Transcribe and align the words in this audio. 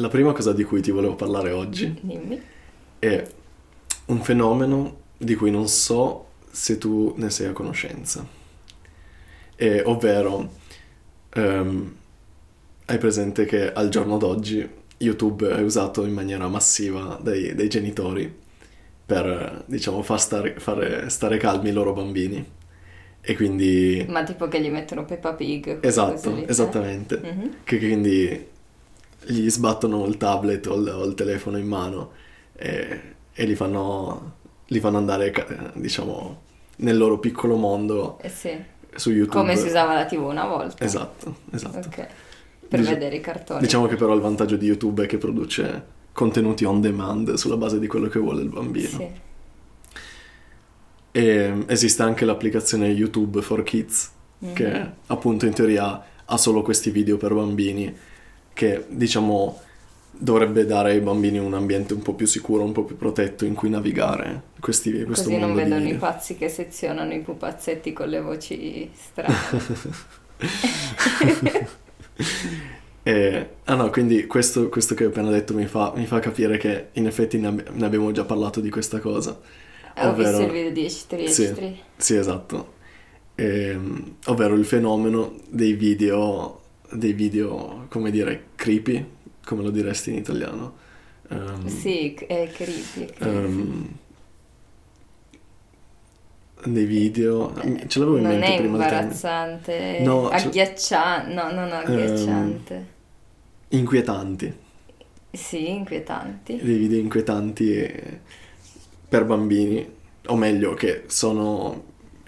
la 0.00 0.08
prima 0.08 0.32
cosa 0.32 0.52
di 0.52 0.64
cui 0.64 0.80
ti 0.80 0.90
volevo 0.90 1.14
parlare 1.14 1.50
oggi 1.50 1.94
Dimmi. 2.00 2.40
è 2.98 3.26
un 4.06 4.20
fenomeno 4.22 4.98
di 5.16 5.34
cui 5.34 5.50
non 5.50 5.68
so 5.68 6.28
se 6.50 6.78
tu 6.78 7.14
ne 7.16 7.30
sei 7.30 7.48
a 7.48 7.52
conoscenza. 7.52 8.26
E, 9.54 9.82
ovvero, 9.82 10.52
ehm, 11.34 11.94
hai 12.86 12.98
presente 12.98 13.44
che 13.44 13.72
al 13.72 13.88
giorno 13.88 14.16
d'oggi 14.16 14.68
YouTube 14.98 15.48
è 15.48 15.60
usato 15.60 16.04
in 16.04 16.12
maniera 16.12 16.48
massiva 16.48 17.18
dai, 17.22 17.54
dai 17.54 17.68
genitori 17.68 18.34
per, 19.06 19.64
diciamo, 19.66 20.02
far 20.02 20.20
stare, 20.20 20.54
fare 20.58 21.08
stare 21.10 21.36
calmi 21.36 21.68
i 21.68 21.72
loro 21.72 21.92
bambini. 21.92 22.44
E 23.22 23.36
quindi... 23.36 24.04
Ma 24.08 24.22
tipo 24.22 24.48
che 24.48 24.60
gli 24.62 24.70
mettono 24.70 25.04
Peppa 25.04 25.34
Pig. 25.34 25.84
Esatto, 25.84 26.46
esattamente. 26.46 27.20
Mhm. 27.22 27.56
Che 27.64 27.78
quindi 27.78 28.46
gli 29.26 29.48
sbattono 29.50 30.06
il 30.06 30.16
tablet 30.16 30.66
o 30.66 30.74
il, 30.76 30.88
o 30.88 31.04
il 31.04 31.14
telefono 31.14 31.58
in 31.58 31.66
mano 31.66 32.12
e, 32.54 33.00
e 33.32 33.44
li, 33.44 33.54
fanno, 33.54 34.34
li 34.66 34.80
fanno 34.80 34.96
andare, 34.98 35.30
ca- 35.30 35.72
diciamo, 35.74 36.42
nel 36.76 36.96
loro 36.96 37.18
piccolo 37.18 37.56
mondo 37.56 38.18
Eh 38.20 38.28
sì. 38.28 38.56
su 38.94 39.10
YouTube. 39.10 39.36
Come 39.36 39.56
si 39.56 39.66
usava 39.66 39.94
la 39.94 40.04
TV 40.06 40.22
una 40.22 40.46
volta. 40.46 40.84
Esatto, 40.84 41.36
esatto. 41.52 41.88
Ok. 41.88 42.06
Per 42.68 42.78
Dici- 42.78 42.92
vedere 42.92 43.16
i 43.16 43.20
cartoni. 43.20 43.60
Diciamo 43.60 43.86
che 43.86 43.96
però 43.96 44.14
il 44.14 44.20
vantaggio 44.20 44.56
di 44.56 44.66
YouTube 44.66 45.04
è 45.04 45.06
che 45.06 45.18
produce 45.18 45.98
contenuti 46.12 46.64
on 46.64 46.80
demand 46.80 47.34
sulla 47.34 47.56
base 47.56 47.78
di 47.78 47.86
quello 47.86 48.08
che 48.08 48.18
vuole 48.18 48.42
il 48.42 48.48
bambino. 48.48 48.88
Sì. 48.88 49.08
E 51.12 51.64
esiste 51.66 52.02
anche 52.02 52.24
l'applicazione 52.24 52.86
YouTube 52.88 53.42
for 53.42 53.62
Kids, 53.64 54.10
Mhm. 54.38 54.52
che 54.54 54.90
appunto 55.06 55.44
in 55.46 55.52
teoria 55.52 56.02
ha 56.24 56.36
solo 56.36 56.62
questi 56.62 56.90
video 56.90 57.16
per 57.16 57.34
bambini, 57.34 57.94
che 58.52 58.84
diciamo 58.88 59.60
dovrebbe 60.12 60.66
dare 60.66 60.90
ai 60.92 61.00
bambini 61.00 61.38
un 61.38 61.54
ambiente 61.54 61.94
un 61.94 62.02
po' 62.02 62.14
più 62.14 62.26
sicuro, 62.26 62.62
un 62.62 62.72
po' 62.72 62.84
più 62.84 62.96
protetto 62.96 63.44
in 63.46 63.54
cui 63.54 63.70
navigare 63.70 64.42
questi, 64.60 65.02
questo 65.04 65.24
Così 65.30 65.38
non 65.38 65.52
mondo 65.52 65.64
di 65.64 65.70
vedono 65.70 65.88
i 65.88 65.94
pazzi 65.96 66.36
che 66.36 66.48
sezionano 66.48 67.14
i 67.14 67.20
pupazzetti 67.20 67.92
con 67.92 68.08
le 68.08 68.20
voci 68.20 68.90
strane. 68.94 69.34
E- 73.02 73.48
ah 73.64 73.74
no, 73.76 73.88
quindi 73.90 74.26
questo, 74.26 74.68
questo 74.68 74.94
che 74.94 75.06
ho 75.06 75.08
appena 75.08 75.30
detto 75.30 75.54
mi 75.54 75.66
fa, 75.66 75.92
mi 75.96 76.04
fa 76.06 76.18
capire 76.18 76.58
che 76.58 76.88
in 76.92 77.06
effetti 77.06 77.38
ne, 77.38 77.46
abbi- 77.46 77.64
ne 77.72 77.86
abbiamo 77.86 78.12
già 78.12 78.24
parlato 78.24 78.60
di 78.60 78.68
questa 78.70 78.98
cosa. 78.98 79.38
Ho 80.02 80.14
visto 80.14 80.36
Ovvero- 80.36 80.40
il 80.42 80.50
video 80.50 80.70
di 80.72 80.84
H3 80.84 81.26
Sì. 81.26 81.44
H3. 81.44 81.74
Sì, 81.96 82.16
esatto. 82.16 82.74
Ehm, 83.36 84.16
ovvero 84.26 84.54
il 84.54 84.64
fenomeno 84.66 85.34
dei 85.48 85.72
video, 85.72 86.59
dei 86.92 87.12
video, 87.12 87.86
come 87.88 88.10
dire, 88.10 88.50
creepy, 88.56 89.04
come 89.44 89.62
lo 89.62 89.70
diresti 89.70 90.10
in 90.10 90.16
italiano? 90.16 90.76
Ehm, 91.30 91.66
Sì, 91.66 92.14
è 92.14 92.50
creepy. 92.52 93.04
è 93.06 93.12
creepy. 93.12 93.84
ehm, 93.84 93.98
dei 96.64 96.84
video, 96.84 97.54
ce 97.88 97.98
l'avevo 97.98 98.18
in 98.18 98.26
non 98.26 98.26
mente 98.26 98.52
è 98.52 98.54
prima 98.54 98.78
il 98.78 98.86
termine. 98.86 99.24
imbarazzante, 99.24 99.98
No, 99.98 100.28
agghiacciante, 100.28 101.32
no, 101.32 101.50
non 101.52 101.72
agghiacciante. 101.72 102.98
Inquietanti, 103.70 104.52
Sì, 105.32 105.68
inquietanti. 105.70 106.56
dei 106.60 106.76
video 106.76 106.98
inquietanti 106.98 107.72
eh, 107.72 108.20
per 109.08 109.24
bambini, 109.24 109.88
o 110.26 110.36
meglio, 110.36 110.74
che 110.74 111.04
sono 111.06 111.84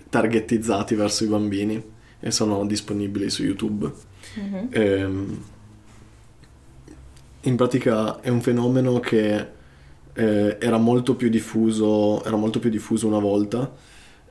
targettizzati 0.09 0.95
verso 0.95 1.25
i 1.25 1.29
bambini 1.29 1.83
e 2.21 2.31
sono 2.31 2.65
disponibili 2.67 3.31
su 3.31 3.43
YouTube. 3.45 3.91
Mhm. 4.35 4.69
Ehm, 4.71 5.45
in 7.45 7.57
pratica 7.57 8.21
è 8.21 8.29
un 8.29 8.41
fenomeno 8.41 9.01
che 9.01 9.47
eh, 10.15 10.57
era 10.61 10.77
molto 10.79 11.17
più 11.17 11.29
diffuso, 11.29 12.23
era 12.25 12.37
molto 12.37 12.59
più 12.59 12.71
diffuso 12.71 13.07
una 13.07 13.19
volta. 13.19 13.71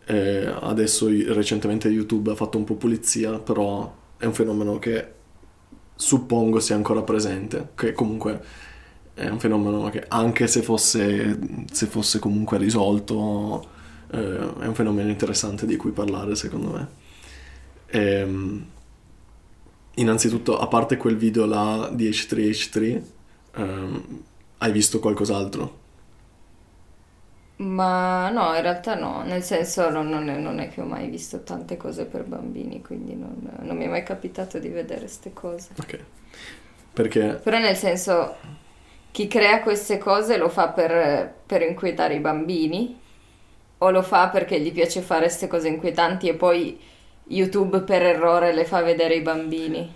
eh, 0.06 0.46
adesso 0.62 1.08
recentemente 1.08 1.88
YouTube 1.90 2.32
ha 2.32 2.36
fatto 2.36 2.58
un 2.58 2.66
po' 2.66 2.76
pulizia, 2.76 3.40
però 3.40 3.94
è 4.18 4.26
un 4.26 4.34
fenomeno 4.34 4.80
che 4.80 5.08
suppongo 5.96 6.60
sia 6.60 6.76
ancora 6.76 7.04
presente, 7.04 7.70
che 7.76 7.94
comunque 7.94 8.42
è 9.14 9.28
un 9.30 9.40
fenomeno 9.40 9.90
che 9.90 10.04
anche 10.08 10.48
se 10.48 10.62
fosse, 10.64 11.40
se 11.72 11.86
fosse 11.88 12.20
comunque 12.20 12.58
risolto, 12.58 13.66
eh, 14.12 14.38
è 14.62 14.66
un 14.68 14.76
fenomeno 14.76 15.10
interessante 15.10 15.66
di 15.66 15.76
cui 15.78 15.92
parlare 15.92 16.36
secondo 16.36 16.72
me. 16.72 16.88
Ehm, 17.88 18.66
innanzitutto, 19.96 20.58
a 20.58 20.68
parte 20.68 20.98
quel 20.98 21.18
video 21.18 21.46
là 21.46 21.90
di 21.94 22.10
H3H3, 22.10 23.02
ehm, 23.56 24.24
hai 24.60 24.72
visto 24.72 25.00
qualcos'altro? 25.00 25.80
Ma 27.58 28.30
no, 28.30 28.56
in 28.56 28.62
realtà 28.62 28.96
no, 28.96 29.22
nel 29.24 29.44
senso 29.44 29.90
non, 29.90 30.10
non 30.10 30.28
è, 30.30 30.36
non 30.38 30.60
è 30.60 30.68
che 30.70 30.82
ho 30.82 30.86
mai 30.86 31.08
visto 31.10 31.44
tante 31.44 31.78
cose 31.78 32.06
per 32.06 32.24
bambini, 32.26 32.82
quindi 32.82 33.16
non, 33.16 33.40
non 33.62 33.78
mi 33.78 33.86
è 33.86 33.88
mai 33.88 34.04
capitato 34.04 34.58
di 34.60 34.68
vedere 34.70 35.02
queste 35.02 35.32
cose. 35.32 35.70
Ok. 35.80 36.06
Perché 36.94 37.44
Però 37.44 37.58
nel 37.60 37.76
senso, 37.76 38.36
chi 39.12 39.28
crea 39.28 39.62
queste 39.62 39.98
cose 39.98 40.38
lo 40.38 40.50
fa 40.50 40.70
per, 40.70 41.34
per 41.46 41.62
inquietare 41.64 42.16
i 42.16 42.20
bambini 42.20 43.00
o 43.80 43.90
lo 43.92 44.02
fa 44.04 44.30
perché 44.30 44.60
gli 44.62 44.72
piace 44.72 45.02
fare 45.02 45.26
queste 45.26 45.48
cose 45.48 45.68
inquietanti 45.70 46.28
e 46.30 46.36
poi 46.36 46.80
YouTube 47.32 47.82
per 47.82 48.02
errore 48.04 48.54
le 48.54 48.66
fa 48.66 48.82
vedere 48.82 49.16
ai 49.16 49.22
bambini? 49.22 49.94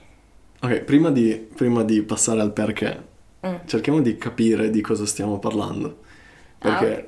Ok, 0.62 0.79
prima 0.81 1.12
di, 1.12 1.35
prima 1.56 1.84
di 1.84 2.01
passare 2.01 2.41
al 2.41 2.51
perché, 2.53 3.13
Mm. 3.46 3.56
cerchiamo 3.68 4.01
di 4.01 4.18
capire 4.18 4.72
di 4.72 4.81
cosa 4.81 5.06
stiamo 5.06 5.38
parlando. 5.38 6.00
Perché 6.57 6.96
Ah, 6.96 6.97
ok. 7.00 7.06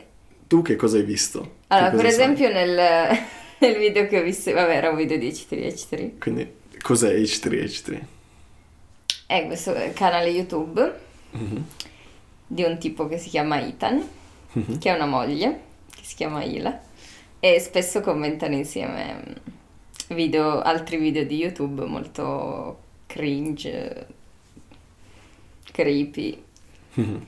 tu 0.48 0.62
che 0.62 0.76
cosa 0.76 0.98
hai 0.98 1.04
visto? 1.04 1.56
Allora, 1.68 1.90
per 1.96 2.06
esempio 2.06 2.50
nel, 2.52 2.76
nel 3.60 3.78
video 3.78 4.06
che 4.06 4.20
ho 4.20 4.22
visto, 4.24 4.52
vabbè 4.54 4.76
era 4.76 4.90
un 4.90 4.98
video 4.98 5.18
di 5.18 5.30
H3H3, 5.30 6.20
Quindi, 6.20 6.48
cos'è 6.82 7.16
H3H3? 7.16 8.02
è 9.26 9.46
questo 9.48 9.74
canale 9.94 10.30
YouTube 10.30 11.00
Mhm. 11.32 11.66
di 12.48 12.64
un 12.64 12.78
tipo 12.78 13.08
che 13.08 13.18
si 13.18 13.30
chiama 13.30 13.60
Ethan, 13.60 14.08
Mhm. 14.54 14.78
che 14.78 14.90
ha 14.92 14.96
una 14.96 15.06
moglie, 15.08 15.60
che 15.96 16.02
si 16.04 16.16
chiama 16.16 16.44
Ila, 16.44 16.80
e 17.40 17.60
spesso 17.60 18.02
commentano 18.02 18.54
insieme 18.56 19.14
mm, 19.16 19.34
video, 20.16 20.62
altri 20.62 20.98
video 20.98 21.26
di 21.26 21.38
YouTube 21.38 21.86
molto 21.86 22.80
cringe, 23.06 24.08
creepy, 25.72 26.44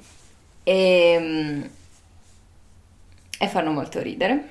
e, 0.63 1.17
mm, 1.19 1.61
e 3.39 3.47
fanno 3.47 3.71
molto 3.71 4.01
ridere. 4.01 4.49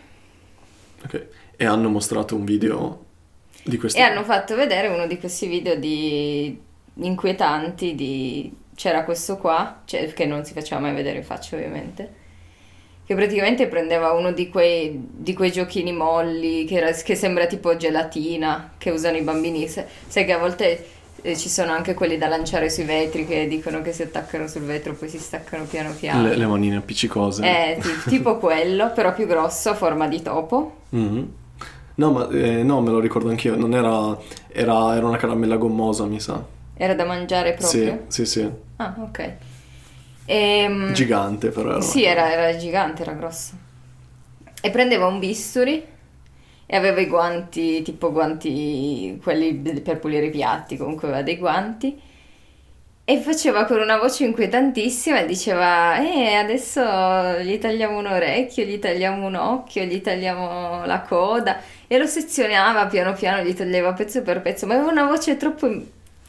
Ok. 1.05 1.27
E 1.57 1.65
hanno 1.65 1.89
mostrato 1.89 2.35
un 2.35 2.45
video 2.45 3.05
di 3.65 3.77
questo. 3.77 3.99
E 3.99 4.03
hanno 4.03 4.25
fatto 4.25 4.55
vedere 4.57 4.89
uno 4.89 5.07
di 5.07 5.19
questi 5.19 5.47
video 5.47 5.77
di 5.77 6.61
inquietanti 6.95 7.95
di 7.95 8.53
c'era 8.79 9.03
questo 9.03 9.39
qua, 9.39 9.83
cioè, 9.87 10.13
che 10.13 10.25
non 10.25 10.45
si 10.45 10.53
faceva 10.53 10.81
mai 10.81 10.95
vedere 10.95 11.19
in 11.19 11.25
faccia 11.25 11.57
ovviamente, 11.57 12.15
che 13.09 13.15
praticamente 13.15 13.69
prendeva 13.69 14.13
uno 14.13 14.33
di 14.33 14.51
quei, 14.51 15.01
di 15.11 15.33
quei 15.33 15.51
giochini 15.51 15.95
molli 15.95 16.67
che, 16.67 16.77
era- 16.77 16.91
che 16.91 17.15
sembra 17.15 17.47
tipo 17.47 17.75
gelatina 17.75 18.73
che 18.77 18.91
usano 18.91 19.17
i 19.17 19.23
bambini, 19.23 19.67
Se- 19.67 19.87
sai 20.07 20.27
che 20.27 20.33
a 20.35 20.39
volte 20.39 20.87
eh, 21.23 21.35
ci 21.35 21.49
sono 21.49 21.73
anche 21.73 21.95
quelli 21.95 22.19
da 22.19 22.29
lanciare 22.29 22.69
sui 22.69 22.85
vetri 22.85 23.27
che 23.27 23.49
dicono 23.49 23.81
che 23.81 23.95
si 23.95 24.03
attaccano 24.03 24.47
sul 24.47 24.61
vetro 24.61 24.93
poi 24.93 25.09
si 25.09 25.17
staccano 25.19 25.65
piano 25.65 25.95
piano. 25.99 26.23
Le, 26.29 26.37
le 26.37 26.47
manine 26.47 26.77
appiccicose. 26.77 27.43
È 27.43 27.79
ti- 27.81 28.11
tipo 28.11 28.37
quello, 28.37 28.93
però 28.93 29.15
più 29.15 29.27
grosso, 29.27 29.71
a 29.71 29.75
forma 29.75 30.07
di 30.07 30.21
topo. 30.21 30.73
Mhm. 30.91 31.33
No, 31.95 32.13
ma 32.13 32.29
eh, 32.29 32.63
no, 32.63 32.83
me 32.83 32.91
lo 32.91 33.01
ricordo 33.01 33.31
anch'io. 33.31 33.57
Non 33.57 33.73
era, 33.75 34.19
era, 34.49 34.95
era 34.95 35.07
una 35.07 35.17
caramella 35.17 35.57
gommosa, 35.57 36.05
mi 36.05 36.21
sa. 36.21 36.45
Era 36.77 36.95
da 36.95 37.07
mangiare 37.07 37.55
proprio? 37.55 38.01
Sì, 38.09 38.25
sì, 38.27 38.41
sì. 38.41 38.51
Ah, 38.77 38.95
ok. 39.01 39.33
Ehm, 40.31 40.93
Gigante, 40.93 41.49
però. 41.49 41.71
Era 41.71 41.81
sì, 41.81 42.05
era, 42.05 42.31
era 42.31 42.55
gigante, 42.55 43.01
era 43.01 43.13
grosso. 43.13 43.55
E 44.61 44.71
prendeva 44.71 45.07
un 45.07 45.19
bisturi 45.19 45.83
e 46.67 46.77
aveva 46.77 47.01
i 47.01 47.07
guanti, 47.07 47.81
tipo 47.81 48.13
guanti, 48.13 49.19
quelli 49.23 49.55
per 49.55 49.99
pulire 49.99 50.27
i 50.27 50.31
piatti, 50.31 50.77
comunque 50.77 51.09
aveva 51.09 51.23
dei 51.23 51.39
guanti. 51.39 51.99
E 53.05 53.21
faceva 53.21 53.65
con 53.65 53.79
una 53.81 53.97
voce 53.97 54.27
inquietantissima 54.27 55.21
e 55.21 55.25
diceva, 55.25 55.97
eh, 55.99 56.35
adesso 56.35 56.83
gli 57.41 57.57
tagliamo 57.57 57.97
un 57.97 58.07
orecchio, 58.07 58.65
gli 58.65 58.79
tagliamo 58.79 59.27
un 59.27 59.35
occhio, 59.35 59.85
gli 59.85 60.03
tagliamo 60.03 60.85
la 60.85 61.01
coda. 61.01 61.59
E 61.87 61.97
lo 61.97 62.05
sezionava 62.05 62.85
piano 62.87 63.15
piano, 63.15 63.43
gli 63.43 63.55
toglieva 63.55 63.95
pezzo 63.95 64.21
per 64.21 64.43
pezzo, 64.43 64.67
ma 64.67 64.75
aveva 64.75 64.91
una 64.91 65.07
voce 65.07 65.39
troppo 65.39 65.75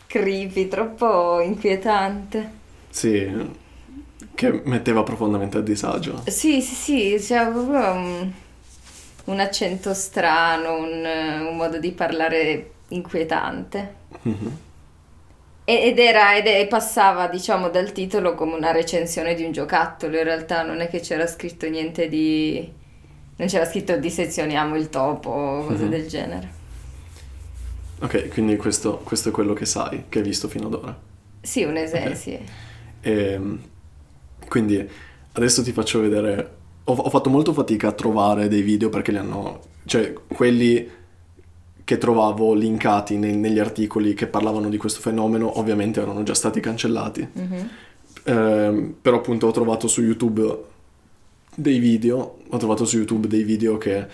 creepy, 0.08 0.70
troppo 0.70 1.42
inquietante. 1.42 2.50
Sì, 2.90 3.59
che 4.40 4.62
metteva 4.66 5.04
profondamente 5.04 5.58
a 5.58 5.62
disagio. 5.62 6.22
Sì, 6.28 6.62
sì, 6.62 6.76
sì, 6.76 7.18
c'era 7.20 7.50
proprio 7.50 7.92
un, 7.92 8.32
un 9.26 9.40
accento 9.40 9.94
strano, 9.94 10.78
un, 10.78 11.04
un 11.50 11.56
modo 11.58 11.78
di 11.78 11.92
parlare 11.92 12.72
inquietante. 12.90 13.96
Mhm. 14.24 14.58
ed 15.66 16.00
era, 16.00 16.36
ed 16.36 16.48
è- 16.48 16.68
passava, 16.68 17.28
diciamo, 17.28 17.70
dal 17.70 17.92
titolo 17.92 18.34
come 18.36 18.56
una 18.56 18.72
recensione 18.72 19.36
di 19.36 19.44
un 19.44 19.52
giocattolo, 19.52 20.18
in 20.18 20.24
realtà 20.24 20.64
non 20.64 20.80
è 20.82 20.88
che 20.90 21.00
c'era 21.00 21.28
scritto 21.28 21.68
niente 21.70 22.08
di... 22.10 22.68
non 23.38 23.48
c'era 23.48 23.66
scritto 23.66 23.96
dissezioniamo 23.98 24.76
il 24.76 24.90
topo 24.90 25.30
o 25.30 25.66
cose 25.66 25.86
Mhm. 25.86 25.90
del 25.90 26.08
genere. 26.08 26.50
Ok, 28.02 28.30
quindi 28.30 28.56
questo, 28.56 29.00
questo 29.04 29.30
è 29.30 29.32
quello 29.32 29.54
che 29.54 29.66
sai, 29.66 30.06
che 30.08 30.20
hai 30.20 30.24
visto 30.24 30.48
fino 30.48 30.68
ad 30.68 30.74
ora. 30.74 30.98
Sì, 31.42 31.64
un 31.64 31.76
esempio, 31.78 32.12
Ok. 32.12 32.16
sì. 32.16 32.40
Ehm, 33.02 33.62
quindi 34.50 34.86
adesso 35.32 35.64
ti 35.64 35.72
faccio 35.72 36.02
vedere. 36.02 36.58
Ho, 36.86 36.94
ho 36.94 37.10
fatto 37.10 37.30
molto 37.30 37.54
fatica 37.54 37.88
a 37.90 37.92
trovare 37.94 38.48
dei 38.50 38.62
video 38.64 38.90
perché 38.90 39.12
li 39.12 39.18
hanno. 39.20 39.62
cioè 39.86 40.12
quelli 40.28 40.90
che 41.84 41.98
trovavo 41.98 42.54
linkati 42.54 43.18
nei- 43.18 43.36
negli 43.36 43.58
articoli 43.60 44.14
che 44.14 44.28
parlavano 44.28 44.70
di 44.70 44.78
questo 44.78 45.00
fenomeno, 45.00 45.58
ovviamente 45.60 46.00
erano 46.02 46.22
già 46.24 46.34
stati 46.36 46.60
cancellati. 46.60 47.28
Mhm. 47.32 47.70
Ehm, 48.26 48.96
però 49.02 49.18
appunto 49.18 49.48
ho 49.48 49.52
trovato 49.52 49.88
su 49.88 50.02
YouTube 50.04 50.64
dei 51.56 51.80
video, 51.80 52.38
ho 52.48 52.58
trovato 52.58 52.86
su 52.86 52.98
YouTube 52.98 53.28
dei 53.28 53.44
video 53.44 53.78
che 53.78 54.06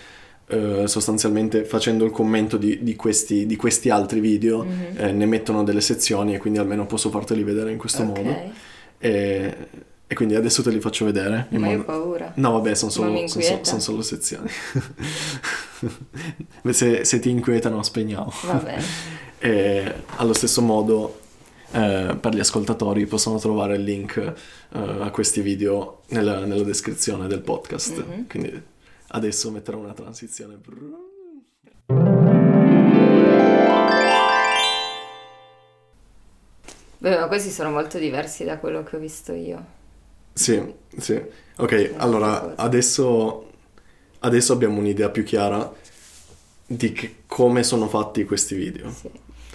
eh, 0.48 0.88
sostanzialmente 0.88 1.66
facendo 1.66 2.06
il 2.06 2.12
commento 2.12 2.56
di, 2.58 2.84
di 2.84 2.96
questi, 2.96 3.46
di 3.48 3.56
questi 3.56 3.90
altri 3.90 4.20
video 4.20 4.64
Mhm. 4.64 4.84
eh, 4.98 5.12
ne 5.12 5.26
mettono 5.26 5.64
delle 5.64 5.82
sezioni 5.82 6.36
e 6.36 6.38
quindi 6.38 6.60
almeno 6.60 6.86
posso 6.86 7.10
farteli 7.10 7.44
vedere 7.44 7.72
in 7.72 7.78
questo 7.78 8.04
Ok. 8.04 8.08
modo. 8.18 8.36
E, 9.00 9.56
e 10.08 10.14
quindi 10.14 10.36
adesso 10.36 10.62
te 10.62 10.70
li 10.70 10.80
faccio 10.80 11.06
vedere. 11.06 11.48
Ma 11.50 11.58
io 11.68 11.74
ho 11.74 11.78
modo- 11.78 11.84
paura. 11.86 12.32
No, 12.36 12.52
vabbè, 12.52 12.76
sono 12.76 12.92
solo, 12.92 13.28
son 13.28 13.42
son 13.64 13.82
solo 13.82 14.02
sezioni. 14.02 14.50
Se, 16.72 17.04
se 17.06 17.20
ti 17.20 17.30
inquietano, 17.30 17.82
spegniamo. 17.84 18.32
Va 18.46 18.54
bene. 18.56 18.84
E 19.38 19.94
allo 20.16 20.34
stesso 20.34 20.62
modo, 20.64 21.20
eh, 21.72 22.18
per 22.20 22.34
gli 22.34 22.40
ascoltatori 22.40 23.06
possono 23.06 23.38
trovare 23.38 23.76
il 23.76 23.84
link 23.84 24.18
eh, 24.18 24.34
a 24.72 25.12
questi 25.12 25.42
video 25.42 26.02
nella, 26.08 26.46
nella 26.46 26.64
descrizione 26.64 27.28
del 27.28 27.42
podcast. 27.42 28.04
Mhm. 28.04 28.28
Quindi 28.28 28.64
adesso 29.10 29.52
metterò 29.52 29.78
una 29.78 29.94
transizione. 29.94 30.58
Beh, 36.98 37.20
ma 37.20 37.28
questi 37.28 37.50
sono 37.52 37.70
molto 37.70 37.98
diversi 38.00 38.44
da 38.46 38.58
quello 38.58 38.84
che 38.84 38.96
ho 38.96 39.00
visto 39.00 39.34
io. 39.34 39.64
Sì, 40.38 40.62
sì. 40.98 41.22
Ok, 41.58 41.94
allora 41.98 42.56
adesso, 42.58 43.50
adesso 44.20 44.52
abbiamo 44.54 44.80
un'idea 44.80 45.10
più 45.10 45.24
chiara 45.24 45.72
di 46.68 46.92
che- 46.92 47.16
come 47.28 47.64
sono 47.64 47.88
fatti 47.88 48.26
questi 48.26 48.56
video. 48.56 48.92
Sì. 48.92 49.10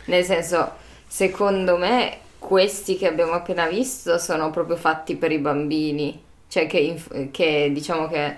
Nel 0.06 0.24
senso, 0.24 0.72
secondo 1.06 1.76
me, 1.76 2.18
questi 2.38 2.96
che 2.96 3.06
abbiamo 3.06 3.32
appena 3.32 3.66
visto 3.68 4.18
sono 4.18 4.50
proprio 4.50 4.76
fatti 4.76 5.16
per 5.16 5.30
i 5.32 5.38
bambini, 5.38 6.20
cioè 6.48 6.66
che, 6.66 7.00
che 7.30 7.70
diciamo 7.72 8.08
che 8.08 8.36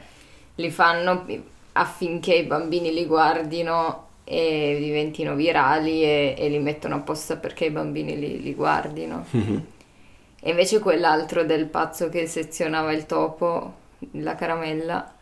li 0.57 0.71
fanno 0.71 1.25
affinché 1.75 2.35
i 2.35 2.45
bambini 2.45 2.93
li 2.93 3.07
guardino 3.07 4.09
e 4.25 4.79
diventino 4.81 5.35
virali 5.35 6.03
e, 6.03 6.35
e 6.37 6.49
li 6.49 6.59
mettono 6.59 6.97
apposta 6.97 7.37
perché 7.37 7.67
i 7.67 7.71
bambini 7.71 8.19
li, 8.19 8.43
li 8.43 8.55
guardino. 8.55 9.25
E 10.45 10.51
invece 10.51 10.81
quell'altro 10.81 11.45
del 11.45 11.67
pazzo 11.69 12.09
che 12.09 12.27
sezionava 12.27 12.93
il 12.93 13.07
topo, 13.07 13.75
la 14.13 14.35
caramella, 14.35 15.15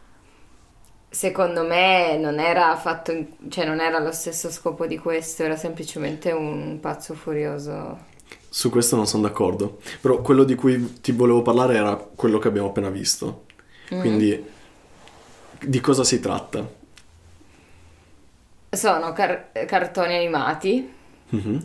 secondo 1.09 1.65
me 1.67 2.17
non 2.17 2.39
era 2.39 2.75
fatto, 2.77 3.13
cioè 3.49 3.67
non 3.67 3.81
era 3.81 3.99
lo 3.99 4.13
stesso 4.13 4.51
scopo 4.51 4.87
di 4.87 4.97
questo, 4.99 5.43
era 5.43 5.57
semplicemente 5.57 6.33
un 6.33 6.79
pazzo 6.81 7.15
furioso. 7.15 8.09
Su 8.53 8.69
questo 8.71 8.97
non 8.97 9.07
sono 9.07 9.23
d'accordo, 9.23 9.79
però 10.01 10.21
quello 10.21 10.45
di 10.45 10.55
cui 10.57 11.01
ti 11.01 11.13
volevo 11.13 11.41
parlare 11.43 11.77
era 11.77 11.97
quello 11.97 12.39
che 12.39 12.49
abbiamo 12.49 12.69
appena 12.69 12.91
visto. 12.91 13.47
Mm. 13.95 14.01
Quindi 14.01 14.45
di 15.61 15.81
cosa 15.81 16.05
si 16.05 16.21
tratta? 16.21 16.67
Sono 18.73 19.13
car- 19.13 19.53
cartoni 19.67 20.15
animati 20.17 20.93
Mhm. 21.33 21.61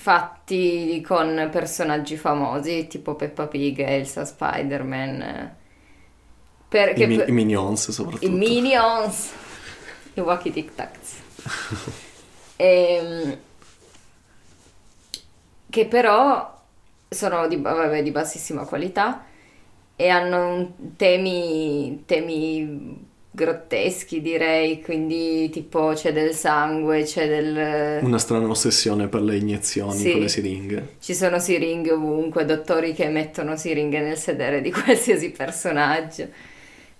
Fatti 0.00 1.02
con 1.06 1.48
personaggi 1.52 2.16
famosi 2.16 2.86
tipo 2.86 3.14
Peppa 3.16 3.46
Pig, 3.46 3.78
Elsa, 3.80 4.24
Spider-Man. 4.24 5.56
Perché 6.68 7.04
I, 7.04 7.06
mi- 7.06 7.24
i 7.26 7.32
Minions 7.32 7.90
soprattutto. 7.90 8.26
I 8.26 8.30
Minions, 8.30 9.32
i 10.14 10.20
Wacky 10.20 10.50
Tic 10.52 10.74
Tacs. 10.74 11.18
Ehm, 12.58 13.38
che 15.68 15.86
però 15.86 16.58
sono 17.08 17.46
di, 17.48 17.56
vabbè, 17.56 18.02
di 18.02 18.10
bassissima 18.10 18.64
qualità 18.64 19.24
e 19.96 20.08
hanno 20.08 20.74
temi, 20.96 22.04
temi 22.06 23.08
grotteschi 23.32 24.20
direi, 24.20 24.82
quindi 24.82 25.48
tipo 25.50 25.92
c'è 25.94 26.12
del 26.12 26.34
sangue, 26.34 27.04
c'è 27.04 27.28
del... 27.28 28.02
Una 28.02 28.18
strana 28.18 28.48
ossessione 28.48 29.08
per 29.08 29.22
le 29.22 29.36
iniezioni 29.36 29.98
Sì. 29.98 30.10
con 30.12 30.20
le 30.20 30.28
siringhe. 30.28 30.88
Ci 31.00 31.14
sono 31.14 31.38
siringhe 31.38 31.92
ovunque, 31.92 32.44
dottori 32.44 32.92
che 32.92 33.08
mettono 33.08 33.56
siringhe 33.56 34.00
nel 34.00 34.16
sedere 34.18 34.60
di 34.60 34.70
qualsiasi 34.72 35.30
personaggio. 35.30 36.28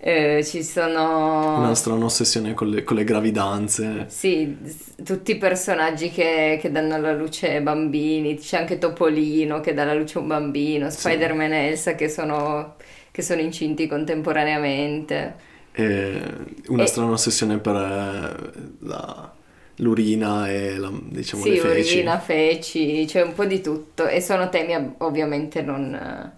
Eh, 0.03 0.43
ci 0.43 0.63
sono... 0.63 1.57
Una 1.59 1.75
strana 1.75 2.05
ossessione 2.05 2.55
con 2.55 2.69
le, 2.69 2.83
con 2.83 2.95
le 2.95 3.03
gravidanze. 3.03 4.05
Sì, 4.07 4.57
tutti 5.03 5.31
i 5.31 5.37
personaggi 5.37 6.09
che, 6.09 6.57
che 6.59 6.71
danno 6.71 6.95
alla 6.95 7.13
luce 7.13 7.61
bambini, 7.61 8.35
c'è 8.39 8.57
anche 8.57 8.79
Topolino 8.79 9.59
che 9.59 9.73
dà 9.75 9.83
alla 9.83 9.93
luce 9.93 10.17
un 10.17 10.25
bambino, 10.27 10.89
Spider-Man 10.89 11.53
e 11.53 11.67
Elsa 11.67 11.93
che 11.93 12.09
sono, 12.09 12.77
che 13.11 13.21
sono 13.21 13.41
incinti 13.41 13.85
contemporaneamente. 13.85 15.49
E 15.73 16.21
una 16.67 16.83
E- 16.83 16.87
strana 16.87 17.11
ossessione 17.11 17.59
per 17.59 17.75
eh, 17.75 18.51
la- 18.79 19.33
l'urina 19.77 20.49
e 20.49 20.77
la- 20.77 20.91
diciamo 20.91 21.43
sì, 21.43 21.49
le 21.51 21.57
feci. 21.57 21.97
urina, 21.97 22.19
feci, 22.19 23.05
c'è 23.07 23.21
un 23.21 23.33
po' 23.33 23.45
di 23.45 23.61
tutto 23.61 24.07
e 24.07 24.21
sono 24.21 24.49
temi 24.49 24.95
ovviamente 24.99 25.61
non, 25.61 26.31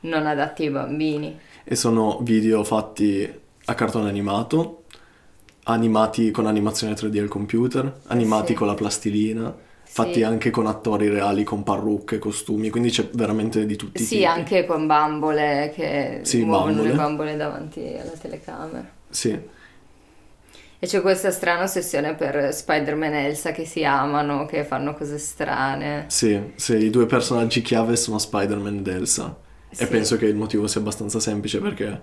non 0.00 0.26
adatti 0.26 0.62
ai 0.64 0.70
bambini. 0.70 1.38
E 1.64 1.74
sono 1.74 2.20
video 2.22 2.62
fatti 2.64 3.28
a 3.68 3.74
cartone 3.74 4.08
animato, 4.08 4.84
animati 5.64 6.30
con 6.30 6.46
animazione 6.46 6.94
3D 6.94 7.18
al 7.18 7.28
computer, 7.28 8.00
animati 8.06 8.48
sì. 8.48 8.54
con 8.54 8.66
la 8.68 8.74
plastilina, 8.74 9.54
fatti 9.96 10.20
Sì. 10.20 10.22
anche 10.22 10.50
con 10.50 10.66
attori 10.66 11.08
reali, 11.08 11.42
con 11.44 11.62
parrucche, 11.62 12.18
costumi, 12.18 12.70
quindi 12.70 12.90
c'è 12.90 13.08
veramente 13.14 13.64
di 13.66 13.76
tutti 13.76 14.02
i 14.02 14.04
Sì, 14.04 14.06
tipi. 14.06 14.26
anche 14.26 14.64
con 14.66 14.86
bambole 14.86 15.72
che 15.74 16.20
Sì, 16.22 16.44
muovono 16.44 16.82
bambole. 16.82 16.88
le 16.88 16.94
bambole 16.94 17.36
davanti 17.36 17.96
alla 17.98 18.16
telecamera. 18.16 18.94
Sì, 19.10 19.38
E 20.78 20.86
c'è 20.86 21.00
questa 21.00 21.30
strana 21.30 21.64
ossessione 21.64 22.14
per 22.14 22.52
Spider-Man 22.54 23.12
e 23.14 23.24
Elsa 23.26 23.52
che 23.52 23.64
si 23.66 23.84
amano, 23.84 24.46
che 24.46 24.64
fanno 24.64 24.94
cose 24.94 25.18
strane. 25.18 26.06
sì, 26.08 26.52
sì, 26.56 26.76
i 26.76 26.90
due 26.90 27.06
personaggi 27.06 27.62
chiave 27.62 27.96
sono 27.96 28.18
Spider-Man 28.18 28.78
ed 28.78 28.86
Elsa. 28.88 29.36
E 29.76 29.86
Sì. 29.86 29.88
penso 29.88 30.16
che 30.16 30.26
il 30.26 30.36
motivo 30.36 30.66
sia 30.66 30.80
abbastanza 30.80 31.20
semplice 31.20 31.60
perché 31.60 32.00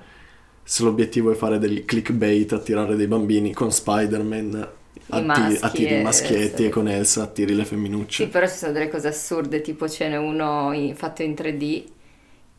se 0.64 0.84
l'obiettivo 0.84 1.32
è 1.32 1.36
fare 1.36 1.58
del 1.60 1.86
clickbait, 1.86 2.52
attirare 2.54 2.96
dei 2.96 3.08
bambini 3.08 3.54
con 3.54 3.72
Spider-Man, 3.72 4.72
atti- 5.10 5.58
attiri 5.62 6.00
i 6.00 6.02
maschietti 6.02 6.66
e 6.66 6.70
con 6.70 6.88
Elsa 6.88 7.24
attiri 7.24 7.54
le 7.56 7.64
Sì, 7.64 7.70
femminucce. 7.70 8.28
però 8.28 8.48
ci 8.48 8.56
sono 8.58 8.72
delle 8.72 8.90
cose 8.90 9.08
assurde, 9.08 9.62
tipo 9.62 9.88
ce 9.90 10.08
n'è 10.10 10.18
uno 10.18 10.72
in- 10.74 10.96
fatto 10.96 11.24
in 11.24 11.34
3D 11.34 11.92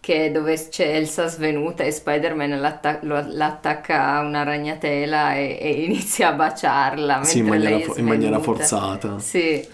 che 0.00 0.30
dove 0.32 0.54
c'è 0.68 0.96
Elsa 0.96 1.26
svenuta 1.28 1.82
e 1.84 1.90
Spider-Man 1.90 2.60
l'atta- 2.60 2.98
lo- 3.02 3.24
l'attacca 3.26 4.16
a 4.16 4.20
una 4.20 4.42
ragnatela 4.42 5.34
e, 5.36 5.58
e 5.60 5.70
inizia 5.84 6.28
a 6.28 6.32
baciarla 6.32 7.22
Sì, 7.24 7.38
in 7.38 7.46
maniera, 7.46 7.78
fo- 7.80 7.96
in 7.98 8.06
maniera 8.06 8.38
forzata. 8.40 9.18
Sì, 9.18 9.66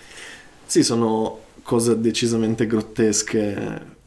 Sì, 0.67 0.85
sono 0.85 1.39
cose 1.63 2.01
decisamente 2.01 2.67
grottesche 2.67 3.99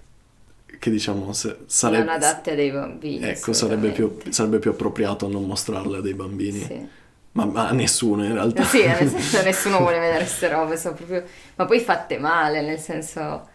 che 0.79 0.89
diciamo 0.89 1.31
sarebbe, 1.65 2.03
non 2.05 2.13
adatte 2.13 2.51
a 2.51 2.55
dei 2.55 2.71
bambini. 2.71 3.23
ecco, 3.23 3.53
sarebbe 3.53 3.91
più, 3.91 4.17
sarebbe 4.29 4.59
più 4.59 4.71
appropriato 4.71 5.27
non 5.29 5.45
mostrarle 5.45 5.97
a 5.97 6.01
dei 6.01 6.13
bambini, 6.13 6.59
Sì. 6.59 6.87
Ma, 7.33 7.45
ma 7.45 7.71
nessuno 7.71 8.23
in 8.25 8.33
realtà. 8.33 8.63
Sì, 8.63 8.85
nel 8.85 9.09
senso 9.09 9.43
nessuno 9.43 9.77
vuole 9.79 9.99
vedere 9.99 10.19
queste 10.19 10.49
robe, 10.49 10.77
sono 10.77 10.95
proprio... 10.95 11.23
ma 11.55 11.65
poi 11.65 11.79
fatte 11.79 12.17
male, 12.17 12.61
nel 12.61 12.79
senso 12.79 13.49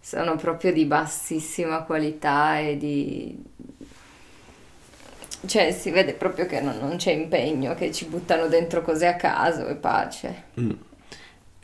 sono 0.00 0.36
proprio 0.36 0.72
di 0.72 0.84
bassissima 0.84 1.82
qualità 1.82 2.58
e 2.58 2.76
di... 2.76 3.42
Cioè 5.46 5.72
si 5.72 5.90
vede 5.90 6.14
proprio 6.14 6.46
che 6.46 6.60
non, 6.60 6.78
non 6.78 6.96
c'è 6.96 7.12
impegno, 7.12 7.74
che 7.74 7.92
ci 7.92 8.06
buttano 8.06 8.46
dentro 8.48 8.80
cose 8.80 9.06
a 9.06 9.16
caso 9.16 9.66
e 9.66 9.74
pace. 9.74 10.44
Mm. 10.58 10.70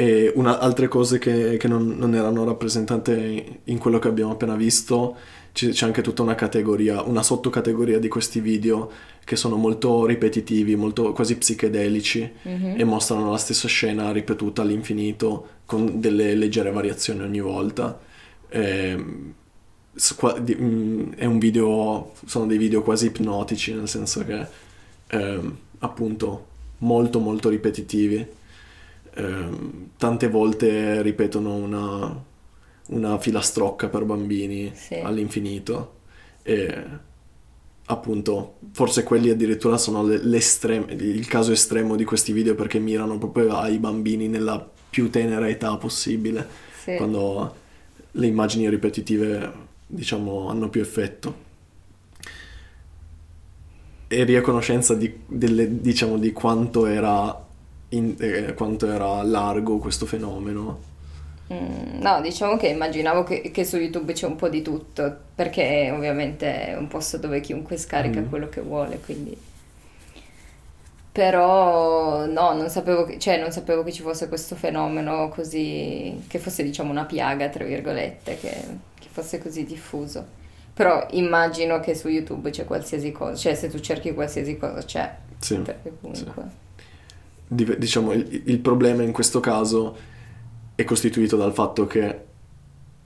E 0.00 0.32
una, 0.34 0.58
altre 0.60 0.88
cose 0.88 1.18
che, 1.18 1.58
che 1.58 1.68
non, 1.68 1.94
non, 1.98 2.14
erano 2.14 2.46
rappresentate 2.46 3.60
in 3.64 3.76
quello 3.76 3.98
che 3.98 4.08
abbiamo 4.08 4.32
appena 4.32 4.54
visto, 4.54 5.14
c'è, 5.52 5.68
c'è 5.68 5.84
anche 5.84 6.00
tutta 6.00 6.22
una 6.22 6.34
categoria, 6.34 7.02
una 7.02 7.22
sottocategoria 7.22 7.98
di 7.98 8.08
questi 8.08 8.40
video 8.40 8.90
che 9.22 9.36
sono 9.36 9.56
molto 9.56 10.06
ripetitivi, 10.06 10.74
molto 10.74 11.12
quasi 11.12 11.36
psichedelici 11.36 12.32
mm-hmm. 12.48 12.80
e 12.80 12.84
mostrano 12.84 13.30
la 13.30 13.36
stessa 13.36 13.68
scena 13.68 14.10
ripetuta 14.10 14.62
all'infinito 14.62 15.48
con 15.66 16.00
delle 16.00 16.34
leggere 16.34 16.70
variazioni 16.70 17.20
ogni 17.20 17.40
volta. 17.40 18.00
E, 18.48 18.96
mm, 18.96 21.12
è 21.12 21.26
un 21.26 21.38
video, 21.38 22.12
sono 22.24 22.46
dei 22.46 22.56
video 22.56 22.80
quasi 22.80 23.08
ipnotici, 23.08 23.74
nel 23.74 23.86
senso 23.86 24.24
che 24.24 24.46
eh, 25.08 25.40
appunto 25.80 26.46
molto 26.78 27.18
molto 27.18 27.50
ripetitivi 27.50 28.38
Ehm, 29.14 29.90
tante 29.96 30.28
volte 30.28 31.02
ripetono 31.02 31.54
una, 31.54 32.24
una 32.88 33.18
filastrocca 33.18 33.88
per 33.88 34.04
bambini 34.04 34.72
sì. 34.74 34.94
all'infinito 34.94 35.98
e 36.42 37.08
appunto 37.86 38.58
forse 38.72 39.02
quelli 39.02 39.30
addirittura 39.30 39.76
sono 39.76 40.06
il 40.06 41.26
caso 41.26 41.50
estremo 41.52 41.96
di 41.96 42.04
questi 42.04 42.32
video 42.32 42.54
perché 42.54 42.78
mirano 42.78 43.18
proprio 43.18 43.56
ai 43.56 43.78
bambini 43.78 44.28
nella 44.28 44.70
più 44.88 45.10
tenera 45.10 45.48
età 45.48 45.76
possibile 45.76 46.46
sì. 46.82 46.94
quando 46.96 47.56
le 48.12 48.26
immagini 48.26 48.68
ripetitive 48.68 49.52
diciamo 49.86 50.48
hanno 50.48 50.68
più 50.68 50.80
effetto 50.80 51.48
e 54.12 54.24
riconoscenza 54.24 54.94
di, 54.94 55.20
delle, 55.24 55.80
diciamo, 55.80 56.18
di 56.18 56.32
quanto 56.32 56.86
era 56.86 57.46
in, 57.90 58.14
eh, 58.18 58.54
quanto 58.54 58.90
era 58.90 59.22
largo 59.22 59.78
questo 59.78 60.06
fenomeno. 60.06 60.88
Mm, 61.52 62.00
no, 62.00 62.20
diciamo 62.20 62.56
che 62.56 62.68
immaginavo 62.68 63.24
che, 63.24 63.50
che, 63.50 63.64
su 63.64 63.76
YouTube 63.76 64.12
c'è 64.12 64.26
un 64.26 64.36
po' 64.36 64.48
di 64.48 64.62
tutto, 64.62 65.16
perché 65.34 65.90
ovviamente 65.92 66.68
è 66.68 66.76
un 66.76 66.86
posto 66.86 67.16
dove 67.16 67.40
chiunque 67.40 67.76
scarica 67.76 68.20
mm. 68.20 68.28
quello 68.28 68.48
che 68.48 68.60
vuole, 68.60 69.00
quindi... 69.00 69.36
Però 71.12 72.24
no, 72.26 72.52
non 72.52 72.70
sapevo, 72.70 73.04
che, 73.04 73.18
cioè, 73.18 73.36
non 73.40 73.50
sapevo 73.50 73.82
che 73.82 73.90
ci 73.90 74.00
fosse 74.00 74.28
questo 74.28 74.54
fenomeno 74.54 75.28
così, 75.28 76.22
che 76.28 76.38
fosse 76.38 76.62
diciamo 76.62 76.92
una 76.92 77.04
piaga, 77.04 77.48
tra 77.48 77.64
virgolette, 77.64 78.38
che, 78.38 78.64
che 78.96 79.08
fosse 79.10 79.38
così 79.38 79.64
diffuso. 79.64 80.24
Però 80.72 81.04
immagino 81.10 81.80
che 81.80 81.96
su 81.96 82.06
YouTube 82.06 82.50
c'è 82.50 82.64
qualsiasi 82.64 83.10
cosa, 83.10 83.34
cioè 83.34 83.54
se 83.56 83.68
tu 83.68 83.80
cerchi 83.80 84.14
qualsiasi 84.14 84.56
cosa 84.56 84.84
c'è. 84.84 85.16
Sì, 85.40 85.56
perché 85.56 85.92
comunque... 86.00 86.32
Sì 86.36 86.68
diciamo, 87.52 88.12
il, 88.12 88.42
il 88.44 88.58
problema 88.60 89.02
in 89.02 89.12
questo 89.12 89.40
caso 89.40 89.96
è 90.76 90.84
costituito 90.84 91.36
dal 91.36 91.52
fatto 91.52 91.86
che 91.86 92.28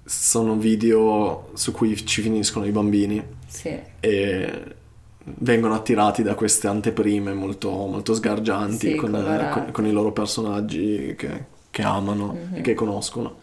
sono 0.04 0.56
video 0.56 1.50
su 1.54 1.72
cui 1.72 2.04
ci 2.04 2.20
finiscono 2.20 2.66
i 2.66 2.70
bambini 2.70 3.22
sì. 3.46 3.74
e 4.00 4.74
vengono 5.24 5.74
attirati 5.74 6.22
da 6.22 6.34
queste 6.34 6.66
anteprime 6.68 7.32
molto, 7.32 7.70
molto 7.70 8.12
sgargianti 8.12 8.90
sì, 8.90 8.94
con, 8.96 9.10
con, 9.10 9.68
con, 9.72 9.86
i 9.86 9.92
loro 9.92 10.12
personaggi 10.12 11.14
che, 11.16 11.46
che 11.70 11.82
amano 11.82 12.34
mm-hmm. 12.34 12.54
e 12.56 12.60
che 12.60 12.74
conoscono 12.74 13.38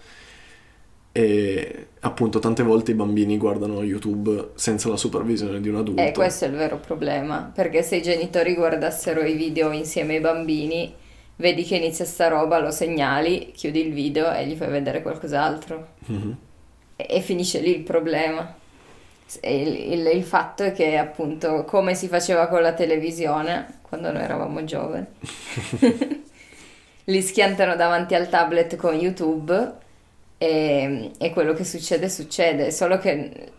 e 1.14 1.88
appunto 2.00 2.40
tante 2.40 2.64
volte 2.64 2.92
i 2.92 2.94
bambini 2.94 3.38
guardano 3.38 3.84
YouTube 3.84 4.52
senza 4.56 4.90
la 4.90 4.98
supervisione 4.98 5.60
di 5.60 5.70
un 5.70 5.76
adulto. 5.76 6.02
E 6.02 6.12
questo 6.12 6.46
è 6.46 6.48
il 6.48 6.56
vero 6.56 6.78
problema, 6.78 7.52
perché 7.54 7.84
se 7.84 7.98
i 7.98 8.02
genitori 8.02 8.56
guardassero 8.56 9.22
i 9.22 9.34
video 9.34 9.72
insieme 9.72 10.16
ai 10.16 10.22
bambini, 10.22 10.94
vedi 11.36 11.64
che 11.64 11.76
inizia 11.76 12.06
sta 12.06 12.28
roba, 12.28 12.60
lo 12.60 12.72
segnali, 12.72 13.52
chiudi 13.54 13.86
il 13.86 13.94
video 13.94 14.32
e 14.32 14.48
gli 14.48 14.56
fai 14.56 14.70
vedere 14.70 15.02
qualcos'altro. 15.02 15.88
Mm-hmm. 16.10 16.32
E, 16.96 17.08
e, 17.10 17.22
finisce 17.22 17.60
lì 17.60 17.76
il 17.76 17.84
problema. 17.84 18.56
Il, 19.42 19.92
il, 19.94 20.06
il 20.14 20.24
fatto 20.24 20.64
è 20.64 20.72
che 20.72 20.98
appunto 20.98 21.64
come 21.66 21.94
si 21.94 22.08
faceva 22.08 22.48
con 22.48 22.62
la 22.62 22.74
televisione 22.74 23.80
quando 23.82 24.12
noi 24.12 24.22
eravamo 24.24 24.64
giovani, 24.64 25.06
li 27.06 27.22
schiantano 27.22 27.76
davanti 27.76 28.16
al 28.16 28.30
tablet 28.30 28.76
con 28.78 28.96
YouTube 28.96 29.81
e, 30.42 31.12
e 31.20 31.30
quello 31.30 31.54
che 31.54 31.64
succede 31.64 32.10
succede, 32.10 32.72
solo 32.72 32.98
che 32.98 33.52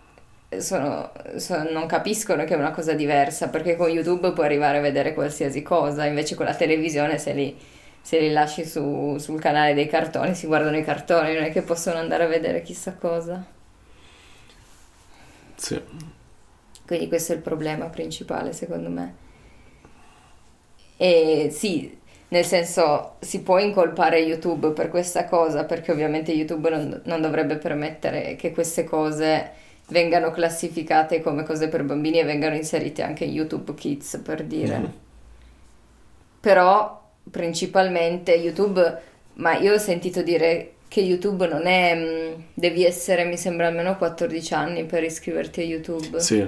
sono, 0.58 1.12
sono, 1.36 1.70
non 1.70 1.86
capiscono 1.86 2.42
che 2.42 2.54
è 2.54 2.56
una 2.56 2.72
cosa 2.72 2.92
diversa 2.92 3.50
perché 3.50 3.76
con 3.76 3.88
YouTube 3.88 4.32
puoi 4.32 4.46
arrivare 4.46 4.78
a 4.78 4.80
vedere 4.80 5.14
qualsiasi 5.14 5.62
cosa, 5.62 6.06
invece 6.06 6.34
con 6.34 6.44
la 6.44 6.56
televisione 6.56 7.18
se 7.18 7.34
li, 7.34 7.56
se 8.00 8.18
li 8.18 8.32
lasci 8.32 8.66
su, 8.66 9.16
sul 9.18 9.40
canale 9.40 9.74
dei 9.74 9.86
cartoni 9.86 10.34
si 10.34 10.48
guardano 10.48 10.76
i 10.76 10.82
cartoni, 10.82 11.34
non 11.34 11.44
è 11.44 11.52
che 11.52 11.62
possono 11.62 11.98
andare 11.98 12.24
a 12.24 12.26
vedere 12.26 12.62
chissà 12.62 12.94
cosa. 12.94 13.44
Sì. 15.54 15.80
Quindi 16.84 17.06
questo 17.06 17.32
è 17.32 17.36
il 17.36 17.42
problema 17.42 17.86
principale 17.86 18.52
secondo 18.52 18.88
me. 18.88 19.14
E 20.96 21.48
sì, 21.52 21.96
nel 22.32 22.46
senso, 22.46 23.16
si 23.20 23.42
può 23.42 23.58
incolpare 23.58 24.18
YouTube 24.18 24.70
per 24.70 24.88
questa 24.88 25.26
cosa, 25.26 25.64
perché 25.64 25.92
ovviamente 25.92 26.32
YouTube 26.32 26.70
non, 26.70 27.02
non 27.04 27.20
dovrebbe 27.20 27.56
permettere 27.56 28.36
che 28.36 28.52
queste 28.52 28.84
cose 28.84 29.50
vengano 29.88 30.30
classificate 30.30 31.20
come 31.20 31.42
cose 31.42 31.68
per 31.68 31.82
bambini 31.84 32.20
e 32.20 32.24
vengano 32.24 32.54
inserite 32.54 33.02
anche 33.02 33.24
in 33.24 33.32
YouTube 33.32 33.74
Kids, 33.74 34.22
per 34.24 34.44
dire. 34.44 34.78
Mm-hmm. 34.78 34.90
Però, 36.40 37.10
principalmente, 37.30 38.32
YouTube... 38.32 39.10
Ma 39.34 39.58
io 39.58 39.74
ho 39.74 39.78
sentito 39.78 40.22
dire 40.22 40.72
che 40.88 41.02
YouTube 41.02 41.46
non 41.46 41.66
è... 41.66 41.94
Mm, 41.94 42.40
devi 42.54 42.86
essere, 42.86 43.24
mi 43.24 43.36
sembra, 43.36 43.66
almeno 43.66 43.98
14 43.98 44.54
anni 44.54 44.84
per 44.84 45.04
iscriverti 45.04 45.60
a 45.60 45.64
YouTube. 45.64 46.18
Sì. 46.18 46.46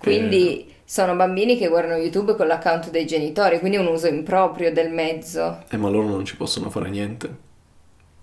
Quindi... 0.00 0.70
Sono 0.88 1.16
bambini 1.16 1.58
che 1.58 1.66
guardano 1.66 1.96
YouTube 2.00 2.36
con 2.36 2.46
l'account 2.46 2.90
dei 2.90 3.06
genitori, 3.06 3.58
quindi 3.58 3.76
è 3.76 3.80
un 3.80 3.88
uso 3.88 4.06
improprio 4.06 4.72
del 4.72 4.92
mezzo. 4.92 5.64
Eh, 5.68 5.76
ma 5.76 5.88
loro 5.88 6.06
non 6.06 6.24
ci 6.24 6.36
possono 6.36 6.70
fare 6.70 6.88
niente. 6.88 7.44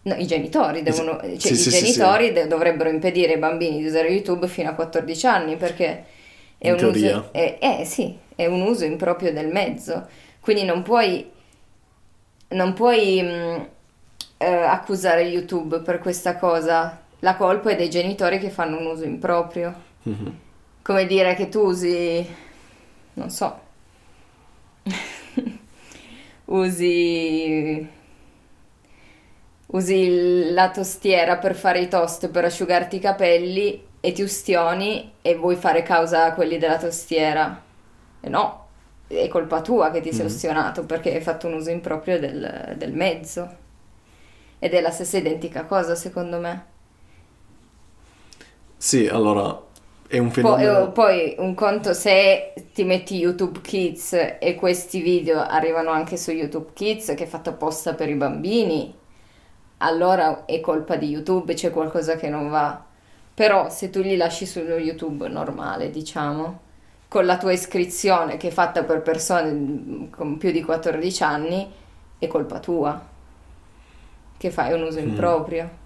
No, 0.03 0.15
i 0.15 0.25
genitori 0.25 0.82
devono, 0.82 1.20
cioè 1.20 1.38
sì, 1.38 1.51
i 1.51 1.55
sì, 1.58 1.70
genitori 1.70 2.34
sì, 2.34 2.48
dovrebbero 2.48 2.88
impedire 2.88 3.34
ai 3.34 3.39
bambini 3.39 3.79
di 3.79 3.86
usare 3.86 4.08
YouTube 4.08 4.48
fino 4.48 4.70
a 4.70 4.74
14 4.75 5.25
anni 5.27 5.58
perché 5.58 6.05
è 6.58 6.67
In 6.67 6.74
un 6.74 6.77
teoria. 6.77 7.17
uso 7.17 7.34
è, 7.34 7.58
eh, 7.60 7.84
sì, 7.84 8.17
è 8.34 8.46
un 8.46 8.62
uso 8.62 8.86
improprio 8.86 9.34
del 9.34 9.48
mezzo. 9.48 10.08
Quindi 10.39 10.63
non 10.63 10.84
puoi 10.84 11.29
non 12.50 12.72
puoi 12.72 13.22
mh, 13.22 13.27
mm, 13.27 13.62
eh, 14.38 14.46
accusare 14.48 15.24
YouTube 15.24 15.79
per 15.79 16.00
questa 16.00 16.38
cosa. 16.38 17.01
La 17.20 17.36
colpa 17.36 17.72
è 17.72 17.75
dei 17.75 17.89
genitori 17.89 18.39
che 18.39 18.50
fanno 18.50 18.79
un 18.79 18.86
uso 18.86 19.03
improprio. 19.03 19.74
Mm-hmm. 20.08 20.34
Come 20.82 21.05
dire 21.05 21.36
che 21.36 21.50
tu 21.50 21.60
usi 21.60 22.25
non 23.13 23.29
so, 23.29 23.60
usi, 26.46 27.89
usi 29.67 30.51
la 30.51 30.70
tostiera 30.72 31.38
per 31.38 31.55
fare 31.55 31.79
i 31.82 31.88
toast 31.88 32.29
per 32.29 32.46
asciugarti 32.46 32.96
i 32.98 33.00
capelli 33.00 33.91
e 34.00 34.12
ti 34.12 34.22
ustioni 34.22 35.13
e 35.22 35.36
vuoi 35.36 35.55
fare 35.55 35.82
causa 35.84 36.25
a 36.25 36.34
quelli 36.34 36.58
della 36.58 36.77
tostiera. 36.77 37.62
E 38.20 38.29
no, 38.29 38.67
è 39.08 39.27
colpa 39.27 39.62
tua 39.62 39.91
che 39.91 40.01
ti 40.01 40.12
sei 40.12 40.24
mm. 40.24 40.27
ustionato 40.27 40.86
perché 40.86 41.13
hai 41.13 41.22
fatto 41.22 41.48
un 41.48 41.53
uso 41.53 41.70
improprio 41.70 42.20
del, 42.20 42.75
del 42.77 42.93
mezzo. 42.93 43.62
Ed 44.60 44.74
è 44.74 44.82
la 44.82 44.91
stessa 44.91 45.17
identica 45.17 45.65
cosa, 45.65 45.96
secondo 45.96 46.39
me. 46.39 46.65
Sì, 48.77 49.08
allora 49.08 49.72
è 50.13 50.20
un 50.20 50.29
fenomeno. 50.29 50.91
Poi, 50.91 51.34
poi, 51.34 51.36
un 51.39 51.55
conto 51.55 51.93
se 51.93 52.53
ti 52.72 52.84
metti 52.84 53.17
YouTube 53.17 53.62
Kids 53.62 54.13
e 54.39 54.53
questi 54.55 55.01
video 55.01 55.39
arrivano 55.39 55.89
anche 55.89 56.17
su 56.17 56.29
YouTube 56.29 56.70
Kids 56.74 57.15
che 57.15 57.24
è 57.24 57.25
fatto 57.25 57.50
apposta 57.50 57.96
per 57.96 58.10
i 58.10 58.13
bambini, 58.13 58.93
allora 59.77 60.46
è 60.46 60.60
colpa 60.60 60.98
di 60.98 61.08
YouTube, 61.08 61.55
c'è 61.55 61.72
qualcosa 61.72 62.15
che 62.15 62.29
non 62.29 62.50
va. 62.50 62.79
Però 63.34 63.72
se 63.72 63.89
tu 63.89 64.01
li 64.01 64.15
lasci 64.15 64.46
su 64.46 64.60
YouTube 64.60 65.27
normale, 65.27 65.89
diciamo, 65.89 66.60
con 67.08 67.25
la 67.25 67.38
tua 67.38 67.51
iscrizione 67.51 68.38
che 68.38 68.50
è 68.50 68.51
fatta 68.51 68.84
per 68.84 69.01
persone 69.01 70.10
con 70.12 70.38
più 70.38 70.51
di 70.51 70.62
14 70.62 71.24
anni, 71.24 71.72
è 72.20 72.27
colpa 72.27 72.60
tua. 72.60 73.03
Che 74.38 74.51
fai 74.51 74.74
un 74.74 74.84
uso 74.84 75.01
mm. 75.01 75.08
improprio. 75.08 75.82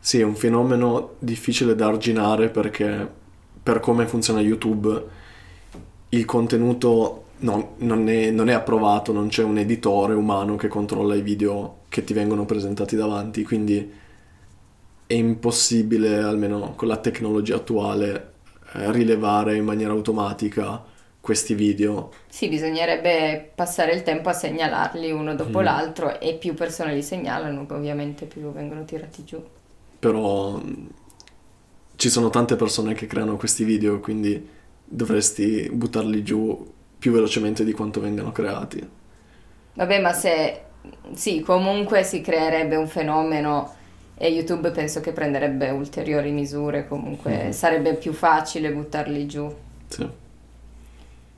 Sì, 0.00 0.18
è 0.20 0.24
un 0.24 0.34
fenomeno 0.34 1.14
difficile 1.18 1.74
da 1.74 1.86
arginare 1.86 2.48
perché 2.48 3.08
per 3.62 3.80
come 3.80 4.06
funziona 4.06 4.40
YouTube 4.40 5.04
il 6.10 6.24
contenuto 6.24 7.24
non, 7.38 7.74
non, 7.78 8.08
è, 8.08 8.30
non, 8.30 8.48
è, 8.48 8.52
approvato, 8.54 9.12
non 9.12 9.28
c'è 9.28 9.42
un 9.44 9.58
editore 9.58 10.14
umano 10.14 10.56
che 10.56 10.68
controlla 10.68 11.14
i 11.14 11.22
video 11.22 11.82
che 11.88 12.02
ti 12.04 12.12
vengono 12.14 12.44
presentati 12.46 12.96
davanti, 12.96 13.44
quindi 13.44 13.92
è 15.06 15.14
impossibile, 15.14 16.18
almeno 16.18 16.74
con 16.76 16.88
la 16.88 16.96
tecnologia 16.98 17.56
attuale, 17.56 18.32
eh, 18.74 18.92
rilevare 18.92 19.56
in 19.56 19.64
maniera 19.64 19.92
automatica 19.92 20.82
questi 21.20 21.54
video. 21.54 22.12
Sì, 22.28 22.48
bisognerebbe 22.48 23.50
passare 23.54 23.92
il 23.92 24.02
tempo 24.02 24.28
a 24.28 24.32
segnalarli 24.32 25.10
uno 25.10 25.34
dopo 25.34 25.60
Mm. 25.60 25.64
l'altro 25.64 26.20
e 26.20 26.34
più 26.36 26.54
persone 26.54 26.94
li 26.94 27.02
segnalano, 27.02 27.66
ovviamente 27.68 28.26
più 28.26 28.52
vengono 28.52 28.84
tirati 28.84 29.24
giù. 29.24 29.42
Però 30.00 30.60
ci 31.96 32.08
sono 32.08 32.30
tante 32.30 32.56
persone 32.56 32.94
che 32.94 33.06
creano 33.06 33.36
questi 33.36 33.64
video, 33.64 34.00
quindi 34.00 34.48
dovresti 34.84 35.68
buttarli 35.72 36.22
giù 36.22 36.72
più 36.98 37.12
velocemente 37.12 37.64
di 37.64 37.72
quanto 37.72 38.00
vengano 38.00 38.32
creati. 38.32 38.88
Vabbè, 39.74 40.00
ma 40.00 40.12
se 40.12 40.64
sì, 41.14 41.40
comunque 41.40 42.02
si 42.04 42.20
creerebbe 42.20 42.76
un 42.76 42.88
fenomeno 42.88 43.74
e 44.14 44.28
YouTube 44.28 44.70
penso 44.72 45.00
che 45.00 45.12
prenderebbe 45.12 45.70
ulteriori 45.70 46.30
misure, 46.32 46.86
comunque 46.86 47.50
Mhm. 47.50 47.52
sarebbe 47.52 47.94
più 47.96 48.12
facile 48.12 48.72
buttarli 48.72 49.26
giù. 49.26 49.52
Sì. 49.88 50.08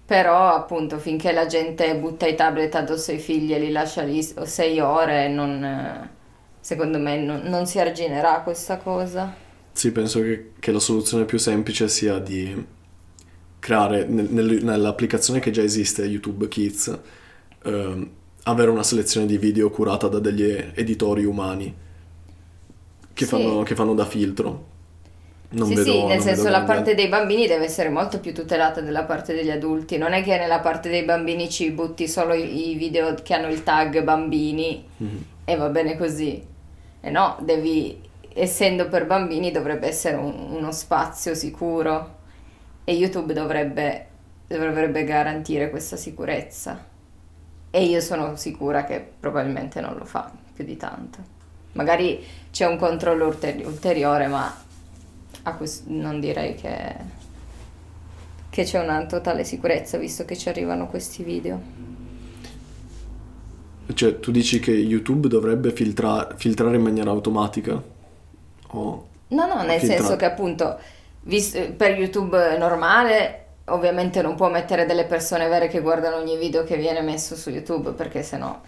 Però 0.04 0.48
appunto 0.54 0.98
finché 0.98 1.32
la 1.32 1.46
gente 1.46 1.96
butta 1.96 2.26
i 2.26 2.34
tablet 2.36 2.74
addosso 2.74 3.10
ai 3.12 3.18
figli 3.18 3.52
e 3.54 3.58
li 3.58 3.70
lascia 3.72 4.02
lì 4.02 4.22
sei 4.22 4.78
ore, 4.80 5.28
non, 5.28 6.10
secondo 6.62 6.98
me 6.98 7.18
non, 7.18 7.42
non 7.44 7.66
si 7.66 7.78
arginerà 7.78 8.40
questa 8.40 8.78
cosa. 8.78 9.34
Sì, 9.72 9.92
penso 9.92 10.20
che, 10.22 10.52
che 10.58 10.72
la 10.72 10.78
soluzione 10.80 11.26
più 11.26 11.38
semplice 11.38 11.88
sia 11.88 12.18
di 12.18 12.64
creare 13.58 14.04
nel- 14.06 14.28
nel- 14.30 14.64
nell'applicazione 14.64 15.40
che 15.40 15.50
già 15.50 15.62
esiste, 15.62 16.04
YouTube 16.04 16.48
Kids, 16.48 16.98
ehm, 17.64 18.10
avere 18.44 18.70
una 18.70 18.82
selezione 18.82 19.26
di 19.26 19.38
video 19.38 19.70
curata 19.70 20.08
da 20.08 20.18
degli 20.18 20.42
editori 20.74 21.24
umani 21.24 21.74
che, 23.14 23.24
Sì. 23.24 23.30
fanno, 23.30 23.62
che 23.62 23.74
fanno 23.74 23.94
da 23.94 24.04
filtro. 24.06 24.70
Non 25.50 25.68
sì, 25.68 25.74
vedo, 25.74 25.92
sì, 25.92 26.04
nel 26.06 26.20
senso 26.20 26.48
la 26.48 26.62
parte 26.62 26.94
dei 26.94 27.08
bambini 27.08 27.46
deve 27.46 27.66
essere 27.66 27.90
molto 27.90 28.20
più 28.20 28.32
tutelata 28.32 28.80
della 28.80 29.04
parte 29.04 29.34
degli 29.34 29.50
adulti. 29.50 29.98
Non 29.98 30.12
è 30.14 30.22
che 30.22 30.38
nella 30.38 30.60
parte 30.60 30.88
dei 30.88 31.04
bambini 31.04 31.50
ci 31.50 31.70
butti 31.72 32.08
solo 32.08 32.32
i, 32.32 32.70
i 32.70 32.74
video 32.74 33.14
che 33.22 33.34
hanno 33.34 33.48
il 33.48 33.62
tag 33.62 34.02
bambini 34.02 34.82
Mhm. 34.96 35.24
e 35.44 35.56
va 35.56 35.68
bene 35.68 35.98
così. 35.98 36.42
E 37.04 37.10
no, 37.10 37.36
devi, 37.40 38.00
essendo 38.32 38.88
per 38.88 39.06
bambini 39.06 39.50
dovrebbe 39.50 39.88
essere 39.88 40.16
un- 40.16 40.52
uno 40.52 40.70
spazio 40.70 41.34
sicuro 41.34 42.20
e 42.84 42.92
YouTube 42.94 43.34
dovrebbe, 43.34 44.06
dovrebbe 44.46 45.04
garantire 45.04 45.68
questa 45.68 45.96
sicurezza. 45.96 46.86
E 47.70 47.84
io 47.84 48.00
sono 48.00 48.36
sicura 48.36 48.84
che 48.84 49.04
probabilmente 49.18 49.80
non 49.80 49.96
lo 49.96 50.04
fa 50.04 50.30
più 50.54 50.64
di 50.64 50.76
tanto. 50.76 51.18
Magari 51.72 52.24
c'è 52.50 52.66
un 52.66 52.76
controllo 52.76 53.26
ulteri- 53.26 53.64
ulteriore, 53.64 54.28
ma 54.28 54.54
quest- 55.56 55.86
non 55.86 56.20
direi 56.20 56.54
che, 56.54 56.94
che 58.48 58.64
c'è 58.64 58.78
una 58.78 59.06
totale 59.06 59.42
sicurezza 59.44 59.96
visto 59.98 60.24
che 60.24 60.36
ci 60.36 60.48
arrivano 60.48 60.86
questi 60.86 61.24
video. 61.24 61.60
Cioè, 63.94 64.20
tu 64.20 64.30
dici 64.30 64.60
che 64.60 64.70
YouTube 64.70 65.28
dovrebbe 65.28 65.70
filtra- 65.70 66.34
filtrare 66.36 66.76
in 66.76 66.82
maniera 66.82 67.10
automatica? 67.10 67.82
O... 68.68 69.06
No, 69.28 69.46
no, 69.46 69.62
nel 69.62 69.78
Filtra- 69.78 69.96
senso 69.98 70.16
che 70.16 70.24
appunto 70.24 70.78
vis- 71.22 71.72
per 71.76 71.98
YouTube 71.98 72.56
normale 72.58 73.38
ovviamente 73.66 74.22
non 74.22 74.34
può 74.34 74.50
mettere 74.50 74.86
delle 74.86 75.04
persone 75.04 75.48
vere 75.48 75.68
che 75.68 75.80
guardano 75.80 76.16
ogni 76.16 76.36
video 76.36 76.64
che 76.64 76.76
viene 76.76 77.00
messo 77.00 77.36
su 77.36 77.50
YouTube 77.50 77.92
perché 77.92 78.22
sennò... 78.22 78.60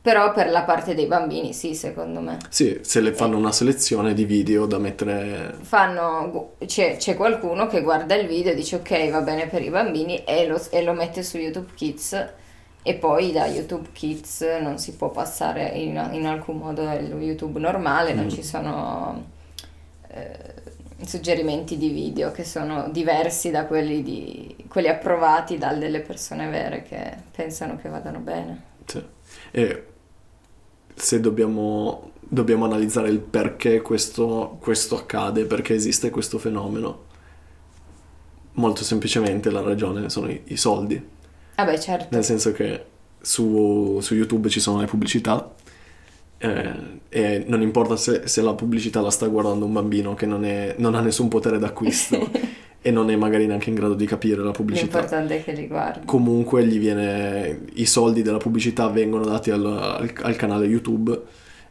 Però 0.00 0.32
per 0.32 0.48
la 0.50 0.62
parte 0.62 0.94
dei 0.94 1.06
bambini 1.06 1.52
sì, 1.52 1.74
secondo 1.74 2.20
me. 2.20 2.38
Sì, 2.48 2.78
se 2.82 3.00
le 3.00 3.12
fanno 3.12 3.36
una 3.36 3.52
selezione 3.52 4.14
di 4.14 4.24
video 4.24 4.64
da 4.64 4.78
mettere... 4.78 5.56
Fanno, 5.60 6.52
c'è, 6.64 6.96
c'è 6.96 7.16
qualcuno 7.16 7.66
che 7.66 7.82
guarda 7.82 8.14
il 8.14 8.26
video 8.26 8.52
e 8.52 8.54
dice 8.54 8.76
ok 8.76 9.10
va 9.10 9.20
bene 9.20 9.48
per 9.48 9.62
i 9.62 9.70
bambini 9.70 10.24
e 10.24 10.46
lo, 10.46 10.60
e 10.70 10.82
lo 10.82 10.92
mette 10.92 11.22
su 11.22 11.36
YouTube 11.36 11.72
Kids 11.74 12.26
e 12.88 12.94
poi 12.94 13.32
da 13.32 13.44
YouTube 13.44 13.88
Kids 13.92 14.40
non 14.62 14.78
si 14.78 14.94
può 14.94 15.10
passare 15.10 15.68
in, 15.74 16.08
in 16.12 16.24
alcun 16.24 16.56
modo 16.56 16.88
al 16.88 17.04
YouTube 17.20 17.60
normale, 17.60 18.14
non 18.14 18.24
Mm. 18.24 18.28
ci 18.30 18.42
sono 18.42 19.26
eh, 20.08 20.54
suggerimenti 21.04 21.76
di 21.76 21.90
video 21.90 22.30
che 22.32 22.44
sono 22.44 22.88
diversi 22.88 23.50
da 23.50 23.66
quelli, 23.66 24.02
di, 24.02 24.56
quelli 24.68 24.88
approvati 24.88 25.58
da 25.58 25.74
delle 25.74 26.00
persone 26.00 26.48
vere 26.48 26.82
che 26.82 27.14
pensano 27.30 27.76
che 27.76 27.90
vadano 27.90 28.20
bene. 28.20 28.62
Sì. 28.86 29.04
E 29.50 29.84
se 30.94 31.20
dobbiamo, 31.20 32.12
dobbiamo 32.20 32.64
analizzare 32.64 33.10
il 33.10 33.18
perché 33.20 33.82
questo, 33.82 34.56
questo 34.62 34.96
accade, 34.96 35.44
perché 35.44 35.74
esiste 35.74 36.08
questo 36.08 36.38
fenomeno, 36.38 37.04
molto 38.52 38.82
semplicemente 38.82 39.50
la 39.50 39.60
ragione 39.60 40.08
sono 40.08 40.30
i, 40.30 40.40
i 40.46 40.56
soldi. 40.56 41.16
Vabbè 41.58 41.76
certo, 41.78 42.06
Nel 42.14 42.22
senso 42.24 42.52
che 42.52 42.84
su, 43.20 43.98
su 44.00 44.14
YouTube 44.14 44.48
ci 44.48 44.60
sono 44.60 44.78
le 44.80 44.86
pubblicità 44.86 45.54
eh, 46.38 46.72
e 47.08 47.44
non 47.48 47.62
importa 47.62 47.96
se, 47.96 48.28
se 48.28 48.42
la 48.42 48.54
pubblicità 48.54 49.00
la 49.00 49.10
sta 49.10 49.26
guardando 49.26 49.64
un 49.64 49.72
bambino 49.72 50.14
che 50.14 50.24
non, 50.24 50.44
è- 50.44 50.76
non 50.78 50.94
ha 50.94 51.00
nessun 51.00 51.26
potere 51.26 51.58
d'acquisto 51.58 52.30
e 52.80 52.90
non 52.92 53.10
è 53.10 53.16
magari 53.16 53.46
neanche 53.46 53.70
in 53.70 53.74
grado 53.74 53.94
di 53.94 54.06
capire 54.06 54.40
la 54.40 54.52
pubblicità. 54.52 55.00
l'importante 55.00 55.38
è 55.38 55.42
che 55.44 55.50
li 55.52 55.66
guardi. 55.66 56.06
Comunque 56.06 56.64
gli 56.64 56.78
viene 56.78 57.62
i 57.74 57.86
soldi 57.86 58.22
della 58.22 58.38
pubblicità 58.38 58.86
vengono 58.88 59.24
dati 59.24 59.50
al, 59.50 59.66
al- 59.66 60.12
al 60.22 60.36
canale 60.36 60.66
YouTube 60.66 61.20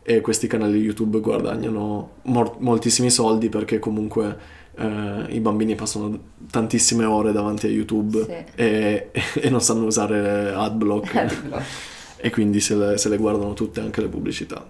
e 0.04 0.20
questi 0.20 0.48
canali 0.48 0.80
YouTube 0.80 1.22
guadagnano 1.22 2.12
mor- 2.24 2.58
moltissimi 2.60 3.10
soldi 3.10 3.48
perché 3.48 3.80
comunque 3.80 4.38
eh, 4.78 5.26
i 5.30 5.40
bambini 5.40 5.76
passano 5.76 6.18
tantissime 6.50 7.06
ore 7.06 7.32
davanti 7.32 7.66
a 7.68 7.70
YouTube 7.70 8.24
Sì. 8.24 8.36
e, 8.56 9.12
e 9.42 9.50
non 9.50 9.62
sanno 9.62 9.86
usare 9.86 10.52
adblock 10.54 11.16
Adblock. 11.16 11.64
e 12.18 12.30
quindi 12.30 12.60
se 12.60 12.76
le, 12.76 12.98
se 12.98 13.10
le 13.10 13.18
guardano 13.18 13.54
tutte 13.54 13.80
anche 13.82 14.02
le 14.02 14.08
pubblicità. 14.08 14.66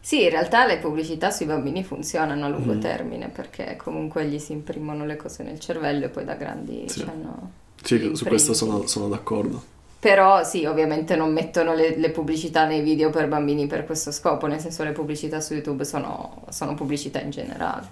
Sì, 0.00 0.24
in 0.24 0.28
realtà 0.30 0.66
le 0.66 0.76
pubblicità 0.78 1.30
sui 1.30 1.46
bambini 1.46 1.82
funzionano 1.82 2.44
a 2.44 2.48
lungo 2.48 2.74
Mhm. 2.74 2.80
termine 2.80 3.28
perché 3.28 3.76
comunque 3.76 4.26
gli 4.26 4.38
si 4.38 4.52
imprimono 4.52 5.06
le 5.06 5.16
cose 5.16 5.42
nel 5.42 5.58
cervello 5.58 6.04
e 6.04 6.08
poi 6.10 6.24
da 6.26 6.34
grandi 6.34 6.84
Sì. 6.88 7.04
c'hanno 7.04 7.50
Sì, 7.82 8.10
su 8.14 8.24
questo 8.26 8.52
sono, 8.52 8.86
sono 8.86 9.08
d'accordo. 9.08 9.72
Però 9.98 10.44
sì, 10.44 10.66
ovviamente 10.66 11.16
non 11.16 11.32
mettono 11.32 11.72
le, 11.72 11.96
le 11.96 12.10
pubblicità 12.10 12.66
nei 12.66 12.82
video 12.82 13.08
per 13.08 13.26
bambini 13.28 13.66
per 13.66 13.86
questo 13.86 14.12
scopo, 14.12 14.46
nel 14.46 14.60
senso 14.60 14.84
le 14.84 14.92
pubblicità 14.92 15.40
su 15.40 15.54
YouTube 15.54 15.82
sono, 15.86 16.44
sono 16.50 16.74
pubblicità 16.74 17.20
in 17.22 17.30
generale. 17.30 17.86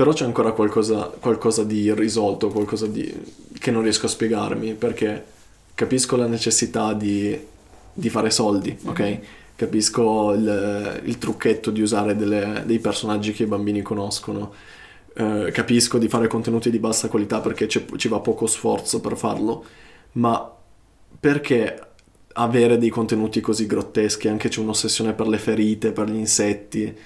Però 0.00 0.14
c'è 0.14 0.24
ancora 0.24 0.52
qualcosa, 0.52 1.12
qualcosa 1.20 1.62
di 1.62 1.82
irrisolto, 1.82 2.48
qualcosa 2.48 2.86
di, 2.86 3.14
che 3.58 3.70
non 3.70 3.82
riesco 3.82 4.06
a 4.06 4.08
spiegarmi, 4.08 4.72
perché 4.72 5.22
capisco 5.74 6.16
la 6.16 6.26
necessità 6.26 6.94
di, 6.94 7.38
di 7.92 8.08
fare 8.08 8.30
soldi, 8.30 8.74
ok? 8.82 8.98
Mhm. 8.98 9.20
Capisco 9.56 10.32
il, 10.32 11.02
il 11.04 11.18
trucchetto 11.18 11.70
di 11.70 11.82
usare 11.82 12.16
delle- 12.16 12.62
dei 12.64 12.78
personaggi 12.78 13.32
che 13.32 13.42
i 13.42 13.46
bambini 13.46 13.82
conoscono, 13.82 14.54
eh, 15.12 15.50
capisco 15.52 15.98
di 15.98 16.08
fare 16.08 16.28
contenuti 16.28 16.70
di 16.70 16.78
bassa 16.78 17.08
qualità 17.08 17.40
perché 17.40 17.68
ci 17.68 18.08
va 18.08 18.20
poco 18.20 18.46
sforzo 18.46 19.02
per 19.02 19.18
farlo, 19.18 19.66
ma 20.12 20.50
perché 21.20 21.78
avere 22.32 22.78
dei 22.78 22.88
contenuti 22.88 23.42
così 23.42 23.66
grotteschi? 23.66 24.28
Anche 24.28 24.48
c'è 24.48 24.60
un'ossessione 24.60 25.12
per 25.12 25.28
le 25.28 25.36
ferite, 25.36 25.92
per 25.92 26.08
gli 26.08 26.16
insetti. 26.16 26.96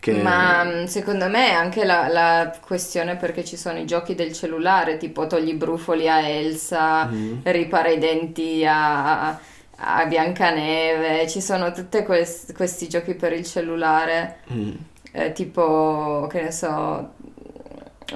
Che... 0.00 0.12
Ma 0.12 0.62
mh, 0.64 0.84
secondo 0.86 1.28
me 1.28 1.48
è 1.48 1.52
anche 1.52 1.84
la, 1.84 2.06
la 2.08 2.56
questione 2.64 3.16
perché 3.16 3.44
ci 3.44 3.56
sono 3.56 3.78
i 3.78 3.84
giochi 3.84 4.14
del 4.14 4.32
cellulare, 4.32 4.96
tipo 4.96 5.26
togli 5.26 5.48
i 5.48 5.54
brufoli 5.54 6.08
a 6.08 6.20
Elsa, 6.20 7.04
Mhm. 7.06 7.40
ripara 7.44 7.88
i 7.88 7.98
denti 7.98 8.64
a, 8.66 9.30
a 9.30 10.06
Biancaneve, 10.06 11.26
ci 11.28 11.40
sono 11.40 11.72
tutti 11.72 12.02
questi 12.04 12.88
giochi 12.88 13.14
per 13.14 13.32
il 13.32 13.44
cellulare, 13.44 14.38
Mm. 14.52 14.70
eh, 15.12 15.32
tipo, 15.32 16.26
che 16.30 16.42
ne 16.42 16.52
so, 16.52 17.14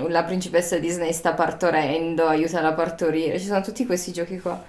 la 0.08 0.22
principessa 0.24 0.78
Disney 0.78 1.12
sta 1.12 1.32
partorendo, 1.34 2.26
aiutala 2.26 2.68
a 2.68 2.72
partorire, 2.72 3.38
ci 3.38 3.46
sono 3.46 3.60
tutti 3.60 3.84
questi 3.86 4.12
giochi 4.12 4.38
qua. 4.40 4.62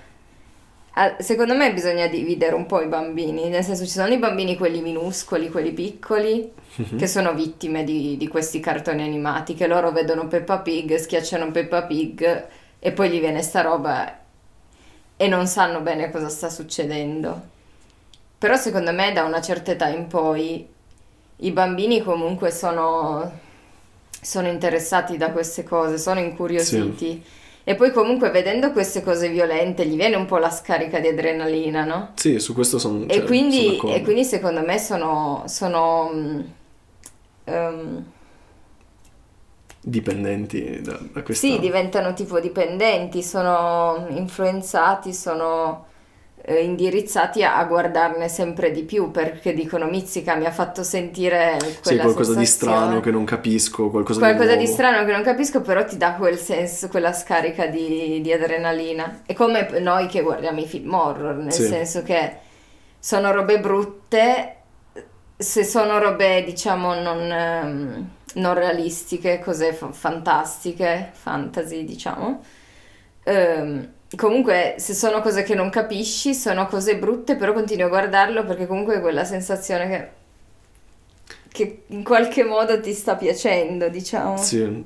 Ah, 0.96 1.16
Secondo 1.20 1.56
me 1.56 1.74
bisogna 1.74 2.08
dividere 2.08 2.54
un 2.56 2.66
po' 2.68 2.82
i 2.82 2.88
bambini, 2.88 3.50
nel 3.50 3.64
senso 3.64 3.84
ci 3.86 3.92
sono 3.92 4.14
i 4.14 4.18
bambini 4.20 4.56
quelli 4.58 4.82
minuscoli, 4.82 5.50
quelli 5.50 5.72
piccoli, 5.72 6.52
Mhm. 6.76 6.98
che 6.98 7.08
sono 7.08 7.34
vittime 7.34 7.84
di, 7.84 8.18
di 8.18 8.28
questi 8.28 8.60
cartoni 8.60 9.04
animati, 9.04 9.54
che 9.54 9.68
loro 9.68 9.92
vedono 9.92 10.28
Peppa 10.28 10.60
Pig, 10.60 10.96
schiacciano 10.96 11.52
Peppa 11.52 11.84
Pig 11.84 12.48
e 12.80 12.92
poi 12.92 13.10
gli 13.10 13.20
viene 13.20 13.42
sta 13.42 13.62
roba 13.62 14.20
e 15.16 15.28
non 15.28 15.46
sanno 15.48 15.82
bene 15.82 16.10
cosa 16.12 16.30
sta 16.30 16.50
succedendo. 16.50 17.52
Però 18.38 18.56
secondo 18.58 18.92
me 18.92 19.14
da 19.14 19.24
una 19.24 19.40
certa 19.42 19.72
età 19.72 19.88
in 19.88 20.08
poi 20.08 20.68
i 21.38 21.52
bambini 21.52 22.02
comunque 22.02 22.52
sono, 22.52 23.32
sono 24.22 24.48
interessati 24.48 25.16
da 25.16 25.32
queste 25.32 25.64
cose, 25.64 25.98
sono 25.98 26.20
incuriositi. 26.20 27.24
E 27.66 27.76
poi 27.76 27.92
comunque 27.92 28.30
vedendo 28.30 28.74
queste 28.74 29.02
cose 29.02 29.30
violente 29.30 29.86
gli 29.86 29.96
viene 29.96 30.18
un 30.18 30.26
po' 30.26 30.38
la 30.38 30.50
scarica 30.50 31.00
di 31.00 31.08
adrenalina, 31.08 31.86
no? 31.86 32.12
Sì, 32.16 32.38
su 32.40 32.54
questo 32.54 32.78
sono, 32.78 33.06
E 33.08 33.14
cioè, 33.14 33.24
quindi, 33.24 33.78
sono 33.78 33.94
e 33.94 34.02
quindi 34.02 34.26
secondo 34.26 34.62
me 34.62 34.78
sono, 34.78 35.44
sono, 35.48 36.44
ehm, 37.46 38.06
dipendenti 39.82 40.82
da, 40.82 40.98
da 41.12 41.22
questa... 41.24 41.48
Sì, 41.48 41.60
diventano 41.60 42.14
tipo 42.14 42.40
dipendenti, 42.40 43.24
sono 43.24 44.06
influenzati, 44.10 45.14
sono 45.14 45.88
eh, 46.44 46.64
indirizzati 46.64 47.44
a, 47.44 47.58
a 47.58 47.66
guardarne 47.66 48.30
sempre 48.30 48.72
di 48.72 48.84
più 48.84 49.10
perché 49.12 49.54
dicono 49.54 49.88
Mizzica 49.88 50.36
mi 50.36 50.46
ha 50.46 50.52
fatto 50.52 50.84
sentire 50.84 51.80
Sì, 51.82 52.00
qualcosa 52.00 52.34
di 52.36 52.46
strano 52.46 53.00
che 53.00 53.12
non 53.12 53.26
capisco, 53.26 53.90
qualcosa, 53.90 54.20
Qualcosa 54.20 54.56
di 54.56 54.66
di 54.66 54.68
strano 54.68 55.04
che 55.06 55.12
non 55.12 55.24
capisco, 55.24 55.62
però 55.62 55.84
ti 55.86 55.98
dà 55.98 56.14
quel 56.14 56.38
senso, 56.38 56.88
quella 56.88 57.12
scarica 57.14 57.66
di, 57.68 58.22
di 58.22 58.32
adrenalina. 58.32 59.22
È 59.26 59.34
come 59.34 59.80
noi 59.80 60.08
che 60.08 60.22
guardiamo 60.22 60.60
i 60.62 60.68
film 60.68 60.94
horror, 60.94 61.36
nel 61.36 61.52
Sì. 61.52 61.64
senso 61.64 62.04
che 62.04 62.38
sono 63.00 63.32
robe 63.32 63.60
brutte, 63.60 64.56
se 65.44 65.64
sono 65.64 66.00
robe, 66.00 66.44
diciamo, 66.44 66.94
non, 66.96 67.20
ehm, 67.32 68.10
non 68.36 68.54
realistiche, 68.56 69.40
cose 69.40 69.74
fa- 69.74 69.92
fantastiche, 69.92 71.10
fantasy, 71.14 71.84
diciamo. 71.86 72.42
ehm, 73.24 73.92
comunque, 74.16 74.76
se 74.78 74.94
sono 74.94 75.22
cose 75.22 75.44
che 75.44 75.56
non 75.56 75.70
capisci, 75.70 76.34
sono 76.36 76.66
cose 76.68 76.98
brutte, 76.98 77.36
però 77.36 77.54
continui 77.54 77.84
a 77.84 77.88
guardarlo 77.90 78.46
perché 78.46 78.68
comunque 78.68 78.96
è 78.96 79.02
quella 79.02 79.24
sensazione 79.26 79.88
che, 79.90 80.10
che 81.50 81.84
in 81.88 82.04
qualche 82.04 82.44
modo 82.44 82.80
ti 82.82 82.94
sta 82.94 83.16
piacendo, 83.16 83.90
diciamo. 83.90 84.38
Sì. 84.38 84.84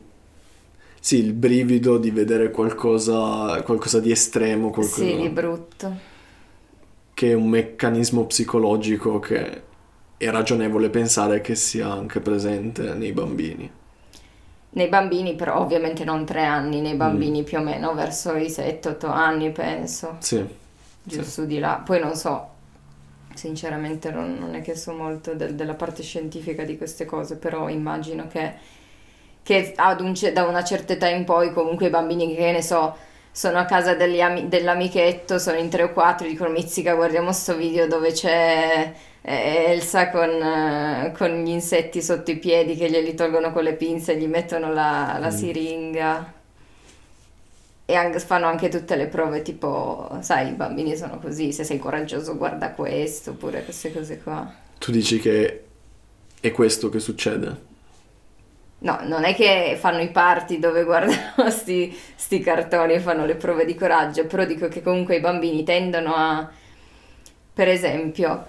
Sì, 0.99 1.17
il 1.19 1.33
brivido 1.33 1.97
di 1.97 2.11
vedere 2.11 2.51
qualcosa, 2.51 3.61
qualcosa 3.63 3.99
di 3.99 4.11
estremo, 4.11 4.69
qualcosa 4.71 5.03
Sì, 5.05 5.15
di 5.15 5.29
brutto. 5.29 6.15
che 7.13 7.31
è 7.31 7.33
un 7.33 7.49
meccanismo 7.49 8.25
psicologico 8.25 9.19
che 9.19 9.63
è 10.17 10.29
ragionevole 10.29 10.89
pensare 10.89 11.41
che 11.41 11.55
sia 11.55 11.91
anche 11.91 12.19
presente 12.19 12.93
nei 12.93 13.13
bambini. 13.13 13.71
Nei 14.69 14.89
bambini, 14.89 15.35
però 15.35 15.59
ovviamente 15.59 16.03
non 16.03 16.25
tre 16.25 16.43
anni, 16.45 16.81
Mm. 16.81 16.81
nei 16.81 16.95
bambini 16.95 17.43
più 17.43 17.57
o 17.57 17.61
meno 17.61 17.93
verso 17.95 18.35
i 18.35 18.49
7-8 18.49 19.07
anni, 19.07 19.51
penso, 19.51 20.19
Sì, 20.19 20.45
giù 21.01 21.21
sì. 21.21 21.23
su 21.23 21.45
di 21.45 21.57
là. 21.59 21.81
Poi 21.83 21.99
non 21.99 22.15
so, 22.15 22.49
sinceramente 23.33 24.11
non, 24.11 24.35
non 24.39 24.55
è 24.55 24.61
che 24.61 24.75
so 24.75 24.93
molto 24.93 25.33
del- 25.35 25.55
della 25.55 25.73
parte 25.75 26.03
scientifica 26.03 26.63
di 26.63 26.77
queste 26.77 27.05
cose, 27.05 27.37
però 27.37 27.69
immagino 27.69 28.27
che, 28.27 28.53
che 29.43 29.73
ad 29.75 30.01
un 30.01 30.13
ce- 30.15 30.33
da 30.33 30.43
una 30.45 30.63
certa 30.63 30.93
età 30.93 31.07
in 31.07 31.23
poi 31.25 31.51
comunque 31.53 31.87
i 31.87 31.89
bambini 31.89 32.35
che 32.35 32.51
ne 32.51 32.61
so 32.61 32.95
sono 33.31 33.59
a 33.59 33.65
casa 33.65 33.91
ami- 33.91 34.47
dell'amichetto, 34.49 35.37
sono 35.39 35.57
in 35.57 35.69
tre 35.69 35.83
o 35.83 35.93
quattro, 35.93 36.27
dicono 36.27 36.49
Mizzica 36.51 36.95
guardiamo 36.95 37.31
sto 37.31 37.55
video 37.55 37.87
dove 37.87 38.11
c'è 38.11 38.93
Elsa 39.29 40.09
con, 40.09 40.29
eh, 40.29 41.11
con 41.17 41.29
gli 41.43 41.49
insetti 41.49 42.01
sotto 42.01 42.31
i 42.31 42.37
piedi 42.37 42.75
che 42.75 42.89
glieli 42.89 43.13
tolgono 43.13 43.51
con 43.51 43.63
le 43.63 43.73
pinze 43.75 44.13
e 44.13 44.17
gli 44.17 44.27
mettono 44.27 44.71
la, 44.73 45.17
la 45.19 45.29
Mm. 45.29 45.31
siringa. 45.31 46.33
E 47.89 47.95
anche- 47.95 48.19
fanno 48.19 48.47
anche 48.47 48.67
tutte 48.69 48.95
le 48.95 49.07
prove, 49.07 49.41
tipo, 49.41 50.17
sai, 50.21 50.49
i 50.49 50.51
bambini 50.53 50.95
sono 50.97 51.19
così, 51.19 51.51
se 51.53 51.63
sei 51.63 51.77
coraggioso 51.79 52.35
guarda 52.37 52.71
questo, 52.73 53.31
oppure 53.31 53.63
queste 53.63 53.91
cose 53.93 54.21
qua. 54.21 54.53
Tu 54.79 54.91
dici 54.91 55.19
che 55.19 55.63
è 56.39 56.51
questo 56.51 56.89
che 56.89 56.99
succede? 56.99 57.65
No, 58.79 58.99
non 59.03 59.23
è 59.23 59.33
che 59.33 59.75
fanno 59.79 60.01
i 60.01 60.11
party 60.11 60.59
dove 60.59 60.83
guardano 60.83 61.49
sti, 61.49 61.95
sti 62.15 62.39
cartoni 62.39 62.93
e 62.93 62.99
fanno 62.99 63.25
le 63.25 63.35
prove 63.35 63.65
di 63.65 63.73
coraggio, 63.73 64.27
però 64.27 64.45
dico 64.45 64.67
che 64.67 64.81
comunque 64.83 65.15
i 65.15 65.19
bambini 65.19 65.63
tendono 65.63 66.13
a, 66.15 66.47
per 67.53 67.67
esempio, 67.67 68.45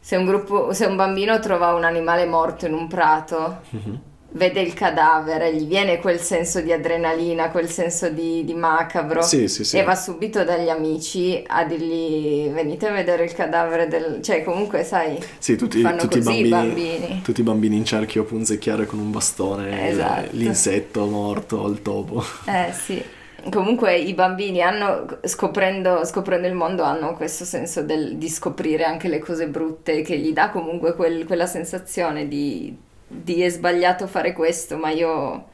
se 0.00 0.16
un 0.16 0.24
gruppo, 0.24 0.72
se 0.72 0.86
un 0.86 0.96
bambino 0.96 1.38
trova 1.40 1.74
un 1.74 1.84
animale 1.84 2.24
morto 2.26 2.66
in 2.66 2.72
un 2.74 2.88
prato, 2.88 3.60
Mhm. 3.70 4.00
vede 4.32 4.60
il 4.60 4.74
cadavere, 4.74 5.52
gli 5.56 5.64
viene 5.66 5.98
quel 5.98 6.20
senso 6.20 6.60
di 6.60 6.72
adrenalina, 6.72 7.50
quel 7.50 7.68
senso 7.68 8.08
di, 8.10 8.44
di 8.44 8.54
macabro 8.54 9.22
Sì, 9.22 9.48
sì, 9.48 9.64
sì. 9.64 9.76
e 9.76 9.82
va 9.82 9.96
subito 9.96 10.44
dagli 10.44 10.68
amici 10.68 11.42
a 11.46 11.64
dirgli 11.64 12.48
venite 12.50 12.86
a 12.86 12.92
vedere 12.92 13.24
il 13.24 13.32
cadavere 13.34 13.88
del... 13.88 14.20
cioè 14.22 14.44
comunque 14.44 14.84
sai, 14.84 15.18
Sì, 15.38 15.56
tutti, 15.56 15.80
fanno 15.80 16.02
tutti 16.02 16.18
i 16.18 16.22
così 16.22 16.46
i 16.46 16.48
bambini, 16.48 16.98
bambini. 16.98 17.22
tutti 17.22 17.40
i 17.40 17.42
bambini 17.44 17.76
in 17.76 17.84
cerchio 17.84 18.22
a 18.22 18.24
punzecchiare 18.24 18.86
con 18.86 19.00
un 19.00 19.10
bastone 19.10 19.88
Esatto. 19.88 20.28
l'insetto 20.30 21.06
morto, 21.06 21.66
il 21.66 21.82
topo. 21.82 22.22
Eh 22.46 22.72
sì, 22.72 23.02
comunque 23.50 23.96
i 23.96 24.12
bambini 24.14 24.60
hanno, 24.62 25.06
scoprendo, 25.22 26.04
scoprendo 26.04 26.46
il 26.46 26.54
mondo, 26.54 26.82
hanno 26.82 27.14
questo 27.14 27.44
senso 27.44 27.82
del- 27.82 28.16
di 28.16 28.28
scoprire 28.28 28.84
anche 28.84 29.08
le 29.08 29.18
cose 29.18 29.48
brutte 29.48 30.02
che 30.02 30.18
gli 30.18 30.32
dà 30.32 30.50
comunque 30.50 30.94
quel- 30.94 31.24
quella 31.26 31.46
sensazione 31.46 32.28
di, 32.28 32.76
di 33.06 33.40
è 33.42 33.48
sbagliato 33.48 34.06
fare 34.06 34.32
questo, 34.32 34.76
ma 34.76 34.90
io... 34.90 35.48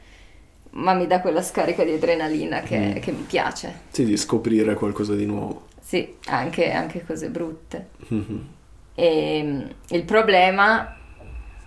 Ma 0.71 0.93
mi 0.93 1.07
dà 1.07 1.21
quella 1.21 1.41
scarica 1.41 1.83
di 1.83 1.93
adrenalina 1.93 2.59
che, 2.61 2.77
Mm. 2.77 2.91
che 2.99 3.11
mi 3.11 3.23
piace. 3.23 3.73
Sì, 3.89 4.05
di 4.05 4.15
scoprire 4.17 4.75
qualcosa 4.75 5.15
di 5.15 5.25
nuovo. 5.25 5.67
Sì, 5.79 6.15
anche, 6.25 6.71
anche 6.71 7.03
cose 7.05 7.29
brutte. 7.29 7.87
Mhm. 8.09 8.47
E 8.93 9.41
mm, 9.43 9.61
il 9.89 10.03
problema 10.03 10.96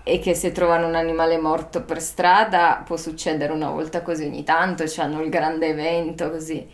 è 0.03 0.19
che 0.21 0.35
se 0.35 0.53
trovano 0.53 0.87
un 0.87 0.95
animale 0.95 1.39
morto 1.39 1.83
per 1.83 2.01
strada 2.01 2.83
può 2.85 2.97
succedere 2.97 3.53
una 3.53 3.71
volta 3.71 4.03
così 4.03 4.25
ogni 4.25 4.45
tanto, 4.45 4.85
hanno 4.99 5.21
il 5.23 5.31
grande 5.31 5.69
evento 5.69 6.31
così. 6.31 6.67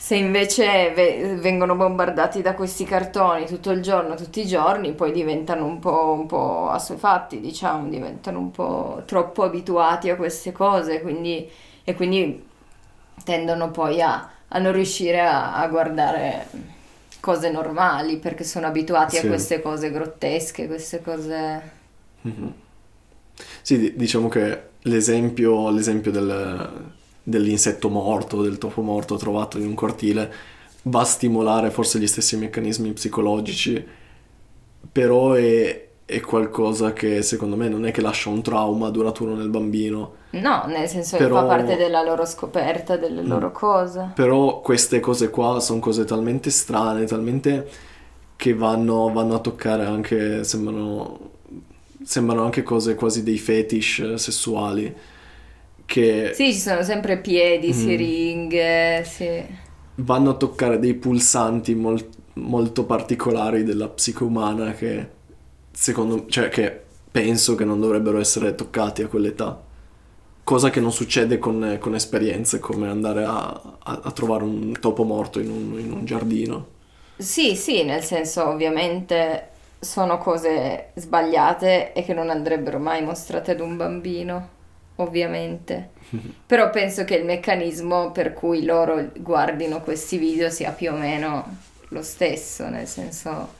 Se 0.00 0.14
invece 0.14 0.92
ve- 0.94 1.34
vengono 1.40 1.74
bombardati 1.74 2.40
da 2.40 2.54
questi 2.54 2.84
cartoni 2.84 3.46
tutto 3.46 3.72
il 3.72 3.82
giorno, 3.82 4.14
tutti 4.14 4.40
i 4.40 4.46
giorni, 4.46 4.92
poi 4.92 5.10
diventano 5.10 5.64
un 5.64 5.80
po', 5.80 6.12
un 6.12 6.26
po' 6.26 6.68
assuefatti, 6.68 7.40
diciamo, 7.40 7.88
diventano 7.88 8.38
un 8.38 8.50
po' 8.52 9.02
troppo 9.06 9.42
abituati 9.42 10.08
a 10.08 10.14
queste 10.16 10.52
cose, 10.52 11.00
quindi, 11.02 11.50
e 11.82 11.94
quindi 11.96 12.46
tendono 13.24 13.70
poi 13.72 14.00
a, 14.00 14.30
a 14.46 14.58
non 14.60 14.72
riuscire 14.72 15.20
a, 15.20 15.56
a 15.56 15.66
guardare 15.66 16.46
cose 17.20 17.50
normali 17.50 18.18
perché 18.18 18.44
sono 18.44 18.66
abituati 18.68 19.16
Sì. 19.16 19.26
a 19.26 19.26
queste 19.26 19.60
cose 19.60 19.90
grottesche, 19.90 20.66
queste 20.68 21.02
cose... 21.02 21.76
Mhm. 22.22 22.52
Sì, 23.62 23.78
di- 23.78 23.96
diciamo 23.96 24.28
che 24.28 24.62
l'esempio, 24.82 25.70
l'esempio 25.70 26.10
del- 26.10 26.86
dell'insetto 27.22 27.88
morto, 27.88 28.42
del 28.42 28.58
topo 28.58 28.80
morto 28.82 29.16
trovato 29.16 29.58
in 29.58 29.66
un 29.66 29.74
cortile, 29.74 30.32
va 30.82 31.00
a 31.00 31.04
stimolare 31.04 31.70
forse 31.70 31.98
gli 31.98 32.06
stessi 32.06 32.36
meccanismi 32.36 32.92
psicologici, 32.92 33.84
però 34.90 35.32
è, 35.34 35.86
è 36.06 36.20
qualcosa 36.20 36.92
che 36.94 37.20
secondo 37.22 37.56
me 37.56 37.68
non 37.68 37.84
è 37.84 37.90
che 37.90 38.00
lascia 38.00 38.30
un 38.30 38.40
trauma 38.42 38.88
duraturo 38.90 39.34
nel 39.34 39.48
bambino, 39.50 40.16
No, 40.30 40.64
nel 40.66 40.86
senso 40.88 41.16
Però- 41.16 41.36
che 41.36 41.40
fa 41.40 41.46
parte 41.46 41.76
della 41.76 42.02
loro 42.02 42.26
scoperta, 42.26 42.96
delle 42.98 43.22
Mm. 43.22 43.28
loro 43.28 43.50
cose. 43.52 44.10
però 44.14 44.60
queste 44.60 45.00
cose 45.00 45.30
qua 45.30 45.58
sono 45.60 45.80
cose 45.80 46.04
talmente 46.04 46.50
strane, 46.50 47.04
talmente 47.06 47.66
che 48.36 48.54
vanno, 48.54 49.10
vanno 49.10 49.34
a 49.34 49.38
toccare 49.38 49.84
anche, 49.86 50.44
sembrano, 50.44 51.27
sembrano 52.08 52.44
anche 52.44 52.62
cose 52.62 52.94
quasi 52.94 53.22
dei 53.22 53.38
fetish 53.38 54.14
sessuali, 54.14 54.94
che... 55.84 56.32
Sì, 56.34 56.52
ci 56.52 56.58
sono 56.58 56.82
sempre 56.82 57.18
piedi, 57.20 57.68
Mm. 57.68 57.72
siringhe, 57.72 59.04
sì. 59.04 59.44
vanno 59.96 60.30
a 60.30 60.34
toccare 60.36 60.78
dei 60.78 60.94
pulsanti 60.94 61.74
mol- 61.74 62.08
molto 62.34 62.84
particolari 62.84 63.64
della 63.64 63.88
psiche 63.88 64.22
umana 64.24 64.72
che 64.72 65.16
secondo 65.72 66.26
cioè 66.28 66.48
che 66.48 66.82
penso 67.10 67.54
che 67.54 67.64
non 67.64 67.80
dovrebbero 67.80 68.18
essere 68.20 68.54
toccati 68.54 69.02
a 69.02 69.08
quell'età. 69.08 69.64
Cosa 70.44 70.70
che 70.70 70.80
non 70.80 70.92
succede 70.92 71.38
con, 71.38 71.76
con 71.80 71.94
esperienze 71.94 72.58
come 72.58 72.88
andare 72.88 73.24
a, 73.24 73.48
a- 73.80 74.00
a 74.04 74.10
trovare 74.12 74.44
un 74.44 74.72
topo 74.80 75.04
morto 75.04 75.40
in 75.40 75.50
un, 75.50 75.78
in 75.78 75.92
un 75.92 76.04
giardino. 76.04 76.76
Sì, 77.16 77.56
sì, 77.56 77.82
nel 77.82 78.02
senso 78.04 78.46
ovviamente 78.48 79.48
sono 79.78 80.18
cose 80.18 80.90
sbagliate 80.94 81.92
e 81.92 82.02
che 82.04 82.14
non 82.14 82.30
andrebbero 82.30 82.78
mai 82.78 83.02
mostrate 83.02 83.52
ad 83.52 83.60
un 83.60 83.76
bambino, 83.76 84.48
ovviamente. 84.96 85.90
Però 86.46 86.70
penso 86.70 87.04
che 87.04 87.16
il 87.16 87.24
meccanismo 87.24 88.10
per 88.10 88.32
cui 88.32 88.64
loro 88.64 89.10
guardino 89.16 89.80
questi 89.80 90.18
video 90.18 90.50
sia 90.50 90.72
più 90.72 90.92
o 90.92 90.96
meno 90.96 91.56
lo 91.88 92.02
stesso, 92.02 92.68
nel 92.68 92.86
senso 92.86 93.56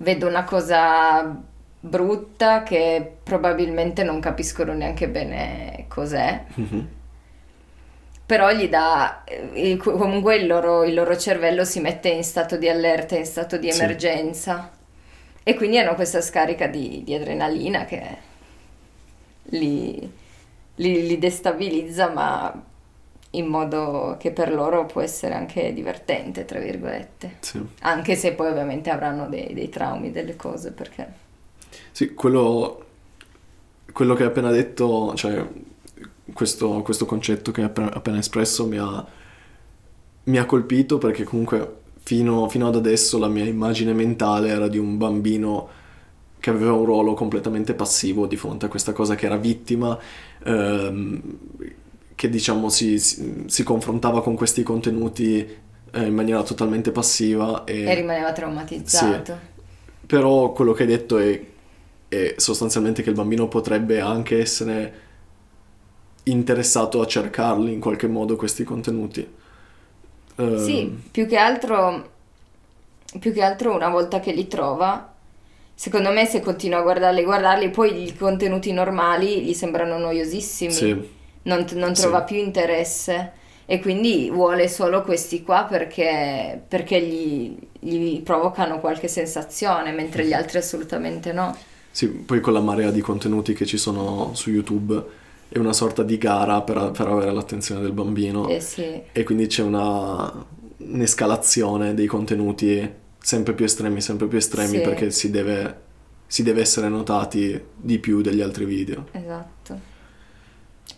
vedo 0.00 0.26
una 0.26 0.44
cosa 0.44 1.38
brutta 1.82 2.62
che 2.62 3.16
probabilmente 3.22 4.02
non 4.02 4.20
capiscono 4.20 4.72
neanche 4.72 5.08
bene 5.08 5.84
cos'è. 5.88 6.44
Però 8.30 8.52
gli 8.52 8.68
dà, 8.68 9.24
eh, 9.24 9.76
comunque 9.76 10.36
il 10.36 10.46
loro, 10.46 10.84
il 10.84 10.94
loro 10.94 11.16
cervello 11.16 11.64
si 11.64 11.80
mette 11.80 12.10
in 12.10 12.22
stato 12.22 12.56
di 12.56 12.68
allerta, 12.68 13.16
in 13.16 13.26
stato 13.26 13.56
di 13.56 13.72
Sì. 13.72 13.80
emergenza 13.82 14.70
e 15.42 15.54
quindi 15.56 15.78
hanno 15.78 15.96
questa 15.96 16.20
scarica 16.20 16.68
di, 16.68 17.02
di 17.02 17.12
adrenalina 17.12 17.84
che 17.86 18.02
li, 19.46 20.08
li- 20.76 21.06
li 21.08 21.18
destabilizza, 21.18 22.08
ma 22.10 22.64
in 23.30 23.46
modo 23.46 24.16
che 24.20 24.30
per 24.30 24.52
loro 24.52 24.86
può 24.86 25.00
essere 25.00 25.34
anche 25.34 25.72
divertente, 25.72 26.44
tra 26.44 26.60
virgolette. 26.60 27.38
Sì. 27.40 27.60
Anche 27.80 28.14
se 28.14 28.34
poi 28.34 28.50
ovviamente 28.50 28.90
avranno 28.90 29.28
dei, 29.28 29.52
dei 29.54 29.68
traumi, 29.68 30.12
delle 30.12 30.36
cose, 30.36 30.70
perché... 30.70 31.12
Sì, 31.90 32.14
quello 32.14 32.84
quello 33.92 34.14
che 34.14 34.22
hai 34.22 34.28
appena 34.28 34.52
detto, 34.52 35.14
cioè 35.16 35.44
questo, 36.32 36.82
questo 36.82 37.06
concetto 37.06 37.50
che 37.50 37.62
hai 37.62 37.70
appena, 37.74 38.18
espresso 38.18 38.66
mi 38.66 38.78
ha, 38.78 39.06
mi 40.24 40.38
ha, 40.38 40.44
colpito 40.46 40.98
perché 40.98 41.24
comunque 41.24 41.78
fino, 42.02 42.48
fino 42.48 42.66
ad 42.66 42.76
adesso 42.76 43.18
la 43.18 43.28
mia 43.28 43.44
immagine 43.44 43.92
mentale 43.92 44.48
era 44.48 44.68
di 44.68 44.78
un 44.78 44.96
bambino 44.96 45.78
che 46.40 46.50
aveva 46.50 46.72
un 46.72 46.84
ruolo 46.86 47.14
completamente 47.14 47.74
passivo 47.74 48.26
di 48.26 48.36
fronte 48.36 48.66
a 48.66 48.68
questa 48.68 48.92
cosa 48.92 49.14
che 49.14 49.26
era 49.26 49.36
vittima, 49.36 49.96
ehm, 50.42 51.22
che 52.14 52.28
diciamo 52.28 52.68
si, 52.70 52.98
si, 52.98 53.44
si, 53.46 53.62
confrontava 53.62 54.22
con 54.22 54.34
questi 54.34 54.62
contenuti 54.62 55.46
eh, 55.92 56.02
in 56.02 56.14
maniera 56.14 56.42
totalmente 56.42 56.92
passiva 56.92 57.64
e, 57.64 57.82
e 57.82 57.94
rimaneva 57.94 58.32
traumatizzato. 58.32 59.32
Sì. 59.32 59.48
Però 60.06 60.52
quello 60.52 60.72
che 60.72 60.82
hai 60.82 60.88
detto 60.88 61.18
è, 61.18 61.40
è 62.08 62.34
sostanzialmente 62.36 63.02
che 63.02 63.10
il 63.10 63.14
bambino 63.14 63.46
potrebbe 63.46 64.00
anche 64.00 64.40
essere 64.40 65.08
interessato 66.24 67.00
a 67.00 67.06
cercarli 67.06 67.72
in 67.72 67.80
qualche 67.80 68.06
modo 68.06 68.36
questi 68.36 68.64
contenuti. 68.64 69.26
Uh, 70.36 70.58
sì, 70.58 70.98
più 71.10 71.26
che 71.26 71.36
altro 71.36 72.18
più 73.18 73.32
che 73.32 73.42
altro 73.42 73.74
una 73.74 73.88
volta 73.88 74.20
che 74.20 74.30
li 74.30 74.46
trova 74.46 75.12
secondo 75.74 76.12
me 76.12 76.26
se 76.26 76.40
continua 76.40 76.78
a 76.78 76.82
guardarli 76.82 77.24
guardarli 77.24 77.68
poi 77.70 78.06
i 78.06 78.16
contenuti 78.16 78.72
normali 78.72 79.42
gli 79.42 79.52
sembrano 79.52 79.98
noiosissimi 79.98 80.72
sì 80.72 81.18
non, 81.42 81.64
non 81.74 81.94
trova 81.94 82.26
sì. 82.26 82.34
più 82.34 82.42
interesse 82.42 83.32
e 83.64 83.80
quindi 83.80 84.28
vuole 84.30 84.68
solo 84.68 85.02
questi 85.02 85.42
qua 85.44 85.64
perché, 85.64 86.60
perché 86.66 87.00
gli, 87.00 87.56
gli, 87.78 88.20
provocano 88.20 88.80
qualche 88.80 89.06
sensazione, 89.06 89.92
mentre 89.92 90.26
gli 90.26 90.32
altri 90.32 90.58
assolutamente 90.58 91.32
no. 91.32 91.56
Sì, 91.92 92.08
poi 92.08 92.40
con 92.40 92.52
la 92.52 92.60
marea 92.60 92.90
di 92.90 93.00
contenuti 93.00 93.52
che 93.52 93.66
ci 93.66 93.78
sono 93.78 94.32
su 94.34 94.50
YouTube 94.50 95.04
è 95.50 95.58
una 95.58 95.72
sorta 95.72 96.04
di 96.04 96.16
gara 96.16 96.62
per, 96.62 96.92
per 96.92 97.08
avere 97.08 97.32
l'attenzione 97.32 97.80
del 97.80 97.92
bambino 97.92 98.48
eh 98.48 98.60
sì. 98.60 99.02
e 99.10 99.22
quindi 99.24 99.48
c'è 99.48 99.62
una, 99.62 100.46
un'escalazione 100.76 101.92
dei 101.92 102.06
contenuti 102.06 102.88
sempre 103.18 103.52
più 103.54 103.64
estremi, 103.64 104.00
sempre 104.00 104.28
più 104.28 104.38
estremi 104.38 104.76
sì. 104.76 104.80
perché 104.80 105.10
si 105.10 105.30
deve, 105.30 105.80
si 106.26 106.44
deve 106.44 106.60
essere 106.60 106.88
notati 106.88 107.60
di 107.74 107.98
più 107.98 108.20
degli 108.20 108.40
altri 108.40 108.64
video. 108.64 109.06
Esatto. 109.10 109.88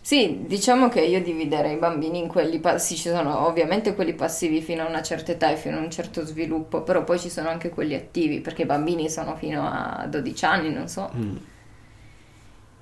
Sì, 0.01 0.43
diciamo 0.45 0.87
che 0.89 1.01
io 1.01 1.21
dividerei 1.21 1.73
i 1.73 1.79
bambini 1.79 2.19
in 2.19 2.27
quelli 2.27 2.59
passivi, 2.59 2.99
ci 2.99 3.09
sono 3.09 3.47
ovviamente 3.47 3.95
quelli 3.95 4.13
passivi 4.13 4.61
fino 4.61 4.83
a 4.83 4.87
una 4.87 5.01
certa 5.01 5.31
età 5.31 5.49
e 5.49 5.55
fino 5.55 5.77
a 5.77 5.79
un 5.79 5.89
certo 5.89 6.25
sviluppo, 6.25 6.83
però 6.83 7.03
poi 7.03 7.17
ci 7.17 7.29
sono 7.29 7.49
anche 7.49 7.69
quelli 7.69 7.95
attivi, 7.95 8.39
perché 8.39 8.63
i 8.63 8.65
bambini 8.65 9.09
sono 9.09 9.35
fino 9.35 9.65
a 9.65 10.05
12 10.07 10.45
anni, 10.45 10.71
non 10.71 10.87
so. 10.87 11.09
Mm. 11.15 11.35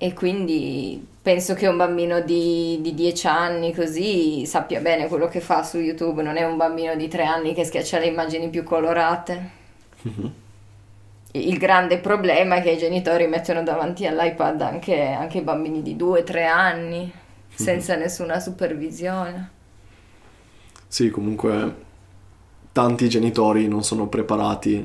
E 0.04 0.14
quindi 0.14 1.06
penso 1.22 1.54
che 1.54 1.68
un 1.68 1.78
bambino 1.78 2.22
di, 2.22 2.80
di 2.82 2.96
10 2.96 3.28
anni 3.28 3.72
così 3.72 4.48
sappia 4.48 4.80
bene 4.80 5.08
quello 5.08 5.28
che 5.28 5.42
fa 5.42 5.62
su 5.62 5.78
YouTube, 5.78 6.24
non 6.24 6.38
è 6.38 6.44
un 6.44 6.58
bambino 6.58 6.96
di 6.96 7.08
3 7.08 7.24
anni 7.24 7.54
che 7.54 7.66
schiaccia 7.66 8.00
le 8.00 8.08
immagini 8.08 8.50
più 8.50 8.64
colorate. 8.64 9.50
Mm-hmm. 10.08 10.32
Il 11.34 11.56
grande 11.60 12.00
problema 12.00 12.56
è 12.56 12.64
che 12.64 12.72
i 12.72 12.80
genitori 12.80 13.28
mettono 13.28 13.62
davanti 13.62 14.08
all'iPad 14.08 14.62
anche, 14.62 15.04
anche 15.12 15.38
i 15.38 15.42
bambini 15.42 15.84
di 15.84 15.96
2-3 15.96 16.48
anni, 16.48 17.14
senza 17.54 17.96
nessuna 17.96 18.40
supervisione. 18.40 19.52
Sì, 20.88 21.12
comunque 21.12 21.76
tanti 22.72 23.08
genitori 23.08 23.68
non 23.68 23.84
sono 23.84 24.08
preparati 24.08 24.84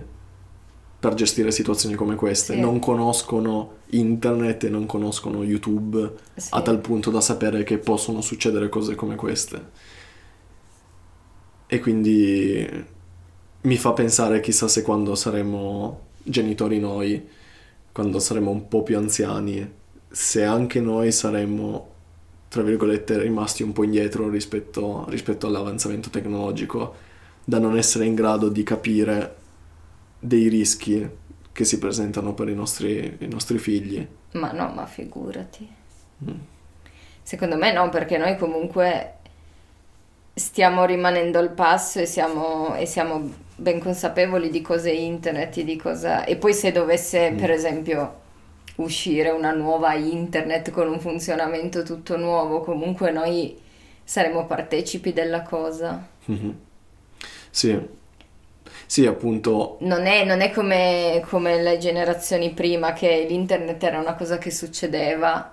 per 1.00 1.14
gestire 1.14 1.50
situazioni 1.52 1.94
come 1.94 2.16
queste, 2.16 2.52
sì. 2.52 2.60
non 2.60 2.78
conoscono 2.80 3.75
internet 3.90 4.64
e 4.64 4.68
non 4.68 4.86
conoscono 4.86 5.44
YouTube 5.44 6.14
sì. 6.34 6.48
a 6.52 6.62
tal 6.62 6.80
punto 6.80 7.10
da 7.10 7.20
sapere 7.20 7.62
che 7.62 7.78
possono 7.78 8.20
succedere 8.20 8.68
cose 8.68 8.94
come 8.94 9.14
queste. 9.14 9.94
E 11.66 11.80
quindi 11.80 12.84
mi 13.62 13.76
fa 13.76 13.92
pensare 13.92 14.40
chissà 14.40 14.68
se 14.68 14.82
quando 14.82 15.14
saremo 15.14 16.04
genitori 16.22 16.78
noi, 16.78 17.28
quando 17.92 18.18
saremo 18.18 18.50
un 18.50 18.68
po' 18.68 18.82
più 18.82 18.96
anziani, 18.96 19.68
se 20.08 20.44
anche 20.44 20.80
noi 20.80 21.12
saremmo, 21.12 21.90
tra 22.48 22.62
virgolette, 22.62 23.18
rimasti 23.20 23.62
un 23.62 23.72
po' 23.72 23.84
indietro 23.84 24.28
rispetto, 24.28 25.06
rispetto 25.08 25.46
all'avanzamento 25.46 26.10
tecnologico, 26.10 26.94
da 27.44 27.58
non 27.58 27.76
essere 27.76 28.06
in 28.06 28.14
grado 28.14 28.48
di 28.48 28.62
capire 28.62 29.36
dei 30.18 30.48
rischi 30.48 31.08
che 31.56 31.64
si 31.64 31.78
presentano 31.78 32.34
per 32.34 32.50
i 32.50 32.54
nostri, 32.54 33.16
i 33.18 33.28
nostri 33.28 33.56
figli. 33.56 34.06
Ma 34.32 34.52
no, 34.52 34.68
ma 34.74 34.84
figurati. 34.84 35.66
Mm. 36.22 36.34
Secondo 37.22 37.56
me 37.56 37.72
no, 37.72 37.88
perché 37.88 38.18
noi 38.18 38.36
comunque 38.36 39.14
stiamo 40.34 40.84
rimanendo 40.84 41.38
al 41.38 41.52
passo 41.52 41.98
e 42.00 42.04
siamo, 42.04 42.74
e 42.74 42.84
siamo 42.84 43.32
ben 43.56 43.80
consapevoli 43.80 44.50
di 44.50 44.60
cosa 44.60 44.90
è 44.90 44.92
internet 44.92 45.56
e 45.56 45.64
di 45.64 45.76
cosa... 45.76 46.24
E 46.26 46.36
poi 46.36 46.52
se 46.52 46.72
dovesse, 46.72 47.30
mm. 47.30 47.38
per 47.38 47.50
esempio, 47.50 48.20
uscire 48.76 49.30
una 49.30 49.52
nuova 49.52 49.94
internet 49.94 50.70
con 50.70 50.88
un 50.88 51.00
funzionamento 51.00 51.82
tutto 51.84 52.18
nuovo, 52.18 52.60
comunque 52.60 53.10
noi 53.10 53.58
saremo 54.04 54.44
partecipi 54.44 55.14
della 55.14 55.40
cosa. 55.40 56.06
Mm-hmm. 56.30 56.50
Sì. 57.48 57.80
Sì, 58.86 59.06
appunto. 59.06 59.76
Non 59.80 60.06
è, 60.06 60.24
non 60.24 60.40
è 60.40 60.50
come, 60.52 61.22
come 61.28 61.60
le 61.60 61.78
generazioni 61.78 62.52
prima 62.52 62.92
che 62.92 63.26
l'internet 63.28 63.82
era 63.82 63.98
una 63.98 64.14
cosa 64.14 64.38
che 64.38 64.50
succedeva 64.50 65.52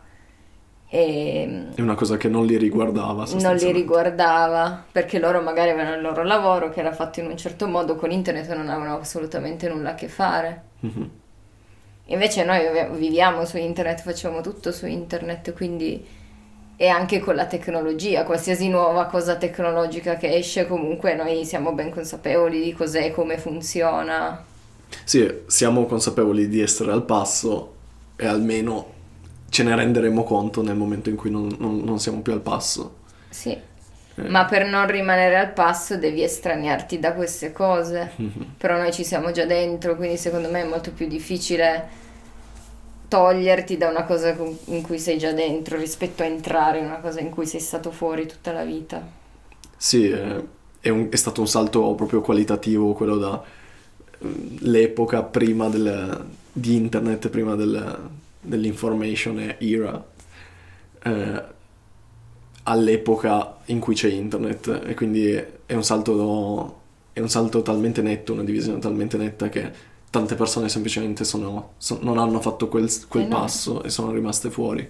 e 0.96 1.72
è 1.74 1.82
una 1.82 1.96
cosa 1.96 2.18
che 2.18 2.30
non 2.30 2.46
li 2.46 2.56
riguardava. 2.56 3.26
Non 3.40 3.56
li 3.56 3.72
riguardava 3.72 4.86
perché 4.92 5.18
loro 5.18 5.42
magari 5.42 5.72
avevano 5.72 5.96
il 5.96 6.02
loro 6.04 6.22
lavoro 6.22 6.70
che 6.70 6.82
era 6.82 6.92
fatto 6.92 7.20
in 7.20 7.26
un 7.26 7.36
certo 7.36 7.68
modo, 7.68 7.96
con 7.96 8.12
internet 8.12 8.48
non 8.54 8.70
avevano 8.70 9.00
assolutamente 9.00 9.68
nulla 9.68 9.90
a 9.90 9.96
che 9.96 10.08
fare. 10.08 10.62
Mm-hmm. 10.86 11.10
Invece 12.06 12.44
noi 12.44 12.60
viviamo 12.96 13.44
su 13.44 13.58
internet, 13.58 14.02
facciamo 14.02 14.42
tutto 14.42 14.72
su 14.72 14.86
internet, 14.86 15.54
quindi 15.54 16.06
e 16.76 16.88
anche 16.88 17.20
con 17.20 17.36
la 17.36 17.46
tecnologia, 17.46 18.24
qualsiasi 18.24 18.68
nuova 18.68 19.06
cosa 19.06 19.36
tecnologica 19.36 20.16
che 20.18 20.36
esce, 20.36 20.68
comunque 20.68 21.16
noi 21.16 21.46
siamo 21.46 21.74
ben 21.74 21.92
consapevoli 21.92 22.62
di 22.62 22.74
cos'è, 22.74 23.12
come 23.12 23.38
funziona. 23.38 24.44
Sì, 25.04 25.42
siamo 25.48 25.86
consapevoli 25.86 26.48
di 26.48 26.62
essere 26.62 26.92
al 26.92 27.04
passo 27.04 27.74
e 28.16 28.26
almeno 28.26 28.92
ce 29.50 29.64
ne 29.64 29.76
renderemo 29.76 30.24
conto 30.24 30.64
nel 30.64 30.76
momento 30.76 31.10
in 31.10 31.16
cui 31.16 31.30
non, 31.30 31.56
non, 31.60 31.80
non 31.80 32.00
siamo 32.00 32.22
più 32.22 32.34
al 32.34 32.42
passo. 32.42 32.96
Sì, 33.30 33.52
eh. 33.52 34.30
ma 34.30 34.46
per 34.46 34.66
non 34.66 34.88
rimanere 34.88 35.38
al 35.38 35.54
passo 35.54 35.98
devi 35.98 36.24
estraniarti 36.24 37.00
da 37.00 37.14
queste 37.14 37.52
cose, 37.52 38.12
mm-hmm. 38.20 38.50
però 38.58 38.78
noi 38.78 38.92
ci 38.92 39.04
siamo 39.04 39.32
già 39.32 39.46
dentro, 39.46 39.96
quindi 39.96 40.18
secondo 40.18 40.50
me 40.50 40.62
è 40.62 40.68
molto 40.68 40.92
più 40.92 41.08
difficile 41.08 42.02
toglierti 43.14 43.78
da 43.78 43.90
una 43.90 44.06
cosa 44.06 44.36
in 44.66 44.82
cui 44.82 44.98
sei 44.98 45.20
già 45.20 45.32
dentro 45.34 45.78
rispetto 45.78 46.24
a 46.24 46.26
entrare 46.26 46.80
in 46.80 46.86
una 46.86 46.98
cosa 46.98 47.20
in 47.20 47.30
cui 47.30 47.46
sei 47.46 47.60
stato 47.60 47.92
fuori 47.92 48.26
tutta 48.26 48.52
la 48.52 48.66
vita. 48.66 49.08
Sì, 49.78 50.10
è, 50.10 50.90
un, 50.90 51.10
è 51.12 51.16
stato 51.16 51.40
un 51.40 51.48
salto 51.48 51.94
proprio 51.94 52.22
qualitativo 52.22 52.94
quello 52.94 53.18
da 53.18 53.44
mm, 54.26 55.30
prima 55.30 55.70
del, 55.70 56.26
di 56.52 56.76
internet, 56.76 57.30
prima 57.30 57.54
del, 57.54 58.10
dell'information 58.42 59.58
era 59.60 60.06
eh, 61.04 61.44
all'epoca 62.64 63.58
in 63.66 63.80
cui 63.80 63.94
c'è 63.94 64.10
internet 64.10 64.82
e 64.88 64.96
quindi 64.96 65.32
è 65.68 65.74
un 65.76 65.84
salto 65.84 66.82
è 67.14 67.20
un 67.20 67.30
salto 67.30 67.62
talmente 67.62 68.02
netto, 68.02 68.34
una 68.34 68.44
divisione 68.44 68.80
talmente 68.80 69.18
netta 69.18 69.50
che 69.50 69.92
tante 70.14 70.36
persone 70.36 70.70
semplicemente 70.70 71.24
sono, 71.24 71.72
so, 71.78 71.98
non 72.04 72.20
hanno 72.20 72.40
fatto 72.40 72.68
quel, 72.68 72.88
quel 73.08 73.24
eh 73.24 73.28
no. 73.28 73.40
passo 73.40 73.82
e 73.82 73.90
sono 73.90 74.12
rimaste 74.12 74.52
fuori. 74.52 74.88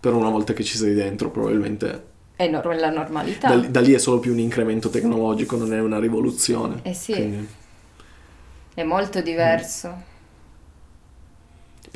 Però 0.00 0.16
una 0.16 0.30
volta 0.30 0.54
che 0.54 0.64
ci 0.64 0.78
sei 0.78 0.94
dentro 0.94 1.30
probabilmente... 1.30 2.14
È 2.34 2.48
no- 2.48 2.62
la 2.62 2.90
normalità. 2.90 3.54
Da, 3.54 3.68
da, 3.68 3.80
lì 3.80 3.92
è 3.92 3.98
solo 3.98 4.18
più 4.18 4.32
un 4.32 4.38
incremento 4.38 4.88
tecnologico, 4.88 5.56
non 5.56 5.74
è 5.74 5.80
una 5.80 5.98
rivoluzione. 5.98 6.80
Eh 6.82 6.94
sì. 6.94 7.12
Quindi... 7.12 7.48
È 8.74 8.82
molto 8.82 9.20
diverso. 9.20 9.88
Mm 9.88 10.14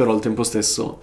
però 0.01 0.13
al 0.13 0.21
tempo 0.21 0.45
stesso 0.45 1.03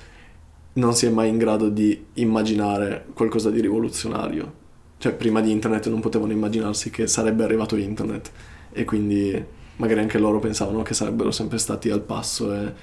non 0.74 0.96
si 0.96 1.06
è 1.06 1.10
mai 1.10 1.30
in 1.30 1.38
grado 1.38 1.70
di 1.70 2.06
immaginare 2.14 3.06
qualcosa 3.14 3.52
di 3.52 3.62
rivoluzionario. 3.62 4.66
Cioè, 4.98 5.14
prima 5.14 5.40
di 5.40 5.52
internet 5.52 5.88
non 5.88 6.00
potevano 6.00 6.32
immaginarsi 6.32 6.90
che 6.90 7.06
sarebbe 7.06 7.44
arrivato 7.44 7.76
internet 7.76 8.32
e 8.72 8.86
quindi 8.86 9.46
magari 9.78 10.00
anche 10.02 10.18
loro 10.20 10.40
pensavano 10.40 10.82
che 10.84 10.94
sarebbero 10.94 11.32
sempre 11.32 11.58
stati 11.58 11.90
al 11.90 12.02
passo 12.02 12.54
e... 12.54 12.74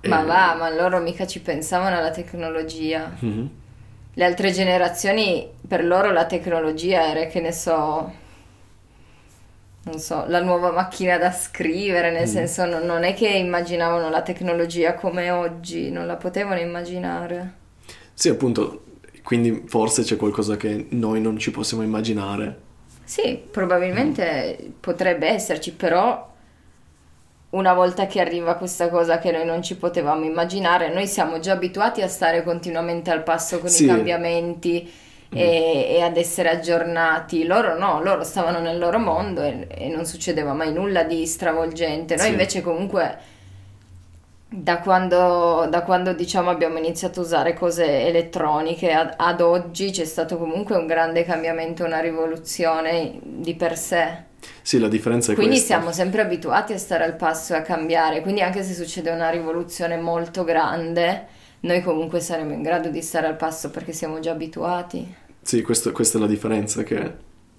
e... 0.00 0.08
Ma 0.08 0.22
va, 0.22 0.54
ma 0.54 0.70
loro 0.70 1.00
mica 1.00 1.26
ci 1.26 1.40
pensavano 1.40 1.96
alla 1.96 2.10
tecnologia. 2.10 3.12
Mm-hmm. 3.24 3.46
Le 4.14 4.24
altre 4.24 4.50
generazioni, 4.52 5.48
per 5.66 5.84
loro 5.84 6.10
la 6.10 6.26
tecnologia 6.26 7.08
era, 7.10 7.26
che 7.26 7.40
ne 7.40 7.52
so, 7.52 8.12
non 9.84 9.98
so, 10.00 10.24
la 10.26 10.42
nuova 10.42 10.70
macchina 10.72 11.16
da 11.18 11.30
scrivere, 11.32 12.10
nel 12.10 12.26
Mm. 12.26 12.26
senso 12.26 12.64
non, 12.66 12.84
non 12.84 13.04
è 13.04 13.14
che 13.14 13.28
immaginavano 13.28 14.10
la 14.10 14.22
tecnologia 14.22 14.94
come 14.94 15.30
oggi, 15.30 15.90
non 15.90 16.06
la 16.06 16.16
potevano 16.16 16.60
immaginare. 16.60 17.54
Sì, 18.14 18.28
appunto, 18.28 18.84
quindi 19.22 19.64
forse 19.66 20.02
c'è 20.02 20.16
qualcosa 20.16 20.56
che 20.56 20.86
noi 20.90 21.20
non 21.20 21.38
ci 21.38 21.50
possiamo 21.50 21.82
immaginare. 21.82 22.64
Sì, 23.08 23.36
probabilmente 23.50 24.72
potrebbe 24.80 25.28
esserci, 25.28 25.72
però 25.72 26.28
una 27.50 27.72
volta 27.72 28.06
che 28.06 28.20
arriva 28.20 28.56
questa 28.56 28.88
cosa 28.88 29.18
che 29.18 29.30
noi 29.30 29.44
non 29.44 29.62
ci 29.62 29.76
potevamo 29.76 30.24
immaginare, 30.24 30.92
noi 30.92 31.06
siamo 31.06 31.38
già 31.38 31.52
abituati 31.52 32.02
a 32.02 32.08
stare 32.08 32.42
continuamente 32.42 33.10
al 33.10 33.22
passo 33.22 33.60
con 33.60 33.70
Sì. 33.70 33.84
i 33.84 33.86
cambiamenti 33.86 34.92
e, 35.32 35.86
e 35.90 36.02
ad 36.02 36.16
essere 36.16 36.50
aggiornati. 36.50 37.44
Loro 37.44 37.78
no, 37.78 38.02
loro 38.02 38.24
stavano 38.24 38.58
nel 38.60 38.78
loro 38.78 38.98
mondo 38.98 39.42
e, 39.42 39.66
e 39.70 39.88
non 39.88 40.04
succedeva 40.04 40.52
mai 40.52 40.72
nulla 40.72 41.04
di 41.04 41.24
stravolgente. 41.26 42.16
Noi 42.16 42.26
Sì. 42.26 42.30
invece 42.32 42.60
comunque 42.62 43.18
da 44.56 44.78
quando, 44.80 45.66
da 45.70 45.82
quando 45.82 46.14
diciamo 46.14 46.48
abbiamo 46.48 46.78
iniziato 46.78 47.20
a 47.20 47.22
usare 47.24 47.52
cose 47.52 48.06
elettroniche 48.06 48.90
ad, 48.92 49.12
ad 49.16 49.40
oggi 49.42 49.90
c'è 49.90 50.04
stato 50.06 50.38
comunque 50.38 50.76
un 50.76 50.86
grande 50.86 51.24
cambiamento, 51.24 51.84
una 51.84 52.00
rivoluzione 52.00 53.18
di 53.22 53.54
per 53.54 53.76
sé. 53.76 54.24
Sì, 54.62 54.78
la 54.78 54.88
differenza 54.88 55.32
è 55.32 55.34
Quindi 55.34 55.56
questa. 55.56 55.74
siamo 55.76 55.92
sempre 55.92 56.22
abituati 56.22 56.72
a 56.72 56.78
stare 56.78 57.04
al 57.04 57.16
passo 57.16 57.52
e 57.52 57.58
a 57.58 57.62
cambiare, 57.62 58.22
quindi 58.22 58.40
anche 58.40 58.62
se 58.62 58.72
succede 58.72 59.10
una 59.10 59.28
rivoluzione 59.28 59.98
molto 59.98 60.42
grande, 60.44 61.26
noi 61.60 61.82
comunque 61.82 62.20
saremo 62.20 62.52
in 62.52 62.62
grado 62.62 62.88
di 62.88 63.02
stare 63.02 63.26
al 63.26 63.36
passo 63.36 63.70
perché 63.70 63.92
siamo 63.92 64.20
già 64.20 64.30
abituati. 64.30 65.14
Sì, 65.42 65.62
questo- 65.62 65.92
questa 65.92 66.18
è 66.18 66.20
la 66.20 66.26
differenza, 66.26 66.82
che 66.82 67.14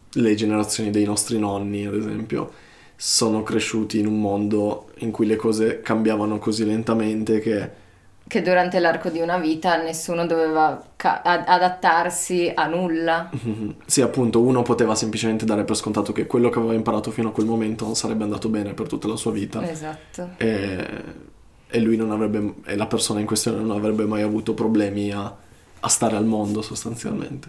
le 0.09 0.35
generazioni 0.35 0.89
dei 0.89 1.05
nostri 1.05 1.37
nonni, 1.39 1.85
ad 1.85 1.95
esempio, 1.95 2.51
sono 2.95 3.43
cresciuti 3.43 3.99
in 3.99 4.07
un 4.07 4.19
mondo 4.19 4.86
in 4.99 5.11
cui 5.11 5.25
le 5.25 5.35
cose 5.35 5.81
cambiavano 5.81 6.37
così 6.39 6.65
lentamente 6.65 7.39
che 7.39 7.69
Che 8.27 8.41
durante 8.41 8.79
l'arco 8.79 9.09
di 9.09 9.19
una 9.21 9.37
vita 9.37 9.81
nessuno 9.81 10.25
doveva 10.25 10.83
ca- 10.97 11.21
ad- 11.21 11.45
adattarsi 11.47 12.51
a 12.53 12.67
nulla. 12.67 13.29
Sì, 13.85 14.01
appunto, 14.01 14.41
uno 14.41 14.63
poteva 14.63 14.95
semplicemente 14.95 15.45
dare 15.45 15.63
per 15.63 15.75
scontato 15.77 16.11
che 16.11 16.25
quello 16.27 16.49
che 16.49 16.59
aveva 16.59 16.73
imparato 16.73 17.09
fino 17.11 17.29
a 17.29 17.31
quel 17.31 17.45
momento 17.45 17.85
non 17.85 17.95
sarebbe 17.95 18.23
andato 18.25 18.49
bene 18.49 18.73
per 18.73 18.87
tutta 18.87 19.07
la 19.07 19.15
sua 19.15 19.31
vita 19.31 19.61
Esatto. 19.69 20.31
e, 20.37 20.85
e 21.69 21.79
lui 21.79 21.95
non 21.95 22.11
avrebbe, 22.11 22.55
e 22.65 22.75
la 22.75 22.87
persona 22.87 23.19
in 23.21 23.25
questione 23.25 23.59
non 23.61 23.71
avrebbe 23.71 24.05
mai 24.05 24.23
avuto 24.23 24.53
problemi 24.53 25.11
a, 25.11 25.33
a 25.79 25.87
stare 25.87 26.15
al 26.17 26.25
mondo 26.25 26.61
sostanzialmente. 26.61 27.47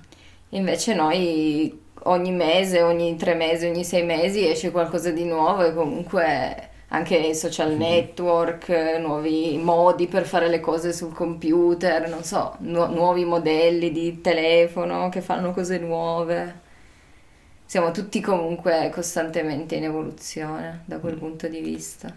Invece 0.51 0.95
noi 0.95 1.77
ogni 2.05 2.31
mese, 2.33 2.83
ogni 2.83 3.17
tre 3.17 3.35
mesi, 3.35 3.67
ogni 3.67 3.85
sei 3.85 4.05
mesi 4.05 4.47
esce 4.49 4.71
qualcosa 4.71 5.11
di 5.11 5.25
nuovo 5.25 5.65
e 5.65 5.75
comunque 5.75 6.67
anche 6.88 7.16
i 7.16 7.35
social 7.35 7.74
network, 7.77 8.68
eh, 8.70 8.98
nuovi 8.98 9.59
modi 9.59 10.07
per 10.09 10.24
fare 10.27 10.48
le 10.48 10.61
cose 10.61 10.92
sul 10.92 11.12
computer, 11.12 12.09
non 12.09 12.24
so, 12.24 12.57
nu- 12.61 12.87
nuovi 12.92 13.24
modelli 13.24 13.90
di 13.92 14.20
telefono 14.20 15.09
che 15.11 15.20
fanno 15.20 15.53
cose 15.53 15.79
nuove. 15.79 16.61
Siamo 17.66 17.92
tutti 17.92 18.20
comunque 18.20 18.90
costantemente 18.92 19.77
in 19.77 19.85
evoluzione 19.85 20.83
da 20.87 20.98
quel 20.98 21.16
punto 21.16 21.46
di 21.48 21.61
vista. 21.61 22.12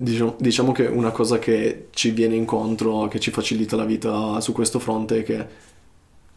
Diciamo, 0.00 0.36
diciamo 0.38 0.70
che 0.72 0.86
una 0.86 1.10
cosa 1.10 1.38
che 1.40 1.88
ci 1.90 2.10
viene 2.12 2.36
incontro, 2.36 3.08
che 3.08 3.18
ci 3.18 3.32
facilita 3.32 3.74
la 3.74 3.84
vita 3.84 4.40
su 4.40 4.52
questo 4.52 4.78
fronte 4.78 5.18
è 5.20 5.22
che 5.24 5.46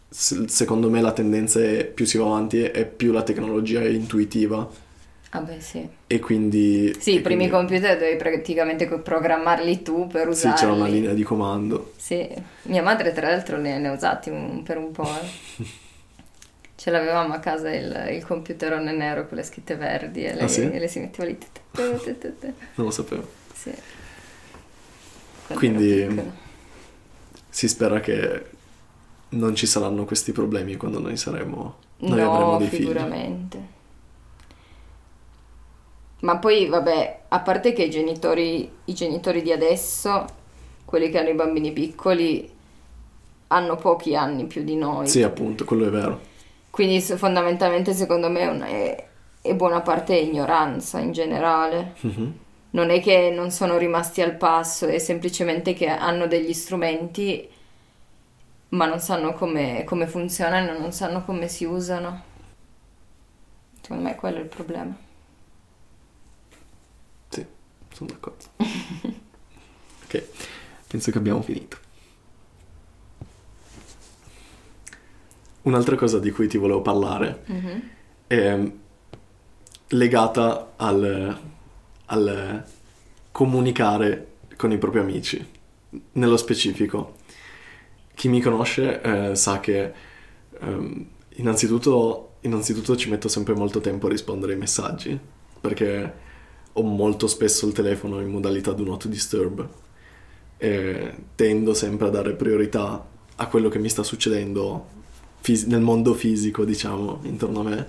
se- 0.10 0.48
secondo 0.48 0.90
me 0.90 1.02
la 1.02 1.14
tendenza 1.14 1.60
è 1.62 1.86
più 1.86 2.06
si 2.06 2.18
va 2.18 2.26
avanti 2.26 2.64
e 2.64 2.86
più 2.86 3.12
la 3.12 3.24
tecnologia 3.24 3.82
è 3.82 3.88
intuitiva 3.88 4.68
Ah 5.34 5.40
beh 5.40 5.62
sì. 5.62 5.88
e 6.08 6.20
quindi... 6.20 6.94
Sì, 7.00 7.16
i 7.16 7.22
primi 7.22 7.48
quindi- 7.50 7.68
computer 7.70 7.98
dovevi 7.98 8.18
praticamente 8.18 8.86
programmarli 8.86 9.82
tu 9.82 10.08
per 10.08 10.24
Sì, 10.24 10.48
usarli. 10.48 10.58
c'era 10.58 10.72
una 10.74 10.88
linea 10.88 11.14
di 11.14 11.24
comando. 11.24 11.94
Sì, 11.96 12.28
mia 12.64 12.82
madre 12.84 13.14
tra 13.14 13.30
l'altro 13.30 13.56
ne, 13.58 13.80
ne 13.80 13.88
ha 13.88 13.92
usati 13.94 14.30
un- 14.30 14.62
per 14.64 14.78
un 14.78 14.92
po'. 14.92 15.04
eh. 15.08 15.64
Ce 16.76 16.90
l'avevamo 16.90 17.34
a 17.34 17.40
casa 17.40 17.72
il, 17.74 18.08
il 18.12 18.26
computerone 18.26 18.92
nero 18.92 19.28
con 19.28 19.38
le 19.38 19.44
scritte 19.44 19.76
verdi 19.76 20.24
e 20.26 20.34
lei, 20.34 20.44
Ah, 20.44 20.48
sì? 20.48 20.62
e 20.70 20.80
lei 20.80 20.90
si 20.90 21.00
metteva 21.00 21.26
lì. 21.30 21.38
Non 22.76 22.86
lo 22.86 22.92
sapevo. 22.92 23.26
Sì. 23.54 23.72
Quando 25.48 25.60
Quindi-. 25.60 26.32
Si 27.50 27.68
spera 27.68 28.00
che 28.00 28.46
non 29.30 29.56
ci 29.56 29.66
saranno 29.68 30.06
questi 30.06 30.32
problemi 30.32 30.76
quando 30.76 31.00
noi 31.00 31.16
saremo... 31.18 31.78
Noi 32.00 32.20
no, 32.20 32.34
avremo 32.34 32.58
dei 32.58 32.68
figli. 32.68 32.92
Ma 36.22 36.38
poi, 36.38 36.68
vabbè, 36.68 37.20
a 37.30 37.40
parte 37.40 37.74
che 37.74 37.84
i 37.84 37.90
genitori, 37.90 38.70
i 38.86 38.94
genitori 38.94 39.42
di 39.42 39.52
adesso, 39.52 40.26
quelli 40.86 41.10
che 41.10 41.20
hanno 41.20 41.30
i 41.30 41.34
bambini 41.34 41.72
piccoli, 41.72 42.50
hanno 43.48 43.76
pochi 43.76 44.16
anni 44.16 44.46
più 44.46 44.64
di 44.64 44.76
noi. 44.76 45.08
Sì, 45.08 45.24
appunto, 45.24 45.66
quello 45.66 45.88
è 45.88 45.90
vero. 45.90 46.20
Quindi 46.70 47.02
fondamentalmente 47.02 47.94
secondo 47.94 48.30
me 48.30 48.40
è, 48.42 48.48
una- 48.48 48.68
è- 48.68 49.08
è 49.42 49.54
buona 49.56 49.82
parte 49.82 50.16
ignoranza 50.16 51.00
in 51.00 51.12
generale. 51.12 51.96
Mhm. 52.02 52.38
Non 52.72 52.90
è 52.90 53.02
che 53.02 53.32
non 53.36 53.52
sono 53.52 53.78
rimasti 53.78 54.22
al 54.22 54.36
passo, 54.38 54.88
è 54.88 54.98
semplicemente 55.00 55.74
che 55.74 55.88
hanno 55.88 56.28
degli 56.28 56.54
strumenti 56.54 57.50
ma 58.70 58.86
non 58.86 59.00
sanno 59.02 59.34
come, 59.34 59.84
come 59.84 60.08
funzionano, 60.08 60.78
non 60.78 60.94
sanno 60.94 61.26
come 61.26 61.50
si 61.50 61.66
usano. 61.66 62.24
Secondo 63.82 64.04
me 64.04 64.16
quello 64.16 64.38
è 64.38 64.42
il 64.42 64.46
problema. 64.48 64.96
Sono 67.94 68.10
d'accordo. 68.10 68.44
ok, 70.06 70.24
penso 70.88 71.12
che 71.12 71.18
abbiamo 71.18 71.42
finito. 71.42 71.78
Un'altra 75.64 75.96
cosa 75.96 76.18
di 76.20 76.32
cui 76.32 76.48
ti 76.48 76.58
volevo 76.58 76.82
parlare 76.82 77.44
Mhm. 77.46 77.82
è 78.28 78.72
legata 79.90 80.74
al, 80.78 81.38
al 82.06 82.66
comunicare 83.32 84.28
con 84.56 84.72
i 84.72 84.78
propri 84.78 85.00
amici. 85.00 85.46
Nello 86.14 86.38
specifico, 86.38 87.16
chi 88.16 88.28
mi 88.30 88.42
conosce 88.42 89.02
eh, 89.02 89.36
sa 89.36 89.60
che 89.60 89.94
ehm, 90.60 91.06
innanzitutto, 91.36 92.36
innanzitutto 92.42 92.96
ci 92.96 93.10
metto 93.10 93.28
sempre 93.28 93.54
molto 93.54 93.82
tempo 93.82 94.08
a 94.08 94.10
rispondere 94.10 94.54
ai 94.54 94.58
messaggi 94.60 95.20
perché 95.60 96.30
ho 96.74 96.82
molto 96.84 97.28
spesso 97.28 97.68
il 97.68 97.74
telefono 97.74 98.22
in 98.22 98.30
modalità 98.30 98.72
do 98.72 98.84
not 98.84 99.08
disturb 99.08 99.68
e 100.58 101.14
tendo 101.36 101.74
sempre 101.74 102.08
a 102.08 102.10
dare 102.10 102.34
priorità 102.34 103.06
a 103.36 103.48
quello 103.48 103.70
che 103.70 103.80
mi 103.80 103.90
sta 103.90 104.04
succedendo 104.04 105.00
fis- 105.42 105.66
nel 105.66 105.82
mondo 105.82 106.14
fisico, 106.14 106.64
diciamo, 106.64 107.22
intorno 107.24 107.62
a 107.62 107.64
me, 107.64 107.88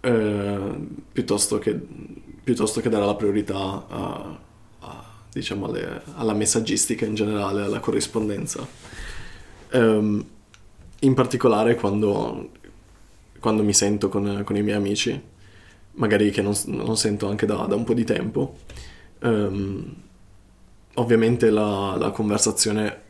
eh, 0.00 0.86
piuttosto, 1.12 1.58
che, 1.58 1.78
piuttosto 2.42 2.80
che 2.80 2.88
dare 2.88 3.04
la 3.04 3.14
priorità 3.14 3.86
a, 3.86 4.38
a, 4.80 5.04
diciamo, 5.30 5.66
alle- 5.66 6.02
alla 6.14 6.32
messaggistica 6.32 7.04
in 7.04 7.14
generale, 7.14 7.62
alla 7.62 7.80
corrispondenza. 7.80 8.66
Ehm, 9.70 10.24
in 11.00 11.14
particolare 11.14 11.74
quando, 11.74 12.50
quando 13.38 13.62
mi 13.62 13.74
sento 13.74 14.08
con, 14.08 14.42
con 14.44 14.56
i 14.56 14.62
miei 14.62 14.76
amici, 14.76 15.20
magari 15.96 16.30
che 16.30 16.42
non, 16.42 16.54
non 16.66 16.96
sento 16.96 17.28
anche 17.28 17.46
da, 17.46 17.66
da 17.66 17.74
un 17.74 17.84
po' 17.84 17.94
di 17.94 18.04
tempo, 18.04 18.56
ehm, 19.20 19.94
ovviamente 20.94 21.50
la, 21.50 21.96
la 21.96 22.10
conversazione 22.10 23.02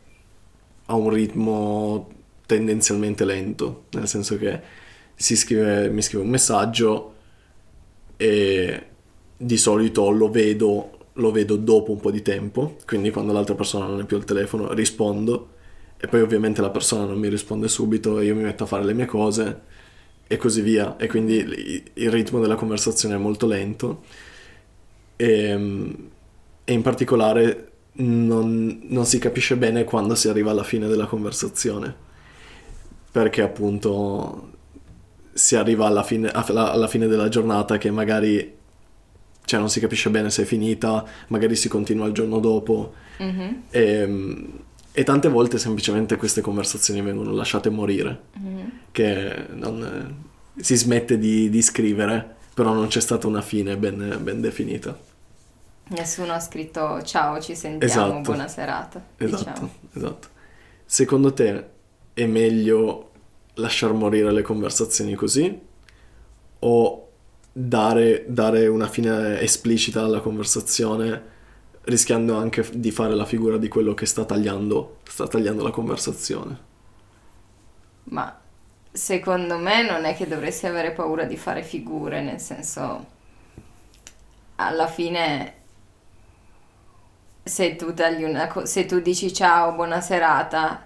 ha 0.85 0.95
un 0.95 1.09
ritmo 1.09 2.09
tendenzialmente 2.45 3.25
lento, 3.25 3.85
nel 3.91 4.07
senso 4.07 4.37
che 4.37 4.61
scrive, 5.15 5.89
mi 5.89 6.01
scrive 6.01 6.23
un 6.23 6.29
messaggio 6.29 7.13
e 8.15 8.85
di 9.35 9.57
solito 9.57 10.09
lo 10.09 10.29
vedo, 10.29 11.09
lo 11.13 11.31
vedo 11.31 11.57
dopo 11.57 11.91
un 11.91 11.99
po' 11.99 12.11
di 12.11 12.21
tempo, 12.21 12.77
quindi 12.85 13.11
quando 13.11 13.33
l'altra 13.33 13.55
persona 13.55 13.85
non 13.85 13.99
è 13.99 14.05
più 14.05 14.17
al 14.17 14.25
telefono 14.25 14.73
rispondo 14.73 15.55
e 15.97 16.07
poi 16.07 16.21
ovviamente 16.21 16.61
la 16.61 16.69
persona 16.69 17.05
non 17.05 17.17
mi 17.17 17.27
risponde 17.27 17.67
subito 17.67 18.21
io 18.21 18.35
mi 18.35 18.43
metto 18.43 18.63
a 18.63 18.67
fare 18.67 18.83
le 18.83 18.93
mie 18.93 19.07
cose 19.07 19.61
e 20.27 20.37
così 20.37 20.61
via. 20.61 20.97
E 20.97 21.07
quindi 21.07 21.35
il, 21.93 22.11
ritmo 22.11 22.39
della 22.39 22.55
conversazione 22.55 23.15
è 23.15 23.17
molto 23.17 23.47
lento. 23.47 24.03
E, 25.15 25.95
e 26.63 26.73
in 26.73 26.81
particolare 26.81 27.71
non, 27.93 28.81
non 28.83 29.05
si 29.05 29.19
capisce 29.19 29.55
bene 29.55 29.83
quando 29.83 30.15
si 30.15 30.27
arriva 30.27 30.51
alla 30.51 30.63
fine 30.63 30.87
della 30.87 31.05
conversazione. 31.05 32.05
Perché 33.11 33.41
appunto 33.41 34.51
si 35.33 35.55
arriva 35.55 35.85
alla 35.85 36.03
fine, 36.03 36.29
alla, 36.29 36.87
fine 36.87 37.07
della 37.07 37.29
giornata 37.29 37.77
che 37.77 37.91
magari 37.91 38.55
cioè 39.45 39.59
non 39.59 39.69
si 39.69 39.79
capisce 39.79 40.09
bene 40.09 40.29
se 40.29 40.41
è 40.41 40.45
finita, 40.45 41.05
magari 41.27 41.55
si 41.55 41.69
continua 41.69 42.05
il 42.05 42.13
giorno 42.13 42.39
dopo. 42.39 42.93
Mhm, 43.19 43.63
e, 43.69 44.47
e 44.97 45.03
tante 45.03 45.29
volte 45.29 45.59
semplicemente 45.59 46.15
queste 46.15 46.41
conversazioni 46.41 47.03
vengono 47.03 47.31
lasciate 47.31 47.69
morire, 47.69 48.19
mhm. 48.33 48.71
che 48.91 49.45
non, 49.49 50.23
si 50.55 50.75
smette 50.75 51.19
di, 51.19 51.51
di 51.51 51.61
scrivere 51.61 52.35
però 52.51 52.73
non 52.73 52.87
c'è 52.87 53.01
stata 53.01 53.27
una 53.27 53.43
fine 53.43 53.77
ben, 53.77 54.17
ben 54.23 54.41
definita. 54.41 54.97
Nessuno 55.89 56.33
ha 56.33 56.39
scritto 56.39 57.03
ciao, 57.03 57.39
ci 57.39 57.55
sentiamo, 57.55 57.83
Esatto. 57.85 58.21
buona 58.21 58.47
serata. 58.47 59.05
Esatto, 59.17 59.37
diciamo. 59.37 59.69
esatto. 59.93 60.27
Secondo 60.83 61.31
te 61.33 61.69
è 62.15 62.25
meglio 62.25 63.11
lasciar 63.53 63.93
morire 63.93 64.31
le 64.31 64.41
conversazioni 64.41 65.13
così 65.13 65.61
o 66.57 67.09
dare, 67.51 68.25
dare 68.27 68.65
una 68.65 68.87
fine 68.87 69.39
esplicita 69.41 70.01
alla 70.01 70.21
conversazione 70.21 71.35
rischiando 71.87 72.37
anche 72.37 72.65
di 72.73 72.91
fare 72.91 73.15
la 73.15 73.25
figura 73.25 73.57
di 73.57 73.67
quello 73.67 73.93
che 73.93 74.05
sta 74.05 74.25
tagliando, 74.25 74.99
sta 75.03 75.27
tagliando 75.27 75.63
la 75.63 75.71
conversazione? 75.71 76.65
Ma 78.05 78.39
secondo 78.91 79.57
me 79.57 79.83
non 79.83 80.05
è 80.05 80.15
che 80.15 80.27
dovresti 80.27 80.65
avere 80.65 80.91
paura 80.91 81.25
di 81.25 81.37
fare 81.37 81.63
figure, 81.63 82.21
nel 82.21 82.39
senso, 82.39 83.05
alla 84.55 84.87
fine, 84.87 85.53
se 87.43 87.75
tu, 87.75 87.93
tagli 87.93 88.23
una 88.23 88.47
co- 88.47 88.65
se 88.65 88.85
tu 88.85 88.99
dici 88.99 89.33
ciao, 89.33 89.73
buona 89.73 90.01
serata 90.01 90.85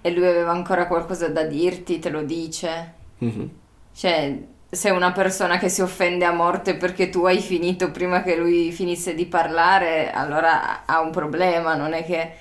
e 0.00 0.10
lui 0.12 0.26
aveva 0.26 0.52
ancora 0.52 0.86
qualcosa 0.86 1.28
da 1.28 1.44
dirti, 1.44 1.98
te 1.98 2.10
lo 2.10 2.22
dice. 2.22 2.94
Mhm. 3.18 3.50
Cioè, 3.94 4.46
se 4.70 4.90
una 4.90 5.12
persona 5.12 5.58
che 5.58 5.68
si 5.68 5.80
offende 5.80 6.24
a 6.24 6.32
morte 6.32 6.74
perché 6.76 7.08
tu 7.08 7.24
hai 7.24 7.40
finito 7.40 7.90
prima 7.90 8.22
che 8.22 8.36
lui 8.36 8.70
finisse 8.70 9.14
di 9.14 9.24
parlare, 9.24 10.10
allora 10.12 10.84
ha 10.84 11.00
un 11.00 11.10
problema, 11.10 11.74
non 11.74 11.94
è 11.94 12.04
che 12.04 12.32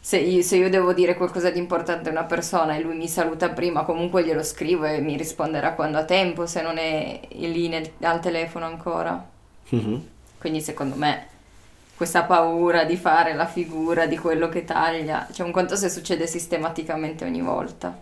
se 0.00 0.18
io, 0.18 0.42
se 0.42 0.56
io 0.56 0.68
devo 0.68 0.92
dire 0.92 1.14
qualcosa 1.14 1.50
di 1.50 1.60
importante 1.60 2.08
a 2.08 2.12
una 2.12 2.24
persona 2.24 2.74
e 2.74 2.80
lui 2.80 2.96
mi 2.96 3.06
saluta 3.06 3.50
prima, 3.50 3.84
comunque 3.84 4.24
glielo 4.24 4.42
scrivo 4.42 4.84
e 4.84 5.00
mi 5.00 5.16
risponderà 5.16 5.74
quando 5.74 5.98
ha 5.98 6.04
tempo, 6.04 6.46
se 6.46 6.60
non 6.60 6.76
è 6.78 7.20
lì 7.30 7.68
nel- 7.68 7.92
al 8.00 8.18
telefono 8.18 8.64
ancora. 8.66 9.24
Mhm. 9.68 10.08
Quindi 10.38 10.60
secondo 10.60 10.96
me 10.96 11.26
questa 11.96 12.24
paura 12.24 12.82
di 12.82 12.96
fare 12.96 13.34
la 13.34 13.46
figura 13.46 14.06
di 14.06 14.18
quello 14.18 14.48
che 14.48 14.64
taglia, 14.64 15.28
cioè 15.30 15.46
un 15.46 15.52
conto 15.52 15.76
se 15.76 15.88
succede 15.88 16.26
sistematicamente 16.26 17.24
ogni 17.24 17.40
volta, 17.40 17.96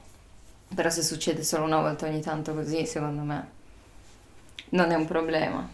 però 0.74 0.88
se 0.90 1.02
succede 1.02 1.42
solo 1.42 1.64
una 1.64 1.80
volta 1.80 2.06
ogni 2.06 2.20
tanto 2.20 2.54
così, 2.54 2.86
secondo 2.86 3.22
me 3.22 3.48
non 4.70 4.90
è 4.90 4.94
un 4.94 5.06
problema. 5.06 5.68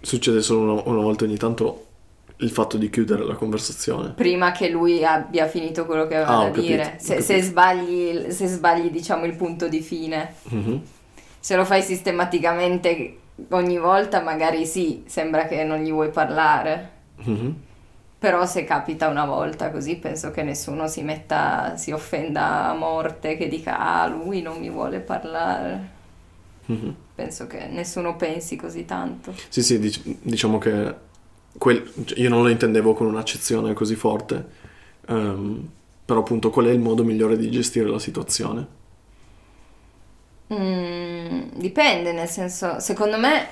Succede 0.00 0.42
solo 0.42 0.72
una, 0.72 0.82
una 0.84 1.02
volta 1.02 1.24
ogni 1.24 1.36
tanto 1.36 1.84
il 2.40 2.50
fatto 2.50 2.76
di 2.76 2.88
chiudere 2.90 3.24
la 3.24 3.34
conversazione. 3.34 4.10
Prima 4.10 4.52
che 4.52 4.68
lui 4.68 5.04
abbia 5.04 5.46
finito 5.48 5.86
quello 5.86 6.06
che 6.06 6.16
aveva 6.16 6.30
Ah, 6.38 6.38
da 6.44 6.44
capito, 6.46 6.60
dire, 6.66 6.96
se, 7.00 7.20
se 7.20 7.42
sbagli, 7.42 8.30
se 8.30 8.46
sbagli 8.46 8.90
diciamo 8.90 9.24
il 9.24 9.34
punto 9.34 9.66
di 9.68 9.80
fine, 9.80 10.34
Mhm. 10.44 10.82
se 11.40 11.56
lo 11.56 11.64
fai 11.64 11.82
sistematicamente 11.82 13.18
ogni 13.50 13.78
volta 13.78 14.20
magari 14.20 14.66
sì, 14.66 15.04
sembra 15.06 15.46
che 15.46 15.64
non 15.64 15.78
gli 15.80 15.90
vuoi 15.90 16.10
parlare. 16.10 16.90
Mhm. 17.16 17.54
Però 18.18 18.44
se 18.46 18.64
capita 18.64 19.06
una 19.06 19.24
volta 19.24 19.70
così 19.70 19.96
penso 19.96 20.32
che 20.32 20.42
nessuno 20.42 20.88
si 20.88 21.02
metta, 21.02 21.76
si 21.76 21.92
offenda 21.92 22.68
a 22.68 22.74
morte, 22.74 23.36
che 23.36 23.46
dica 23.46 23.78
ah 23.78 24.06
lui 24.08 24.42
non 24.42 24.58
mi 24.58 24.70
vuole 24.70 24.98
parlare. 24.98 25.88
Mhm. 26.66 26.94
Penso 27.14 27.46
che 27.46 27.66
nessuno 27.66 28.16
pensi 28.16 28.56
così 28.56 28.84
tanto. 28.84 29.34
Sì, 29.48 29.62
sì, 29.62 29.78
dic- 29.78 30.02
diciamo 30.22 30.58
che 30.58 30.94
quel- 31.56 31.92
cioè, 32.04 32.18
io 32.18 32.28
non 32.28 32.42
lo 32.42 32.48
intendevo 32.48 32.92
con 32.94 33.06
un'accezione 33.06 33.72
così 33.72 33.94
forte, 33.94 34.46
ehm, 35.06 35.68
però 36.04 36.20
appunto 36.20 36.50
qual 36.50 36.66
è 36.66 36.70
il 36.70 36.80
modo 36.80 37.04
migliore 37.04 37.36
di 37.36 37.50
gestire 37.50 37.88
la 37.88 37.98
situazione? 37.98 38.66
Mm, 40.52 41.50
dipende, 41.54 42.12
nel 42.12 42.28
senso, 42.28 42.80
secondo 42.80 43.18
me 43.18 43.48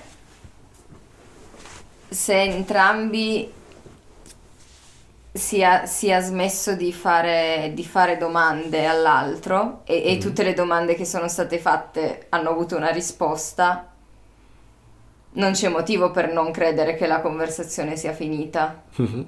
se 2.08 2.40
entrambi 2.42 3.50
si 5.36 6.10
ha 6.12 6.20
smesso 6.20 6.74
di 6.74 6.92
fare, 6.92 7.70
di 7.74 7.84
fare 7.84 8.16
domande 8.16 8.86
all'altro 8.86 9.82
e, 9.84 10.02
e 10.04 10.14
Mhm. 10.14 10.20
tutte 10.20 10.42
le 10.42 10.52
domande 10.54 10.94
che 10.94 11.04
sono 11.04 11.28
state 11.28 11.58
fatte 11.58 12.26
hanno 12.30 12.50
avuto 12.50 12.76
una 12.76 12.90
risposta, 12.90 13.90
non 15.32 15.52
c'è 15.52 15.68
motivo 15.68 16.10
per 16.10 16.32
non 16.32 16.50
credere 16.50 16.94
che 16.94 17.06
la 17.06 17.20
conversazione 17.20 17.96
sia 17.96 18.12
finita. 18.12 18.82
Mhm. 18.96 19.26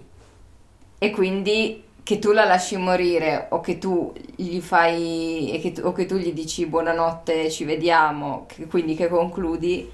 E 0.98 1.10
quindi 1.10 1.84
che 2.02 2.18
tu 2.18 2.32
la 2.32 2.44
lasci 2.44 2.76
morire 2.78 3.46
o 3.50 3.60
che 3.60 3.78
tu 3.78 4.12
gli 4.34 4.60
fai 4.60 5.58
che 5.62 5.72
tu- 5.72 5.84
o 5.84 5.92
che 5.92 6.06
tu 6.06 6.16
gli 6.16 6.32
dici 6.32 6.64
buonanotte, 6.66 7.50
ci 7.50 7.64
vediamo, 7.64 8.46
che- 8.48 8.66
quindi 8.66 8.94
che 8.94 9.08
concludi, 9.08 9.90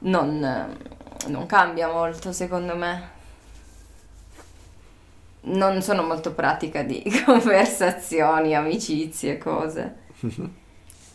non, 0.00 0.76
non 1.26 1.46
cambia 1.46 1.88
molto 1.92 2.30
secondo 2.32 2.76
me. 2.76 3.16
Non 5.50 5.82
sono 5.82 6.02
molto 6.02 6.32
pratica 6.34 6.82
di 6.82 7.02
conversazioni, 7.24 8.54
amicizie, 8.54 9.38
cose. 9.38 9.96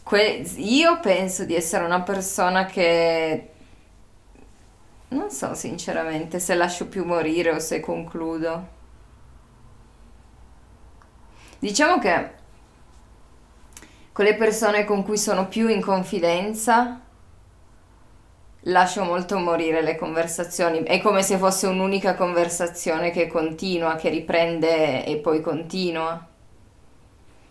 Que- 0.03 0.43
io 0.57 0.99
penso 0.99 1.45
di 1.45 1.55
essere 1.55 1.86
una 1.86 2.01
persona 2.01 2.65
che 2.65 3.49
non 5.09 5.29
so 5.31 5.53
sinceramente 5.53 6.39
se 6.39 6.55
lascio 6.55 6.88
più 6.88 7.05
morire 7.05 7.51
o 7.51 7.59
se 7.59 7.79
concludo. 7.79 8.67
Diciamo 11.59 11.99
che 11.99 12.31
con 14.11 14.25
le 14.25 14.36
persone 14.36 14.84
con 14.86 15.03
cui 15.03 15.17
sono 15.17 15.47
più 15.47 15.67
in 15.69 15.81
confidenza 15.81 16.99
lascio 18.64 19.03
molto 19.03 19.38
morire 19.39 19.82
le 19.82 19.95
conversazioni. 19.95 20.84
È 20.84 21.01
come 21.01 21.24
se 21.24 21.38
fosse 21.38 21.68
un'unica 21.68 22.16
conversazione 22.16 23.11
che 23.11 23.28
continua, 23.28 23.95
che 23.95 24.09
riprende 24.09 25.05
e 25.05 25.18
poi 25.18 25.41
continua. 25.41 26.28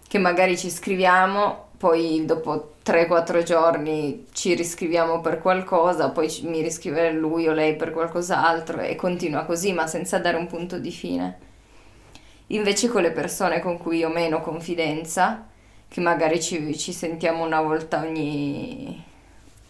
Che 0.07 0.19
magari 0.19 0.57
ci 0.57 0.71
scriviamo, 0.71 1.69
poi 1.77 2.25
dopo 2.25 2.75
3-4 2.85 3.43
giorni 3.43 4.27
ci 4.33 4.55
riscriviamo 4.55 5.21
per 5.21 5.41
qualcosa, 5.41 6.11
poi 6.11 6.29
mi 6.43 6.61
riscrive 6.61 7.11
lui 7.13 7.49
o 7.49 7.53
lei 7.53 7.77
per 7.77 7.93
qualcos'altro 7.93 8.81
e 8.81 8.95
continua 8.95 9.45
così, 9.45 9.73
ma 9.73 9.87
senza 9.87 10.19
dare 10.19 10.37
un 10.37 10.47
punto 10.47 10.79
di 10.79 10.91
fine. 10.91 11.39
Invece 12.49 12.89
con 12.89 13.03
le 13.03 13.13
persone 13.13 13.61
con 13.61 13.79
cui 13.79 14.05
ho 14.05 14.11
meno 14.11 14.41
confidenza, 14.43 15.47
che 15.89 16.01
magari 16.01 16.41
ci, 16.41 16.77
ci 16.77 16.93
sentiamo 16.93 17.45
una 17.45 17.63
volta 17.63 18.03
ogni, 18.03 19.03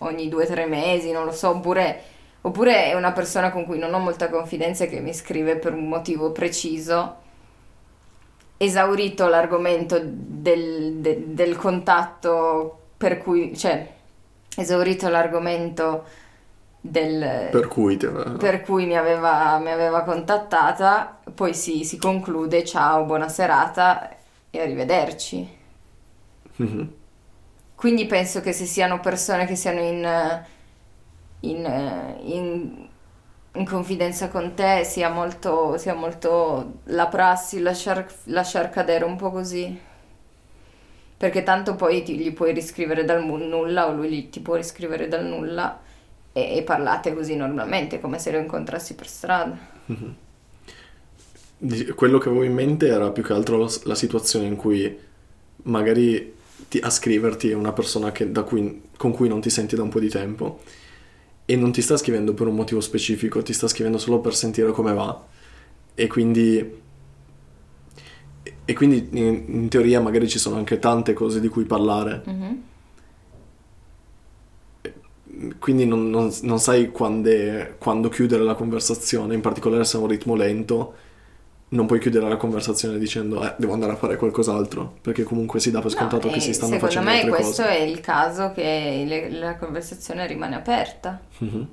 ogni 0.03 0.29
due 0.29 0.45
o 0.45 0.47
tre 0.47 0.67
mesi, 0.67 1.11
non 1.13 1.25
lo 1.25 1.33
so, 1.33 1.51
oppure, 1.51 2.01
oppure 2.43 2.87
è 2.87 2.95
una 2.95 3.13
persona 3.13 3.51
con 3.51 3.65
cui 3.65 3.79
non 3.79 3.95
ho 3.95 3.99
molta 3.99 4.29
confidenza 4.31 4.85
e 4.85 4.89
che 4.89 5.01
mi 5.01 5.15
scrive 5.15 5.57
per 5.57 5.73
un 5.75 5.89
motivo 5.89 6.33
preciso, 6.33 7.17
esaurito 8.57 9.27
l'argomento 9.29 10.01
del, 10.03 10.95
de- 11.01 11.35
del 11.35 11.57
contatto 11.57 12.79
per 12.97 13.19
cui, 13.19 13.57
cioè, 13.57 13.89
esaurito 14.57 15.09
l'argomento 15.09 16.05
del, 16.81 17.51
Per 17.51 17.69
cui 17.69 17.97
te- 17.97 18.11
per 18.39 18.63
cui 18.63 18.87
mi 18.87 18.97
aveva, 18.97 19.59
mi 19.59 19.71
aveva 19.71 20.03
contattata, 20.03 21.21
poi 21.35 21.55
si, 21.55 21.85
si 21.85 21.97
conclude, 21.97 22.65
ciao, 22.65 23.05
buona 23.05 23.29
serata 23.29 24.17
e 24.51 24.61
arrivederci. 24.61 25.61
Mhm. 26.59 26.93
Quindi 27.83 28.07
penso 28.07 28.41
che 28.41 28.53
se 28.53 28.65
siano 28.65 29.01
persone 29.01 29.45
che 29.45 29.57
siano 29.57 29.81
in, 29.81 30.45
in, 31.41 32.19
in- 32.25 32.89
in 33.55 33.67
confidenza 33.67 34.29
con 34.29 34.55
te, 34.55 34.85
sia 34.85 35.11
molto, 35.11 35.77
sia 35.77 35.95
molto 35.95 36.81
la 36.85 37.09
prassi 37.09 37.59
lasciar, 37.61 38.07
lasciar 38.27 38.71
cadere 38.71 39.05
un 39.05 39.17
po' 39.17 39.31
così. 39.33 39.79
Perché 41.17 41.43
tanto 41.43 41.75
poi 41.77 42.03
ti- 42.03 42.19
gli 42.19 42.33
puoi 42.35 42.53
riscrivere 42.53 43.05
dal 43.05 43.25
nulla 43.25 43.89
o 43.89 43.93
lui 43.95 44.11
gli- 44.11 44.29
ti 44.31 44.41
può 44.41 44.57
riscrivere 44.57 45.09
dal 45.09 45.25
nulla 45.25 45.81
e, 46.33 46.57
e 46.59 46.63
parlate 46.65 47.15
così 47.15 47.37
normalmente, 47.37 48.01
come 48.01 48.19
se 48.19 48.33
lo 48.33 48.39
incontrassi 48.39 48.95
per 48.95 49.07
strada. 49.09 49.57
Quello 51.95 52.19
che 52.19 52.29
avevo 52.29 52.43
in 52.43 52.53
mente 52.55 52.89
era 52.89 53.11
più 53.13 53.23
che 53.23 53.33
altro 53.33 53.69
la 53.85 53.95
situazione 53.95 54.47
in 54.47 54.57
cui 54.57 54.99
magari 55.65 56.35
ti- 56.69 56.79
a 56.79 56.91
scriverti 56.91 57.51
è 57.51 57.55
una 57.55 57.73
persona 57.73 58.13
che- 58.13 58.31
da 58.31 58.43
cui- 58.43 58.83
con 58.97 59.13
cui 59.13 59.29
non 59.29 59.41
ti 59.41 59.51
senti 59.51 59.77
da 59.77 59.83
un 59.83 59.89
po' 59.89 60.01
di 60.01 60.09
tempo 60.09 60.61
e 61.45 61.57
non 61.57 61.73
ti 61.73 61.83
sta 61.83 61.97
scrivendo 61.97 62.35
per 62.35 62.47
un 62.47 62.55
motivo 62.55 62.81
specifico, 62.81 63.43
ti 63.43 63.53
sta 63.53 63.69
scrivendo 63.69 63.99
solo 63.99 64.21
per 64.21 64.35
sentire 64.35 64.71
come 64.73 64.93
va 64.93 65.27
e 65.95 66.07
quindi, 66.07 66.81
e 68.65 68.73
quindi 68.75 69.09
in, 69.13 69.45
in 69.47 69.69
teoria 69.69 70.01
magari 70.01 70.29
ci 70.29 70.39
sono 70.39 70.57
anche 70.57 70.79
tante 70.79 71.13
cose 71.13 71.41
di 71.41 71.49
cui 71.49 71.65
parlare, 71.65 72.23
Mhm. 72.25 72.63
quindi 75.59 75.85
non, 75.87 76.11
non- 76.11 76.33
non 76.43 76.59
sai 76.61 76.91
quando, 76.91 77.31
quando 77.79 78.09
chiudere 78.09 78.43
la 78.45 78.55
conversazione, 78.55 79.35
in 79.35 79.41
particolare 79.41 79.85
se 79.85 79.97
ha 79.97 80.01
un 80.01 80.09
ritmo 80.09 80.35
lento 80.35 80.95
non 81.73 81.87
puoi 81.87 81.99
chiudere 82.01 82.29
la 82.29 82.37
conversazione 82.37 82.99
dicendo 82.99 83.43
eh, 83.43 83.55
devo 83.59 83.73
andare 83.73 83.93
a 83.93 83.97
fare 83.97 84.17
qualcos'altro, 84.17 84.97
perché 85.01 85.23
comunque 85.23 85.61
si 85.61 85.71
dà 85.71 85.81
per 85.81 85.91
scontato 85.91 86.27
No, 86.29 86.33
che 86.35 86.41
si 86.41 86.53
stanno 86.53 86.73
secondo 86.73 86.87
facendo 86.95 87.11
me 87.11 87.17
altre 87.17 87.31
questo 87.31 87.63
cose. 87.63 87.77
è 87.77 87.81
il 87.83 88.01
caso 88.01 88.53
che 88.53 89.05
le- 89.07 89.31
la 89.31 89.57
conversazione 89.57 90.27
rimane 90.27 90.55
aperta. 90.57 91.21
Mhm. 91.39 91.69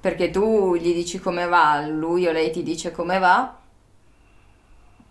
Perché 0.00 0.30
tu 0.30 0.74
gli 0.76 0.94
dici 0.94 1.18
come 1.18 1.46
va, 1.46 1.84
lui 1.86 2.26
o 2.26 2.32
lei 2.32 2.50
ti 2.50 2.62
dice 2.62 2.90
come 2.92 3.18
va, 3.18 3.54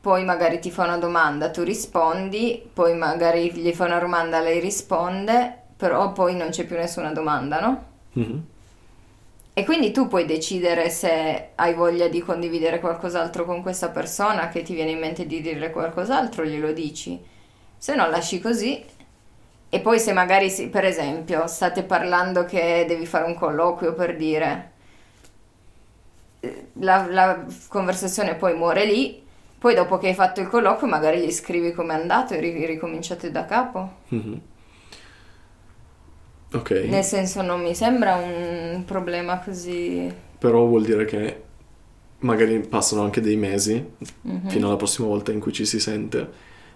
poi 0.01 0.23
magari 0.23 0.59
ti 0.59 0.71
fa 0.71 0.85
una 0.85 0.97
domanda, 0.97 1.49
tu 1.51 1.61
rispondi, 1.63 2.63
poi 2.73 2.95
magari 2.95 3.51
gli 3.51 3.71
fa 3.73 3.85
una 3.85 3.99
domanda, 3.99 4.39
lei 4.39 4.59
risponde, 4.61 5.55
però 5.75 6.13
poi 6.13 6.35
non 6.37 6.49
c'è 6.49 6.65
più 6.65 6.77
nessuna 6.77 7.11
domanda, 7.11 7.59
no? 7.59 7.83
Mhm. 8.13 8.43
E 9.53 9.65
quindi 9.65 9.91
tu 9.91 10.07
puoi 10.07 10.25
decidere 10.25 10.89
se 10.89 11.49
hai 11.55 11.73
voglia 11.73 12.07
di 12.07 12.21
condividere 12.21 12.79
qualcos'altro 12.79 13.43
con 13.45 13.61
questa 13.61 13.89
persona, 13.89 14.47
che 14.47 14.61
ti 14.63 14.73
viene 14.73 14.91
in 14.91 14.99
mente 14.99 15.25
di 15.25 15.41
dire 15.41 15.69
qualcos'altro, 15.71 16.45
glielo 16.45 16.71
dici. 16.71 17.19
Se 17.77 17.95
no, 17.95 18.09
lasci 18.09 18.39
così. 18.39 18.83
E 19.71 19.79
poi 19.81 19.99
se 19.99 20.13
magari, 20.13 20.49
si- 20.49 20.69
per 20.69 20.85
esempio, 20.85 21.45
state 21.47 21.83
parlando 21.83 22.45
che 22.45 22.85
devi 22.87 23.05
fare 23.05 23.25
un 23.25 23.35
colloquio 23.35 23.93
per 23.93 24.15
dire, 24.15 24.71
eh, 26.41 26.67
la, 26.73 27.05
la 27.09 27.45
conversazione 27.67 28.35
poi 28.35 28.55
muore 28.55 28.85
lì, 28.85 29.21
poi 29.57 29.75
dopo 29.75 29.97
che 29.97 30.07
hai 30.07 30.13
fatto 30.13 30.39
il 30.41 30.47
colloquio 30.47 30.89
magari 30.89 31.19
gli 31.25 31.31
scrivi 31.31 31.73
com'è 31.73 31.93
andato 31.93 32.33
e 32.33 32.39
ri- 32.39 32.65
ricominciate 32.65 33.31
da 33.31 33.45
capo. 33.45 33.91
Mhm. 34.09 34.41
Ok, 36.51 36.71
Nel 36.87 37.03
senso 37.03 37.41
non 37.43 37.61
mi 37.61 37.75
sembra 37.75 38.15
un 38.15 38.83
problema 38.85 39.39
così... 39.39 40.11
però 40.37 40.65
vuol 40.65 40.83
dire 40.83 41.05
che 41.05 41.43
magari 42.19 42.59
passano 42.67 43.03
anche 43.03 43.21
dei 43.21 43.35
mesi 43.35 43.83
Mhm. 44.23 44.49
fino 44.49 44.67
alla 44.67 44.75
prossima 44.77 45.07
volta 45.07 45.31
in 45.31 45.39
cui 45.39 45.51
ci 45.53 45.65
si 45.65 45.79
sente 45.79 46.27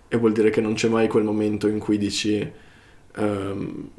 e 0.07 0.17
vuol 0.17 0.31
dire 0.31 0.51
che 0.51 0.61
non 0.61 0.73
c'è 0.75 0.87
mai 0.89 1.07
quel 1.07 1.23
momento 1.23 1.67
in 1.67 1.79
cui 1.79 1.97
dici 1.97 2.51
ehm, 3.15 3.89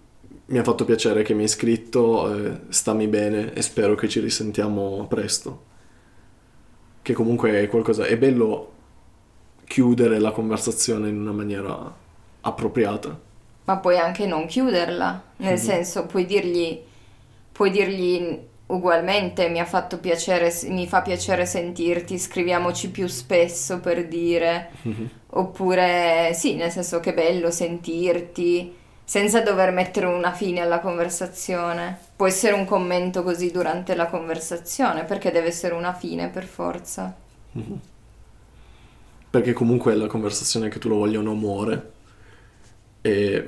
mi 0.46 0.58
ha 0.58 0.62
fatto 0.62 0.84
piacere 0.84 1.22
che 1.22 1.34
mi 1.34 1.42
hai 1.42 1.48
scritto, 1.48 2.32
eh, 2.34 2.60
stammi 2.68 3.08
bene 3.08 3.52
e 3.54 3.62
spero 3.62 3.94
che 3.96 4.08
ci 4.08 4.20
risentiamo 4.20 5.06
presto. 5.08 5.64
Che 7.02 7.12
comunque 7.12 7.60
è 7.62 7.68
qualcosa, 7.68 8.04
è 8.06 8.16
bello 8.16 8.72
chiudere 9.66 10.18
la 10.18 10.30
conversazione 10.32 11.08
in 11.08 11.20
una 11.20 11.32
maniera 11.32 11.94
appropriata. 12.42 13.23
Ma 13.64 13.78
puoi 13.78 13.98
anche 13.98 14.26
non 14.26 14.46
chiuderla, 14.46 15.22
nel 15.38 15.52
Mhm. 15.54 15.58
senso 15.58 16.06
puoi 16.06 16.26
dirgli, 16.26 16.80
puoi 17.52 17.70
dirgli 17.70 18.38
ugualmente 18.66 19.48
mi 19.48 19.60
ha 19.60 19.64
fatto 19.64 19.98
piacere, 19.98 20.52
mi 20.68 20.86
fa 20.86 21.02
piacere 21.02 21.46
sentirti, 21.46 22.18
scriviamoci 22.18 22.90
più 22.90 23.06
spesso 23.06 23.80
per 23.80 24.06
dire, 24.08 24.70
oppure 25.30 26.32
sì, 26.34 26.54
nel 26.56 26.70
senso 26.70 27.00
che 27.00 27.14
bello 27.14 27.50
sentirti, 27.50 28.74
senza 29.04 29.40
dover 29.42 29.70
mettere 29.70 30.06
una 30.06 30.32
fine 30.32 30.60
alla 30.60 30.80
conversazione. 30.80 31.98
Può 32.16 32.26
essere 32.26 32.54
un 32.54 32.64
commento 32.64 33.22
così 33.22 33.50
durante 33.50 33.94
la 33.94 34.06
conversazione, 34.06 35.04
perché 35.04 35.30
deve 35.30 35.48
essere 35.48 35.74
una 35.74 35.92
fine 35.92 36.28
per 36.28 36.44
forza. 36.44 37.14
Perché 39.30 39.52
comunque 39.52 39.94
la 39.94 40.06
conversazione 40.06 40.68
che 40.68 40.78
tu 40.78 40.88
lo 40.88 40.96
voglia 40.96 41.18
o 41.18 41.22
no 41.22 41.34
muore. 41.34 41.92
E... 43.04 43.44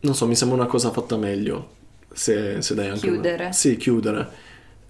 Non 0.00 0.14
so, 0.14 0.26
mi 0.26 0.36
sembra 0.36 0.56
una 0.58 0.66
cosa 0.66 0.90
fatta 0.92 1.16
meglio. 1.16 1.76
Se, 2.12 2.62
se 2.62 2.74
dai 2.74 2.88
anche... 2.88 3.10
una- 3.10 3.26
Chiudere. 3.26 3.48
Sì, 3.48 3.76
chiudere. 3.76 4.28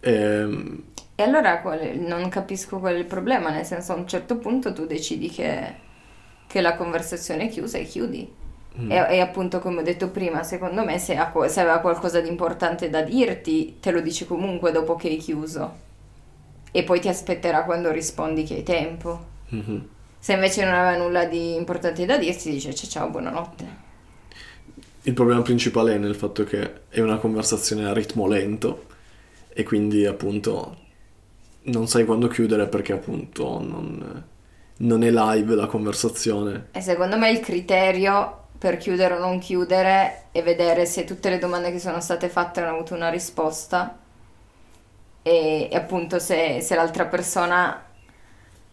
Ehm, 0.01 0.83
E 1.15 1.23
allora 1.23 1.61
qual 1.61 1.81
è- 1.81 1.95
non 1.95 2.29
capisco 2.29 2.79
qual 2.79 2.95
è 2.95 2.99
il 2.99 3.05
problema, 3.05 3.51
nel 3.51 3.65
senso 3.67 3.93
a 3.93 3.97
un 3.97 4.07
certo 4.09 4.39
punto 4.39 4.73
tu 4.73 4.87
decidi 4.87 5.29
che, 5.29 5.75
che 6.47 6.61
la 6.61 6.77
conversazione 6.77 7.45
è 7.45 7.49
chiusa 7.49 7.79
e 7.79 7.85
chiudi. 7.85 8.35
mm, 8.79 8.91
E, 8.91 9.07
e 9.17 9.21
appunto 9.21 9.59
come 9.61 9.81
ho 9.81 9.83
detto 9.83 10.11
prima, 10.11 10.43
secondo 10.45 10.85
me 10.85 10.99
se, 10.99 11.17
ha, 11.17 11.33
se 11.49 11.61
aveva 11.61 11.81
qualcosa 11.81 12.21
di 12.21 12.29
importante 12.29 12.89
da 12.89 13.03
dirti, 13.03 13.79
te 13.81 13.91
lo 13.91 14.01
dice 14.01 14.27
comunque 14.27 14.71
dopo 14.73 14.95
che 14.97 15.09
hai 15.09 15.17
chiuso. 15.19 15.87
E 16.73 16.85
poi 16.85 17.01
ti 17.01 17.09
aspetterà 17.09 17.65
quando 17.65 17.91
rispondi 17.93 18.45
che 18.45 18.55
hai 18.57 18.63
tempo. 18.63 19.27
mhm. 19.53 19.89
Se 20.19 20.33
invece 20.33 20.65
non 20.65 20.75
aveva 20.75 20.97
nulla 21.03 21.25
di 21.25 21.55
importante 21.55 22.05
da 22.05 22.19
dirti, 22.19 22.51
dice 22.51 22.75
ciao 22.75 22.89
ciao, 22.89 23.09
buonanotte. 23.09 23.87
Il 25.03 25.15
problema 25.15 25.43
principale 25.43 25.95
è 25.95 25.99
nel 25.99 26.15
fatto 26.15 26.45
che 26.45 26.81
è 26.89 27.01
una 27.01 27.19
conversazione 27.19 27.87
a 27.87 27.93
ritmo 27.93 28.27
lento 28.27 28.87
e 29.49 29.63
quindi 29.63 30.05
appunto 30.05 30.77
non 31.63 31.87
sai 31.89 32.05
quando 32.05 32.29
chiudere 32.29 32.67
perché 32.67 32.93
appunto 32.93 33.61
non, 33.61 34.25
non 34.79 35.03
è 35.03 35.11
live 35.11 35.55
la 35.55 35.67
conversazione. 35.67 36.69
E 36.73 36.81
secondo 36.81 37.17
me 37.17 37.31
il 37.31 37.41
criterio 37.41 38.47
per 38.59 38.77
chiudere 38.77 39.15
o 39.15 39.19
non 39.19 39.39
chiudere 39.39 40.25
è 40.33 40.43
vedere 40.43 40.85
se 40.85 41.05
tutte 41.05 41.31
le 41.31 41.39
domande 41.39 41.71
che 41.71 41.79
sono 41.79 42.01
state 42.01 42.29
fatte 42.29 42.61
hanno 42.61 42.75
avuto 42.75 42.95
una 42.95 43.09
risposta 43.09 43.97
e, 45.23 45.69
e 45.71 45.77
appunto 45.77 46.19
se, 46.19 46.61
se 46.61 46.75
l'altra 46.75 47.07
persona 47.07 47.88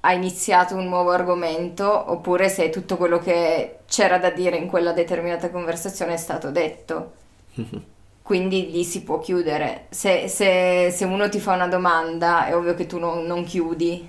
ha 0.06 0.14
iniziato 0.14 0.76
un 0.76 0.88
nuovo 0.88 1.10
argomento 1.12 2.12
oppure 2.12 2.47
se 2.47 2.70
tutto 2.70 2.95
quello 2.95 3.18
che 3.18 3.80
c'era 3.88 4.20
da 4.20 4.30
dire 4.30 4.56
in 4.56 4.68
quella 4.68 4.91
determinata 4.93 5.49
conversazione 5.49 6.14
è 6.14 6.18
stato 6.18 6.51
detto. 6.51 7.12
Quindi 8.22 8.72
lì 8.72 8.84
si 8.84 9.03
può 9.03 9.20
chiudere. 9.20 9.86
Se, 9.89 10.28
se- 10.28 10.91
se 10.91 11.06
uno 11.06 11.30
ti 11.30 11.39
fa 11.39 11.53
una 11.53 11.68
domanda, 11.68 12.45
è 12.47 12.56
ovvio 12.56 12.74
che 12.76 12.86
tu 12.88 12.97
non, 12.99 13.26
non 13.26 13.43
chiudi 13.43 14.08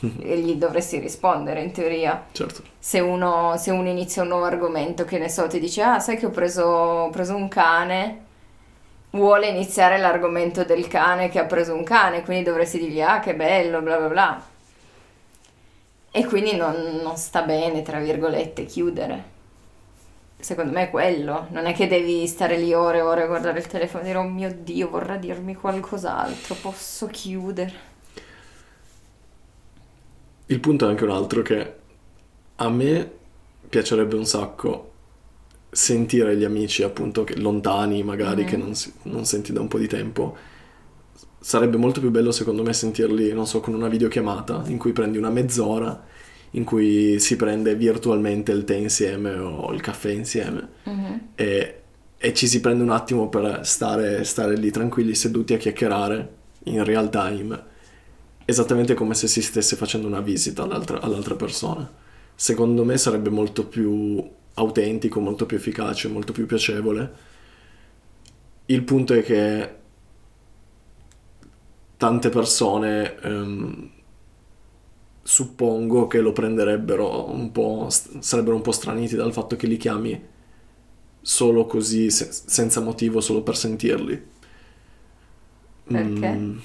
e 0.20 0.38
gli 0.38 0.54
dovresti 0.54 0.98
rispondere 0.98 1.60
in 1.62 1.72
teoria 1.72 2.26
Certo. 2.32 2.62
se 2.78 3.00
uno, 3.00 3.56
se 3.56 3.70
uno 3.72 3.88
inizia 3.88 4.22
un 4.22 4.28
nuovo 4.28 4.44
argomento, 4.44 5.04
che 5.04 5.18
ne 5.18 5.28
so, 5.28 5.46
ti 5.48 5.58
dice, 5.60 5.82
ah, 5.82 5.98
sai 6.00 6.16
che 6.16 6.26
ho 6.26 6.30
preso, 6.30 6.64
ho 6.64 7.10
preso 7.10 7.34
un 7.36 7.48
cane, 7.48 8.26
vuole 9.10 9.48
iniziare 9.48 9.98
l'argomento 9.98 10.64
del 10.64 10.86
cane 10.88 11.28
che 11.28 11.38
ha 11.38 11.44
preso 11.44 11.74
un 11.74 11.82
cane, 11.84 12.22
quindi 12.22 12.44
dovresti 12.44 12.78
dirgli, 12.78 13.00
ah, 13.00 13.20
che 13.20 13.34
bello, 13.34 13.80
bla 13.82 13.96
bla 13.98 14.08
bla. 14.08 14.42
E 16.10 16.24
quindi 16.26 16.54
non, 16.54 17.00
non 17.02 17.16
sta 17.16 17.42
bene, 17.42 17.80
tra 17.82 17.98
virgolette, 18.00 18.64
chiudere. 18.66 19.36
Secondo 20.40 20.72
me 20.72 20.84
è 20.84 20.90
quello, 20.90 21.46
non 21.50 21.66
è 21.66 21.74
che 21.74 21.86
devi 21.88 22.26
stare 22.26 22.56
lì 22.58 22.72
ore 22.72 22.98
e 22.98 23.02
ore 23.02 23.22
a 23.22 23.26
guardare 23.26 23.58
il 23.58 23.66
telefono 23.66 24.02
e 24.02 24.06
dire, 24.06 24.18
oh 24.18 24.22
mio 24.28 24.52
Dio, 24.52 24.88
vorrà 24.88 25.16
dirmi 25.16 25.54
qualcos'altro, 25.54 26.54
posso 26.56 27.06
chiudere. 27.08 27.72
Il 30.46 30.60
punto 30.60 30.86
è 30.86 30.88
anche 30.88 31.04
un 31.04 31.10
altro 31.10 31.42
che 31.42 31.74
a 32.56 32.70
me 32.70 33.10
piacerebbe 33.68 34.16
un 34.16 34.24
sacco 34.24 34.92
sentire 35.70 36.36
gli 36.36 36.44
amici 36.44 36.82
appunto 36.82 37.24
che- 37.24 37.36
lontani 37.36 38.02
magari 38.02 38.44
che 38.44 38.56
non, 38.56 38.72
non 39.02 39.24
senti 39.26 39.52
da 39.52 39.60
un 39.60 39.68
po' 39.68 39.78
di 39.78 39.86
tempo. 39.86 40.36
Sarebbe 41.40 41.76
molto 41.76 42.00
più 42.00 42.10
bello 42.10 42.32
secondo 42.32 42.62
me 42.62 42.72
sentirli, 42.72 43.32
non 43.32 43.46
so, 43.46 43.60
con 43.60 43.74
una 43.74 43.88
videochiamata 43.88 44.64
in 44.66 44.78
cui 44.78 44.92
prendi 44.92 45.18
una 45.18 45.30
mezz'ora 45.30 46.04
in 46.52 46.64
cui 46.64 47.18
si 47.20 47.36
prende 47.36 47.74
virtualmente 47.74 48.52
il 48.52 48.64
tè 48.64 48.74
insieme 48.74 49.32
o 49.32 49.72
il 49.72 49.80
caffè 49.80 50.10
insieme 50.10 50.68
e, 51.34 51.80
e 52.16 52.34
ci 52.34 52.46
si 52.46 52.60
prende 52.60 52.82
un 52.82 52.90
attimo 52.90 53.28
per 53.28 53.60
stare, 53.64 54.24
stare 54.24 54.56
lì 54.56 54.70
tranquilli 54.70 55.14
seduti 55.14 55.52
a 55.54 55.58
chiacchierare 55.58 56.36
in 56.64 56.84
real 56.84 57.10
time, 57.10 57.62
esattamente 58.44 58.94
come 58.94 59.14
se 59.14 59.26
si 59.26 59.42
stesse 59.42 59.76
facendo 59.76 60.06
una 60.06 60.20
visita 60.20 60.62
all'altra, 60.62 61.00
all'altra 61.00 61.34
persona. 61.34 61.90
Secondo 62.34 62.84
me 62.84 62.96
sarebbe 62.96 63.30
molto 63.30 63.66
più 63.66 64.26
autentico, 64.54 65.20
molto 65.20 65.44
più 65.44 65.56
efficace, 65.56 66.08
molto 66.08 66.32
più 66.32 66.46
piacevole. 66.46 67.26
Il 68.66 68.82
punto 68.84 69.14
è 69.14 69.22
che 69.22 69.76
tante 71.98 72.30
persone 72.30 73.20
ehm, 73.20 73.90
suppongo 75.22 76.06
che 76.06 76.20
lo 76.20 76.32
prenderebbero 76.32 77.30
un 77.30 77.52
po', 77.52 77.88
sarebbero 77.90 78.56
un 78.56 78.62
po' 78.62 78.72
straniti 78.72 79.14
dal 79.16 79.32
fatto 79.32 79.56
che 79.56 79.66
li 79.66 79.76
chiami 79.76 80.20
solo 81.20 81.66
così, 81.66 82.10
se- 82.10 82.30
senza 82.32 82.80
motivo, 82.80 83.20
solo 83.20 83.42
per 83.42 83.56
sentirli. 83.56 84.26
Perché? 85.90 86.30
Mm, 86.30 86.60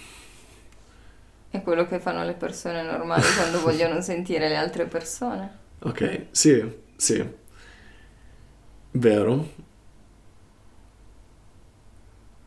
È 1.50 1.62
quello 1.62 1.88
che 1.88 2.02
fanno 2.02 2.26
le 2.26 2.34
persone 2.34 2.84
normali 2.84 3.32
quando 3.32 3.62
vogliono 3.62 4.02
sentire 4.02 4.50
le 4.50 4.58
altre 4.58 4.88
persone. 4.88 5.60
ok, 5.82 6.28
sì, 6.32 6.64
sì. 6.96 7.24
Vero. 8.94 9.46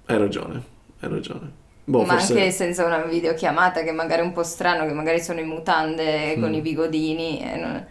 Hai 0.09 0.17
ragione, 0.19 0.63
hai 1.01 1.09
ragione. 1.11 1.53
Boh, 1.89 2.03
Ma 2.05 2.15
forse... 2.15 2.33
anche 2.33 2.51
senza 2.51 2.85
una 2.85 3.03
videochiamata, 3.05 3.83
che 3.83 3.93
magari 3.93 4.23
è 4.23 4.25
un 4.25 4.33
po' 4.33 4.43
strano, 4.43 4.87
che 4.87 4.93
magari 4.93 5.21
sono 5.21 5.39
in 5.41 5.47
mutande 5.49 6.37
con 6.41 6.51
Mm. 6.51 6.55
i 6.55 6.61
bigodini. 6.61 7.41
non- 7.57 7.87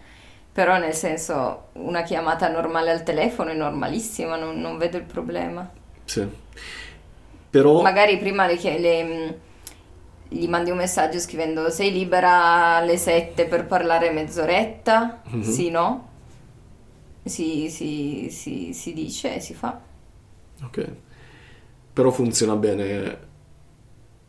Però 0.51 0.77
nel 0.77 0.93
senso, 0.93 1.67
una 1.73 2.03
chiamata 2.03 2.47
normale 2.49 2.91
al 2.91 3.03
telefono 3.03 3.51
è 3.51 3.55
normalissima, 3.55 4.35
non, 4.37 4.59
non 4.59 4.77
vedo 4.77 4.97
il 4.97 5.03
problema. 5.03 5.69
Sì. 6.05 6.25
Però... 7.49 7.81
Magari 7.81 8.17
prima 8.17 8.45
le, 8.47 8.57
le, 8.79 9.03
mh, 9.03 9.35
gli 10.29 10.47
mandi 10.47 10.71
un 10.71 10.77
messaggio 10.77 11.19
scrivendo 11.19 11.69
sei 11.69 11.91
libera 11.91 12.75
alle 12.75 12.97
7 12.97 13.45
per 13.45 13.65
parlare 13.65 14.11
mezz'oretta? 14.11 15.21
Mhm. 15.25 15.41
Sì, 15.41 15.69
no? 15.69 16.07
Si, 17.23 17.69
si, 17.69 18.27
si, 18.29 18.71
si 18.73 18.93
dice 18.93 19.35
e 19.35 19.39
si 19.39 19.53
fa. 19.53 19.79
Ok. 20.63 20.95
Però 21.93 22.11
funziona 22.11 22.55
bene 22.55 23.33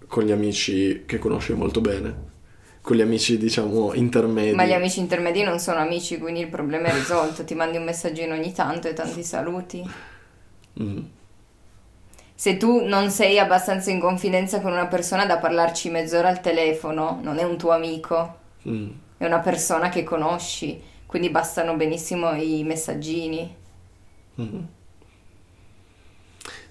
con 0.07 0.25
gli 0.25 0.33
amici 0.33 1.05
che 1.07 1.19
conosci 1.19 1.53
molto 1.53 1.81
bene. 1.81 2.35
Con 2.81 2.97
gli 2.97 3.01
amici, 3.01 3.37
diciamo, 3.37 3.95
intermedi. 3.95 4.55
Ma 4.55 4.65
gli 4.65 4.73
amici 4.73 5.01
intermedi 5.01 5.43
non 5.43 5.59
sono 5.59 5.79
amici, 5.79 6.19
quindi 6.19 6.41
il 6.41 6.49
problema 6.49 6.87
è 6.87 6.93
risolto. 6.93 7.45
Ti 7.45 7.55
mandi 7.55 7.77
un 7.77 7.85
messaggino 7.85 8.35
ogni 8.35 8.53
tanto 8.53 8.87
e 8.87 8.93
tanti 8.93 9.25
saluti. 9.25 9.85
Mm. 10.81 10.99
Se 12.35 12.57
tu 12.59 12.85
non 12.87 13.11
sei 13.11 13.39
abbastanza 13.39 13.91
in 13.91 13.99
confidenza 13.99 14.61
con 14.61 14.71
una 14.73 14.87
persona 14.87 15.27
da 15.27 15.39
parlarci 15.39 15.89
mezz'ora 15.91 16.29
al 16.29 16.41
telefono, 16.41 17.19
non 17.23 17.39
è 17.39 17.43
un 17.43 17.57
tuo 17.57 17.71
amico, 17.71 18.45
Mm. 18.69 18.89
è 19.17 19.25
una 19.25 19.39
persona 19.41 19.89
che 19.89 20.05
conosci, 20.05 20.81
quindi 21.07 21.31
bastano 21.31 21.75
benissimo 21.77 22.35
i 22.35 22.63
messaggini. 22.65 23.55
Mhm. 24.35 24.69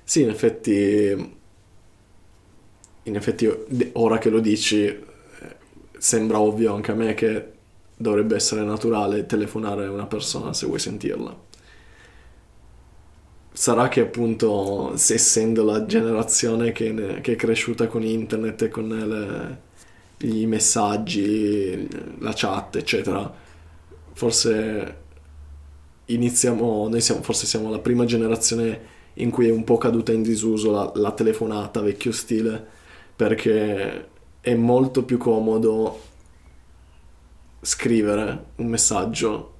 Sì, 0.04 0.22
in 0.22 0.30
effetti, 0.30 1.35
in 3.06 3.16
effetti, 3.16 3.50
ora 3.94 4.18
che 4.18 4.30
lo 4.30 4.40
dici, 4.40 4.86
eh, 4.86 5.04
sembra 5.98 6.40
ovvio 6.40 6.74
anche 6.74 6.92
a 6.92 6.96
me 6.96 7.14
che 7.14 7.54
dovrebbe 7.96 8.36
essere 8.36 8.64
naturale 8.64 9.26
telefonare 9.26 9.86
a 9.86 9.92
una 9.92 10.06
persona 10.08 10.54
se 10.54 10.66
vuoi 10.66 10.80
sentirla. 10.80 11.44
Sarà 13.52 13.88
che 13.88 14.02
appunto, 14.02 14.98
se 14.98 15.14
essendo 15.14 15.64
la 15.64 15.86
generazione 15.86 16.72
che, 16.74 16.92
ne- 16.92 17.22
che 17.22 17.34
è 17.34 17.36
cresciuta 17.38 17.88
con 17.88 18.04
internet 18.04 18.64
e 18.64 18.70
con 18.70 18.88
le- 18.90 19.64
i 20.28 20.46
messaggi, 20.46 21.88
la 22.20 22.34
chat, 22.36 22.76
eccetera, 22.76 23.34
forse 24.14 24.96
iniziamo, 26.06 26.88
noi 26.90 27.02
siamo, 27.02 27.22
forse 27.22 27.46
siamo 27.46 27.70
la 27.70 27.80
prima 27.80 28.06
generazione 28.06 28.94
in 29.16 29.30
cui 29.32 29.48
è 29.48 29.52
un 29.52 29.64
po' 29.64 29.78
caduta 29.78 30.12
in 30.12 30.22
disuso 30.22 30.72
la, 30.72 30.92
la 30.96 31.12
telefonata 31.12 31.82
vecchio 31.82 32.12
stile, 32.12 32.68
perché 33.16 34.10
è 34.42 34.54
molto 34.56 35.04
più 35.04 35.18
comodo 35.18 36.00
scrivere 37.62 38.46
un 38.58 38.68
messaggio 38.68 39.54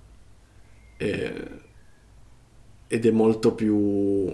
e- 0.98 1.64
ed 2.88 3.06
è 3.06 3.12
molto 3.12 3.54
più 3.54 4.32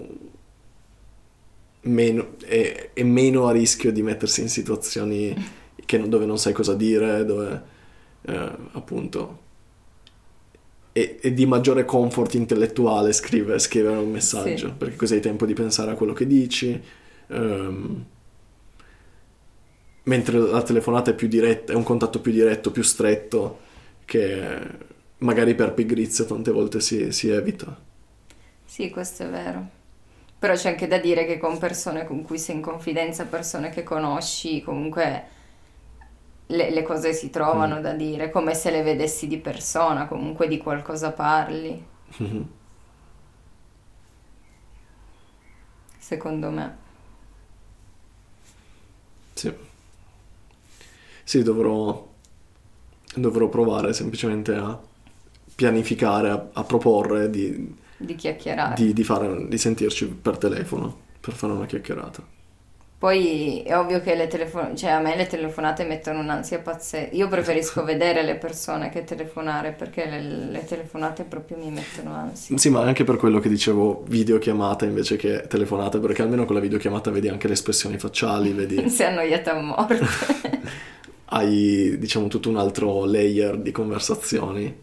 meno, 1.82 2.36
è, 2.44 2.90
è 2.92 3.02
meno 3.02 3.46
a 3.46 3.52
rischio 3.52 3.92
di 3.92 4.02
mettersi 4.02 4.40
in 4.42 4.48
situazioni 4.48 5.34
che 5.84 6.08
dove 6.08 6.26
non 6.26 6.38
sai 6.38 6.52
cosa 6.52 6.74
dire, 6.74 7.24
dove 7.24 7.62
eh, 8.22 8.50
appunto 8.72 9.40
è, 10.92 11.18
è 11.20 11.32
di 11.32 11.46
maggiore 11.46 11.84
comfort 11.84 12.34
intellettuale 12.34 13.12
scrivere, 13.12 13.58
scrivere 13.58 13.96
un 13.96 14.10
messaggio, 14.10 14.68
Sì. 14.68 14.72
perché 14.76 14.96
così 14.96 15.14
hai 15.14 15.20
tempo 15.20 15.46
di 15.46 15.54
pensare 15.54 15.90
a 15.90 15.94
quello 15.94 16.12
che 16.12 16.26
dici. 16.26 16.80
ehm, 17.28 18.04
mentre 20.04 20.38
la 20.38 20.62
telefonata 20.62 21.10
è 21.12 21.14
più 21.14 21.28
diretta, 21.28 21.72
è 21.72 21.76
un 21.76 21.82
contatto 21.84 22.20
più 22.20 22.32
diretto, 22.32 22.70
più 22.70 22.82
stretto, 22.82 23.60
che 24.04 24.58
magari 25.18 25.54
per 25.54 25.72
pigrizia 25.74 26.24
tante 26.24 26.50
volte 26.50 26.80
si, 26.80 27.12
si 27.12 27.28
evita. 27.28 27.76
Sì, 28.64 28.90
questo 28.90 29.24
è 29.24 29.28
vero. 29.28 29.80
Però 30.38 30.54
c'è 30.54 30.70
anche 30.70 30.86
da 30.88 30.98
dire 30.98 31.24
che 31.26 31.38
con 31.38 31.58
persone 31.58 32.04
con 32.06 32.22
cui 32.22 32.38
sei 32.38 32.56
in 32.56 32.62
confidenza, 32.62 33.26
persone 33.26 33.70
che 33.70 33.82
conosci, 33.84 34.62
comunque 34.62 35.26
le, 36.46 36.70
le 36.70 36.82
cose 36.82 37.12
si 37.14 37.30
trovano 37.30 37.80
da 37.80 37.92
dire, 37.94 38.30
come 38.30 38.54
se 38.54 38.70
le 38.70 38.82
vedessi 38.82 39.26
di 39.26 39.38
persona, 39.38 40.06
comunque 40.06 40.46
di 40.48 40.58
qualcosa 40.58 41.10
parli, 41.12 41.82
Mhm. 42.20 42.48
secondo 45.98 46.50
me. 46.50 46.76
Sì. 49.34 49.52
Sì, 51.24 51.42
dovrò, 51.42 52.08
dovrò 53.14 53.48
provare 53.48 53.92
semplicemente 53.92 54.54
a 54.54 54.78
pianificare, 55.54 56.30
a, 56.30 56.48
a 56.52 56.64
proporre 56.64 57.30
di, 57.30 57.74
Di 57.96 58.14
chiacchierare. 58.14 58.74
di, 58.74 58.92
di 58.92 59.04
fare, 59.04 59.48
di 59.48 59.58
sentirci 59.58 60.06
per 60.06 60.38
telefono 60.38 61.10
per 61.20 61.34
fare 61.34 61.52
una 61.52 61.66
chiacchierata. 61.66 62.40
Poi 62.98 63.62
è 63.62 63.76
ovvio 63.76 64.00
che 64.00 64.14
le 64.14 64.28
telefonate, 64.28 64.76
cioè 64.76 64.90
a 64.90 65.00
me 65.00 65.16
le 65.16 65.26
telefonate 65.26 65.84
mettono 65.84 66.20
un'ansia 66.20 66.60
pazzesca. 66.60 67.14
Io 67.16 67.26
preferisco 67.26 67.82
vedere 67.82 68.22
le 68.22 68.36
persone 68.36 68.90
che 68.90 69.02
telefonare 69.02 69.72
perché 69.72 70.06
le, 70.06 70.20
le 70.20 70.64
telefonate 70.64 71.24
proprio 71.24 71.56
mi 71.56 71.70
mettono 71.70 72.14
ansia. 72.14 72.56
Sì, 72.56 72.70
ma 72.70 72.82
anche 72.82 73.02
per 73.02 73.16
quello 73.16 73.40
che 73.40 73.48
dicevo 73.48 74.04
videochiamata 74.06 74.84
invece 74.84 75.16
che 75.16 75.46
telefonata, 75.48 75.98
perché 75.98 76.22
almeno 76.22 76.44
con 76.44 76.54
la 76.54 76.60
videochiamata 76.60 77.10
vedi 77.10 77.28
anche 77.28 77.48
le 77.48 77.54
espressioni 77.54 77.98
facciali, 77.98 78.52
vedi, 78.52 78.86
Si 78.90 79.02
è 79.02 79.06
annoiata 79.06 79.52
a 79.56 79.60
morte. 79.60 79.98
hai 81.32 81.96
diciamo 81.98 82.28
tutto 82.28 82.48
un 82.48 82.56
altro 82.56 83.04
layer 83.04 83.56
di 83.58 83.70
conversazioni, 83.72 84.80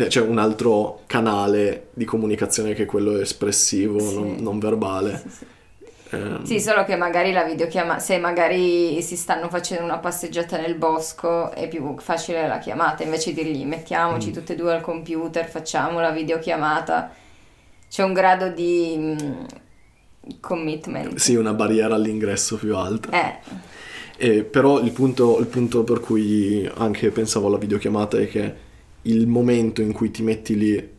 Eh, 0.00 0.08
cioè 0.08 0.24
un 0.28 0.38
altro 0.38 1.00
canale 1.06 1.88
di 1.92 2.04
comunicazione 2.04 2.72
che 2.74 2.84
è 2.84 2.86
quello 2.86 3.18
espressivo, 3.18 3.98
Sì. 3.98 4.14
non, 4.14 4.36
non 4.38 4.58
verbale. 4.60 5.18
Sì, 5.18 5.28
sì. 5.28 5.46
Ehm, 6.10 6.44
Sì, 6.44 6.60
solo 6.60 6.84
che 6.84 6.94
magari 6.96 7.32
la 7.32 7.42
videochiamata, 7.42 7.98
se 7.98 8.18
magari 8.18 9.02
si 9.02 9.16
stanno 9.16 9.48
facendo 9.48 9.82
una 9.82 9.98
passeggiata 9.98 10.56
nel 10.56 10.76
bosco, 10.76 11.50
è 11.50 11.66
più 11.68 11.96
facile 11.98 12.46
la 12.46 12.58
chiamata, 12.58 13.02
invece 13.02 13.32
di 13.34 13.42
dirgli 13.42 13.64
mettiamoci 13.66 14.28
Mm. 14.30 14.32
tutte 14.32 14.52
e 14.52 14.56
due 14.56 14.72
al 14.74 14.80
computer, 14.82 15.48
facciamo 15.48 15.98
la 16.00 16.10
videochiamata. 16.12 17.10
C'è 17.90 18.04
un 18.04 18.12
grado 18.12 18.48
di 18.50 18.94
mm, 18.96 19.16
commitment. 20.40 21.16
Sì, 21.16 21.34
una 21.34 21.54
barriera 21.54 21.94
all'ingresso 21.94 22.56
più 22.56 22.76
alta. 22.76 23.10
Eh, 23.10 23.38
E 24.20 24.42
però 24.42 24.80
il 24.80 24.90
punto, 24.90 25.38
il 25.38 25.46
punto 25.46 25.84
per 25.84 26.00
cui 26.00 26.68
anche 26.74 27.10
pensavo 27.10 27.46
alla 27.46 27.56
videochiamata 27.56 28.18
è 28.18 28.26
che 28.26 28.54
il 29.02 29.28
momento 29.28 29.80
in 29.80 29.92
cui 29.92 30.10
ti 30.10 30.24
metti 30.24 30.56
lì 30.56 30.96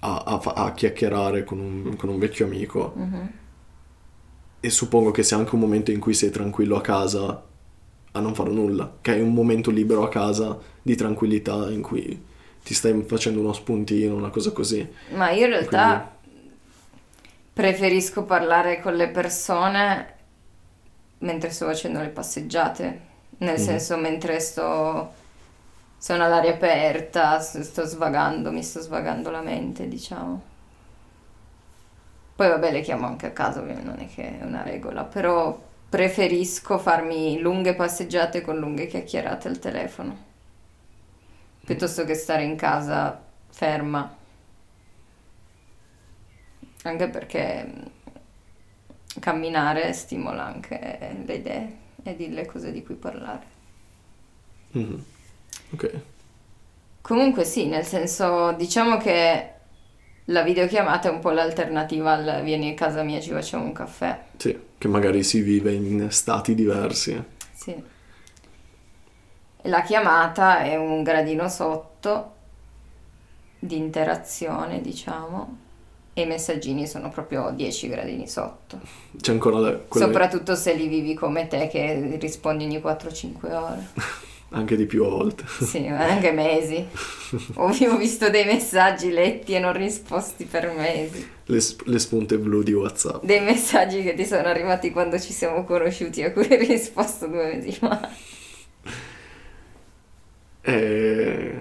a, 0.00 0.22
a 0.26 0.40
a 0.54 0.72
chiacchierare 0.72 1.42
con 1.42 1.58
un, 1.58 1.96
con 1.96 2.10
un 2.10 2.18
vecchio 2.18 2.44
amico, 2.44 2.92
mhm. 2.94 3.32
e 4.60 4.70
suppongo 4.70 5.10
che 5.10 5.22
sia 5.22 5.38
anche 5.38 5.54
un 5.54 5.62
momento 5.62 5.90
in 5.90 6.00
cui 6.00 6.12
sei 6.12 6.28
tranquillo 6.28 6.76
a 6.76 6.82
casa 6.82 7.44
a 8.12 8.20
non 8.20 8.34
fare 8.34 8.50
nulla, 8.50 8.98
che 9.00 9.12
hai 9.12 9.22
un 9.22 9.32
momento 9.32 9.70
libero 9.70 10.04
a 10.04 10.10
casa 10.10 10.58
di 10.82 10.94
tranquillità 10.94 11.70
in 11.70 11.80
cui 11.80 12.22
ti 12.62 12.74
stai 12.74 13.02
facendo 13.06 13.40
uno 13.40 13.54
spuntino, 13.54 14.14
una 14.14 14.28
cosa 14.28 14.52
così. 14.52 14.86
Ma 15.14 15.30
io 15.30 15.46
in 15.46 15.52
realtà 15.52 16.14
preferisco 17.54 18.24
parlare 18.24 18.82
con 18.82 18.94
le 18.94 19.08
persone 19.08 20.14
mentre 21.22 21.50
sto 21.50 21.66
facendo 21.66 22.00
le 22.00 22.08
passeggiate, 22.08 23.00
nel 23.38 23.58
Mhm. 23.58 23.64
senso 23.68 23.96
mentre 23.96 24.40
sto 24.40 25.12
sono 25.98 26.24
all'aria 26.24 26.52
aperta, 26.54 27.40
sto 27.40 27.84
svagando, 27.86 28.52
mi 28.52 28.62
sto 28.64 28.80
svagando 28.80 29.30
la 29.30 29.40
mente, 29.42 29.88
diciamo. 29.88 30.42
Poi 32.34 32.48
vabbè, 32.48 32.72
le 32.72 32.80
chiamo 32.82 33.06
anche 33.06 33.26
a 33.26 33.30
casa, 33.30 33.60
ovviamente 33.60 33.88
non 33.90 34.00
è 34.00 34.06
che 34.06 34.38
è 34.40 34.44
una 34.44 34.62
regola, 34.62 35.04
però 35.04 35.58
preferisco 35.88 36.78
farmi 36.78 37.38
lunghe 37.38 37.74
passeggiate 37.74 38.40
con 38.42 38.58
lunghe 38.58 38.86
chiacchierate 38.86 39.48
al 39.48 39.58
telefono, 39.58 40.16
piuttosto 41.64 42.04
che 42.04 42.14
stare 42.14 42.44
in 42.44 42.56
casa 42.56 43.20
ferma. 43.50 44.16
Anche 46.84 47.08
perché 47.08 47.64
mm, 47.66 47.82
camminare 49.20 49.92
stimola 49.92 50.44
anche 50.44 51.16
le 51.24 51.34
idee 51.34 51.76
e 52.02 52.16
di 52.16 52.30
le 52.30 52.46
cose 52.46 52.72
di 52.72 52.82
cui 52.82 52.94
parlare. 52.94 53.46
Mhm. 54.72 55.04
Ok. 55.72 56.00
Comunque 57.00 57.44
sì, 57.44 57.66
nel 57.66 57.84
senso, 57.84 58.52
diciamo 58.52 58.96
che 58.96 59.50
la 60.26 60.42
videochiamata 60.42 61.08
è 61.08 61.12
un 61.12 61.18
po' 61.18 61.30
l'alternativa 61.30 62.12
al 62.12 62.42
vieni 62.44 62.70
a 62.70 62.74
casa 62.74 63.02
mia, 63.02 63.20
ci 63.20 63.30
facciamo 63.30 63.64
un 63.64 63.72
caffè. 63.72 64.24
Sì, 64.36 64.58
che 64.78 64.88
magari 64.88 65.22
si 65.24 65.40
vive 65.40 65.72
in 65.72 66.10
stati 66.10 66.54
diversi. 66.54 67.22
Sì. 67.52 67.70
E 69.64 69.68
La 69.68 69.82
chiamata 69.82 70.62
è 70.62 70.76
un 70.76 71.02
gradino 71.02 71.48
sotto 71.48 72.34
di 73.58 73.76
interazione, 73.76 74.80
diciamo, 74.80 75.58
e 76.14 76.22
i 76.22 76.26
messaggini 76.26 76.86
sono 76.86 77.08
proprio 77.08 77.50
10 77.54 77.88
gradini 77.88 78.28
sotto. 78.28 78.80
C'è 79.20 79.32
ancora 79.32 79.58
la- 79.58 79.76
quella- 79.76 80.06
Soprattutto 80.06 80.54
se 80.54 80.74
li 80.74 80.86
vivi 80.88 81.14
come 81.14 81.46
te 81.48 81.68
che 81.68 82.16
rispondi 82.20 82.64
ogni 82.64 82.78
4-5 82.78 83.52
ore. 83.54 83.88
Anche 84.54 84.76
di 84.76 84.84
più 84.84 85.02
a 85.04 85.08
volte. 85.08 85.44
Sì, 85.46 85.86
anche 85.86 86.30
mesi. 86.30 86.86
Ho, 87.54 87.68
ho 87.70 87.96
visto 87.96 88.28
dei 88.28 88.44
messaggi 88.44 89.10
letti 89.10 89.54
e 89.54 89.58
non 89.58 89.72
risposti 89.72 90.44
per 90.44 90.70
mesi. 90.76 91.26
Le, 91.46 91.58
sp- 91.58 91.86
le 91.86 91.98
spunte 91.98 92.36
blu 92.36 92.62
di 92.62 92.74
WhatsApp. 92.74 93.24
Dei 93.24 93.40
messaggi 93.40 94.02
che 94.02 94.12
ti 94.12 94.26
sono 94.26 94.46
arrivati 94.48 94.90
quando 94.90 95.18
ci 95.18 95.32
siamo 95.32 95.64
conosciuti, 95.64 96.22
a 96.22 96.32
cui 96.32 96.46
hai 96.50 96.66
risposto 96.66 97.28
due 97.28 97.46
mesi 97.54 97.72
fa. 97.72 98.10
Eh, 100.60 101.58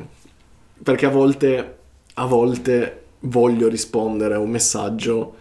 perché 0.84 1.06
a 1.06 1.10
volte, 1.10 1.78
a 2.16 2.26
volte 2.26 3.01
voglio 3.22 3.67
rispondere 3.67 4.36
a 4.36 4.39
un 4.39 4.49
messaggio 4.49 5.36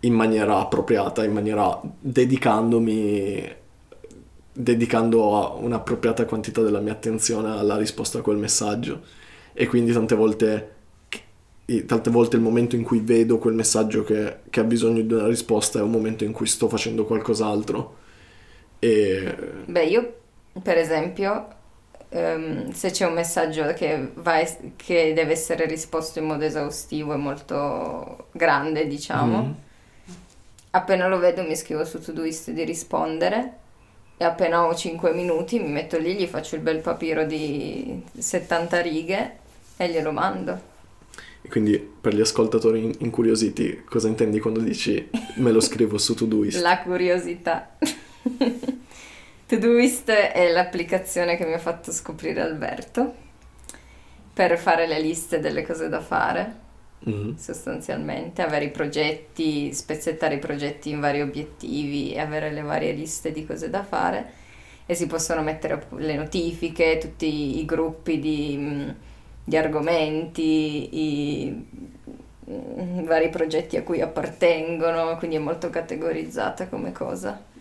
in 0.00 0.14
maniera 0.14 0.58
appropriata, 0.58 1.24
in 1.24 1.32
maniera 1.32 1.80
dedicandomi, 1.82 3.54
dedicando 4.52 5.58
un'appropriata 5.60 6.24
quantità 6.24 6.62
della 6.62 6.80
mia 6.80 6.92
attenzione 6.92 7.50
alla 7.50 7.76
risposta 7.76 8.18
a 8.18 8.22
quel 8.22 8.36
messaggio. 8.36 9.02
E 9.52 9.66
quindi 9.66 9.92
tante 9.92 10.14
volte, 10.14 10.74
tante 11.86 12.10
volte 12.10 12.36
il 12.36 12.42
momento 12.42 12.76
in 12.76 12.82
cui 12.82 13.00
vedo 13.00 13.38
quel 13.38 13.54
messaggio 13.54 14.04
che, 14.04 14.40
che 14.50 14.60
ha 14.60 14.64
bisogno 14.64 15.02
di 15.02 15.12
una 15.12 15.26
risposta 15.26 15.78
è 15.78 15.82
un 15.82 15.90
momento 15.90 16.24
in 16.24 16.32
cui 16.32 16.46
sto 16.46 16.68
facendo 16.68 17.04
qualcos'altro. 17.04 17.96
E... 18.78 19.34
Beh, 19.64 19.84
io 19.84 20.14
per 20.62 20.78
esempio 20.78 21.48
um, 22.10 22.70
se 22.72 22.90
c'è 22.90 23.06
un 23.06 23.14
messaggio 23.14 23.72
che, 23.74 24.12
es- 24.40 24.58
che, 24.76 25.12
deve 25.14 25.32
essere 25.32 25.66
risposto 25.66 26.18
in 26.18 26.26
modo 26.26 26.44
esaustivo 26.44 27.12
e 27.12 27.16
molto 27.16 28.28
grande, 28.32 28.86
diciamo, 28.86 29.42
mm. 29.42 29.50
appena 30.70 31.08
lo 31.08 31.18
vedo 31.18 31.42
mi 31.42 31.56
scrivo 31.56 31.84
su 31.84 32.00
Todoist 32.00 32.50
di 32.50 32.64
rispondere 32.64 33.58
e 34.16 34.24
appena 34.24 34.64
ho 34.64 34.74
5 34.74 35.12
minuti 35.12 35.58
mi 35.58 35.70
metto 35.70 35.98
lì, 35.98 36.14
gli 36.14 36.26
faccio 36.26 36.56
il 36.56 36.62
bel 36.62 36.78
papiro 36.78 37.24
di 37.24 38.02
70 38.16 38.80
righe 38.80 39.36
e 39.76 39.88
glielo 39.90 40.12
mando. 40.12 40.74
Quindi 41.48 41.78
per 41.78 42.14
gli 42.14 42.20
ascoltatori 42.20 42.96
incuriositi, 42.98 43.82
cosa 43.88 44.08
intendi 44.08 44.40
quando 44.40 44.60
dici 44.60 45.08
me 45.36 45.52
lo 45.52 45.60
scrivo 45.60 45.98
su 45.98 46.14
Todoist? 46.14 46.60
La 46.60 46.80
curiosità. 46.80 47.76
Todoist 49.46 50.10
è 50.10 50.50
l'applicazione 50.50 51.36
che 51.36 51.46
mi 51.46 51.52
ha 51.52 51.58
fatto 51.58 51.92
scoprire 51.92 52.40
Alberto 52.40 53.14
per 54.34 54.58
fare 54.58 54.88
le 54.88 54.98
liste 54.98 55.38
delle 55.38 55.64
cose 55.64 55.88
da 55.88 56.00
fare, 56.00 56.54
mm-hmm. 57.08 57.36
sostanzialmente, 57.36 58.42
avere 58.42 58.64
i 58.64 58.70
progetti, 58.72 59.72
spezzettare 59.72 60.34
i 60.34 60.40
progetti 60.40 60.90
in 60.90 60.98
vari 60.98 61.20
obiettivi 61.20 62.12
e 62.12 62.18
avere 62.18 62.50
le 62.50 62.62
varie 62.62 62.90
liste 62.90 63.30
di 63.30 63.46
cose 63.46 63.70
da 63.70 63.84
fare 63.84 64.32
e 64.84 64.96
si 64.96 65.06
possono 65.06 65.42
mettere 65.42 65.86
le 65.90 66.16
notifiche, 66.16 66.98
tutti 66.98 67.60
i 67.60 67.64
gruppi 67.64 68.18
di, 68.18 68.92
di 69.44 69.56
argomenti, 69.56 70.88
i, 70.92 71.66
i 72.46 73.02
vari 73.04 73.30
progetti 73.30 73.76
a 73.76 73.84
cui 73.84 74.00
appartengono, 74.00 75.16
quindi 75.18 75.36
è 75.36 75.40
molto 75.40 75.70
categorizzata 75.70 76.66
come 76.66 76.90
cosa 76.90 77.54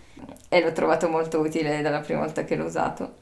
e 0.55 0.61
l'ho 0.61 0.71
trovato 0.71 1.09
molto 1.09 1.41
utile 1.41 1.81
dalla 1.81 1.99
prima 1.99 2.21
volta 2.21 2.45
che 2.45 2.55
l'ho 2.55 2.63
usato. 2.63 3.15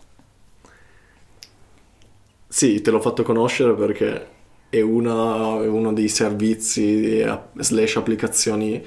Sì, 2.47 2.79
te 2.81 2.91
l'ho 2.91 3.01
fatto 3.01 3.23
conoscere 3.23 3.73
perché 3.73 4.27
è, 4.69 4.79
una, 4.81 5.59
è 5.59 5.67
uno 5.67 5.91
dei 5.93 6.09
servizi 6.09 7.25
slash 7.55 7.95
applicazioni 7.95 8.85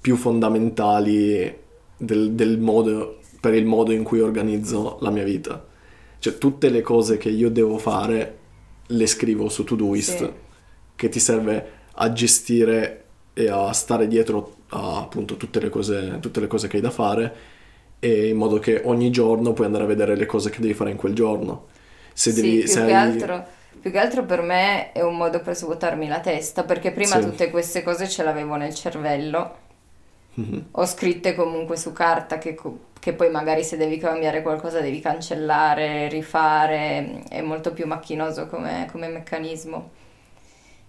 più 0.00 0.16
fondamentali 0.16 1.54
del, 1.94 2.32
del 2.32 2.58
modo, 2.58 3.18
per 3.38 3.52
il 3.52 3.66
modo 3.66 3.92
in 3.92 4.02
cui 4.02 4.20
organizzo 4.20 4.96
la 5.02 5.10
mia 5.10 5.24
vita. 5.24 5.62
Cioè 6.18 6.38
tutte 6.38 6.70
le 6.70 6.80
cose 6.80 7.18
che 7.18 7.28
io 7.28 7.50
devo 7.50 7.76
fare 7.76 8.38
le 8.86 9.06
scrivo 9.06 9.50
su 9.50 9.62
Todoist, 9.64 10.16
sì. 10.16 10.32
che 10.96 11.10
ti 11.10 11.20
serve 11.20 11.72
a 11.92 12.10
gestire 12.14 13.04
e 13.34 13.50
a 13.50 13.70
stare 13.74 14.08
dietro 14.08 14.59
a 14.70 14.98
appunto 14.98 15.36
tutte 15.36 15.60
le, 15.60 15.68
cose, 15.68 16.18
tutte 16.20 16.40
le 16.40 16.46
cose 16.46 16.68
che 16.68 16.76
hai 16.76 16.82
da 16.82 16.90
fare 16.90 17.58
e 17.98 18.28
in 18.28 18.36
modo 18.36 18.58
che 18.58 18.80
ogni 18.84 19.10
giorno 19.10 19.52
puoi 19.52 19.66
andare 19.66 19.84
a 19.84 19.86
vedere 19.86 20.16
le 20.16 20.26
cose 20.26 20.50
che 20.50 20.60
devi 20.60 20.74
fare 20.74 20.90
in 20.90 20.96
quel 20.96 21.14
giorno. 21.14 21.66
Se 22.12 22.32
sì, 22.32 22.40
devi, 22.40 22.58
più, 22.60 22.68
se 22.68 22.86
che 22.86 22.94
hai... 22.94 23.12
altro, 23.12 23.46
più 23.80 23.90
che 23.90 23.98
altro 23.98 24.24
per 24.24 24.42
me 24.42 24.92
è 24.92 25.02
un 25.02 25.16
modo 25.16 25.40
per 25.40 25.54
svuotarmi 25.54 26.08
la 26.08 26.20
testa, 26.20 26.64
perché 26.64 26.92
prima 26.92 27.20
sì. 27.20 27.20
tutte 27.20 27.50
queste 27.50 27.82
cose 27.82 28.08
ce 28.08 28.22
l'avevo 28.22 28.56
nel 28.56 28.74
cervello, 28.74 29.56
mm-hmm. 30.40 30.60
ho 30.72 30.86
scritte 30.86 31.34
comunque 31.34 31.76
su 31.76 31.92
carta 31.92 32.38
che, 32.38 32.56
che, 32.98 33.12
poi 33.12 33.30
magari 33.30 33.62
se 33.64 33.76
devi 33.76 33.98
cambiare 33.98 34.42
qualcosa 34.42 34.80
devi 34.80 35.00
cancellare, 35.00 36.08
rifare, 36.08 37.22
è 37.28 37.42
molto 37.42 37.72
più 37.72 37.86
macchinoso 37.86 38.46
come, 38.46 38.88
come 38.90 39.08
meccanismo. 39.08 39.98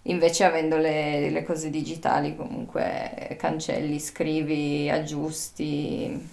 Invece 0.04 0.44
avendo 0.44 0.78
le, 0.78 1.30
le, 1.30 1.44
cose 1.44 1.70
digitali 1.70 2.36
comunque 2.36 3.36
cancelli, 3.38 4.00
scrivi, 4.00 4.90
aggiusti 4.90 6.30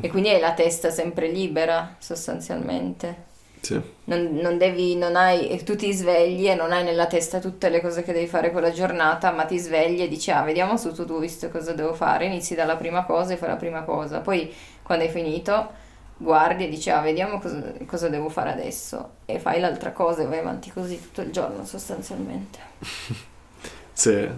e 0.00 0.08
quindi 0.08 0.28
hai 0.28 0.40
la 0.40 0.52
testa 0.52 0.90
sempre 0.90 1.28
libera 1.28 1.96
sostanzialmente. 1.98 3.28
Sì. 3.60 3.80
Non, 4.04 4.34
non, 4.34 4.58
devi, 4.58 4.96
non 4.96 5.16
hai, 5.16 5.62
tu 5.64 5.76
ti 5.76 5.92
svegli 5.92 6.48
e 6.48 6.54
non 6.54 6.72
hai 6.72 6.82
nella 6.82 7.06
testa 7.06 7.38
tutte 7.38 7.68
le 7.68 7.80
cose 7.80 8.02
che 8.02 8.12
devi 8.12 8.26
fare 8.26 8.50
quella 8.50 8.70
giornata, 8.70 9.30
ma 9.30 9.44
ti 9.44 9.58
svegli 9.58 10.02
e 10.02 10.08
dici 10.08 10.30
ah 10.30 10.42
vediamo 10.42 10.76
su 10.76 10.94
tu 10.94 11.18
visto 11.20 11.50
cosa 11.50 11.72
devo 11.72 11.94
fare, 11.94 12.26
inizi 12.26 12.54
dalla 12.54 12.76
prima 12.76 13.04
cosa 13.04 13.32
e 13.32 13.36
fai 13.36 13.48
la 13.48 13.56
prima 13.56 13.82
cosa, 13.82 14.20
poi 14.20 14.52
quando 14.82 15.04
hai 15.04 15.10
finito 15.10 15.79
guardi 16.20 16.64
e 16.64 16.68
dici 16.68 16.90
ah 16.90 17.00
vediamo 17.00 17.40
cosa, 17.40 17.72
cosa, 17.86 18.08
devo 18.10 18.28
fare 18.28 18.52
adesso 18.52 19.12
e 19.24 19.38
fai 19.38 19.58
l'altra 19.58 19.90
cosa 19.92 20.22
e 20.22 20.26
vai 20.26 20.40
avanti 20.40 20.70
così 20.70 21.00
tutto 21.00 21.22
il 21.22 21.30
giorno 21.30 21.64
sostanzialmente. 21.64 22.58
se, 23.92 24.30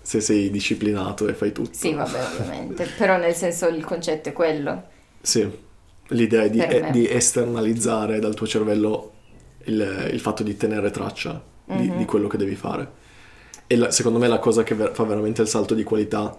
se, 0.00 0.20
sei 0.20 0.50
disciplinato 0.50 1.26
e 1.26 1.34
fai 1.34 1.52
tutto. 1.52 1.70
Sì, 1.72 1.94
vabbè, 1.94 2.24
ovviamente, 2.24 2.86
però 2.98 3.16
nel 3.16 3.34
senso 3.34 3.66
il 3.68 3.82
concetto 3.82 4.28
è 4.28 4.32
quello. 4.32 4.90
Sì, 5.22 5.50
l'idea 6.08 6.42
è 6.42 6.50
di, 6.50 6.58
è, 6.58 6.90
di 6.90 7.08
esternalizzare 7.08 8.18
dal 8.18 8.34
tuo 8.34 8.46
cervello 8.46 9.12
il, 9.64 10.10
il 10.12 10.20
fatto 10.20 10.42
di 10.42 10.54
tenere 10.56 10.90
traccia 10.90 11.30
mm-hmm. 11.70 11.80
di, 11.80 11.88
di, 11.88 11.96
mhm. 11.96 12.04
quello 12.04 12.28
che 12.28 12.36
devi 12.36 12.56
fare. 12.56 13.00
E 13.66 13.76
la, 13.76 13.90
secondo 13.90 14.18
me 14.18 14.28
la 14.28 14.38
cosa 14.38 14.62
che 14.62 14.74
ver- 14.74 14.94
fa 14.94 15.04
veramente 15.04 15.40
il 15.40 15.48
salto 15.48 15.72
di 15.72 15.82
qualità 15.82 16.38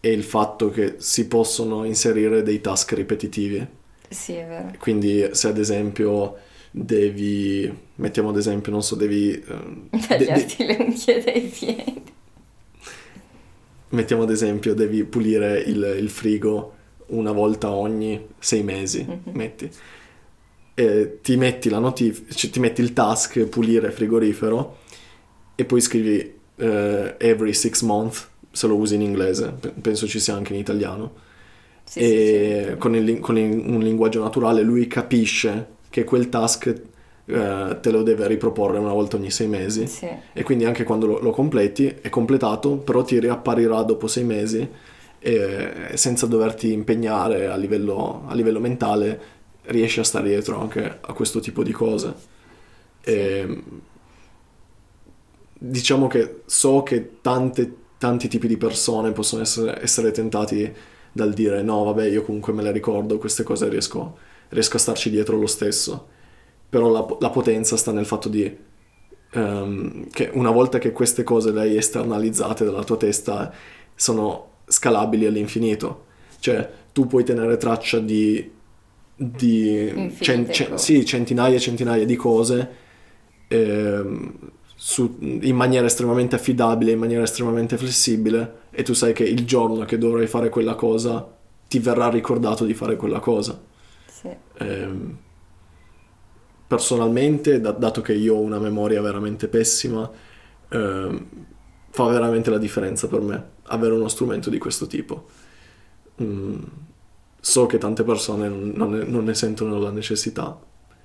è 0.00 0.08
il 0.08 0.24
fatto 0.24 0.70
che 0.70 0.94
si 0.98 1.28
possono 1.28 1.84
inserire 1.84 2.42
dei 2.42 2.62
task 2.62 2.92
ripetitivi 2.92 3.80
sì, 4.12 4.34
è 4.34 4.46
vero. 4.46 4.72
Quindi 4.78 5.28
se 5.32 5.48
ad 5.48 5.58
esempio 5.58 6.36
devi, 6.70 7.72
mettiamo 7.96 8.30
ad 8.30 8.36
esempio, 8.36 8.72
non 8.72 8.82
so, 8.82 8.96
devi... 8.96 9.42
Uh, 9.46 9.98
Tagliarti 10.06 10.56
de- 10.56 10.66
le 10.66 10.76
unghie 10.82 11.22
dei 11.22 11.40
piedi. 11.42 12.02
Mettiamo 13.90 14.22
ad 14.22 14.30
esempio, 14.30 14.74
devi 14.74 15.04
pulire 15.04 15.60
il, 15.60 15.96
il 15.98 16.08
frigo 16.08 16.74
una 17.08 17.32
volta 17.32 17.70
ogni 17.70 18.26
sei 18.38 18.62
mesi, 18.62 19.04
mm-hmm. 19.06 19.36
metti. 19.36 19.70
E 20.74 21.18
ti 21.20 21.36
metti 21.36 21.68
la 21.68 21.78
notifica, 21.78 22.32
cioè 22.32 22.50
ti 22.50 22.58
metti 22.58 22.80
il 22.80 22.94
task 22.94 23.44
pulire 23.44 23.90
frigorifero 23.90 24.78
e 25.54 25.66
poi 25.66 25.80
scrivi 25.82 26.34
uh, 26.56 26.64
every 27.18 27.52
six 27.52 27.82
month, 27.82 28.28
se 28.50 28.66
lo 28.66 28.76
usi 28.76 28.94
in 28.94 29.02
inglese, 29.02 29.54
penso 29.78 30.06
ci 30.06 30.18
sia 30.18 30.34
anche 30.34 30.54
in 30.54 30.58
italiano 30.58 31.21
sì, 31.92 31.98
e 31.98 32.66
sì, 32.70 32.76
con, 32.78 32.96
il, 32.96 33.20
con 33.20 33.36
il, 33.36 33.64
un 33.66 33.80
linguaggio 33.80 34.22
naturale 34.22 34.62
lui 34.62 34.86
capisce 34.86 35.66
che 35.90 36.04
quel 36.04 36.30
task 36.30 36.66
eh, 37.26 37.78
te 37.82 37.90
lo 37.90 38.02
deve 38.02 38.26
riproporre 38.28 38.78
una 38.78 38.94
volta 38.94 39.16
ogni 39.16 39.30
sei 39.30 39.46
mesi. 39.46 39.86
Sì. 39.86 40.08
e 40.32 40.42
quindi 40.42 40.64
anche 40.64 40.84
quando 40.84 41.04
lo, 41.04 41.18
lo, 41.20 41.30
completi 41.32 41.86
è 42.00 42.08
completato 42.08 42.76
però 42.76 43.02
ti 43.02 43.20
riapparirà 43.20 43.82
dopo 43.82 44.06
sei 44.06 44.24
mesi 44.24 44.66
e 45.18 45.90
senza 45.92 46.24
doverti 46.24 46.72
impegnare 46.72 47.48
a 47.48 47.56
livello, 47.56 48.24
a 48.26 48.34
livello 48.34 48.58
mentale 48.58 49.20
riesci 49.64 50.00
a 50.00 50.04
stare 50.04 50.28
dietro 50.28 50.58
anche 50.58 50.98
a 50.98 51.12
questo 51.12 51.40
tipo 51.40 51.62
di 51.62 51.72
cose. 51.72 52.14
E, 53.02 53.62
diciamo 55.52 56.06
che 56.06 56.40
so 56.46 56.82
che 56.82 57.18
tante, 57.20 57.70
tanti 57.98 58.28
tipi 58.28 58.48
di 58.48 58.56
persone 58.56 59.12
possono 59.12 59.42
essere, 59.42 59.82
essere 59.82 60.10
tentati 60.10 60.74
dal 61.12 61.32
dire 61.32 61.62
no, 61.62 61.84
vabbè, 61.84 62.06
io 62.06 62.22
comunque 62.22 62.52
me 62.52 62.62
le 62.62 62.72
ricordo, 62.72 63.18
queste 63.18 63.42
cose 63.42 63.68
riesco, 63.68 64.16
riesco 64.48 64.76
a 64.76 64.80
starci 64.80 65.10
dietro 65.10 65.36
lo 65.36 65.46
stesso. 65.46 66.08
Però 66.68 66.88
la, 66.88 67.06
la 67.20 67.30
potenza 67.30 67.76
sta 67.76 67.92
nel 67.92 68.06
fatto 68.06 68.30
di 68.30 68.50
um, 69.34 70.08
che 70.10 70.30
una 70.32 70.50
volta 70.50 70.78
che 70.78 70.92
queste 70.92 71.22
cose 71.22 71.52
le 71.52 71.60
hai 71.60 71.76
esternalizzate 71.76 72.64
dalla 72.64 72.82
tua 72.82 72.96
testa 72.96 73.52
sono 73.94 74.50
scalabili 74.66 75.26
all'infinito. 75.26 76.06
Cioè, 76.40 76.68
tu 76.92 77.06
puoi 77.06 77.24
tenere 77.24 77.58
traccia 77.58 77.98
di, 77.98 78.50
di 79.14 80.12
cent, 80.18 80.50
cent, 80.50 80.74
sì, 80.74 81.04
centinaia 81.04 81.56
e 81.56 81.60
centinaia 81.60 82.06
di 82.06 82.16
cose 82.16 82.70
ehm, 83.48 84.34
su, 84.74 85.16
in 85.20 85.54
maniera 85.54 85.86
estremamente 85.86 86.36
affidabile, 86.36 86.92
in 86.92 86.98
maniera 86.98 87.22
estremamente 87.22 87.76
flessibile 87.76 88.60
e 88.74 88.82
tu 88.82 88.94
sai 88.94 89.12
che 89.12 89.24
il 89.24 89.44
giorno 89.44 89.84
che 89.84 89.98
dovrai 89.98 90.26
fare 90.26 90.48
quella 90.48 90.74
cosa 90.74 91.38
ti 91.68 91.78
verrà 91.78 92.08
ricordato 92.08 92.64
di 92.64 92.74
fare 92.74 92.96
quella 92.96 93.20
cosa. 93.20 93.60
Sì. 94.06 94.28
Ehm, 94.58 95.18
personalmente, 96.66 97.60
da- 97.60 97.72
dato 97.72 98.00
che 98.00 98.14
io 98.14 98.34
ho 98.36 98.40
una 98.40 98.58
memoria 98.58 99.02
veramente 99.02 99.46
pessima, 99.46 100.10
ehm, 100.70 101.26
fa 101.90 102.06
veramente 102.06 102.50
la 102.50 102.58
differenza 102.58 103.08
per 103.08 103.20
me 103.20 103.50
avere 103.64 103.94
uno 103.94 104.08
strumento 104.08 104.48
di 104.48 104.58
questo 104.58 104.86
tipo. 104.86 105.28
Mm, 106.22 106.62
so 107.40 107.66
che 107.66 107.78
tante 107.78 108.04
persone 108.04 108.48
non, 108.48 108.90
ne, 108.90 109.04
non 109.04 109.24
ne 109.24 109.34
sentono 109.34 109.78
la 109.78 109.90
necessità 109.90 110.58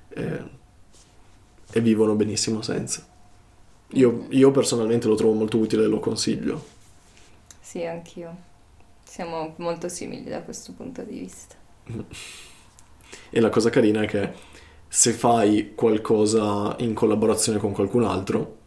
e, 0.10 0.44
e 1.72 1.82
vivono 1.82 2.16
benissimo 2.16 2.62
senza. 2.62 3.06
Io, 3.92 4.26
io 4.30 4.52
personalmente 4.52 5.08
lo 5.08 5.16
trovo 5.16 5.34
molto 5.34 5.58
utile 5.58 5.84
e 5.84 5.88
lo 5.88 6.00
consiglio. 6.00 6.76
Sì, 7.68 7.84
anch'io. 7.84 8.34
Siamo 9.04 9.54
molto 9.58 9.90
simili 9.90 10.30
da 10.30 10.42
questo 10.42 10.72
punto 10.72 11.02
di 11.04 11.20
vista. 11.20 11.56
E 13.30 13.40
la 13.40 13.50
cosa 13.50 13.70
carina 13.70 14.02
è 14.02 14.06
che 14.06 14.32
se 14.88 15.12
fai 15.12 15.74
qualcosa 15.76 16.76
in 16.80 16.94
collaborazione 16.94 17.58
con 17.58 17.74
qualcun 17.74 18.04
altro, 18.04 18.58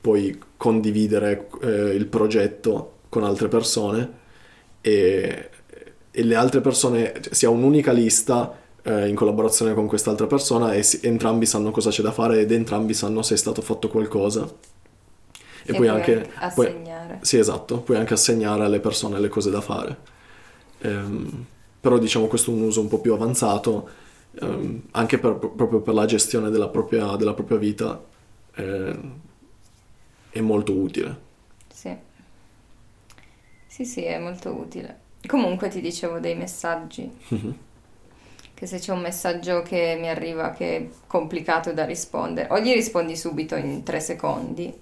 puoi 0.00 0.38
condividere 0.56 1.48
eh, 1.62 1.94
il 1.94 2.06
progetto 2.06 2.98
con 3.10 3.24
altre 3.24 3.48
persone 3.48 4.10
e, 4.80 5.50
e 6.10 6.22
le 6.22 6.34
altre 6.34 6.60
persone, 6.60 7.14
cioè, 7.20 7.34
si 7.34 7.46
ha 7.46 7.50
un'unica 7.50 7.92
lista 7.92 8.58
eh, 8.82 9.08
in 9.08 9.14
collaborazione 9.14 9.74
con 9.74 9.86
quest'altra 9.86 10.26
persona 10.26 10.72
e 10.72 10.82
si- 10.82 11.00
entrambi 11.02 11.46
sanno 11.46 11.70
cosa 11.70 11.90
c'è 11.90 12.02
da 12.02 12.12
fare 12.12 12.40
ed 12.40 12.52
entrambi 12.52 12.94
sanno 12.94 13.22
se 13.22 13.34
è 13.34 13.38
stato 13.38 13.62
fatto 13.62 13.88
qualcosa. 13.88 14.74
E, 15.66 15.74
puoi 15.74 15.88
anche... 15.88 16.30
puoi- 16.54 16.66
assegnare. 16.66 17.18
sì, 17.22 17.38
esatto, 17.38 17.80
puoi 17.80 17.96
anche 17.98 18.14
assegnare 18.14 18.64
alle 18.64 18.80
persone 18.80 19.18
le 19.20 19.28
cose 19.28 19.50
da 19.50 19.60
fare. 19.60 19.96
Ehm, 20.80 21.44
però 21.80 21.98
diciamo 21.98 22.26
questo 22.26 22.50
è 22.50 22.54
un 22.54 22.62
uso 22.62 22.80
un 22.80 22.88
po' 22.88 23.00
più 23.00 23.12
avanzato, 23.12 23.88
ehm, 24.40 24.82
anche 24.92 25.18
per- 25.18 25.36
proprio 25.38 25.80
per 25.80 25.94
la 25.94 26.04
gestione 26.06 26.50
della 26.50 26.68
propria, 26.68 27.16
della 27.16 27.34
propria 27.34 27.58
vita, 27.58 28.02
eh, 28.54 28.98
è 30.30 30.40
molto 30.40 30.72
utile. 30.72 31.24
Sì. 31.72 31.96
Sì, 33.66 33.84
sì, 33.84 34.02
è 34.04 34.18
molto 34.18 34.50
utile. 34.52 35.00
Comunque 35.26 35.68
ti 35.68 35.80
dicevo 35.80 36.18
dei 36.18 36.34
messaggi, 36.34 37.10
che 38.54 38.66
se 38.66 38.78
c'è 38.78 38.92
un 38.92 39.00
messaggio 39.00 39.62
che 39.62 39.96
mi 40.00 40.08
arriva 40.08 40.50
che 40.52 40.76
è 40.76 40.88
complicato 41.06 41.72
da 41.72 41.84
rispondere, 41.84 42.48
o 42.50 42.58
gli 42.58 42.72
rispondi 42.72 43.16
subito 43.16 43.54
in 43.56 43.82
tre 43.82 44.00
secondi. 44.00 44.72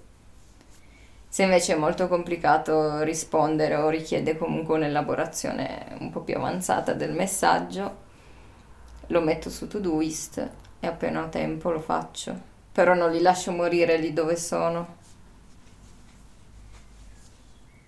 Se 1.35 1.43
invece 1.43 1.73
è 1.73 1.75
molto 1.75 2.07
complicato 2.07 3.01
rispondere 3.01 3.75
o 3.75 3.89
richiede 3.89 4.37
comunque 4.37 4.75
un'elaborazione 4.75 5.97
un 5.99 6.09
po' 6.09 6.21
più 6.21 6.37
avanzata 6.37 6.93
del 6.93 7.11
messaggio, 7.11 7.95
lo 9.07 9.19
metto 9.19 9.49
su 9.49 9.67
Todoist 9.67 10.49
e 10.79 10.87
appena 10.87 11.23
ho 11.23 11.27
tempo 11.27 11.71
lo 11.71 11.81
faccio. 11.81 12.39
Però 12.71 12.93
non 12.93 13.11
li 13.11 13.19
lascio 13.19 13.51
morire 13.51 13.97
lì 13.97 14.13
dove 14.13 14.37
sono. 14.37 14.95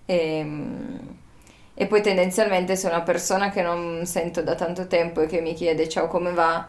E, 0.04 0.46
e 1.72 1.86
poi 1.86 2.02
tendenzialmente 2.02 2.76
se 2.76 2.86
una 2.86 3.00
persona 3.00 3.48
che 3.48 3.62
non 3.62 4.04
sento 4.04 4.42
da 4.42 4.56
tanto 4.56 4.86
tempo 4.86 5.22
e 5.22 5.26
che 5.26 5.40
mi 5.40 5.54
chiede 5.54 5.88
ciao 5.88 6.06
come 6.06 6.32
va, 6.34 6.68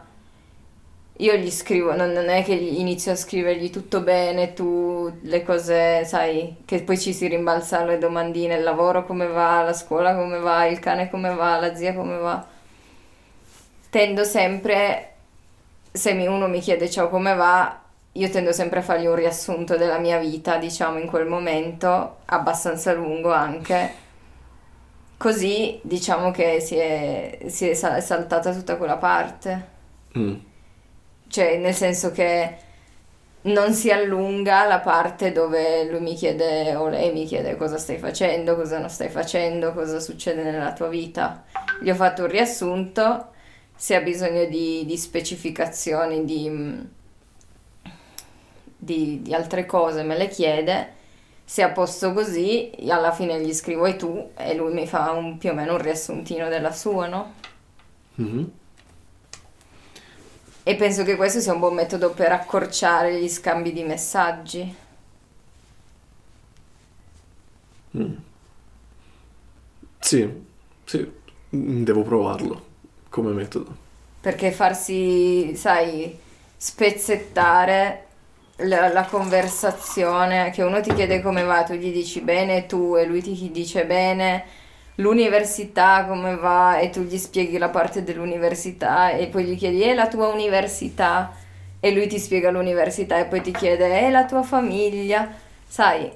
io 1.20 1.34
gli 1.36 1.50
scrivo, 1.50 1.94
non, 1.94 2.10
non 2.12 2.28
è 2.28 2.42
che 2.42 2.54
inizio 2.54 3.12
a 3.12 3.16
scrivergli 3.16 3.70
tutto 3.70 4.00
bene, 4.00 4.54
tu 4.54 5.12
le 5.22 5.42
cose, 5.42 6.04
sai, 6.04 6.56
che 6.64 6.82
poi 6.82 6.98
ci 6.98 7.12
si 7.12 7.26
rimbalza 7.28 7.84
le 7.84 7.98
domandine, 7.98 8.56
il 8.56 8.62
lavoro 8.62 9.04
come 9.04 9.26
va, 9.26 9.62
la 9.62 9.72
scuola 9.74 10.14
come 10.14 10.38
va, 10.38 10.66
il 10.66 10.78
cane 10.78 11.10
come 11.10 11.34
va, 11.34 11.58
la 11.58 11.74
zia 11.74 11.94
come 11.94 12.16
va. 12.16 12.46
Tendo 13.90 14.24
sempre, 14.24 15.12
se 15.92 16.12
uno 16.12 16.48
mi 16.48 16.60
chiede 16.60 16.88
ciao 16.88 17.08
come 17.08 17.34
va, 17.34 17.80
io 18.12 18.28
tendo 18.30 18.52
sempre 18.52 18.80
a 18.80 18.82
fargli 18.82 19.06
un 19.06 19.14
riassunto 19.14 19.76
della 19.76 19.98
mia 19.98 20.18
vita, 20.18 20.56
diciamo, 20.56 20.98
in 20.98 21.06
quel 21.06 21.26
momento, 21.26 22.18
abbastanza 22.26 22.92
lungo 22.92 23.32
anche. 23.32 24.08
Così 25.16 25.78
diciamo 25.82 26.30
che 26.30 26.60
si 26.60 26.76
è, 26.76 27.40
si 27.46 27.68
è 27.68 27.74
sa- 27.74 28.00
saltata 28.00 28.52
tutta 28.54 28.76
quella 28.76 28.96
parte. 28.96 29.78
Mm, 30.18 30.34
Cioè, 31.30 31.58
nel 31.58 31.74
senso 31.74 32.10
che 32.10 32.56
non 33.42 33.72
si 33.72 33.90
allunga 33.90 34.66
la 34.66 34.80
parte 34.80 35.32
dove 35.32 35.84
lui 35.90 36.00
mi 36.00 36.14
chiede 36.14 36.74
o 36.74 36.88
lei 36.88 37.12
mi 37.12 37.24
chiede 37.24 37.56
cosa 37.56 37.78
stai 37.78 37.98
facendo, 37.98 38.56
cosa 38.56 38.78
non 38.78 38.90
stai 38.90 39.08
facendo, 39.08 39.72
cosa 39.72 40.00
succede 40.00 40.42
nella 40.42 40.72
tua 40.74 40.88
vita. 40.88 41.44
Gli 41.80 41.88
ho 41.90 41.94
fatto 41.94 42.22
un 42.22 42.28
riassunto, 42.28 43.28
se 43.74 43.94
ha 43.94 44.00
bisogno 44.02 44.44
di, 44.46 44.84
di 44.84 44.96
specificazioni, 44.98 46.24
di, 46.24 46.48
di, 48.76 49.22
di 49.22 49.34
altre 49.34 49.66
cose 49.66 50.02
me 50.02 50.16
le 50.16 50.28
chiede. 50.28 50.98
Se 51.44 51.62
a 51.62 51.70
posto 51.72 52.12
così, 52.12 52.70
alla 52.88 53.10
fine 53.12 53.40
gli 53.40 53.52
scrivo 53.52 53.84
e 53.86 53.96
tu 53.96 54.30
e 54.36 54.54
lui 54.54 54.72
mi 54.72 54.86
fa 54.86 55.10
un- 55.12 55.36
più 55.38 55.50
o 55.50 55.54
meno 55.54 55.72
un 55.72 55.78
riassuntino 55.82 56.48
della 56.48 56.70
sua, 56.72 57.08
no? 57.08 57.32
mhm. 58.18 58.50
E 60.62 60.74
penso 60.76 61.04
che 61.04 61.16
questo 61.16 61.40
sia 61.40 61.52
un 61.52 61.58
buon 61.58 61.74
metodo 61.74 62.12
per 62.14 62.32
accorciare 62.32 63.20
gli 63.20 63.28
scambi 63.28 63.72
di 63.72 63.82
messaggi. 63.84 64.74
Sì, 69.98 70.28
sì, 70.84 71.10
mm, 71.54 71.84
devo 71.84 72.02
provarlo 72.02 72.66
come 73.08 73.32
metodo. 73.32 73.76
Perché 74.20 74.52
farsi, 74.52 75.56
sai, 75.56 76.18
spezzettare 76.56 78.06
la, 78.56 78.88
la 78.92 79.06
conversazione, 79.06 80.50
che 80.50 80.62
uno 80.62 80.80
ti 80.82 80.92
chiede 80.92 81.22
come 81.22 81.42
va, 81.42 81.62
tu 81.64 81.72
gli 81.74 81.92
dici 81.92 82.20
bene 82.20 82.66
tu 82.66 82.96
e 82.96 83.06
lui 83.06 83.22
ti 83.22 83.50
dice 83.50 83.86
bene, 83.86 84.44
l'università 85.00 86.04
come 86.06 86.36
va 86.36 86.78
e 86.78 86.90
tu 86.90 87.02
gli 87.02 87.18
spieghi 87.18 87.58
la 87.58 87.68
parte 87.68 88.04
dell'università 88.04 89.10
e 89.10 89.26
poi 89.26 89.44
gli 89.44 89.56
chiedi 89.56 89.82
è 89.82 89.94
la 89.94 90.08
tua 90.08 90.28
università 90.28 91.34
e 91.80 91.92
lui 91.92 92.06
ti 92.06 92.18
spiega 92.18 92.50
l'università 92.50 93.18
e 93.18 93.24
poi 93.24 93.40
ti 93.40 93.52
chiede 93.52 94.00
è 94.00 94.10
la 94.10 94.26
tua 94.26 94.42
famiglia, 94.42 95.28
sai, 95.66 96.10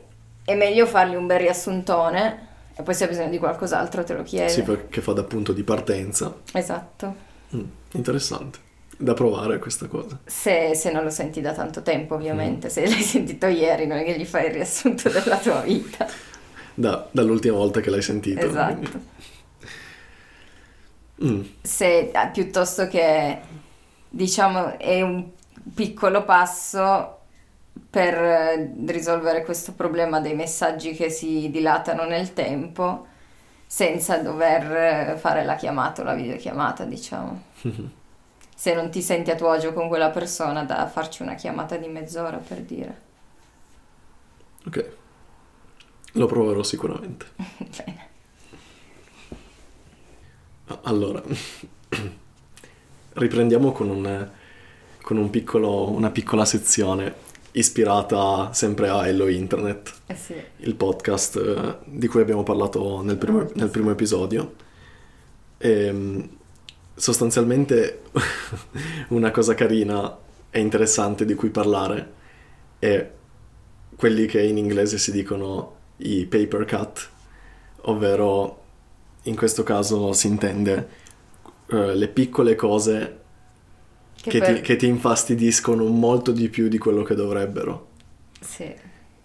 è 0.45 0.55
meglio 0.55 0.87
fargli 0.87 1.15
un 1.15 1.27
bel 1.27 1.39
riassuntone 1.39 2.53
e 2.77 2.83
poi 2.83 2.95
se 2.95 3.05
hai 3.05 3.11
bisogno 3.11 3.31
di 3.31 3.39
qualcos'altro 3.39 4.05
te 4.05 4.15
lo 4.15 4.23
chiede. 4.23 4.51
Sì, 4.51 4.63
perché 4.63 5.01
fa 5.01 5.13
da 5.13 5.23
punto 5.23 5.53
di 5.53 5.63
partenza. 5.63 6.35
Esatto. 6.53 7.15
Mm, 7.55 7.63
interessante. 7.93 8.59
Da 8.97 9.15
provare 9.15 9.59
questa 9.59 9.87
cosa. 9.87 10.19
Se, 10.25 10.75
se 10.75 10.93
non 10.93 11.05
lo 11.05 11.11
senti 11.11 11.41
da 11.41 11.53
tanto 11.53 11.83
tempo, 11.83 12.15
ovviamente. 12.15 12.69
Se 12.69 12.83
l'hai 12.87 13.03
sentito 13.03 13.47
ieri, 13.47 13.87
non 13.87 13.99
è 13.99 14.05
che 14.05 14.19
gli 14.19 14.25
fai 14.25 14.47
il 14.47 14.55
riassunto 14.55 15.09
della 15.09 15.39
tua 15.39 15.61
vita. 15.61 16.07
Da- 16.75 17.09
dall'ultima 17.11 17.57
volta 17.57 17.81
che 17.81 17.91
l'hai 17.91 18.03
sentito. 18.03 18.47
Esatto. 18.47 19.01
Mm, 21.23 21.43
Se 21.63 22.11
ah, 22.13 22.29
piuttosto 22.29 22.87
che, 22.89 23.41
diciamo, 24.09 24.79
è 24.79 25.01
un 25.03 25.31
piccolo 25.75 26.25
passo 26.25 27.19
per 27.91 28.15
eh, 28.15 28.75
risolvere 28.87 29.45
questo 29.45 29.73
problema 29.73 30.21
dei 30.21 30.35
messaggi 30.35 30.93
che 30.95 31.11
si 31.11 31.51
dilatano 31.51 32.05
nel 32.05 32.33
tempo, 32.35 33.07
senza 33.67 34.19
dover 34.19 35.13
eh, 35.15 35.17
fare 35.19 35.45
la 35.45 35.57
chiamata 35.57 36.03
o 36.03 36.05
la 36.05 36.15
videochiamata, 36.15 36.85
diciamo. 36.85 37.43
Se 38.57 38.75
non 38.75 38.91
ti 38.91 39.03
senti 39.03 39.31
a 39.31 39.37
tuo 39.37 39.51
agio 39.51 39.73
con 39.73 39.89
quella 39.89 40.11
persona, 40.11 40.65
da 40.65 40.87
farci 40.89 41.23
una 41.23 41.35
chiamata 41.35 41.77
di 41.77 41.89
mezz'ora 41.89 42.39
per 42.39 42.63
dire. 42.63 43.03
ok. 44.67 44.79
Lo 46.17 46.27
proverò 46.27 46.63
sicuramente. 46.63 47.27
Bene. 47.59 48.09
Allora, 50.83 51.23
riprendiamo 53.15 53.73
con, 53.73 53.89
un, 53.89 54.29
con 55.03 55.17
un 55.17 55.31
piccolo- 55.31 55.91
una 55.91 56.11
piccola 56.11 56.45
sezione 56.45 57.23
ispirata 57.53 58.53
sempre 58.53 58.89
a 58.89 59.07
Hello 59.07 59.29
Internet, 59.29 59.93
Eh 60.07 60.15
sì. 60.17 60.35
il 60.59 60.75
podcast 60.75 61.37
eh, 61.37 61.77
di 61.85 62.07
cui 62.09 62.21
abbiamo 62.21 62.43
parlato 62.43 63.03
nel 63.03 63.17
primo, 63.17 63.49
nel 63.55 63.69
primo 63.69 63.91
episodio. 63.91 64.55
E, 65.59 66.29
sostanzialmente 66.95 68.03
una 69.11 69.31
cosa 69.31 69.55
carina 69.55 70.17
e 70.51 70.61
interessante 70.61 71.25
di 71.25 71.35
cui 71.35 71.51
parlare 71.51 72.13
è 72.79 73.11
quelli 73.97 74.27
che 74.27 74.43
in 74.43 74.57
inglese 74.59 74.99
si 74.99 75.11
dicono 75.13 75.83
i 75.99 76.27
paper 76.27 76.65
cut, 76.67 77.11
ovvero 77.83 78.63
in 79.25 79.37
questo 79.37 79.63
caso 79.63 80.13
si 80.13 80.27
intende 80.27 80.89
eh, 81.69 81.95
le 81.95 82.09
piccole 82.09 82.55
cose 82.57 83.21
Che 84.21 84.31
che, 84.31 84.39
per- 84.39 84.55
ti, 84.57 84.61
che 84.63 84.77
ti 84.77 84.87
infastidiscono 84.87 85.85
molto 85.87 86.33
di 86.33 86.49
più 86.49 86.69
di 86.69 86.79
quello 86.79 87.03
che 87.03 87.15
dovrebbero. 87.15 87.89
Sì. 88.41 88.75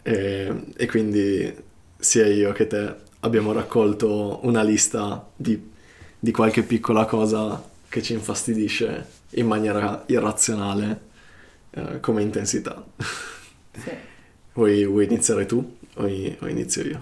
E, 0.01 0.63
e 0.75 0.87
quindi 0.87 1.53
sia 1.97 2.25
io 2.27 2.51
che 2.53 2.67
te 2.67 2.95
abbiamo 3.21 3.51
raccolto 3.51 4.39
una 4.43 4.63
lista 4.63 5.29
di, 5.35 5.71
di 6.19 6.31
qualche 6.31 6.63
piccola 6.63 7.05
cosa 7.05 7.61
che 7.87 8.01
ci 8.01 8.13
infastidisce 8.13 9.07
in 9.31 9.47
maniera 9.47 10.03
irrazionale 10.07 11.01
eh, 11.71 11.99
come 11.99 12.21
intensità. 12.21 12.83
Sì. 13.73 13.91
Vuoi, 14.53 14.85
vuoi 14.85 15.05
iniziare 15.05 15.45
tu 15.45 15.77
o, 15.99 16.07
i- 16.07 16.37
o 16.41 16.47
inizio 16.47 16.83
io? 16.83 17.01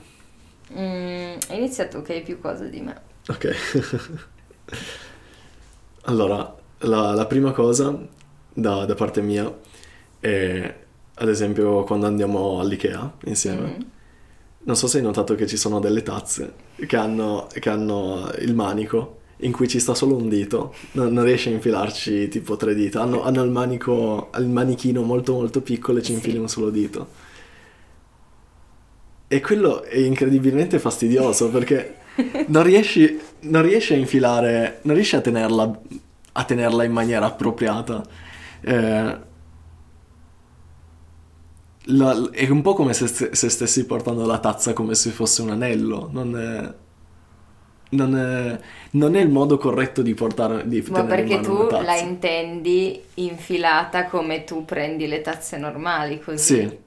Mm, 0.73 1.37
inizia 1.51 1.87
tu 1.87 2.01
che 2.01 2.13
hai 2.13 2.23
più 2.23 2.39
cose 2.39 2.69
di 2.69 2.81
me. 2.81 3.01
Ok. 3.29 3.45
allora, 6.03 6.55
la, 6.79 7.13
la 7.13 7.25
prima 7.25 7.51
cosa 7.51 7.97
da, 8.53 8.85
da 8.85 8.95
parte 8.95 9.21
mia 9.21 9.53
è, 10.19 10.75
ad 11.15 11.29
esempio, 11.29 11.83
quando 11.83 12.05
andiamo 12.05 12.59
all'IKEA 12.59 13.13
insieme. 13.25 13.75
Mm. 13.77 13.81
Non 14.67 14.75
so 14.75 14.87
se 14.87 14.97
hai 14.97 15.03
notato 15.03 15.35
che 15.35 15.47
ci 15.47 15.57
sono 15.57 15.79
delle 15.79 16.03
tazze 16.03 16.53
che 16.87 16.95
hanno, 16.97 17.47
che 17.51 17.69
hanno 17.69 18.29
il 18.39 18.53
manico 18.53 19.15
in 19.41 19.51
cui 19.51 19.67
ci 19.67 19.79
sta 19.79 19.93
solo 19.95 20.15
un 20.15 20.27
dito, 20.27 20.73
non, 20.93 21.13
non 21.13 21.23
riesci 21.23 21.49
a 21.49 21.51
infilarci 21.53 22.27
tipo 22.27 22.57
tre 22.57 22.73
dita. 22.75 23.01
Hanno, 23.01 23.23
hanno 23.23 23.43
il 23.43 23.51
manico, 23.51 24.29
il 24.37 24.47
manichino 24.49 25.03
molto 25.03 25.33
molto 25.33 25.61
piccolo 25.61 25.99
e 25.99 26.01
ci 26.03 26.13
Sì. 26.13 26.13
infili 26.13 26.37
un 26.37 26.49
solo 26.49 26.69
dito. 26.69 27.25
E 29.29 29.41
quello 29.41 29.83
è 29.83 29.97
incredibilmente 29.97 30.79
fastidioso 30.79 31.49
perché 31.49 31.97
non 32.47 32.63
riesci, 32.63 33.19
non 33.41 33.61
riesci 33.61 33.93
a 33.93 33.97
infilare, 33.97 34.79
non 34.83 34.95
riesci 34.95 35.15
a 35.17 35.21
tenerla, 35.21 35.79
a 36.33 36.43
tenerla 36.45 36.83
in 36.85 36.91
maniera 36.93 37.25
appropriata. 37.25 38.03
Eh, 38.61 39.17
la- 41.89 42.29
è 42.31 42.49
un 42.49 42.61
po' 42.61 42.73
come 42.73 42.93
se, 42.93 43.07
se 43.07 43.49
stessi 43.49 43.85
portando 43.85 44.25
la 44.25 44.39
tazza 44.39 44.73
come 44.73 44.95
se 44.95 45.11
fosse 45.11 45.41
un 45.41 45.51
anello. 45.51 46.09
Non 46.11 46.37
è, 46.37 46.73
non 47.89 48.17
è, 48.17 48.59
non 48.91 49.15
è 49.15 49.21
il 49.21 49.29
modo 49.29 49.57
corretto 49.57 50.01
di 50.01 50.13
portare 50.13 50.67
di 50.67 50.83
Ma 50.89 51.03
perché 51.03 51.39
tu 51.39 51.67
la 51.69 51.95
intendi 51.95 53.01
infilata 53.15 54.05
come 54.07 54.43
tu 54.43 54.65
prendi 54.65 55.07
le 55.07 55.21
tazze 55.21 55.57
normali, 55.57 56.19
così. 56.19 56.43
Sì, 56.43 56.77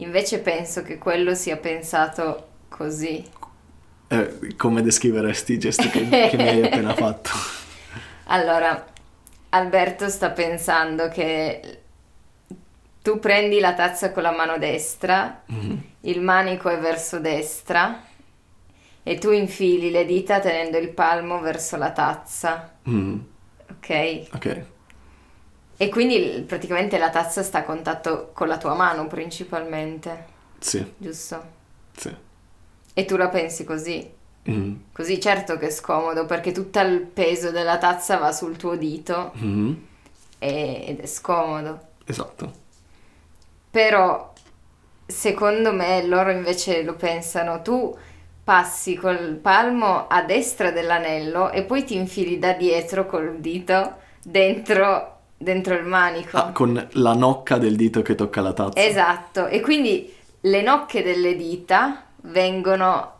Invece 0.00 0.38
penso 0.40 0.82
che 0.82 0.98
quello 0.98 1.34
sia 1.34 1.56
pensato 1.56 2.48
così. 2.68 3.24
eh, 4.08 4.54
come 4.56 4.82
descriveresti 4.82 5.52
i 5.52 5.58
gesti 5.58 5.88
che, 5.88 6.08
che 6.08 6.36
mi 6.36 6.48
hai 6.48 6.62
appena 6.62 6.94
fatto? 6.94 7.30
Allora, 8.32 8.84
Alberto 9.50 10.08
sta 10.08 10.30
pensando 10.30 11.08
che 11.08 11.80
tu 13.02 13.18
prendi 13.18 13.58
la 13.60 13.74
tazza 13.74 14.12
con 14.12 14.22
la 14.22 14.30
mano 14.32 14.56
destra, 14.58 15.42
Mhm. 15.46 15.82
il 16.02 16.20
manico 16.20 16.68
è 16.68 16.78
verso 16.78 17.18
destra 17.18 18.02
e 19.02 19.18
tu 19.18 19.30
infili 19.32 19.90
le 19.90 20.04
dita 20.04 20.38
tenendo 20.40 20.78
il 20.78 20.90
palmo 20.90 21.40
verso 21.40 21.76
la 21.76 21.90
tazza, 21.90 22.70
Mm, 22.88 23.18
ok? 23.70 24.22
ok, 24.34 24.64
E 25.82 25.88
quindi 25.88 26.44
praticamente 26.46 26.98
la 26.98 27.08
tazza 27.08 27.42
sta 27.42 27.60
a 27.60 27.62
contatto 27.64 28.32
con 28.34 28.48
la 28.48 28.58
tua 28.58 28.74
mano 28.74 29.06
principalmente, 29.06 30.26
sì, 30.58 30.84
giusto? 30.98 31.42
sì. 31.96 32.14
E 32.92 33.04
tu 33.06 33.16
la 33.16 33.28
pensi 33.28 33.64
così. 33.64 34.18
Mm, 34.50 34.74
Così 34.92 35.20
certo 35.20 35.56
che 35.58 35.68
è 35.68 35.70
scomodo 35.70 36.26
perché 36.26 36.52
tutto 36.52 36.80
il 36.80 37.00
peso 37.02 37.50
della 37.50 37.78
tazza 37.78 38.16
va 38.18 38.32
sul 38.32 38.56
tuo 38.56 38.76
dito 38.76 39.32
mm, 39.38 39.72
e- 40.38 40.84
ed 40.88 41.00
è 41.00 41.06
scomodo. 41.06 41.80
esatto. 42.06 42.52
Però 43.70 44.32
secondo 45.06 45.72
me 45.72 46.04
loro 46.06 46.30
invece 46.30 46.82
lo 46.82 46.94
pensano, 46.94 47.62
tu 47.62 47.96
passi 48.42 48.96
col 48.96 49.34
palmo 49.36 50.06
a 50.08 50.22
destra 50.22 50.70
dell'anello 50.72 51.50
e 51.50 51.62
poi 51.64 51.84
ti 51.84 51.94
infili 51.96 52.38
da 52.38 52.52
dietro 52.54 53.06
col 53.06 53.38
dito 53.40 53.96
dentro, 54.22 55.19
dentro 55.42 55.74
il 55.74 55.84
manico. 55.84 56.36
Ah, 56.36 56.52
con 56.52 56.88
la 56.92 57.14
nocca 57.14 57.56
del 57.56 57.74
dito 57.74 58.02
che 58.02 58.14
tocca 58.14 58.42
la 58.42 58.52
tazza. 58.52 58.78
Esatto, 58.84 59.46
e 59.46 59.60
quindi 59.60 60.12
le 60.42 60.62
nocche 60.62 61.02
delle 61.02 61.34
dita 61.34 62.04
vengono 62.22 63.12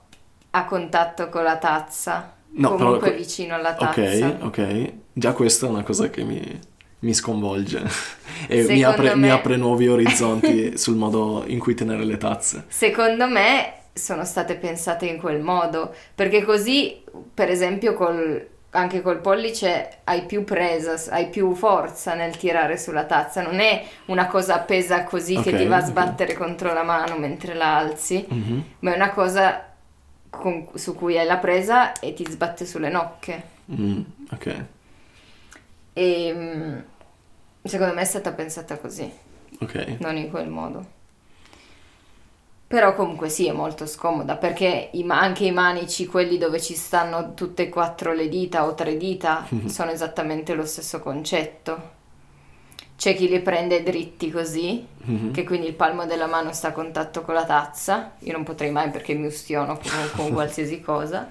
a 0.51 0.65
contatto 0.67 1.31
con 1.31 1.43
la 1.45 1.57
tazza, 1.57 2.35
No, 2.51 2.75
però 2.75 2.85
comunque 2.85 3.09
que- 3.11 3.17
vicino 3.17 3.55
alla 3.55 3.75
tazza. 3.75 4.27
Ok, 4.27 4.45
ok. 4.45 4.93
Già 5.15 5.33
questa 5.33 5.67
è 5.67 5.71
una 5.71 5.83
cosa 5.83 6.11
che 6.11 6.23
mi, 6.25 6.61
mi 7.01 7.15
sconvolge 7.15 7.83
e 8.49 8.65
mi 8.65 8.83
apre, 8.83 9.15
mi 9.15 9.23
me- 9.23 9.31
apre 9.31 9.57
nuovi 9.57 9.89
orizzonti 9.89 10.77
sul 10.79 10.97
modo 10.97 11.45
in 11.47 11.59
cui 11.59 11.75
tenere 11.75 12.05
le 12.05 12.19
tazze. 12.19 12.65
Secondo 12.69 13.27
me 13.29 13.75
sono 13.95 14.25
state 14.25 14.57
pensate 14.57 15.07
in 15.07 15.19
quel 15.19 15.41
modo, 15.41 15.95
perché 16.15 16.45
così, 16.45 17.03
per 17.33 17.49
esempio, 17.49 17.95
col- 17.95 18.47
anche 18.71 19.03
col 19.03 19.21
pollice 19.21 19.99
hai 20.05 20.25
più 20.27 20.45
presa, 20.45 20.95
hai 21.13 21.29
più 21.29 21.55
forza 21.55 22.15
nel 22.15 22.37
tirare 22.37 22.77
sulla 22.79 23.05
tazza, 23.05 23.43
non 23.43 23.59
è 23.61 23.85
una 24.07 24.27
cosa 24.29 24.55
appesa 24.55 25.05
così 25.05 25.41
che 25.41 25.51
Ok, 25.51 25.55
ti 25.55 25.67
va 25.67 25.77
a 25.79 25.81
sbattere 25.85 26.35
contro 26.35 26.73
la 26.73 26.83
mano 26.83 27.17
mentre 27.19 27.55
la 27.55 27.77
alzi, 27.79 28.27
Mhm, 28.31 28.65
ma 28.81 28.93
è 28.93 28.97
una 28.97 29.11
cosa 29.11 29.67
con- 30.31 30.69
su 30.75 30.95
cui 30.95 31.19
hai 31.19 31.27
la 31.27 31.39
presa 31.39 31.99
e 31.99 32.13
ti 32.15 32.25
sbatte 32.29 32.65
sulle 32.67 32.89
nocche. 32.91 33.59
mm, 33.69 34.03
ok, 34.33 34.47
E 35.95 36.33
mm, 36.35 36.79
secondo 37.65 37.95
me 37.95 38.03
è 38.03 38.05
stata 38.05 38.33
pensata 38.33 38.79
così. 38.79 39.11
ok. 39.61 39.75
non 39.99 40.17
in 40.17 40.31
quel 40.31 40.49
modo. 40.49 40.99
Però 42.71 42.95
comunque 42.95 43.29
sì, 43.29 43.49
è 43.49 43.53
molto 43.53 43.85
scomoda 43.85 44.37
perché 44.37 44.91
anche 45.09 45.45
i 45.45 45.51
manici, 45.51 46.07
quelli 46.07 46.39
dove 46.39 46.61
ci 46.61 46.77
stanno 46.77 47.35
tutte 47.35 47.65
e 47.65 47.69
quattro 47.69 48.13
le 48.13 48.29
dita 48.29 48.65
o 48.65 48.75
tre 48.75 48.97
dita, 48.97 49.45
sono 49.67 49.91
esattamente 49.91 50.55
lo 50.55 50.65
stesso 50.65 51.01
concetto. 51.01 51.99
C'è 52.97 53.17
chi 53.17 53.29
li 53.29 53.41
prende 53.41 53.83
dritti 53.83 54.31
così, 54.31 54.87
Mhm. 55.03 55.33
che 55.35 55.43
quindi 55.43 55.67
il 55.67 55.75
palmo 55.75 56.07
della 56.07 56.27
mano 56.29 56.53
sta 56.53 56.69
a 56.69 56.73
contatto 56.73 57.23
con 57.23 57.35
la 57.35 57.45
tazza. 57.45 58.13
Io 58.21 58.33
non 58.33 58.45
potrei 58.45 58.71
mai 58.71 58.91
perché 58.91 59.15
mi 59.15 59.27
ustiono 59.27 59.77
con, 59.77 59.91
con 60.15 60.31
qualsiasi 60.33 60.81
cosa. 60.81 61.29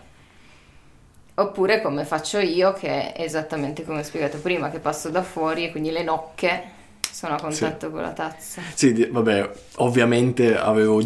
Oppure 1.36 1.82
come 1.82 2.04
faccio 2.04 2.40
io, 2.40 2.74
che 2.74 3.14
è 3.14 3.22
esattamente 3.24 3.86
come 3.86 4.00
ho 4.00 4.04
spiegato 4.04 4.40
prima, 4.40 4.70
che 4.70 4.80
passo 4.80 5.10
da 5.10 5.24
fuori 5.24 5.64
e 5.64 5.72
quindi 5.72 5.90
le 5.90 6.04
nocche 6.04 6.64
sono 7.10 7.36
a 7.36 7.40
contatto 7.40 7.90
con 7.92 8.02
la 8.02 8.12
tazza. 8.12 8.62
Sì, 8.74 9.08
vabbè, 9.10 9.50
ovviamente 9.78 10.58
avevo, 10.58 11.02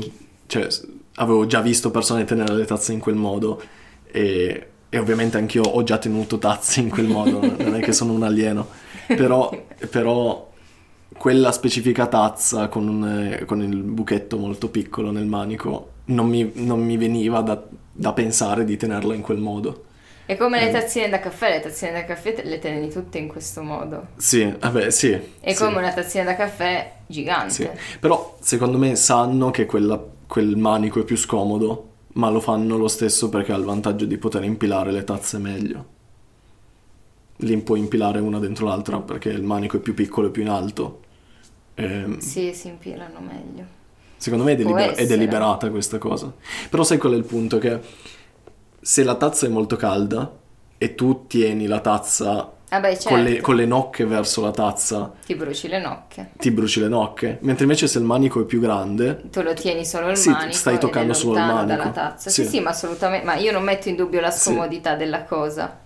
cioè, 0.53 0.67
avevo 1.15 1.47
già 1.47 1.61
visto 1.61 1.89
persone 1.89 2.25
tenere 2.25 2.53
le 2.53 2.65
tazze 2.65 2.93
in 2.93 2.99
quel 2.99 3.15
modo 3.15 3.59
e, 4.11 4.67
e 4.89 4.97
ovviamente 4.99 5.37
anch'io 5.37 5.63
ho 5.63 5.81
già 5.83 5.97
tenuto 5.97 6.37
tazze 6.37 6.79
in 6.79 6.89
quel 6.89 7.07
modo, 7.07 7.39
non 7.41 7.75
è 7.75 7.79
che 7.79 7.91
sono 7.91 8.13
un 8.13 8.21
alieno, 8.21 8.67
però, 9.07 9.49
però 9.89 10.51
quella 11.17 11.51
specifica 11.51 12.05
tazza 12.05 12.67
con, 12.67 12.87
un- 12.87 13.43
con 13.47 13.61
il 13.63 13.75
buchetto 13.77 14.37
molto 14.37 14.69
piccolo 14.69 15.09
nel 15.11 15.25
manico 15.25 15.89
non 16.05 16.27
mi, 16.27 16.51
non 16.55 16.83
mi 16.83 16.97
veniva 16.97 17.41
da, 17.41 17.59
da 17.91 18.13
pensare 18.13 18.63
di 18.63 18.77
tenerla 18.77 19.15
in 19.15 19.21
quel 19.21 19.37
modo. 19.39 19.85
È 20.25 20.37
come 20.37 20.59
le 20.59 20.69
Eh. 20.69 20.71
tazzine 20.71 21.09
da 21.09 21.19
caffè, 21.19 21.49
le 21.49 21.59
tazzine 21.61 21.91
da 21.91 22.05
caffè 22.05 22.33
te- 22.33 22.43
le 22.43 22.57
tieni 22.59 22.89
tutte 22.89 23.17
in 23.17 23.27
questo 23.27 23.61
modo. 23.61 24.07
Sì, 24.17 24.53
vabbè, 24.57 24.89
sì. 24.89 25.11
È 25.39 25.53
sì. 25.53 25.63
come 25.63 25.77
una 25.79 25.91
tazzina 25.91 26.23
da 26.23 26.35
caffè 26.35 26.91
gigante. 27.07 27.53
Sì, 27.53 27.69
però 27.99 28.37
secondo 28.41 28.77
me 28.77 28.95
sanno 28.95 29.51
che 29.51 29.65
quella- 29.65 30.01
quel 30.33 30.57
manico 30.57 30.99
è 30.99 31.03
più 31.03 31.15
scomodo, 31.15 31.89
ma 32.13 32.27
lo 32.31 32.39
fanno 32.39 32.75
lo 32.75 32.87
stesso 32.87 33.29
perché 33.29 33.53
ha 33.53 33.55
il 33.55 33.65
vantaggio 33.65 34.05
di 34.05 34.17
poter 34.17 34.43
impilare 34.43 34.91
le 34.91 35.03
tazze 35.03 35.37
meglio. 35.37 35.85
Li 37.35 37.55
puoi 37.57 37.77
impilare 37.77 38.19
una 38.19 38.39
dentro 38.39 38.65
l'altra 38.65 38.99
perché 38.99 39.29
il 39.29 39.43
manico 39.43 39.77
è 39.77 39.79
più 39.79 39.93
piccolo 39.93 40.29
e 40.29 40.31
più 40.31 40.41
in 40.41 40.49
alto. 40.49 41.01
Ehm, 41.75 42.17
Sì, 42.17 42.51
si 42.55 42.67
impilano 42.67 43.19
meglio. 43.19 43.63
Secondo 44.17 44.43
me 44.43 44.53
è, 44.53 44.55
deliber- 44.55 44.95
è 44.95 45.05
deliberata 45.05 45.69
questa 45.69 45.99
cosa. 45.99 46.33
Però 46.67 46.81
sai 46.81 46.97
qual 46.97 47.13
è 47.13 47.15
il 47.15 47.25
punto? 47.25 47.59
Che 47.59 47.79
se 48.81 49.03
la 49.03 49.17
tazza 49.17 49.45
è 49.45 49.49
molto 49.49 49.75
calda 49.75 50.35
e 50.79 50.95
tu 50.95 51.27
tieni 51.27 51.67
la 51.67 51.79
tazza 51.79 52.53
Vabbè, 52.73 52.91
certo, 52.95 53.09
con, 53.09 53.23
le, 53.23 53.41
con 53.41 53.55
le 53.55 53.65
nocche 53.65 54.05
verso 54.05 54.41
la 54.41 54.51
tazza, 54.51 55.11
ti 55.25 55.35
bruci 55.35 55.67
le 55.67 55.79
nocche. 55.79 56.31
ti 56.37 56.51
bruci 56.51 56.79
le 56.79 56.87
nocche. 56.87 57.37
Mentre 57.41 57.63
invece 57.63 57.87
se 57.87 57.99
il 57.99 58.03
manico 58.05 58.41
è 58.41 58.45
più 58.45 58.59
grande, 58.59 59.21
Tu 59.29 59.41
lo 59.41 59.53
tieni 59.53 59.85
solo 59.85 60.09
il 60.09 60.17
Sì, 60.17 60.29
manico 60.29 60.51
stai 60.53 60.79
toccando 60.79 61.13
solo 61.13 61.37
il 61.37 61.45
manico. 61.45 61.65
dalla 61.65 61.89
tazza. 61.89 62.29
Sì. 62.29 62.43
Sì. 62.43 62.49
sì, 62.49 62.59
ma 62.61 62.71
assolutamente. 62.71 63.25
Ma 63.25 63.35
io 63.35 63.51
non 63.51 63.63
metto 63.63 63.89
in 63.89 63.95
dubbio 63.95 64.19
la 64.21 64.31
Sì. 64.31 64.49
scomodità 64.49 64.95
della 64.95 65.23
cosa. 65.23 65.79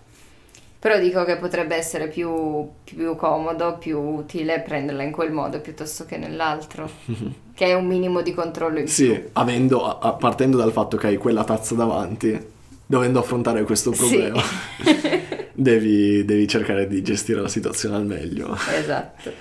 Però 0.80 1.00
dico 1.00 1.24
che 1.26 1.38
potrebbe 1.38 1.76
essere 1.76 2.08
più, 2.08 2.70
più 2.84 3.16
comodo, 3.16 3.78
più 3.80 4.00
utile 4.00 4.60
prenderla 4.62 5.02
in 5.04 5.12
quel 5.12 5.32
modo 5.32 5.60
piuttosto 5.60 6.06
che 6.06 6.18
nell'altro. 6.18 6.90
che 7.54 7.66
è 7.66 7.74
un 7.74 7.86
minimo 7.88 8.22
di 8.22 8.34
controllo 8.34 8.78
in 8.78 8.86
più. 8.86 8.94
Sì, 8.94 9.24
avendo, 9.34 9.98
a- 9.98 10.14
partendo 10.14 10.56
dal 10.58 10.72
fatto 10.72 10.96
che 10.96 11.08
hai 11.08 11.18
quella 11.18 11.44
tazza 11.44 11.74
davanti, 11.76 12.40
dovendo 12.86 13.20
affrontare 13.20 13.64
questo 13.64 13.92
Sì. 13.92 14.32
devi, 15.58 16.24
devi 16.24 16.47
cercare 16.47 16.88
di 16.88 17.01
gestire 17.01 17.41
la 17.41 17.47
situazione 17.47 17.95
al 17.95 18.05
meglio. 18.05 18.55
Esatto. 18.76 19.32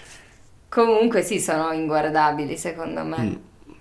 Comunque 0.68 1.22
sì, 1.22 1.38
sono 1.40 1.70
inguardabili 1.72 2.56
secondo 2.56 3.04
me. 3.04 3.16
Mm, 3.18 3.32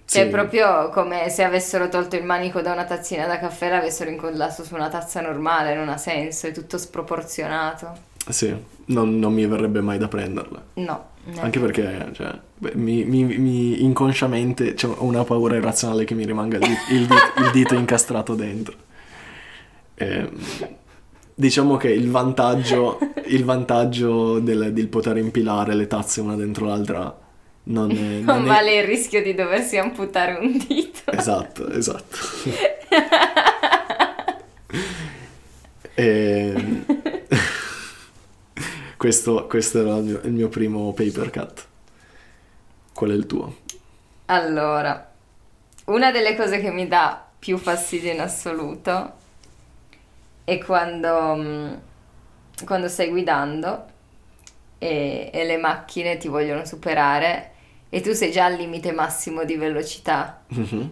Cioè, 0.06 0.24
sì. 0.26 0.30
proprio 0.30 0.90
come 0.90 1.30
se 1.30 1.44
avessero 1.44 1.90
tolto 1.90 2.16
il 2.16 2.24
manico 2.24 2.62
da 2.62 2.74
una 2.74 2.84
tazzina 2.86 3.26
da 3.26 3.40
caffè 3.40 3.68
e 3.68 3.70
l'avessero 3.70 4.10
incollato 4.10 4.64
su 4.64 4.76
una 4.76 4.90
tazza 4.90 5.22
normale, 5.22 5.74
non 5.76 5.90
ha 5.90 5.98
senso, 5.98 6.48
è 6.48 6.52
tutto 6.52 6.78
sproporzionato. 6.78 8.14
Sì, 8.28 8.54
non, 8.86 9.18
non 9.20 9.34
mi 9.34 9.46
verrebbe 9.46 9.82
mai 9.82 9.98
da 9.98 10.08
prenderla. 10.08 10.64
No. 10.76 11.14
Anche 11.40 11.60
perché 11.60 12.10
cioè, 12.14 12.38
beh, 12.58 12.74
mi, 12.76 13.04
mi- 13.04 13.24
mi- 13.38 13.84
inconsciamente 13.84 14.76
cioè, 14.76 14.94
ho 14.96 15.06
una 15.06 15.24
paura 15.24 15.56
irrazionale 15.56 16.06
che 16.06 16.14
mi 16.14 16.26
rimanga 16.26 16.58
il, 16.58 16.64
di- 16.68 16.96
il 16.96 17.08
di- 17.08 17.42
il 17.44 17.52
dito 17.52 17.74
incastrato 17.76 18.36
dentro. 18.36 18.76
Ehm, 19.96 20.30
diciamo 21.36 21.76
che 21.76 21.90
il 21.90 22.10
vantaggio, 22.10 22.98
il 23.28 23.44
vantaggio 23.44 24.40
del, 24.40 24.74
del 24.74 24.88
poter 24.88 25.18
impilare 25.18 25.76
le 25.76 25.88
tazze 25.88 26.22
una 26.22 26.36
dentro 26.36 26.66
l'altra 26.66 27.24
non 27.64 27.92
è... 27.92 27.96
Non 27.96 28.24
non 28.24 28.44
è- 28.44 28.48
vale 28.48 28.76
il 28.78 28.84
rischio 28.86 29.22
di 29.22 29.34
doversi 29.34 29.78
amputare 29.78 30.38
un 30.40 30.58
dito. 30.58 31.12
Esatto, 31.12 31.70
esatto. 31.70 32.18
Ehm, 35.98 36.86
questo, 38.98 39.48
questo 39.48 39.80
era 39.80 39.96
il 39.96 40.04
mio, 40.04 40.22
il 40.24 40.32
mio 40.34 40.50
primo 40.50 40.92
paper 40.94 41.30
cut. 41.30 41.66
Qual 42.92 43.12
è 43.12 43.14
il 43.14 43.26
tuo? 43.26 43.56
Allora, 44.26 45.14
una 45.86 46.12
delle 46.12 46.36
cose 46.36 46.60
che 46.60 46.72
mi 46.72 46.88
dà 46.88 47.26
più 47.40 47.58
fastidio 47.58 48.12
in 48.12 48.20
assoluto 48.20 49.14
è 50.46 50.58
quando, 50.60 51.36
mm, 51.36 51.74
quando 52.66 52.88
stai 52.88 53.10
guidando 53.10 53.86
e, 54.78 55.30
e 55.34 55.44
le 55.46 55.58
macchine 55.58 56.18
ti 56.18 56.28
vogliono 56.30 56.66
superare 56.66 57.52
e 57.90 58.02
tu 58.02 58.14
sei 58.14 58.32
già 58.32 58.46
al 58.46 58.56
limite 58.56 58.92
massimo 58.94 59.44
di 59.44 59.56
velocità 59.58 60.42
Mhm. 60.48 60.92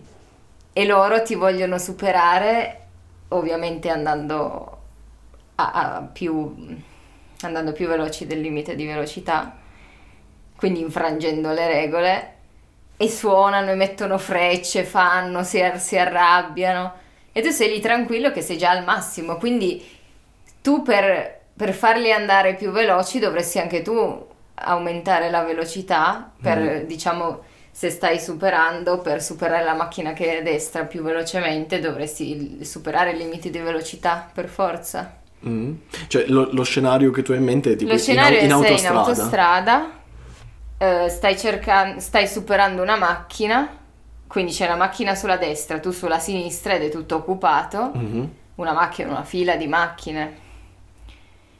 e 0.73 0.85
loro 0.85 1.21
ti 1.23 1.35
vogliono 1.35 1.77
superare 1.77 2.79
ovviamente 3.29 3.89
andando 3.89 4.77
a, 5.55 5.71
a 5.97 6.01
più, 6.01 6.55
andando 7.41 7.71
più 7.73 7.87
veloci 7.87 8.25
del 8.27 8.41
limite 8.41 8.75
di 8.75 8.85
velocità, 8.85 9.55
quindi 10.55 10.79
infrangendo 10.81 11.51
le 11.51 11.67
regole 11.67 12.33
e 12.97 13.09
suonano 13.09 13.71
e 13.71 13.75
mettono 13.75 14.17
frecce, 14.17 14.83
fanno, 14.83 15.43
si, 15.43 15.61
si 15.77 15.97
arrabbiano 15.97 16.93
e 17.33 17.41
tu 17.41 17.49
sei 17.49 17.69
lì 17.69 17.81
tranquillo 17.81 18.31
che 18.31 18.41
sei 18.41 18.57
già 18.57 18.69
al 18.69 18.83
massimo, 18.85 19.37
quindi 19.37 19.83
tu 20.61 20.81
per, 20.83 21.41
per 21.53 21.73
farli 21.73 22.11
andare 22.11 22.55
più 22.55 22.71
veloci 22.71 23.19
dovresti 23.19 23.59
anche 23.59 23.81
tu 23.81 24.27
aumentare 24.55 25.29
la 25.29 25.43
velocità 25.43 26.31
per, 26.41 26.85
diciamo, 26.85 27.41
se 27.71 27.89
stai 27.89 28.19
superando, 28.19 28.99
per 28.99 29.21
superare 29.21 29.65
la 29.65 29.73
macchina 29.73 30.13
che 30.13 30.35
è 30.35 30.39
a 30.39 30.41
destra 30.43 30.85
più 30.85 31.01
velocemente 31.01 31.79
dovresti 31.79 32.63
superare 32.63 33.11
i 33.11 33.17
limiti 33.17 33.49
di 33.49 33.57
velocità 33.57 34.29
per 34.31 34.47
forza. 34.47 35.17
Mm. 35.45 35.73
Cioè, 36.07 36.25
lo, 36.27 36.49
lo 36.51 36.63
scenario 36.63 37.09
che 37.11 37.23
tu 37.23 37.31
hai 37.31 37.39
in 37.39 37.43
mente 37.43 37.71
è 37.71 37.75
tipo 37.75 37.91
Lo 37.91 37.97
scenario 37.97 38.39
in, 38.39 38.47
è 38.47 38.51
au- 38.51 38.59
in 38.59 38.65
sei 38.65 38.79
in 38.79 38.87
autostrada. 38.87 39.73
autostrada, 39.73 39.91
eh, 40.77 41.09
stai, 41.09 41.37
cercando, 41.37 41.99
stai 41.99 42.27
superando 42.27 42.81
una 42.81 42.95
macchina, 42.95 43.67
quindi 44.33 44.51
c'è 44.51 44.65
una 44.65 44.75
macchina 44.77 45.13
sulla 45.13 45.37
destra, 45.37 45.79
tu 45.79 45.91
sulla 45.91 46.17
sinistra 46.17 46.73
ed 46.73 46.81
è 46.81 46.89
tutto 46.89 47.17
occupato, 47.17 47.91
Mhm. 47.93 48.29
una 48.55 48.73
macchina, 48.73 49.09
una 49.11 49.23
fila 49.23 49.55
di 49.55 49.67
macchine. 49.67 50.41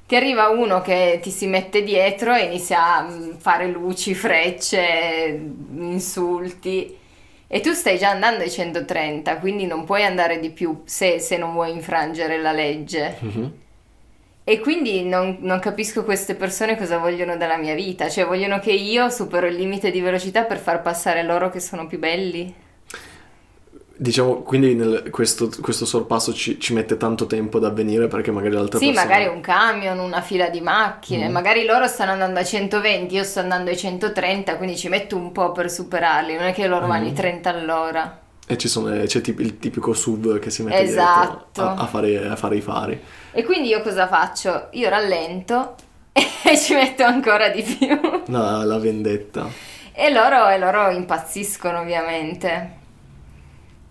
Ti 0.08 0.16
arriva 0.16 0.50
uno 0.50 0.82
che 0.82 1.20
ti 1.22 1.30
si 1.30 1.46
mette 1.46 1.84
dietro 1.84 2.34
e 2.34 2.46
inizia 2.46 2.96
a 2.98 3.02
mm, 3.04 3.32
fare 3.38 3.68
luci, 3.68 4.16
frecce, 4.16 5.40
insulti. 5.76 6.98
E 7.48 7.60
tu 7.62 7.74
stai 7.74 8.00
già 8.00 8.10
andando 8.10 8.42
ai 8.44 8.50
130, 8.50 9.38
quindi 9.38 9.68
non 9.68 9.84
puoi 9.86 10.04
andare 10.04 10.40
di 10.40 10.50
più 10.50 10.82
se, 10.86 11.20
se 11.20 11.38
non 11.38 11.54
vuoi 11.54 11.72
infrangere 11.74 12.42
la 12.42 12.52
legge. 12.54 13.18
Mhm. 13.20 13.52
E 14.46 14.60
quindi 14.60 15.04
non, 15.06 15.38
non 15.42 15.60
capisco 15.60 16.04
queste 16.04 16.34
persone 16.34 16.76
cosa 16.76 16.98
vogliono 16.98 17.38
dalla 17.38 17.58
mia 17.58 17.76
vita, 17.76 18.10
cioè 18.10 18.26
vogliono 18.26 18.58
che 18.60 18.72
io 18.72 19.10
supero 19.12 19.46
il 19.46 19.54
limite 19.56 19.92
di 19.92 20.02
velocità 20.02 20.44
per 20.46 20.58
far 20.58 20.82
passare 20.82 21.22
loro 21.22 21.52
che 21.52 21.60
sono 21.60 21.86
più 21.86 22.00
belli. 22.00 22.62
Diciamo, 24.04 24.42
quindi 24.42 24.76
nel- 24.76 25.10
questo, 25.12 25.50
questo 25.62 25.86
sorpasso 25.86 26.34
ci, 26.34 26.60
ci 26.60 26.74
mette 26.74 26.98
tanto 26.98 27.26
tempo 27.26 27.56
ad 27.56 27.64
avvenire 27.64 28.08
perché 28.10 28.32
magari 28.32 28.54
l'altra 28.54 28.78
Sì, 28.78 28.88
persona... 28.88 29.08
magari 29.08 29.28
un 29.34 29.40
camion, 29.40 29.98
una 29.98 30.20
fila 30.20 30.50
di 30.50 30.60
macchine, 30.60 31.30
Mm. 31.30 31.32
magari 31.32 31.64
loro 31.64 31.88
stanno 31.88 32.12
andando 32.12 32.38
a 32.38 32.44
120, 32.44 33.16
io 33.16 33.24
sto 33.24 33.40
andando 33.40 33.70
ai 33.70 33.78
130, 33.78 34.58
quindi 34.58 34.76
ci 34.76 34.90
metto 34.90 35.16
un 35.16 35.32
po' 35.32 35.54
per 35.54 35.72
superarli, 35.72 36.36
non 36.36 36.44
è 36.48 36.54
che 36.54 36.68
loro 36.68 36.86
vanno 36.86 37.04
Mm. 37.06 37.08
ai 37.08 37.14
30 37.14 37.50
all'ora. 37.52 38.20
E 38.46 38.58
ci 38.58 38.68
sono, 38.68 38.90
c'è 39.06 39.22
tip- 39.22 39.40
il 39.40 39.58
tipico 39.58 39.94
sub 39.94 40.38
che 40.38 40.50
si 40.50 40.64
mette 40.64 40.82
Esatto. 40.82 41.62
a, 41.62 41.76
a 41.76 41.86
fare, 41.86 42.28
a 42.28 42.36
fare 42.36 42.58
i 42.58 42.62
fari. 42.62 43.00
E 43.32 43.44
quindi 43.46 43.70
io 43.70 43.80
cosa 43.82 44.10
faccio? 44.10 44.68
Io 44.72 44.90
rallento 44.90 45.76
e 46.12 46.58
ci 46.58 46.74
metto 46.74 47.04
ancora 47.06 47.48
di 47.48 47.62
più. 47.64 47.98
La, 48.26 48.66
la 48.66 48.78
vendetta. 48.80 49.48
E 49.94 50.12
loro, 50.12 50.50
e 50.50 50.58
loro 50.58 50.90
impazziscono 50.90 51.80
ovviamente. 51.80 52.82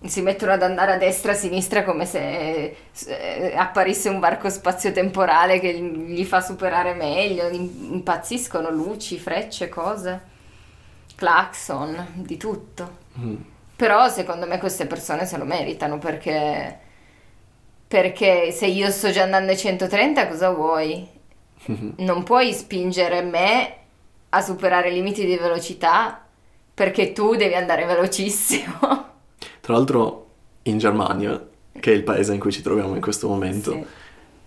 Si 0.04 0.20
mettono 0.20 0.50
ad 0.52 0.62
andare 0.62 0.92
a 0.94 0.96
destra 0.98 1.30
e 1.32 1.34
a 1.34 1.38
sinistra 1.38 1.84
come 1.84 2.06
se 2.06 2.74
apparisse 3.54 4.08
un 4.08 4.18
varco 4.18 4.48
spazio-temporale 4.50 5.60
che 5.60 5.72
gli 5.74 6.24
fa 6.24 6.40
superare 6.40 6.94
meglio. 6.94 7.48
im- 7.48 7.88
Impazziscono 7.92 8.70
luci, 8.70 9.18
frecce, 9.18 9.68
cose, 9.68 10.20
clacson, 11.16 12.06
di 12.14 12.36
tutto. 12.36 12.98
Mm. 13.18 13.36
Però 13.76 14.08
secondo 14.08 14.46
me 14.46 14.58
queste 14.58 14.86
persone 14.86 15.24
se 15.26 15.36
lo 15.36 15.44
meritano 15.44 15.98
perché, 15.98 16.78
perché 17.86 18.50
se 18.52 18.66
io 18.66 18.90
sto 18.90 19.10
già 19.10 19.22
andando 19.24 19.52
ai 19.52 19.58
130 19.58 20.26
cosa 20.28 20.50
vuoi? 20.50 21.06
Non 21.98 22.22
puoi 22.24 22.52
spingere 22.52 23.22
me 23.22 23.76
a 24.30 24.40
superare 24.40 24.90
i 24.90 24.94
limiti 24.94 25.24
di 25.26 25.36
velocità 25.36 26.24
perché 26.74 27.12
tu 27.12 27.34
devi 27.36 27.54
andare 27.54 27.84
velocissimo. 27.84 29.10
Tra 29.62 29.74
l'altro 29.74 30.26
in 30.64 30.76
Germania, 30.78 31.40
che 31.80 31.92
è 31.92 31.94
il 31.94 32.02
paese 32.02 32.34
in 32.34 32.40
cui 32.40 32.50
ci 32.52 32.60
troviamo 32.62 32.94
in 32.96 33.00
questo 33.00 33.28
momento, 33.28 33.70
Sì. 33.72 33.84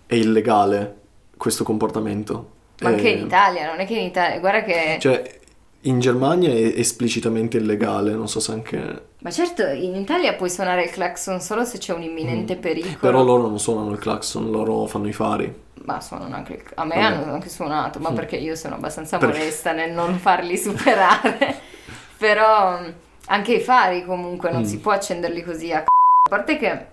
è 0.07 0.15
illegale 0.15 0.95
questo 1.37 1.63
comportamento. 1.63 2.51
Ma 2.81 2.89
anche 2.89 3.07
Eh, 3.13 3.17
in 3.17 3.25
Italia, 3.25 3.65
non 3.65 3.79
è 3.79 3.85
che 3.87 3.93
in 3.95 4.05
Italia, 4.05 4.39
guarda 4.39 4.63
che... 4.63 4.97
Cioè, 4.99 5.39
in 5.81 5.99
Germania 5.99 6.49
è 6.49 6.73
esplicitamente 6.77 7.57
illegale, 7.57 8.11
non 8.13 8.27
so 8.27 8.39
se 8.41 8.51
anche... 8.51 9.03
Ma 9.19 9.31
certo, 9.31 9.65
in 9.65 9.95
Italia 9.95 10.33
puoi 10.33 10.49
suonare 10.49 10.83
il 10.83 10.89
clacson 10.89 11.39
solo 11.39 11.63
se 11.63 11.77
c'è 11.77 11.93
un 11.93 12.01
imminente 12.03 12.57
pericolo. 12.57 12.95
Mm. 12.97 12.99
Però 12.99 13.23
loro 13.23 13.47
non 13.47 13.57
suonano 13.59 13.91
il 13.91 13.99
clacson, 13.99 14.51
loro 14.51 14.85
fanno 14.87 15.07
i 15.07 15.13
fari. 15.13 15.63
Ma 15.85 16.01
suonano 16.01 16.35
anche 16.35 16.53
il... 16.53 16.61
A 16.75 16.83
me 16.83 16.95
Vabbè. 16.95 17.05
hanno 17.05 17.33
anche 17.33 17.49
suonato, 17.49 17.99
ma 17.99 18.11
Mm. 18.11 18.15
perché 18.15 18.35
io 18.35 18.55
sono 18.55 18.75
abbastanza 18.75 19.17
Perché- 19.17 19.37
molesta 19.37 19.71
nel 19.71 19.91
non 19.93 20.17
farli 20.17 20.57
superare. 20.57 21.59
Però 22.17 22.79
mh, 22.79 22.93
anche 23.27 23.53
i 23.53 23.59
fari 23.59 24.05
comunque 24.05 24.51
non 24.51 24.61
Mm. 24.61 24.65
si 24.65 24.79
può 24.79 24.91
accenderli 24.91 25.43
così 25.43 25.71
a 25.71 25.79
c***o. 25.81 25.87
A 26.27 26.29
parte 26.29 26.57
che 26.57 26.85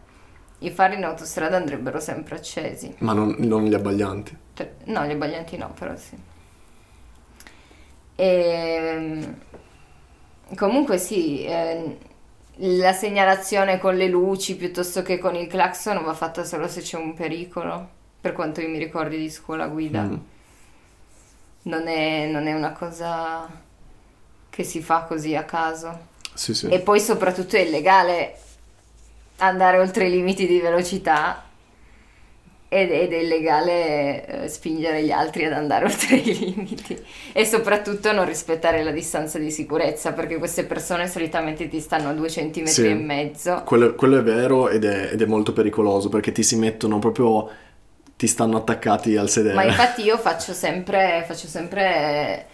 i 0.59 0.71
fari 0.71 0.97
in 0.97 1.05
autostrada 1.05 1.57
andrebbero 1.57 1.99
sempre 2.01 2.37
accesi. 2.37 2.95
Ma 2.99 3.13
non, 3.13 3.35
non 3.39 3.65
gli 3.65 3.75
abbaglianti. 3.75 4.37
Cioè, 4.55 4.73
no, 4.85 5.05
gli 5.05 5.11
abbaglianti 5.11 5.57
no, 5.57 5.73
però 5.79 5.97
sì. 5.97 6.17
E, 8.15 9.35
comunque 10.57 10.99
sì, 10.99 11.45
eh, 11.45 11.99
la 12.57 12.93
segnalazione 12.93 13.79
con 13.79 13.97
le 13.97 14.09
luci 14.09 14.57
piuttosto 14.57 15.03
che 15.03 15.19
con 15.19 15.35
il 15.35 15.47
clacson 15.47 16.03
va 16.05 16.15
fatta 16.15 16.45
solo 16.45 16.69
se 16.69 16.83
c'è 16.83 16.97
un 16.97 17.15
pericolo, 17.15 17.89
per 18.21 18.33
quanto 18.33 18.61
io 18.61 18.69
mi 18.69 18.79
ricordi 18.79 19.17
di 19.17 19.31
scuola 19.31 19.67
guida. 19.67 20.03
Mm. 20.03 20.15
Non 21.65 21.87
è, 21.89 22.27
non 22.31 22.47
è 22.47 22.55
una 22.55 22.73
cosa 22.73 23.49
che 24.51 24.65
si 24.65 24.83
fa 24.83 25.03
così 25.05 25.35
a 25.35 25.45
caso. 25.45 26.11
Sì, 26.35 26.55
sì. 26.55 26.69
E 26.69 26.81
poi 26.81 27.01
soprattutto 27.01 27.57
è 27.57 27.61
illegale 27.61 28.37
andare 29.39 29.79
oltre 29.79 30.07
i 30.07 30.11
limiti 30.11 30.47
di 30.47 30.61
velocità 30.61 31.45
ed, 32.69 32.91
ed 32.91 33.13
è 33.13 33.17
illegale 33.17 34.45
eh, 34.45 34.49
spingere 34.49 35.03
gli 35.05 35.11
altri 35.11 35.45
ad 35.45 35.53
andare 35.53 35.85
oltre 35.93 36.17
i 36.17 36.39
limiti 36.39 36.99
e 37.33 37.45
soprattutto 37.45 38.13
non 38.13 38.25
rispettare 38.25 38.83
la 38.83 38.93
distanza 38.93 39.39
di 39.39 39.51
sicurezza 39.51 40.13
perché 40.13 40.39
queste 40.39 40.65
persone 40.65 41.07
solitamente 41.07 41.69
ti 41.69 41.81
stanno 41.81 42.09
a 42.09 42.13
due 42.15 42.31
centimetri 42.31 42.73
Sì. 42.73 42.87
e 42.89 42.95
mezzo. 42.95 43.63
Quello, 43.67 43.95
quello 43.95 44.19
è 44.19 44.23
vero 44.23 44.71
ed 44.71 44.85
è, 44.85 45.11
ed 45.13 45.21
è 45.21 45.27
molto 45.27 45.53
pericoloso 45.53 46.09
perché 46.09 46.33
ti 46.33 46.43
si 46.43 46.57
mettono 46.57 46.99
proprio, 46.99 47.51
ti 48.17 48.27
stanno 48.27 48.57
attaccati 48.57 49.17
al 49.17 49.29
sedere. 49.29 49.55
Ma 49.55 49.65
infatti 49.69 50.03
io 50.03 50.17
faccio 50.17 50.55
sempre, 50.55 51.25
faccio 51.27 51.49
sempre, 51.49 52.47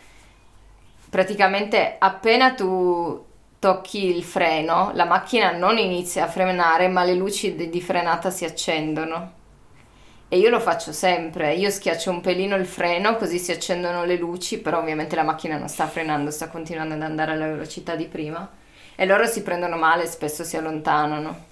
praticamente 1.11 1.95
appena 1.99 2.55
tu 2.55 3.27
tocchi 3.59 4.15
il 4.15 4.23
freno, 4.23 4.91
la 4.95 5.05
macchina 5.05 5.51
non 5.51 5.79
inizia 5.79 6.25
a 6.25 6.29
frenare, 6.29 6.89
ma 6.89 7.05
le 7.05 7.15
luci 7.15 7.55
di, 7.69 7.81
frenata 7.81 8.31
si 8.31 8.45
accendono. 8.45 9.37
E 10.29 10.39
io 10.39 10.51
lo 10.51 10.61
faccio 10.61 10.93
sempre, 10.93 11.55
io 11.55 11.71
schiaccio 11.71 12.11
un 12.11 12.21
pelino 12.21 12.55
il 12.55 12.67
freno 12.67 13.17
così 13.17 13.39
si 13.39 13.51
accendono 13.51 14.05
le 14.05 14.17
luci, 14.17 14.59
però 14.59 14.79
ovviamente 14.79 15.17
la 15.17 15.23
macchina 15.23 15.57
non 15.57 15.69
sta 15.69 15.87
frenando, 15.87 16.31
sta 16.31 16.49
continuando 16.49 16.95
ad 16.95 17.03
andare 17.03 17.33
alla 17.33 17.47
velocità 17.47 17.97
di 17.97 18.07
prima. 18.07 18.49
E 18.95 19.07
loro 19.07 19.27
si 19.27 19.43
prendono 19.43 19.77
male 19.77 20.05
e 20.05 20.07
spesso 20.07 20.45
si 20.45 20.57
allontanano. 20.57 21.47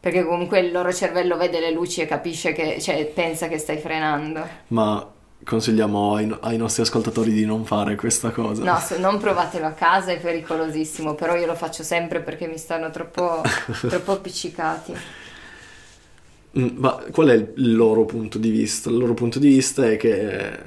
Perché 0.00 0.24
comunque 0.24 0.60
il 0.60 0.70
loro 0.70 0.92
cervello 0.92 1.36
vede 1.36 1.58
le 1.58 1.72
luci 1.72 2.00
e 2.00 2.06
capisce 2.06 2.52
che, 2.52 2.80
cioè 2.80 3.04
pensa 3.06 3.48
che 3.48 3.58
stai 3.58 3.78
frenando. 3.78 4.46
Ma 4.68 5.04
consigliamo 5.48 6.14
ai, 6.14 6.30
ai 6.40 6.58
nostri 6.58 6.82
ascoltatori 6.82 7.32
di 7.32 7.46
non 7.46 7.64
fare 7.64 7.94
questa 7.96 8.30
cosa. 8.30 8.62
No, 8.62 8.78
se 8.78 8.98
non 8.98 9.18
provatelo 9.18 9.64
a 9.66 9.70
casa 9.70 10.12
è 10.12 10.20
pericolosissimo, 10.20 11.14
però 11.14 11.34
io 11.36 11.46
lo 11.46 11.54
faccio 11.54 11.82
sempre 11.82 12.20
perché 12.20 12.46
mi 12.46 12.58
stanno 12.58 12.90
troppo, 12.90 13.40
troppo 13.88 14.12
appiccicati. 14.12 14.94
Mm, 16.58 16.68
Ma 16.76 17.02
qual 17.10 17.28
è 17.28 17.34
il 17.34 17.74
loro 17.74 18.04
punto 18.04 18.36
di 18.38 18.50
vista? 18.50 18.90
Il 18.90 18.98
loro 18.98 19.14
punto 19.14 19.38
di 19.38 19.48
vista 19.48 19.88
è 19.88 19.96
che 19.96 20.58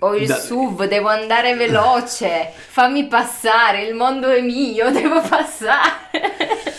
Ho 0.00 0.16
il 0.16 0.26
Da- 0.26 0.34
SUV, 0.34 0.86
devo 0.86 1.08
andare 1.08 1.54
veloce, 1.54 2.50
fammi 2.54 3.06
passare, 3.06 3.84
il 3.84 3.94
mondo 3.94 4.28
è 4.28 4.40
mio, 4.40 4.90
devo 4.92 5.20
passare. 5.20 6.74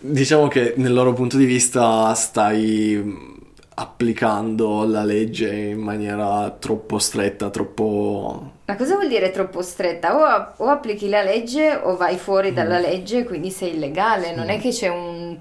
Diciamo 0.00 0.48
che 0.48 0.72
nel 0.78 0.94
loro 0.94 1.12
punto 1.12 1.36
di 1.36 1.44
vista 1.44 2.14
stai 2.14 3.38
applicando 3.80 4.84
la 4.84 5.04
legge 5.04 5.50
in 5.54 5.78
maniera 5.80 6.50
troppo 6.58 6.98
stretta, 6.98 7.48
troppo... 7.48 8.52
Ma 8.66 8.76
cosa 8.76 8.94
vuol 8.94 9.08
dire 9.08 9.30
troppo 9.30 9.62
stretta? 9.62 10.16
O, 10.58 10.64
o 10.64 10.68
applichi 10.68 11.08
la 11.08 11.22
legge 11.22 11.74
o 11.82 11.96
vai 11.96 12.18
fuori 12.18 12.52
dalla 12.52 12.78
Mm. 12.78 12.82
legge, 12.82 13.24
quindi 13.24 13.50
sei 13.50 13.74
illegale. 13.74 14.34
Non 14.34 14.50
è 14.50 14.60
che 14.60 14.68
c'è 14.70 14.88
un- 14.88 15.36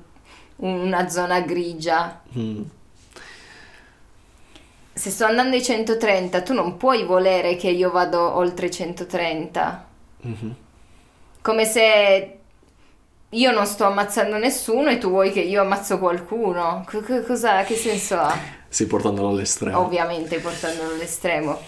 una 0.58 1.10
zona 1.10 1.42
grigia. 1.42 2.22
Mm, 2.38 2.62
Se 4.94 5.10
sto 5.12 5.26
andando 5.26 5.56
ai 5.56 5.64
130, 5.64 6.42
tu 6.42 6.54
non 6.54 6.76
puoi 6.78 7.04
volere 7.06 7.56
che 7.56 7.70
io 7.70 7.90
vado 7.92 8.20
oltre 8.36 8.66
i 8.68 8.72
130. 8.72 9.86
mhm. 10.22 10.56
Come 11.42 11.64
se 11.66 12.39
io 13.32 13.52
non 13.52 13.66
sto 13.66 13.86
ammazzando 13.86 14.38
nessuno 14.38 14.90
e 14.90 14.98
tu 14.98 15.10
vuoi 15.10 15.32
che 15.32 15.42
io 15.42 15.62
ammazzo 15.62 16.00
qualcuno. 16.00 16.84
Co- 16.88 17.02
co- 17.02 17.22
cosa, 17.24 17.64
che 17.64 17.76
senso 17.76 18.16
ha? 18.18 18.36
Sì, 18.68 18.88
portandolo 18.88 19.30
all'estremo. 19.30 19.80
Ovviamente 19.80 20.40
portandolo 20.40 20.94
all'estremo. 20.94 21.60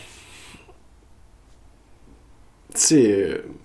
Sì. 2.74 3.60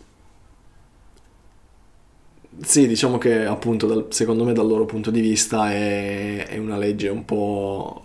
Sì, 2.63 2.87
diciamo 2.87 3.19
che 3.19 3.45
appunto 3.45 3.87
dal- 3.87 4.07
secondo 4.11 4.45
me 4.45 4.53
dal 4.55 4.67
loro 4.67 4.87
punto 4.87 5.11
di 5.11 5.21
vista 5.21 5.71
è, 5.73 6.47
è 6.47 6.59
una 6.59 6.77
legge 6.79 7.09
un 7.09 7.25
po'... 7.25 8.01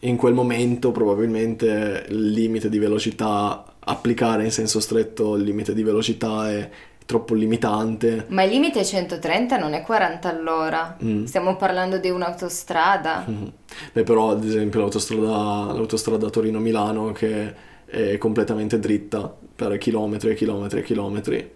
In 0.00 0.16
quel 0.16 0.34
momento 0.34 0.92
probabilmente 0.92 2.04
il 2.08 2.30
limite 2.30 2.68
di 2.68 2.78
velocità, 2.78 3.76
applicare 3.80 4.44
in 4.44 4.50
senso 4.52 4.78
stretto 4.80 5.34
il 5.36 5.42
limite 5.42 5.72
di 5.74 5.82
velocità 5.82 6.50
è 6.50 6.70
troppo 7.06 7.34
limitante. 7.34 8.26
Ma 8.28 8.42
il 8.42 8.50
limite 8.50 8.80
è 8.80 8.84
130, 8.84 9.56
non 9.56 9.72
è 9.72 9.82
40 9.82 10.28
all'ora. 10.28 10.96
Mm. 11.02 11.24
Stiamo 11.24 11.56
parlando 11.56 11.98
di 11.98 12.10
un'autostrada. 12.10 13.24
Mhm. 13.26 13.52
Beh, 13.92 14.02
però 14.02 14.32
ad 14.32 14.44
esempio 14.44 14.80
l'autostrada, 14.80 15.72
l'autostrada 15.72 16.28
Torino-Milano 16.28 17.12
che 17.12 17.54
è 17.86 18.18
completamente 18.18 18.80
dritta 18.80 19.32
per 19.54 19.78
chilometri 19.78 20.30
e 20.30 20.34
chilometri 20.34 20.80
e 20.80 20.82
chilometri, 20.82 21.50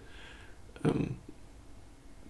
ehm, 0.83 1.07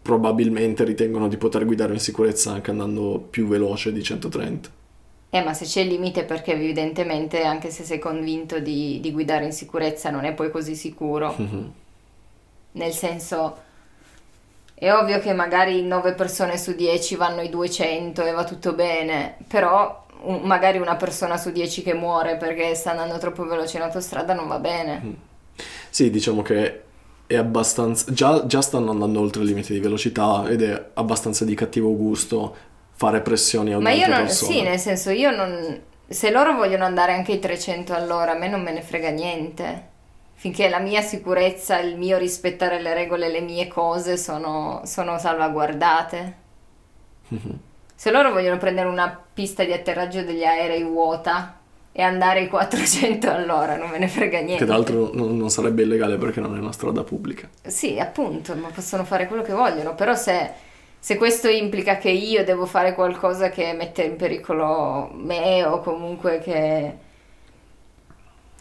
probabilmente 0.02 0.84
ritengono 0.84 1.28
di 1.28 1.38
poter 1.38 1.66
guidare 1.66 1.94
in 1.94 2.00
sicurezza 2.00 2.52
anche 2.52 2.72
andando 2.72 3.26
più 3.30 3.48
veloce 3.48 3.94
di 3.94 4.02
130. 4.02 4.70
Eh, 5.34 5.44
ma 5.44 5.54
se 5.54 5.64
c'è 5.64 5.82
il 5.82 5.88
limite 5.88 6.26
perché 6.26 6.54
evidentemente, 6.54 7.44
anche 7.44 7.70
se 7.70 7.84
sei 7.84 8.00
convinto 8.00 8.60
di, 8.60 9.00
di 9.00 9.12
guidare 9.14 9.46
in 9.46 9.54
sicurezza, 9.54 10.10
non 10.10 10.26
è 10.26 10.34
poi 10.34 10.52
così 10.52 10.76
sicuro. 10.76 11.34
Mhm. 11.38 11.72
Nel 12.74 12.94
senso, 12.94 13.58
è 14.74 14.92
ovvio 14.92 15.20
che 15.20 15.34
magari 15.34 15.84
9 15.84 16.14
persone 16.14 16.58
su 16.58 16.74
10 16.76 17.16
vanno 17.16 17.40
ai 17.42 17.50
200 17.50 18.24
e 18.26 18.32
va 18.32 18.44
tutto 18.44 18.74
bene, 18.74 19.38
però 19.48 20.06
un- 20.24 20.42
magari 20.42 20.78
una 20.80 20.96
persona 20.98 21.38
su 21.38 21.52
10 21.52 21.82
che 21.84 21.94
muore 21.94 22.38
perché 22.38 22.74
sta 22.76 22.92
andando 22.92 23.18
troppo 23.18 23.46
veloce 23.46 23.78
in 23.78 23.84
autostrada 23.84 24.34
non 24.34 24.48
va 24.48 24.60
bene. 24.60 25.10
Sì, 25.90 26.10
diciamo 26.10 26.42
che 26.42 26.84
è 27.28 27.36
abbastanza... 27.36 28.12
Già, 28.12 28.46
già 28.46 28.62
stanno 28.62 28.92
andando 28.92 29.20
oltre 29.20 29.42
il 29.44 29.48
limite 29.50 29.74
di 29.74 29.80
velocità 29.80 30.48
ed 30.48 30.62
è 30.64 30.90
abbastanza 30.94 31.46
di 31.46 31.56
cattivo 31.56 31.96
gusto 31.96 32.56
fare 32.94 33.22
pressioni 33.22 33.74
a 33.74 33.80
Ma 33.80 33.92
io 33.92 34.08
non, 34.08 34.28
persona. 34.28 34.30
sì, 34.30 34.62
nel 34.62 34.80
senso, 34.80 35.10
io 35.10 35.30
non, 35.32 35.82
se 36.08 36.30
loro 36.32 36.54
vogliono 36.56 36.86
andare 36.86 37.12
anche 37.14 37.34
ai 37.34 37.40
300 37.40 37.94
all'ora, 37.94 38.32
a 38.32 38.36
me 38.38 38.48
non 38.48 38.62
me 38.62 38.72
ne 38.72 38.82
frega 38.82 39.10
niente. 39.10 39.90
Finché 40.42 40.70
la 40.70 40.80
mia 40.80 41.04
sicurezza, 41.04 41.78
il 41.78 42.00
mio 42.00 42.18
rispettare 42.18 42.82
le 42.82 42.96
regole, 42.96 43.30
le 43.30 43.42
mie 43.42 43.68
cose 43.68 44.18
sono, 44.18 44.82
sono 44.86 45.20
salvaguardate. 45.20 46.36
Se 47.94 48.10
loro 48.10 48.32
vogliono 48.32 48.58
prendere 48.58 48.88
una 48.88 49.24
pista 49.32 49.64
di 49.64 49.72
atterraggio 49.72 50.24
degli 50.24 50.44
aerei 50.44 50.82
vuota 50.82 51.60
e 51.92 52.02
andare 52.02 52.40
ai 52.40 52.48
400 52.48 53.30
all'ora, 53.30 53.76
non 53.76 53.92
me 53.92 54.00
ne 54.00 54.08
frega 54.08 54.40
niente. 54.40 54.58
Che 54.58 54.66
tra 54.66 54.74
l'altro 54.74 55.12
non, 55.14 55.38
non 55.38 55.52
sarebbe 55.52 55.84
illegale 55.84 56.18
perché 56.18 56.40
non 56.40 56.56
è 56.56 56.60
una 56.60 56.72
strada 56.72 57.04
pubblica. 57.04 57.48
Sì, 57.62 58.00
appunto, 58.00 58.56
ma 58.56 58.70
possono 58.70 59.04
fare 59.04 59.28
quello 59.28 59.44
che 59.44 59.54
vogliono, 59.54 59.94
però 59.94 60.16
se, 60.16 60.54
se 60.98 61.18
questo 61.18 61.50
implica 61.50 61.98
che 61.98 62.10
io 62.10 62.44
devo 62.44 62.66
fare 62.66 62.96
qualcosa 62.96 63.50
che 63.50 63.74
mette 63.74 64.02
in 64.02 64.16
pericolo 64.16 65.12
me 65.14 65.64
o 65.66 65.82
comunque 65.82 66.40
che, 66.40 66.98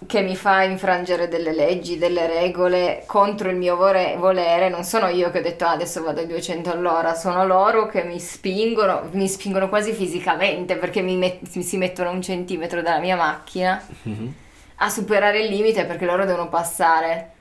che 0.07 0.23
mi 0.23 0.35
fa 0.35 0.63
infrangere 0.63 1.29
delle 1.29 1.53
leggi, 1.53 1.99
delle 1.99 2.27
regole 2.27 3.03
contro 3.07 3.51
il 3.51 3.57
mio 3.57 3.77
vore- 3.77 4.17
volere, 4.19 4.69
non 4.69 4.83
sono 4.83 5.09
io 5.09 5.31
che 5.31 5.39
ho 5.39 5.43
detto 5.43 5.65
"Ah, 5.65 5.73
adesso 5.73 6.03
vado 6.03 6.21
ai 6.21 6.27
200 6.27 6.71
all'ora, 6.73 7.15
sono 7.15 7.45
loro 7.47 7.87
che 7.87 8.03
mi 8.05 8.19
spingono, 8.19 9.09
mi 9.13 9.29
spingono 9.29 9.69
quasi 9.69 9.93
fisicamente 9.93 10.77
perché 10.77 11.03
mi, 11.03 11.17
met- 11.17 11.55
mi 11.55 11.63
si 11.63 11.77
mettono 11.77 12.09
a 12.09 12.13
un 12.13 12.23
centimetro 12.23 12.81
dalla 12.83 12.99
mia 13.01 13.17
macchina 13.17 13.83
Mhm. 14.03 14.35
a 14.77 14.89
superare 14.89 15.41
il 15.41 15.51
limite 15.51 15.85
perché 15.85 16.05
loro 16.07 16.25
devono 16.25 16.49
passare. 16.49 17.33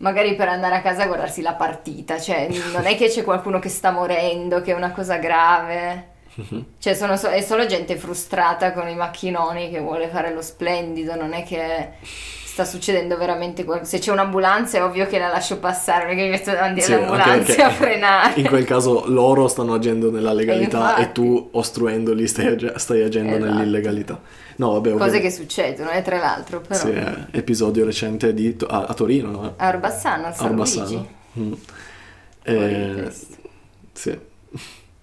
Magari 0.00 0.36
per 0.36 0.48
andare 0.48 0.76
a 0.76 0.80
casa 0.80 1.02
a 1.02 1.06
guardarsi 1.08 1.42
la 1.42 1.54
partita, 1.54 2.20
cioè 2.20 2.46
non 2.72 2.86
è 2.86 2.96
che 2.96 3.08
c'è 3.08 3.24
qualcuno 3.24 3.58
che 3.58 3.68
sta 3.68 3.90
morendo, 3.90 4.60
che 4.60 4.70
è 4.70 4.74
una 4.76 4.92
cosa 4.92 5.16
grave. 5.16 6.10
Mhm. 6.38 6.64
Cioè 6.78 6.94
sono 6.94 7.16
so- 7.16 7.28
è 7.30 7.40
solo 7.40 7.66
gente 7.66 7.96
frustrata 7.96 8.72
con 8.72 8.88
i 8.88 8.94
macchinoni 8.94 9.70
che 9.70 9.80
vuole 9.80 10.06
fare 10.08 10.32
lo 10.32 10.40
splendido, 10.40 11.16
non 11.16 11.32
è 11.32 11.42
che 11.42 11.94
sta 12.02 12.64
succedendo 12.64 13.16
veramente 13.16 13.64
qualcosa. 13.64 13.90
Se 13.90 13.98
c'è 13.98 14.12
un'ambulanza 14.12 14.78
è 14.78 14.82
ovvio 14.84 15.06
che 15.06 15.18
la 15.18 15.28
lascio 15.28 15.58
passare, 15.58 16.06
che 16.14 16.22
mi 16.22 16.28
metto 16.28 16.52
davanti 16.52 16.80
Sì, 16.80 16.92
all'ambulanza 16.92 17.44
perché 17.44 17.62
a 17.62 17.70
frenare. 17.70 18.40
In 18.40 18.46
quel 18.46 18.64
caso 18.64 19.04
loro 19.08 19.48
stanno 19.48 19.74
agendo 19.74 20.12
nella 20.12 20.32
legalità 20.32 20.78
infatti. 20.90 21.02
e 21.02 21.12
tu 21.12 21.48
ostruendoli 21.52 22.26
stai, 22.28 22.46
ag- 22.46 22.74
stai 22.76 23.02
agendo 23.02 23.34
Esatto. 23.36 23.52
nell'illegalità. 23.52 24.20
No, 24.56 24.72
vabbè, 24.72 24.92
Cose 24.96 25.20
che 25.20 25.30
succedono, 25.30 25.90
eh, 25.90 26.02
tra 26.02 26.18
l'altro, 26.18 26.60
però. 26.60 26.78
Sì, 26.78 26.90
eh, 26.90 27.14
episodio 27.32 27.84
recente 27.84 28.32
di, 28.32 28.54
To- 28.56 28.66
a, 28.66 28.84
a 28.86 28.94
Torino, 28.94 29.30
no? 29.30 29.54
A 29.56 29.68
Orbassano, 29.68 30.26
al 30.26 30.34
San 30.36 30.48
Orbassano. 30.50 31.06
Mm. 31.38 31.52
Eh, 32.42 33.12
sì. 33.92 34.18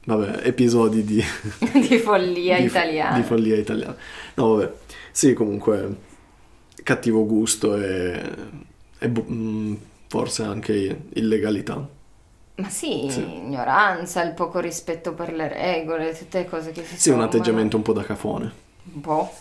Vabbè, 0.06 0.42
episodi 0.48 1.04
di, 1.04 1.22
di 1.74 1.98
follia 1.98 2.58
di 2.58 2.66
italiana. 2.66 3.16
Di 3.18 3.24
follia 3.24 3.56
italiana. 3.58 3.96
No, 4.36 4.56
vabbè. 4.56 4.72
Sì, 5.12 5.34
comunque, 5.34 5.96
cattivo 6.84 7.26
gusto 7.26 7.76
e, 7.78 8.22
e 9.00 9.10
bu- 9.10 9.26
mm, 9.30 9.74
forse 10.08 10.44
anche 10.44 11.02
illegalità. 11.14 11.88
Ma 12.58 12.70
sì, 12.70 13.08
Sì. 13.10 13.20
ignoranza, 13.22 14.24
il 14.24 14.34
poco 14.34 14.60
rispetto 14.60 15.14
per 15.14 15.34
le 15.34 15.48
regole, 15.48 16.16
tutte 16.18 16.46
cose 16.46 16.72
che 16.72 16.82
si 16.84 16.88
Sì, 16.98 17.10
un 17.10 17.16
sommano. 17.16 17.24
atteggiamento 17.26 17.76
un 17.76 17.82
po' 17.84 17.94
da 17.94 18.04
cafone. 18.04 18.52
Un 18.94 19.02
po'. 19.02 19.34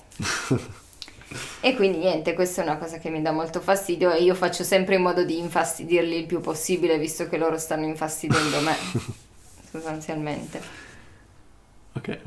E 1.60 1.74
quindi 1.74 1.98
niente, 1.98 2.32
questa 2.32 2.62
è 2.62 2.64
una 2.64 2.76
cosa 2.78 2.98
che 2.98 3.10
mi 3.10 3.20
dà 3.20 3.32
molto 3.32 3.60
fastidio 3.60 4.12
e 4.12 4.22
io 4.22 4.34
faccio 4.34 4.62
sempre 4.64 4.94
in 4.96 5.02
modo 5.02 5.24
di 5.24 5.38
infastidirli 5.38 6.16
il 6.16 6.26
più 6.26 6.40
possibile, 6.40 6.98
visto 6.98 7.28
che 7.28 7.36
loro 7.38 7.58
stanno 7.58 7.84
infastidendo 7.86 8.60
me, 8.60 8.74
sostanzialmente. 9.74 10.60
Ok. 11.94 12.18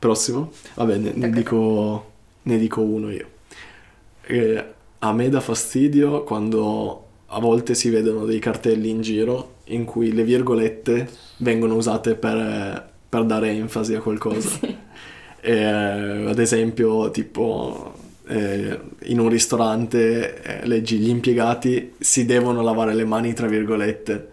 Prossimo? 0.00 0.50
Vabbè, 0.74 0.96
ne, 0.96 1.12
ne 1.14 1.30
dico, 1.30 2.10
ne 2.42 2.58
dico 2.58 2.80
uno 2.80 3.10
io. 3.10 3.28
Eh, 4.22 4.64
a 4.98 5.12
me 5.12 5.28
dà 5.28 5.40
fastidio 5.40 6.24
quando 6.24 7.06
a 7.26 7.38
volte 7.38 7.74
si 7.74 7.88
vedono 7.88 8.24
dei 8.24 8.40
cartelli 8.40 8.88
in 8.88 9.00
giro 9.00 9.54
in 9.66 9.84
cui 9.84 10.12
le 10.12 10.24
virgolette 10.24 11.08
vengono 11.38 11.76
usate 11.76 12.16
per, 12.16 12.90
per 13.08 13.24
dare 13.24 13.50
enfasi 13.50 13.94
a 13.94 14.00
qualcosa. 14.00 14.58
Eh, 15.44 15.60
ad 15.60 16.38
esempio, 16.38 17.10
tipo, 17.10 17.94
eh, 18.28 18.78
in 19.06 19.18
un 19.18 19.28
ristorante 19.28 20.40
eh, 20.40 20.66
leggi 20.68 20.98
gli 20.98 21.08
impiegati 21.08 21.94
si 21.98 22.24
devono 22.24 22.62
lavare 22.62 22.94
le 22.94 23.04
mani, 23.04 23.32
tra 23.32 23.48
virgolette. 23.48 24.31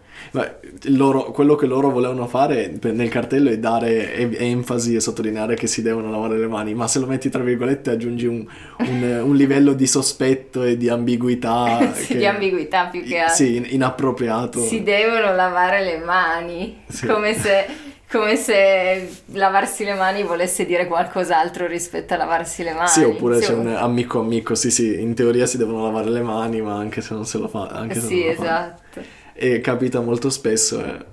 Loro- 0.84 1.32
quello 1.32 1.56
che 1.56 1.66
loro 1.66 1.90
volevano 1.90 2.28
fare 2.28 2.72
nel 2.82 3.10
cartello 3.10 3.50
è 3.50 3.58
dare 3.58 4.14
enfasi 4.38 4.96
e 4.96 5.00
sottolineare 5.00 5.56
che 5.56 5.66
si 5.68 5.82
devono 5.82 6.12
lavare 6.12 6.38
le 6.38 6.48
mani, 6.48 6.74
ma 6.76 6.88
se 6.88 7.00
lo 7.00 7.08
metti 7.08 7.30
tra 7.30 7.42
virgolette 7.42 7.90
aggiungi 7.90 8.28
un, 8.28 8.46
un- 8.78 9.22
un 9.24 9.36
livello 9.36 9.74
di 9.74 9.88
sospetto 9.88 10.64
e 10.64 10.78
di 10.78 10.88
ambiguità. 10.90 11.94
sì, 11.94 12.08
che- 12.08 12.18
di 12.18 12.26
ambiguità 12.28 12.86
più 12.86 13.04
che 13.04 13.18
altro. 13.18 13.36
Sì, 13.36 13.56
in- 13.56 13.66
inappropriato. 13.70 14.62
Si 14.62 14.84
devono 14.84 15.34
lavare 15.36 15.84
le 15.84 15.98
mani, 15.98 16.82
Sì. 16.88 17.08
come 17.08 17.34
se, 17.34 17.66
come 18.12 18.36
se 18.36 19.10
lavarsi 19.34 19.84
le 19.84 19.96
mani 19.96 20.24
volesse 20.24 20.66
dire 20.66 20.86
qualcos'altro 20.86 21.66
rispetto 21.66 22.14
a 22.14 22.18
lavarsi 22.18 22.64
le 22.64 22.74
mani. 22.74 22.88
Sì, 22.90 23.04
oppure 23.04 23.40
Sì, 23.42 23.48
c'è 23.48 23.54
un 23.54 23.68
amico 23.68 24.20
amico, 24.20 24.54
sì 24.56 24.70
sì, 24.70 25.02
in 25.02 25.16
teoria 25.16 25.46
si 25.48 25.58
devono 25.58 25.84
lavare 25.84 26.10
le 26.10 26.22
mani, 26.22 26.62
ma 26.62 26.76
anche 26.78 27.02
se 27.02 27.14
non 27.16 27.26
se 27.26 27.38
lo 27.40 27.48
fa, 27.48 27.68
anche 27.68 27.96
se 27.96 28.02
Sì, 28.08 28.16
non 28.18 28.26
lo 28.26 28.32
esatto. 28.44 29.18
E 29.42 29.62
capita 29.62 30.02
molto 30.02 30.30
spesso 30.30 30.84
e 30.84 31.06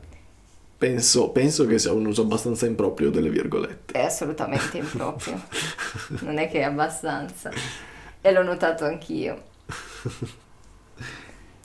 penso, 0.77 1.31
penso 1.31 1.65
che 1.66 1.78
sia 1.78 1.93
un 1.93 2.07
uso 2.07 2.23
abbastanza 2.23 2.66
improprio 2.66 3.11
delle 3.11 3.31
virgolette. 3.31 3.93
È 3.93 4.01
assolutamente 4.03 4.78
improprio. 4.78 5.40
Non 6.23 6.39
è 6.39 6.48
che 6.48 6.59
è 6.61 6.62
abbastanza. 6.62 7.51
E 8.20 8.32
l'ho 8.32 8.43
notato 8.43 8.85
anch'io. 8.85 9.43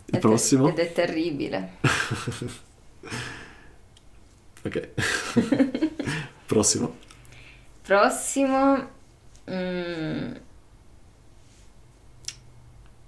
Il 0.06 0.18
è- 0.18 0.20
prossimo? 0.20 0.68
Ed 0.68 0.78
è 0.80 0.92
terribile. 0.92 1.78
Ok. 4.64 4.90
Prossimo. 6.46 6.96
Prossimo. 7.82 8.90
mm, 9.50 10.32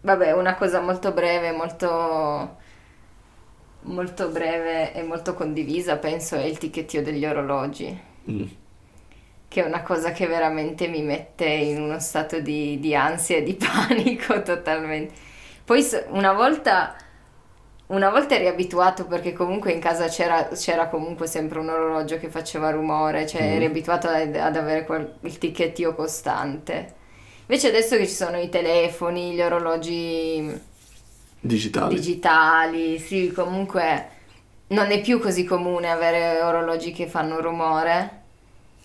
Vabbè, 0.01 0.31
una 0.33 0.55
cosa 0.55 0.81
molto 0.81 1.13
breve, 1.13 1.51
molto, 1.51 2.57
molto 3.83 4.29
breve 4.29 4.93
e 4.93 5.03
molto 5.03 5.33
condivisa, 5.33 5.97
penso, 5.97 6.35
è 6.35 6.43
il 6.43 6.57
ticchettio 6.57 7.01
degli 7.03 7.25
orologi, 7.25 8.11
Mm. 8.29 8.43
che 9.47 9.61
è 9.63 9.65
una 9.67 9.83
cosa 9.83 10.11
che 10.11 10.25
veramente 10.27 10.87
mi 10.87 11.01
mette 11.03 11.45
in 11.45 11.81
uno 11.81 11.99
stato 11.99 12.39
di, 12.39 12.79
di 12.79 12.95
ansia 12.95 13.37
e 13.37 13.43
di 13.43 13.53
panico 13.59 14.41
totalmente. 14.41 15.13
Poi 15.63 15.85
una 16.09 16.33
volta, 16.33 16.95
una 17.87 18.09
volta 18.09 18.35
eri 18.35 18.47
abituato 18.47 19.05
perché 19.05 19.33
comunque 19.33 19.71
in 19.71 19.79
casa 19.79 20.07
c'era, 20.07 20.47
c'era 20.55 20.87
comunque 20.87 21.27
sempre 21.27 21.59
un 21.59 21.69
orologio 21.69 22.17
che 22.17 22.29
faceva 22.29 22.71
rumore, 22.71 23.27
cioè 23.27 23.41
Mm. 23.43 23.53
eri 23.55 23.65
abituato 23.65 24.07
ad, 24.07 24.35
ad 24.35 24.55
avere 24.55 24.85
quel- 24.85 25.15
il 25.21 25.37
ticchettio 25.37 25.93
costante. 25.93 27.01
Invece 27.41 27.67
adesso 27.67 27.97
che 27.97 28.07
ci 28.07 28.13
sono 28.13 28.37
i 28.39 28.49
telefoni, 28.49 29.33
gli 29.33 29.41
orologi 29.41 30.71
Digitali. 31.45 31.95
digitali, 31.95 32.99
sì, 32.99 33.31
comunque 33.33 34.09
non 34.67 34.91
è 34.91 35.01
più 35.01 35.19
così 35.19 35.43
comune 35.43 35.89
avere 35.91 36.41
orologi 36.41 36.91
che 36.93 37.05
fanno 37.07 37.41
rumore. 37.41 38.21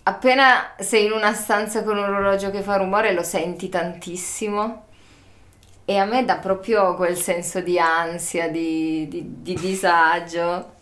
Appena 0.02 0.72
sei 0.78 1.04
in 1.04 1.12
una 1.12 1.32
stanza 1.34 1.84
con 1.84 1.96
un 1.98 2.04
orologio 2.04 2.50
che 2.50 2.62
fa 2.62 2.76
rumore 2.76 3.12
lo 3.12 3.22
senti 3.22 3.68
tantissimo 3.68 4.86
e 5.84 5.96
a 5.98 6.04
me 6.04 6.24
dà 6.24 6.36
proprio 6.38 6.94
quel 6.96 7.16
senso 7.16 7.60
di 7.60 7.78
ansia, 7.78 8.48
di, 8.48 9.06
di- 9.08 9.42
di 9.42 9.54
disagio. 9.54 10.72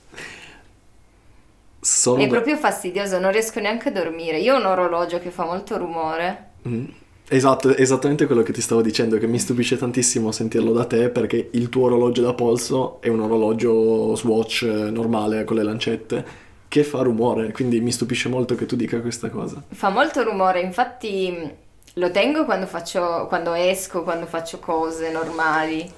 Solo 1.81 2.23
È 2.23 2.27
da- 2.27 2.33
proprio 2.33 2.57
fastidioso, 2.57 3.19
non 3.19 3.31
riesco 3.33 3.61
neanche 3.61 3.91
a 3.91 3.93
dormire. 3.93 4.39
Io 4.39 4.55
ho 4.55 4.59
un 4.59 4.67
orologio 4.67 5.19
che 5.19 5.31
fa 5.31 5.45
molto 5.45 5.77
rumore. 5.77 6.51
Mm. 6.67 6.87
Esatto, 7.29 7.77
esattamente 7.77 8.27
quello 8.27 8.43
che 8.43 8.53
ti 8.53 8.61
stavo 8.61 8.83
dicendo, 8.83 9.19
che 9.19 9.27
mi 9.27 9.41
stupisce 9.41 9.77
tantissimo 9.77 10.31
sentirlo 10.31 10.73
da 10.73 10.85
te 10.85 11.09
perché 11.09 11.49
il 11.53 11.69
tuo 11.69 11.87
orologio 11.87 12.23
da 12.23 12.35
polso 12.35 13.01
è 13.01 13.09
un 13.09 13.19
orologio 13.21 14.15
Swatch 14.15 14.63
eh, 14.63 14.91
normale 14.91 15.43
con 15.43 15.57
le 15.57 15.65
lancette 15.65 16.25
che 16.69 16.85
fa 16.85 17.03
rumore, 17.03 17.51
quindi 17.51 17.81
mi 17.81 17.91
stupisce 17.91 18.29
molto 18.29 18.55
che 18.55 18.67
tu 18.67 18.77
dica 18.77 19.01
questa 19.01 19.29
cosa. 19.29 19.61
Fa 19.69 19.89
molto 19.89 20.23
rumore, 20.23 20.61
infatti 20.61 21.31
mh, 21.31 21.53
lo 21.95 22.13
tengo 22.13 22.45
quando 22.45 22.67
faccio, 22.67 23.27
quando 23.27 23.55
esco, 23.55 24.05
quando 24.05 24.27
faccio 24.27 24.61
cose 24.61 25.11
normali. 25.11 25.91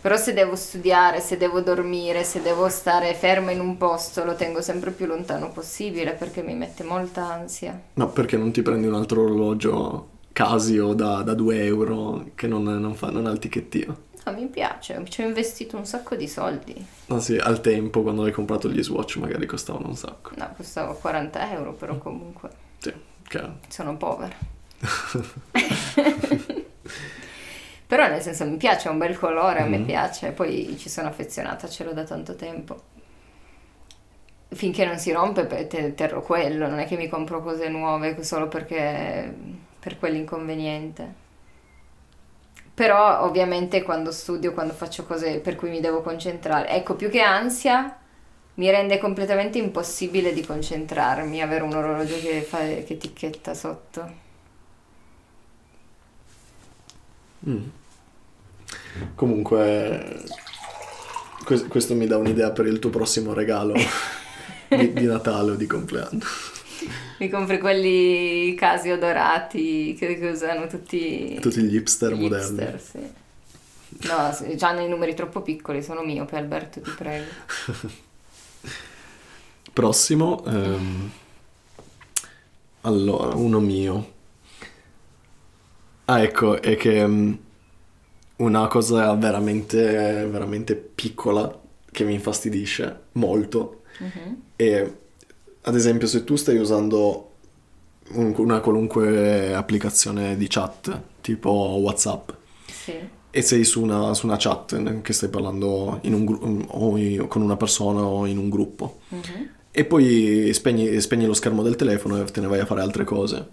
Però 0.00 0.16
se 0.16 0.34
devo 0.34 0.54
studiare, 0.54 1.20
se 1.20 1.38
devo 1.38 1.60
dormire, 1.60 2.24
se 2.24 2.42
devo 2.42 2.68
stare 2.68 3.14
ferma 3.14 3.50
in 3.52 3.60
un 3.60 3.78
posto, 3.78 4.22
lo 4.24 4.34
tengo 4.34 4.60
sempre 4.60 4.90
più 4.90 5.06
lontano 5.06 5.50
possibile 5.50 6.12
perché 6.12 6.42
mi 6.42 6.54
mette 6.54 6.84
molta 6.84 7.32
ansia. 7.32 7.78
Ma 7.94 8.06
perché 8.06 8.36
non 8.36 8.52
ti 8.52 8.60
prendi 8.60 8.86
un 8.86 8.94
altro 8.94 9.24
orologio 9.24 10.12
Casio 10.34 10.94
da, 10.94 11.22
da 11.22 11.32
2 11.34 11.64
euro 11.64 12.26
che 12.34 12.46
non, 12.48 12.64
non 12.64 12.94
fa, 12.96 13.10
non 13.10 13.26
ha 13.26 13.30
il 13.30 13.38
ticchettio? 13.38 14.02
No, 14.26 14.32
mi 14.32 14.46
piace, 14.46 15.00
ci 15.08 15.22
ho 15.22 15.26
investito 15.26 15.76
un 15.76 15.86
sacco 15.86 16.16
di 16.16 16.26
soldi. 16.26 16.74
Ah 17.06 17.20
sì, 17.20 17.36
al 17.36 17.60
tempo 17.60 18.02
quando 18.02 18.24
hai 18.24 18.32
comprato 18.32 18.68
gli 18.68 18.82
Swatch 18.82 19.16
magari 19.18 19.46
costavano 19.46 19.86
un 19.86 19.96
sacco. 19.96 20.32
No, 20.36 20.52
costava 20.56 20.92
40 20.94 21.52
euro, 21.52 21.72
però 21.74 21.98
comunque 21.98 22.50
Sì, 22.78 22.92
chiaro. 23.28 23.58
sono 23.68 23.96
povera. 23.96 24.34
Però 27.86 28.08
nel 28.08 28.22
senso 28.22 28.44
mi 28.46 28.56
piace, 28.56 28.88
è 28.88 28.90
un 28.90 28.98
bel 28.98 29.16
colore, 29.16 29.60
a 29.60 29.66
me 29.66 29.78
Mhm. 29.78 29.84
piace, 29.84 30.30
poi 30.32 30.74
ci 30.78 30.88
sono 30.88 31.08
affezionata, 31.08 31.68
ce 31.68 31.84
l'ho 31.84 31.92
da 31.92 32.02
tanto 32.04 32.34
tempo. 32.34 32.82
Finché 34.48 34.84
non 34.86 34.98
si 34.98 35.10
rompe 35.12 35.44
pe- 35.46 35.66
te- 35.66 35.94
terrò 35.94 36.20
quello, 36.22 36.68
non 36.68 36.78
è 36.78 36.86
che 36.86 36.96
mi 36.96 37.08
compro 37.08 37.42
cose 37.42 37.68
nuove 37.68 38.22
solo 38.22 38.48
perché 38.48 39.34
per 39.84 39.98
quell'inconveniente. 39.98 41.22
Però 42.72 43.22
ovviamente 43.22 43.82
quando 43.82 44.10
studio, 44.12 44.54
quando 44.54 44.72
faccio 44.72 45.04
cose 45.04 45.40
per 45.40 45.56
cui 45.56 45.68
mi 45.68 45.80
devo 45.80 46.00
concentrare, 46.00 46.70
ecco, 46.70 46.94
più 46.94 47.10
che 47.10 47.20
ansia, 47.20 47.94
mi 48.54 48.70
rende 48.70 48.96
completamente 48.96 49.58
impossibile 49.58 50.32
di 50.32 50.44
concentrarmi, 50.44 51.42
avere 51.42 51.64
un 51.64 51.74
orologio 51.74 52.18
che, 52.18 52.40
fa, 52.40 52.60
che 52.60 52.96
ticchetta 52.96 53.52
sotto. 53.52 54.22
Mm. 57.46 57.66
Comunque, 59.14 60.24
que- 61.44 61.66
questo 61.66 61.94
mi 61.94 62.06
dà 62.06 62.16
un'idea 62.16 62.52
per 62.52 62.66
il 62.66 62.78
tuo 62.78 62.88
prossimo 62.88 63.34
regalo 63.34 63.74
di, 64.68 64.92
di 64.94 65.04
Natale 65.04 65.50
o 65.50 65.54
di 65.56 65.66
compleanno. 65.66 66.20
Mi 67.18 67.28
compri 67.28 67.58
quelli 67.58 68.54
Casio 68.54 68.98
dorati 68.98 69.94
che, 69.98 70.18
che 70.18 70.28
usano 70.30 70.66
tutti 70.66 71.38
Tutti 71.40 71.62
gli 71.62 71.76
hipster 71.76 72.12
gli 72.12 72.20
moderni. 72.20 72.64
hipster, 72.64 72.80
sì. 72.80 73.12
No, 74.02 74.36
già 74.56 74.72
nei 74.72 74.88
numeri 74.88 75.14
troppo 75.14 75.40
piccoli, 75.42 75.82
sono 75.82 76.02
miope 76.02 76.36
Alberto, 76.36 76.80
ti 76.80 76.90
prego. 76.90 77.34
Prossimo, 79.72 80.44
ehm, 80.44 81.10
allora, 82.82 83.34
uno 83.34 83.60
mio. 83.60 84.12
Ah, 86.06 86.20
ecco, 86.22 86.60
è 86.60 86.76
che 86.76 87.06
mm, 87.06 87.32
una 88.36 88.66
cosa 88.68 89.14
veramente, 89.14 90.26
veramente 90.26 90.76
piccola 90.76 91.60
che 91.90 92.04
mi 92.04 92.14
infastidisce 92.14 93.04
molto 93.12 93.82
Mhm. 94.00 94.42
è, 94.56 94.90
ad 95.66 95.74
esempio, 95.74 96.06
se 96.06 96.24
tu 96.24 96.36
stai 96.36 96.56
usando 96.58 97.30
un- 98.12 98.34
una 98.36 98.60
qualunque 98.60 99.54
applicazione 99.54 100.36
di 100.36 100.46
chat, 100.48 101.00
tipo 101.20 101.50
WhatsApp, 101.50 102.30
Sì. 102.66 102.92
e 103.30 103.42
sei 103.42 103.64
su 103.64 103.82
una, 103.82 104.12
su 104.14 104.26
una 104.26 104.36
chat 104.38 105.00
che 105.00 105.12
stai 105.12 105.28
parlando 105.30 105.98
in 106.02 106.12
un 106.14 106.24
gru- 106.24 106.64
o 106.68 106.96
in- 106.98 107.26
con 107.28 107.42
una 107.42 107.56
persona 107.56 108.02
o 108.04 108.26
in 108.26 108.36
un 108.38 108.48
gruppo, 108.50 108.98
Mhm. 109.08 109.48
e 109.70 109.84
poi 109.86 110.50
spegni, 110.52 111.00
spegni 111.00 111.24
lo 111.26 111.34
schermo 111.34 111.62
del 111.62 111.76
telefono 111.76 112.20
e 112.20 112.24
te 112.24 112.40
ne 112.40 112.46
vai 112.46 112.60
a 112.60 112.66
fare 112.66 112.82
altre 112.82 113.04
cose. 113.04 113.46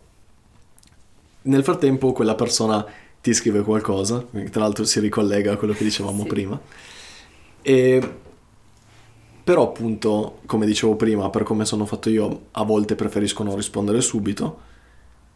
Nel 1.44 1.64
frattempo 1.64 2.12
quella 2.12 2.36
persona 2.36 2.86
ti 3.22 3.34
scrive 3.34 3.62
qualcosa, 3.64 4.24
tra 4.52 4.62
l'altro 4.62 4.84
si 4.84 5.00
ricollega 5.00 5.54
a 5.54 5.56
quello 5.58 5.74
che 5.74 5.84
dicevamo 5.84 6.24
Sì. 6.24 6.28
prima, 6.28 6.60
e 7.62 8.14
però 9.44 9.64
appunto, 9.64 10.40
come 10.46 10.66
dicevo 10.66 10.96
prima, 10.96 11.30
per 11.30 11.44
come 11.44 11.66
sono 11.66 11.86
fatto 11.86 12.10
io, 12.10 12.48
a 12.52 12.64
volte 12.64 12.96
preferisco 12.96 13.44
non 13.44 13.56
rispondere 13.56 14.02
subito, 14.02 14.70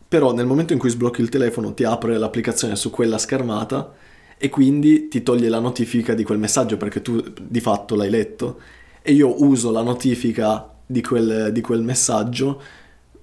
però 0.08 0.34
nel 0.34 0.46
momento 0.46 0.74
in 0.74 0.80
cui 0.80 0.90
sblocchi 0.90 1.22
il 1.22 1.30
telefono 1.30 1.74
ti 1.74 1.84
apre 1.84 2.18
l'applicazione 2.18 2.76
su 2.76 2.90
quella 2.90 3.18
schermata 3.18 3.94
e 4.38 4.50
quindi 4.50 5.08
ti 5.08 5.24
toglie 5.24 5.50
la 5.50 5.60
notifica 5.60 6.14
di 6.14 6.24
quel 6.24 6.38
messaggio 6.38 6.78
perché 6.78 7.02
tu 7.02 7.24
di 7.42 7.60
fatto 7.60 7.96
l'hai 7.96 8.10
letto 8.10 8.60
e 9.02 9.14
io 9.14 9.44
uso 9.44 9.72
la 9.72 9.82
notifica 9.82 10.70
di 10.86 11.02
quel, 11.02 11.52
di 11.52 11.62
quel 11.62 11.82
messaggio 11.82 12.62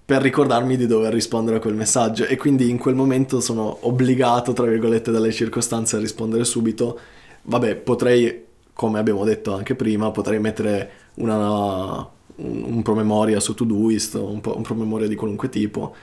per 0.05 0.21
ricordarmi 0.21 0.77
di 0.77 0.87
dover 0.87 1.13
rispondere 1.13 1.59
a 1.59 1.61
quel 1.61 1.75
messaggio 1.75 2.27
e 2.27 2.37
quindi 2.37 2.69
in 2.69 2.77
quel 2.77 2.95
momento 2.95 3.41
sono 3.41 3.79
obbligato, 3.83 4.53
tra 4.53 4.67
virgolette, 4.67 5.11
dalle 5.11 5.33
circostanze 5.33 5.97
a 5.97 6.01
rispondere 6.01 6.45
subito. 6.45 6.99
Vabbè, 7.43 7.77
potrei, 7.77 8.45
come 8.75 8.99
abbiamo 8.99 9.25
detto 9.25 9.55
anche 9.55 9.75
prima, 9.75 10.11
potrei 10.11 10.41
mettere 10.41 10.91
una, 11.15 12.09
un, 12.37 12.83
promemoria 12.83 13.41
su 13.41 13.55
Todoist, 13.55 14.15
un, 14.15 14.41
un 14.45 14.63
promemoria 14.63 15.09
di 15.09 15.15
qualunque 15.15 15.49
tipo 15.49 15.95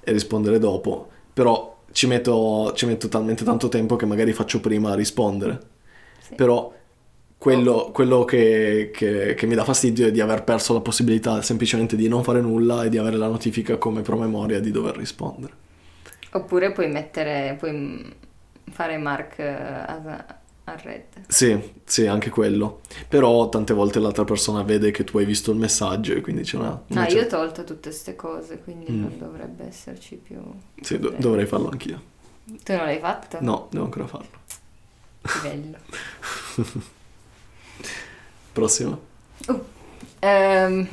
e 0.00 0.12
rispondere 0.12 0.58
dopo, 0.58 1.08
però 1.32 1.82
ci 1.92 2.06
metto, 2.06 2.72
ci 2.74 2.86
metto 2.86 3.08
talmente 3.08 3.44
tanto 3.44 3.68
tempo 3.68 3.96
che 3.96 4.06
magari 4.06 4.32
faccio 4.32 4.60
prima 4.60 4.90
a 4.92 4.94
rispondere. 4.94 5.72
Sì. 6.18 6.34
Però 6.34 6.72
quello, 7.38 7.90
quello 7.92 8.24
che, 8.24 8.90
che- 8.92 9.34
che 9.34 9.46
mi 9.46 9.54
dà 9.54 9.64
fastidio 9.64 10.06
è 10.06 10.10
di 10.10 10.20
aver 10.20 10.44
perso 10.44 10.72
la 10.72 10.80
possibilità 10.80 11.42
semplicemente 11.42 11.96
di 11.96 12.08
non 12.08 12.24
fare 12.24 12.40
nulla 12.40 12.84
e 12.84 12.88
di 12.88 12.98
avere 12.98 13.16
la 13.16 13.28
notifica 13.28 13.76
come 13.76 14.02
promemoria 14.02 14.60
di 14.60 14.70
dover 14.70 14.96
rispondere. 14.96 15.52
Oppure 16.32 16.72
puoi 16.72 16.88
mettere, 16.88 17.54
puoi 17.58 18.12
fare 18.70 18.96
mark 18.98 19.36
al 20.64 20.78
red. 20.78 21.04
Sì, 21.28 21.74
sì, 21.84 22.06
anche 22.06 22.30
quello. 22.30 22.80
Però 23.08 23.48
tante 23.50 23.74
volte 23.74 23.98
l'altra 24.00 24.24
persona 24.24 24.62
vede 24.62 24.90
che 24.90 25.04
tu 25.04 25.18
hai 25.18 25.24
visto 25.26 25.50
il 25.50 25.58
messaggio 25.58 26.14
e 26.14 26.20
quindi 26.20 26.42
c'è 26.42 26.56
una... 26.56 26.68
No, 26.70 26.84
una 26.88 27.06
io 27.08 27.16
ho 27.16 27.20
cer- 27.20 27.28
tolto 27.28 27.64
tutte 27.64 27.88
queste 27.90 28.16
cose, 28.16 28.58
quindi 28.60 28.90
Mm. 28.90 29.00
non 29.00 29.18
dovrebbe 29.18 29.66
esserci 29.66 30.16
più... 30.16 30.40
Sì, 30.80 30.98
do- 30.98 31.14
dovrei 31.18 31.46
farlo 31.46 31.68
anch'io. 31.68 32.00
Tu 32.44 32.72
non 32.74 32.84
l'hai 32.86 32.98
fatto? 32.98 33.38
No, 33.40 33.68
devo 33.70 33.84
ancora 33.84 34.06
farlo. 34.06 34.28
Che 35.22 35.38
bello. 35.42 35.78
Prossimo. 38.52 39.00
Ehm. 40.20 40.88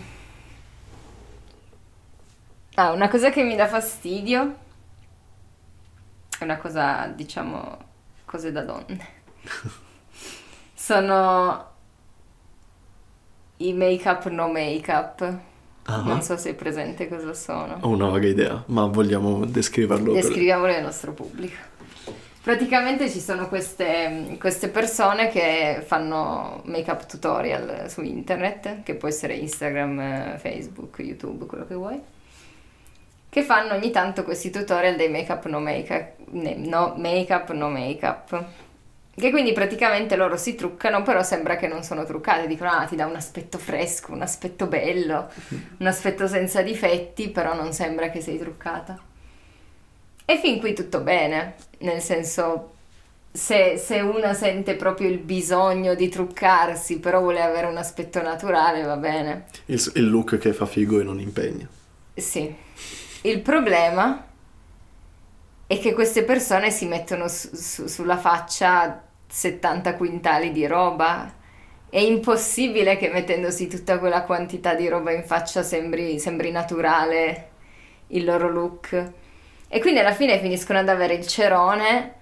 Ah, 2.75 2.91
una 2.91 3.09
cosa 3.09 3.29
che 3.29 3.43
mi 3.43 3.55
dà 3.55 3.67
fastidio 3.67 4.55
è 6.39 6.43
una 6.43 6.57
cosa, 6.57 7.07
diciamo, 7.07 7.77
cose 8.25 8.51
da 8.51 8.63
donne. 8.63 9.19
Sono 10.73 11.69
i 13.57 13.73
make-up 13.73 14.27
no 14.29 14.49
make-up. 14.51 15.37
Ah, 15.85 15.97
Non 16.03 16.21
so 16.21 16.37
se 16.37 16.49
hai 16.49 16.55
presente 16.55 17.07
cosa 17.07 17.33
sono. 17.33 17.77
Ho 17.81 17.89
una 17.89 18.07
vaga 18.09 18.27
idea, 18.27 18.63
ma 18.67 18.85
vogliamo 18.85 19.45
descriverlo? 19.45 20.13
per- 20.13 20.21
Descriviamolo 20.21 20.73
al 20.73 20.81
nostro 20.83 21.11
pubblico. 21.13 21.69
Praticamente 22.41 23.07
ci 23.09 23.19
sono 23.19 23.47
queste, 23.47 24.35
queste 24.39 24.69
persone 24.69 25.29
che 25.29 25.83
fanno 25.85 26.61
make-up 26.65 27.05
tutorial 27.05 27.85
su 27.87 28.01
internet, 28.01 28.81
che 28.81 28.95
può 28.95 29.07
essere 29.07 29.35
Instagram, 29.35 30.39
Facebook, 30.39 30.97
YouTube, 30.99 31.45
quello 31.45 31.67
che 31.67 31.75
vuoi, 31.75 31.99
che 33.29 33.43
fanno 33.43 33.75
ogni 33.75 33.91
tanto 33.91 34.23
questi 34.23 34.49
tutorial 34.49 34.95
dei 34.95 35.09
make-up 35.11 35.45
no 35.45 35.59
make-up, 35.59 36.13
no 36.31 36.95
make-up 36.97 37.51
no 37.51 37.69
make-up. 37.69 38.43
Che 39.13 39.29
quindi 39.29 39.51
praticamente 39.51 40.15
loro 40.15 40.37
si 40.37 40.55
truccano, 40.55 41.03
però 41.03 41.21
sembra 41.21 41.57
che 41.57 41.67
non 41.67 41.83
sono 41.83 42.05
truccate, 42.05 42.47
dicono 42.47 42.71
ah 42.71 42.85
ti 42.85 42.95
dà 42.95 43.05
un 43.05 43.15
aspetto 43.15 43.57
fresco, 43.57 44.13
un 44.13 44.21
aspetto 44.21 44.67
bello, 44.67 45.29
un 45.77 45.85
aspetto 45.85 46.27
senza 46.27 46.61
difetti, 46.61 47.29
però 47.29 47.53
non 47.53 47.73
sembra 47.73 48.09
che 48.09 48.21
sei 48.21 48.39
truccata. 48.39 48.97
E 50.23 50.37
fin 50.37 50.59
qui 50.59 50.73
tutto 50.73 51.01
bene, 51.01 51.55
nel 51.79 51.99
senso, 51.99 52.71
se, 53.29 53.77
se 53.77 53.99
una 53.99 54.33
sente 54.33 54.75
proprio 54.75 55.09
il 55.09 55.17
bisogno 55.17 55.93
di 55.93 56.07
truccarsi, 56.07 56.99
però 56.99 57.19
vuole 57.19 57.41
avere 57.41 57.67
un 57.67 57.75
aspetto 57.77 58.21
naturale, 58.21 58.83
va 58.83 58.95
bene. 58.95 59.45
Il, 59.65 59.91
il 59.95 60.09
look 60.09 60.37
che 60.37 60.53
fa 60.53 60.65
figo 60.65 61.01
e 61.01 61.03
non 61.03 61.19
impegna. 61.19 61.67
Sì. 62.13 62.55
Il 63.23 63.41
problema 63.41 64.25
è 65.71 65.79
che 65.79 65.93
queste 65.93 66.23
persone 66.23 66.69
si 66.69 66.85
mettono 66.85 67.29
su- 67.29 67.55
su- 67.55 67.87
sulla 67.87 68.17
faccia 68.17 69.01
70 69.25 69.95
quintali 69.95 70.51
di 70.51 70.67
roba. 70.67 71.33
È 71.89 71.97
impossibile 71.97 72.97
che 72.97 73.07
mettendosi 73.09 73.67
tutta 73.67 73.97
quella 73.97 74.23
quantità 74.23 74.73
di 74.75 74.89
roba 74.89 75.11
in 75.13 75.23
faccia 75.23 75.63
sembri, 75.63 76.19
sembri 76.19 76.51
naturale 76.51 77.49
il 78.07 78.25
loro 78.25 78.49
look. 78.49 79.11
E 79.69 79.79
quindi 79.79 80.01
alla 80.01 80.11
fine 80.13 80.39
finiscono 80.39 80.79
ad 80.79 80.89
avere 80.89 81.13
il 81.13 81.25
cerone. 81.25 82.15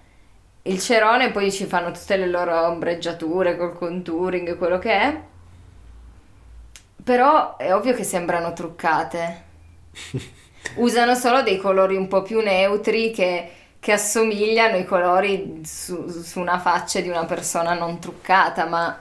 Il 0.64 0.80
cerone 0.80 1.32
poi 1.32 1.52
ci 1.52 1.66
fanno 1.66 1.90
tutte 1.92 2.18
le 2.18 2.28
loro 2.28 2.68
ombreggiature 2.68 3.58
col 3.58 3.76
contouring, 3.76 4.58
quello 4.58 4.78
che 4.78 4.92
è. 4.92 5.22
Però 7.04 7.58
è 7.58 7.74
ovvio 7.74 7.94
che 7.96 8.04
sembrano 8.04 8.54
truccate. 8.54 9.44
Usano 10.76 11.16
solo 11.16 11.42
dei 11.44 11.58
colori 11.58 11.96
un 11.96 12.08
po' 12.08 12.22
più 12.22 12.40
neutri 12.42 13.12
che, 13.12 13.50
che 13.80 13.92
assomigliano 13.92 14.76
ai 14.76 14.86
colori 14.86 15.62
su, 15.66 16.08
su 16.10 16.40
una 16.40 16.60
faccia 16.60 17.00
di 17.02 17.10
una 17.10 17.26
persona 17.26 17.74
non 17.74 18.00
truccata, 18.00 18.66
ma, 18.66 19.00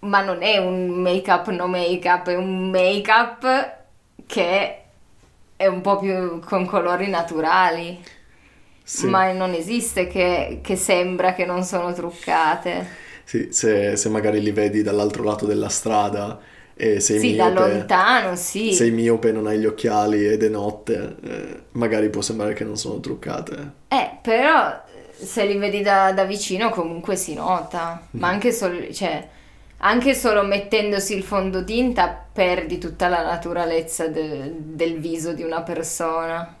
ma 0.00 0.20
non 0.22 0.42
è 0.42 0.58
un 0.58 0.88
make-up 1.00 1.48
no 1.50 1.66
make-up, 1.68 2.28
è 2.28 2.36
un 2.36 2.70
make-up 2.70 3.76
che 4.26 4.82
è 5.56 5.66
un 5.66 5.80
po' 5.80 5.98
più 5.98 6.40
con 6.40 6.66
colori 6.66 7.08
naturali. 7.08 8.02
Sì, 8.84 9.08
Ma 9.08 9.32
non 9.32 9.52
esiste 9.54 10.06
che, 10.06 10.60
che 10.62 10.76
sembra 10.76 11.34
che 11.34 11.44
non 11.44 11.64
sono 11.64 11.92
truccate. 11.92 13.02
sì, 13.24 13.48
se, 13.52 13.96
se 13.96 14.08
magari 14.08 14.40
li 14.42 14.52
vedi 14.52 14.82
dall'altro 14.82 15.22
lato 15.22 15.46
della 15.46 15.68
strada 15.68 16.38
e 16.76 17.00
sei 17.00 17.18
Sì, 17.18 17.34
da 17.34 17.50
miope, 17.50 17.60
lontano, 17.68 18.36
sì. 18.36 18.72
sei 18.72 18.90
miope 18.90 19.32
non 19.32 19.46
hai 19.46 19.58
gli 19.58 19.66
occhiali 19.66 20.26
ed 20.26 20.42
è 20.42 20.48
notte, 20.48 21.16
eh, 21.22 21.62
magari 21.72 22.10
può 22.10 22.20
sembrare 22.20 22.52
che 22.54 22.64
non 22.64 22.76
sono 22.76 23.00
truccate. 23.00 23.72
Eh, 23.88 24.18
però 24.22 24.68
eh, 24.70 25.24
se 25.24 25.44
li 25.46 25.56
vedi 25.56 25.80
da, 25.82 26.12
da 26.12 26.24
vicino 26.24 26.70
comunque 26.70 27.16
si 27.16 27.34
nota, 27.34 28.08
ma 28.12 28.28
anche, 28.28 28.50
sol- 28.52 28.92
cioè, 28.92 29.28
anche 29.78 30.14
solo 30.14 30.42
mettendosi 30.42 31.14
il 31.16 31.22
fondotinta 31.22 32.26
perdi 32.32 32.78
tutta 32.78 33.08
la 33.08 33.22
naturalezza 33.22 34.08
de- 34.08 34.52
del 34.58 34.98
viso 34.98 35.32
di 35.32 35.42
una 35.42 35.62
persona. 35.62 36.56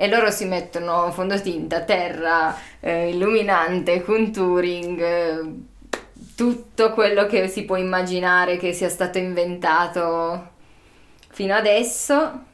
E 0.00 0.06
loro 0.08 0.30
si 0.30 0.44
mettono 0.44 1.10
fondotinta, 1.10 1.82
terra, 1.82 2.56
eh, 2.78 3.08
illuminante, 3.10 4.00
contouring, 4.02 5.00
eh, 5.00 5.40
tutto 6.38 6.92
quello 6.92 7.26
che 7.26 7.48
si 7.48 7.64
può 7.64 7.74
immaginare 7.74 8.58
che 8.58 8.72
sia 8.72 8.88
stato 8.88 9.18
inventato 9.18 10.50
fino 11.30 11.52
adesso. 11.52 12.44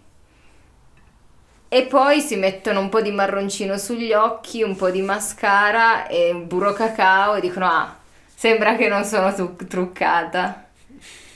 E 1.68 1.82
poi 1.86 2.22
si 2.22 2.36
mettono 2.36 2.80
un 2.80 2.88
po' 2.88 3.02
di 3.02 3.10
marroncino 3.10 3.76
sugli 3.76 4.14
occhi, 4.14 4.62
un 4.62 4.74
po' 4.74 4.88
di 4.88 5.02
mascara 5.02 6.06
e 6.06 6.30
un 6.30 6.46
burro 6.46 6.72
cacao 6.72 7.34
e 7.34 7.42
dicono: 7.42 7.66
Ah, 7.66 7.94
sembra 8.34 8.74
che 8.76 8.88
non 8.88 9.04
sono 9.04 9.34
tu- 9.34 9.54
truccata. 9.66 10.66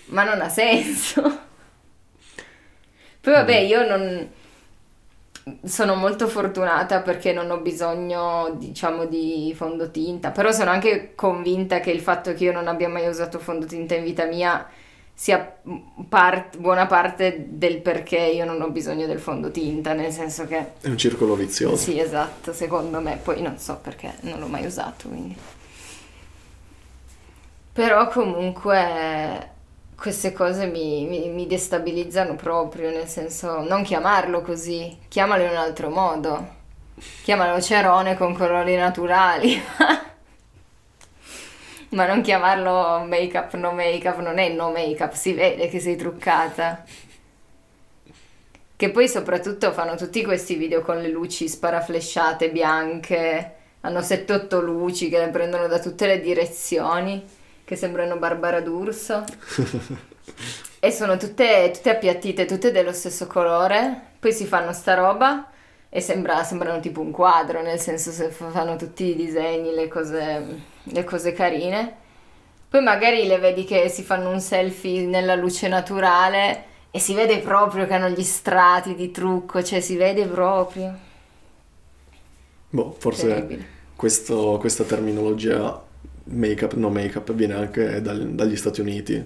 Ma 0.06 0.24
non 0.24 0.40
ha 0.40 0.48
senso. 0.48 1.20
Poi 3.20 3.32
vabbè, 3.34 3.56
io 3.56 3.86
non. 3.86 4.30
Sono 5.64 5.94
molto 5.94 6.26
fortunata 6.28 7.00
perché 7.00 7.32
non 7.32 7.50
ho 7.50 7.58
bisogno, 7.58 8.54
diciamo, 8.58 9.06
di 9.06 9.52
fondotinta, 9.56 10.30
però 10.30 10.52
sono 10.52 10.70
anche 10.70 11.14
convinta 11.14 11.80
che 11.80 11.90
il 11.90 12.00
fatto 12.00 12.32
che 12.34 12.44
io 12.44 12.52
non 12.52 12.68
abbia 12.68 12.88
mai 12.88 13.06
usato 13.08 13.38
fondotinta 13.38 13.94
in 13.94 14.04
vita 14.04 14.24
mia 14.24 14.66
sia 15.14 15.56
part- 16.08 16.58
buona 16.58 16.86
parte 16.86 17.46
del 17.48 17.78
perché 17.78 18.18
io 18.18 18.44
non 18.44 18.60
ho 18.62 18.70
bisogno 18.70 19.06
del 19.06 19.18
fondotinta, 19.18 19.92
nel 19.92 20.12
senso 20.12 20.46
che 20.46 20.74
È 20.80 20.88
un 20.88 20.96
circolo 20.96 21.34
vizioso. 21.34 21.76
sì, 21.76 21.98
esatto, 21.98 22.52
secondo 22.52 23.00
me, 23.00 23.18
poi 23.20 23.42
non 23.42 23.58
so 23.58 23.78
perché 23.82 24.14
non 24.20 24.38
l'ho 24.38 24.46
mai 24.46 24.64
usato, 24.64 25.08
quindi. 25.08 25.36
Però 27.72 28.08
comunque 28.08 29.50
queste 29.98 30.32
cose 30.32 30.66
mi, 30.66 31.06
mi- 31.06 31.28
mi 31.28 31.46
destabilizzano 31.48 32.36
proprio, 32.36 32.90
nel 32.90 33.08
senso, 33.08 33.62
non 33.62 33.82
chiamarlo 33.82 34.42
così, 34.42 34.96
chiamalo 35.08 35.42
in 35.42 35.50
un 35.50 35.56
altro 35.56 35.90
modo. 35.90 36.56
Chiamalo 37.22 37.60
cerone 37.60 38.16
con 38.16 38.32
colori 38.34 38.76
naturali. 38.76 39.60
Ma 41.90 42.06
non 42.06 42.20
chiamarlo 42.20 43.04
make-up 43.06 43.54
no 43.54 43.72
make-up, 43.72 44.18
non 44.18 44.38
è 44.38 44.48
no 44.50 44.70
make-up, 44.70 45.12
si 45.14 45.32
vede 45.32 45.68
che 45.68 45.80
sei 45.80 45.96
truccata. 45.96 46.84
Che 48.76 48.90
poi 48.90 49.08
soprattutto 49.08 49.72
fanno 49.72 49.96
tutti 49.96 50.22
questi 50.22 50.54
video 50.54 50.82
con 50.82 51.00
le 51.00 51.08
luci 51.08 51.48
sparaflesciate 51.48 52.50
bianche, 52.50 53.54
hanno 53.80 54.00
7-8 54.00 54.62
luci 54.62 55.08
che 55.08 55.18
le 55.18 55.28
prendono 55.30 55.66
da 55.66 55.80
tutte 55.80 56.06
le 56.06 56.20
direzioni, 56.20 57.36
che 57.68 57.76
sembrano 57.76 58.16
Barbara 58.16 58.60
D'Urso. 58.62 59.24
E 60.80 60.92
sono 60.92 61.16
tutte, 61.16 61.70
tutte 61.74 61.90
appiattite, 61.90 62.44
tutte 62.44 62.70
dello 62.70 62.92
stesso 62.92 63.26
colore. 63.26 64.00
Poi 64.20 64.32
si 64.32 64.46
fanno 64.46 64.72
sta 64.72 64.94
roba 64.94 65.50
e 65.88 66.00
sembra- 66.00 66.44
sembrano 66.44 66.78
tipo 66.80 67.00
un 67.00 67.10
quadro, 67.10 67.62
nel 67.62 67.80
senso 67.80 68.12
se 68.12 68.28
fa- 68.30 68.48
fanno 68.50 68.76
tutti 68.76 69.04
i 69.04 69.16
disegni, 69.16 69.74
le 69.74 69.88
cose, 69.88 70.60
le 70.84 71.04
cose 71.04 71.32
carine. 71.32 71.96
Poi 72.68 72.80
magari 72.82 73.26
le 73.26 73.38
vedi 73.38 73.64
che 73.64 73.88
si 73.88 74.02
fanno 74.02 74.30
un 74.30 74.40
selfie 74.40 75.04
nella 75.06 75.34
luce 75.34 75.66
naturale 75.66 76.64
e 76.92 77.00
si 77.00 77.14
vede 77.14 77.38
proprio 77.40 77.86
che 77.86 77.94
hanno 77.94 78.08
gli 78.10 78.22
strati 78.22 78.94
di 78.94 79.10
trucco, 79.10 79.62
cioè 79.64 79.80
si 79.80 79.96
vede 79.96 80.26
proprio. 80.26 80.96
Boh, 82.70 82.94
forse 82.98 83.58
questo- 83.96 84.58
questa 84.60 84.84
terminologia 84.84 85.82
make-up, 86.30 86.74
no 86.74 86.90
make-up 86.90 87.32
viene 87.32 87.54
anche 87.54 88.00
dal- 88.02 88.30
dagli 88.34 88.56
Stati 88.56 88.80
Uniti, 88.80 89.24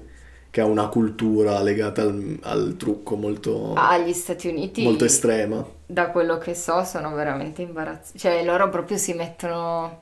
che 0.51 0.61
ha 0.61 0.65
una 0.67 0.89
cultura 0.89 1.61
legata 1.63 2.03
al, 2.03 2.39
al 2.43 2.77
trucco 2.79 3.17
molto, 3.17 3.75
Ah, 3.75 3.99
gli 3.99 4.13
Stati 4.13 4.49
Uniti, 4.49 4.83
molto 4.83 5.05
estrema. 5.05 5.65
da 5.87 6.11
quello 6.11 6.39
che 6.39 6.55
so, 6.55 6.85
sono 6.85 7.15
veramente 7.15 7.63
imbarazzati. 7.63 8.19
Cioè, 8.19 8.45
loro 8.45 8.69
proprio 8.69 8.97
si 8.99 9.15
mettono. 9.15 10.01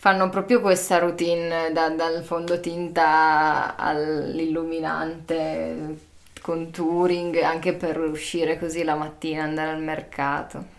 Fanno 0.00 0.28
proprio 0.30 0.60
questa 0.60 0.98
routine 0.98 1.72
da- 1.72 1.88
dal 1.90 2.22
fondotinta 2.22 3.74
all'illuminante, 3.76 5.96
contouring, 6.40 7.36
anche 7.42 7.74
per 7.74 7.98
uscire 8.00 8.58
così 8.58 8.84
la 8.84 8.94
mattina, 8.94 9.42
andare 9.44 9.70
al 9.72 9.82
mercato. 9.82 10.76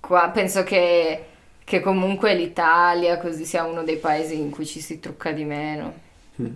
Qua 0.00 0.30
penso 0.30 0.62
che 0.64 1.26
che 1.64 1.80
comunque 1.80 2.34
l'Italia 2.34 3.18
così 3.18 3.44
sia 3.44 3.64
uno 3.64 3.82
dei 3.84 3.98
paesi 3.98 4.38
in 4.38 4.50
cui 4.50 4.66
ci 4.66 4.80
si 4.80 5.00
trucca 5.00 5.32
di 5.32 5.44
meno. 5.44 6.00
Mm. 6.38 6.54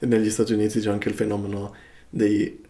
E 0.00 0.06
negli 0.06 0.30
Stati 0.30 0.52
Uniti 0.52 0.80
c'è 0.80 0.90
anche 0.90 1.08
il 1.08 1.14
fenomeno 1.14 1.74
dei 2.08 2.64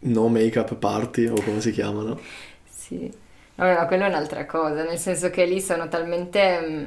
no 0.00 0.28
make-up 0.28 0.76
party 0.76 1.26
o 1.26 1.42
come 1.42 1.60
si 1.60 1.72
chiamano. 1.72 2.20
Sì, 2.68 3.10
vabbè, 3.56 3.74
ma 3.76 3.86
quello 3.86 4.04
è 4.04 4.08
un'altra 4.08 4.46
cosa, 4.46 4.84
nel 4.84 4.98
senso 4.98 5.30
che 5.30 5.44
lì 5.46 5.60
sono 5.60 5.88
talmente... 5.88 6.60
mm, 6.60 6.84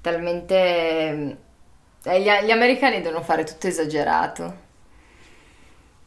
talmente... 0.00 1.12
mm, 1.14 1.30
eh, 2.04 2.20
Gli, 2.20 2.46
gli 2.46 2.50
americani 2.50 3.00
devono 3.00 3.22
fare 3.22 3.44
tutto 3.44 3.66
esagerato, 3.66 4.64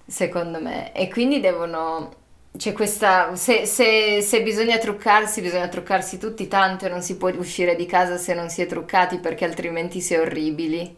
secondo 0.05 0.59
me, 0.61 0.93
e 0.93 1.09
quindi 1.09 1.39
devono... 1.39 2.17
C'è 2.55 2.73
questa... 2.73 3.35
Se, 3.35 3.65
se- 3.65 4.21
se 4.21 4.43
bisogna 4.43 4.77
truccarsi, 4.77 5.41
bisogna 5.41 5.67
truccarsi 5.67 6.17
tutti 6.17 6.47
tanto 6.47 6.85
e 6.85 6.89
non 6.89 7.01
si 7.01 7.15
può 7.17 7.29
uscire 7.31 7.75
di 7.75 7.85
casa 7.85 8.17
se 8.17 8.33
non 8.33 8.49
si 8.49 8.61
è 8.61 8.65
truccati 8.65 9.19
perché 9.19 9.45
altrimenti 9.45 10.01
si 10.01 10.13
è 10.13 10.19
orribili. 10.19 10.95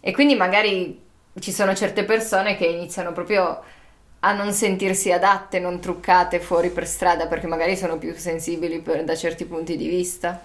E 0.00 0.12
quindi 0.12 0.34
magari 0.34 0.98
ci 1.38 1.52
sono 1.52 1.74
certe 1.74 2.04
persone 2.04 2.56
che 2.56 2.66
iniziano 2.66 3.12
proprio 3.12 3.62
a 4.20 4.32
non 4.32 4.52
sentirsi 4.52 5.12
adatte, 5.12 5.58
non 5.58 5.80
truccate 5.80 6.40
fuori 6.40 6.70
per 6.70 6.86
strada 6.86 7.26
perché 7.26 7.46
magari 7.46 7.76
sono 7.76 7.98
più 7.98 8.14
sensibili 8.16 8.80
per- 8.80 9.04
da 9.04 9.16
certi 9.16 9.44
punti 9.44 9.76
di 9.76 9.88
vista. 9.88 10.40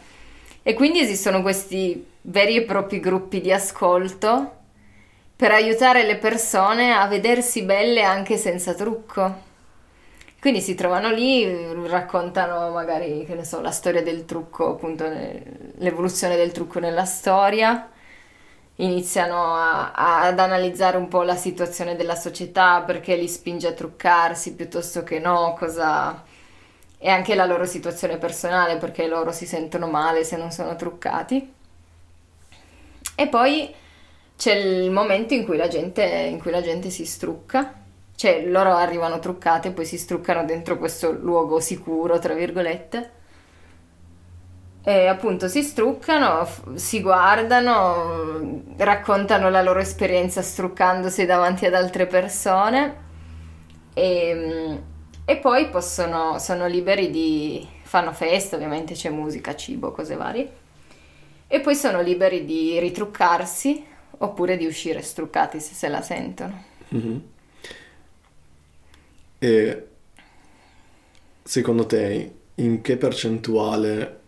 E 0.64 0.74
quindi 0.74 1.00
esistono 1.00 1.42
questi 1.42 2.06
veri 2.22 2.56
e 2.58 2.64
propri 2.64 3.00
gruppi 3.00 3.40
di 3.42 3.52
ascolto 3.52 4.52
per 5.36 5.52
aiutare 5.52 6.04
le 6.06 6.18
persone 6.18 6.94
a 6.94 7.08
vedersi 7.08 7.64
belle 7.64 8.04
anche 8.04 8.38
senza 8.38 8.74
trucco. 8.74 9.54
Quindi 10.46 10.62
si 10.62 10.76
trovano 10.76 11.10
lì, 11.10 11.44
raccontano 11.88 12.70
magari, 12.70 13.26
che 13.26 13.34
ne 13.34 13.44
so, 13.44 13.62
la 13.62 13.72
storia 13.72 14.04
del 14.04 14.26
trucco, 14.26 14.74
appunto 14.74 15.08
ne- 15.10 15.42
l'evoluzione 15.78 16.36
del 16.36 16.52
trucco 16.52 16.78
nella 16.78 17.06
storia, 17.06 17.90
iniziano 18.76 19.56
a- 19.56 19.92
a- 19.92 20.22
ad 20.28 20.38
analizzare 20.38 20.98
un 20.98 21.08
po' 21.08 21.24
la 21.24 21.36
situazione 21.36 21.96
della 21.96 22.14
società, 22.14 22.84
perché 22.86 23.16
li 23.16 23.28
spinge 23.28 23.70
a 23.70 23.72
truccarsi 23.72 24.54
piuttosto 24.54 25.02
che 25.02 25.18
no, 25.18 25.56
cosa... 25.58 26.24
e 27.00 27.10
anche 27.10 27.34
la 27.34 27.46
loro 27.46 27.66
situazione 27.66 28.18
personale, 28.18 28.78
perché 28.78 29.08
loro 29.08 29.32
si 29.32 29.48
sentono 29.48 29.88
male 29.88 30.24
se 30.24 30.38
non 30.38 30.52
sono 30.52 30.76
truccati. 30.76 31.54
E 33.16 33.28
poi 33.28 33.74
c'è 34.38 34.54
il 34.54 34.92
momento 34.92 35.34
in 35.34 35.44
cui 35.44 35.58
la 35.58 35.68
gente, 35.68 36.04
in 36.04 36.40
cui 36.40 36.52
la 36.52 36.62
gente 36.62 36.92
si 36.92 37.04
strucca, 37.06 37.84
cioè 38.16 38.46
loro 38.48 38.74
arrivano 38.74 39.20
truccate, 39.20 39.72
poi 39.72 39.86
si 39.86 39.98
struccano 39.98 40.46
dentro 40.46 40.78
questo 40.78 41.12
luogo 41.12 41.60
sicuro, 41.60 42.20
tra 42.20 42.34
virgolette. 42.34 43.12
E 44.88 45.08
appunto 45.08 45.48
si 45.48 45.64
struccano, 45.64 46.46
f- 46.46 46.76
si 46.76 47.02
guardano, 47.02 48.62
raccontano 48.78 49.50
la 49.50 49.64
loro 49.64 49.80
esperienza 49.80 50.44
struccandosi 50.44 51.26
davanti 51.26 51.66
ad 51.66 51.74
altre 51.74 52.06
persone 52.06 52.96
e, 53.94 54.82
e 55.26 55.38
poi 55.38 55.70
possono, 55.70 56.38
sono 56.38 56.68
liberi 56.68 57.10
di, 57.10 57.68
fanno 57.82 58.14
festa, 58.14 58.56
ovviamente 58.58 58.94
c'è 58.94 59.10
musica, 59.10 59.56
cibo, 59.56 59.92
cose 59.92 60.16
varie, 60.16 60.52
e 61.48 61.60
poi 61.62 61.76
sono 61.76 62.02
liberi 62.02 62.46
di 62.46 62.78
ritruccarsi 62.80 63.84
oppure 64.20 64.56
di 64.58 64.66
uscire 64.68 65.02
struccati 65.02 65.60
se 65.60 65.74
se 65.74 65.88
la 65.90 66.02
sentono. 66.02 66.64
Mhm. 66.90 67.22
E 69.40 69.88
secondo 71.44 71.86
te 71.86 72.34
in 72.56 72.82
che 72.82 72.98
percentuale 72.98 74.20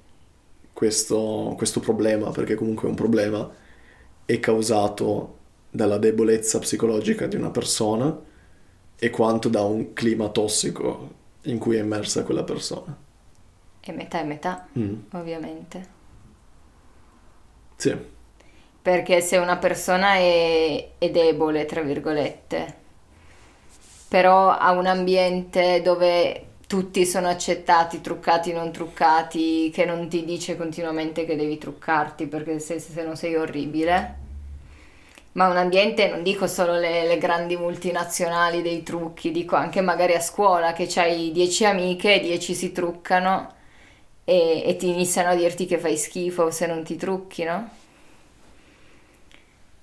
questo, 0.73 1.53
questo 1.57 1.79
problema, 1.79 2.31
perché 2.31 2.55
comunque 2.55 2.87
è 2.87 2.89
un 2.89 2.95
problema, 2.95 3.49
è 4.25 4.39
causato 4.39 5.35
dalla 5.69 5.97
debolezza 5.97 6.59
psicologica 6.59 7.27
di 7.27 7.35
una 7.35 7.49
persona 7.51 8.17
e 8.99 9.09
quanto 9.09 9.49
da 9.49 9.61
un 9.63 9.93
clima 9.93 10.29
tossico 10.29 11.15
in 11.43 11.57
cui 11.59 11.77
è 11.77 11.81
immersa 11.81 12.23
quella 12.23 12.43
persona? 12.43 12.97
E 13.81 13.91
metà 13.91 14.19
e 14.21 14.23
metà, 14.23 14.67
Mm, 14.77 15.01
ovviamente. 15.13 15.77
Sì. 17.77 17.95
Perché 18.81 19.19
se 19.21 19.35
una 19.37 19.57
persona 19.57 20.13
è, 20.15 20.93
è 20.97 21.11
debole, 21.11 21.65
tra 21.65 21.81
virgolette, 21.81 22.75
però 24.07 24.49
ha 24.49 24.71
un 24.71 24.85
ambiente 24.85 25.81
dove 25.81 26.45
tutti 26.67 27.05
sono 27.05 27.27
accettati, 27.27 28.01
truccati, 28.01 28.51
non 28.53 28.71
truccati, 28.71 29.69
che 29.73 29.85
non 29.85 30.07
ti 30.09 30.25
dice 30.25 30.57
continuamente 30.57 31.25
che 31.25 31.35
devi 31.35 31.57
truccarti 31.57 32.27
perché 32.27 32.59
se, 32.59 32.79
se 32.79 33.03
non 33.03 33.15
sei 33.15 33.35
orribile. 33.35 34.25
Ma 35.33 35.47
un 35.47 35.57
ambiente, 35.57 36.09
non 36.09 36.23
dico 36.23 36.47
solo 36.47 36.73
le, 36.79 37.05
le 37.05 37.17
grandi 37.19 37.55
multinazionali 37.55 38.61
dei 38.61 38.81
trucchi, 38.83 39.31
dico 39.31 39.55
anche 39.55 39.81
magari 39.81 40.13
a 40.15 40.19
scuola 40.19 40.73
che 40.73 40.87
c'hai 40.89 41.31
10 41.31 41.65
amiche, 41.65 42.19
10 42.19 42.53
si 42.55 42.71
truccano 42.71 43.53
e, 44.25 44.63
e 44.65 44.75
ti 44.77 44.89
iniziano 44.89 45.29
a 45.29 45.35
dirti 45.35 45.65
che 45.67 45.77
fai 45.77 45.95
schifo 45.97 46.49
se 46.51 46.65
non 46.65 46.83
ti 46.83 46.95
trucchi, 46.95 47.43
no? 47.43 47.69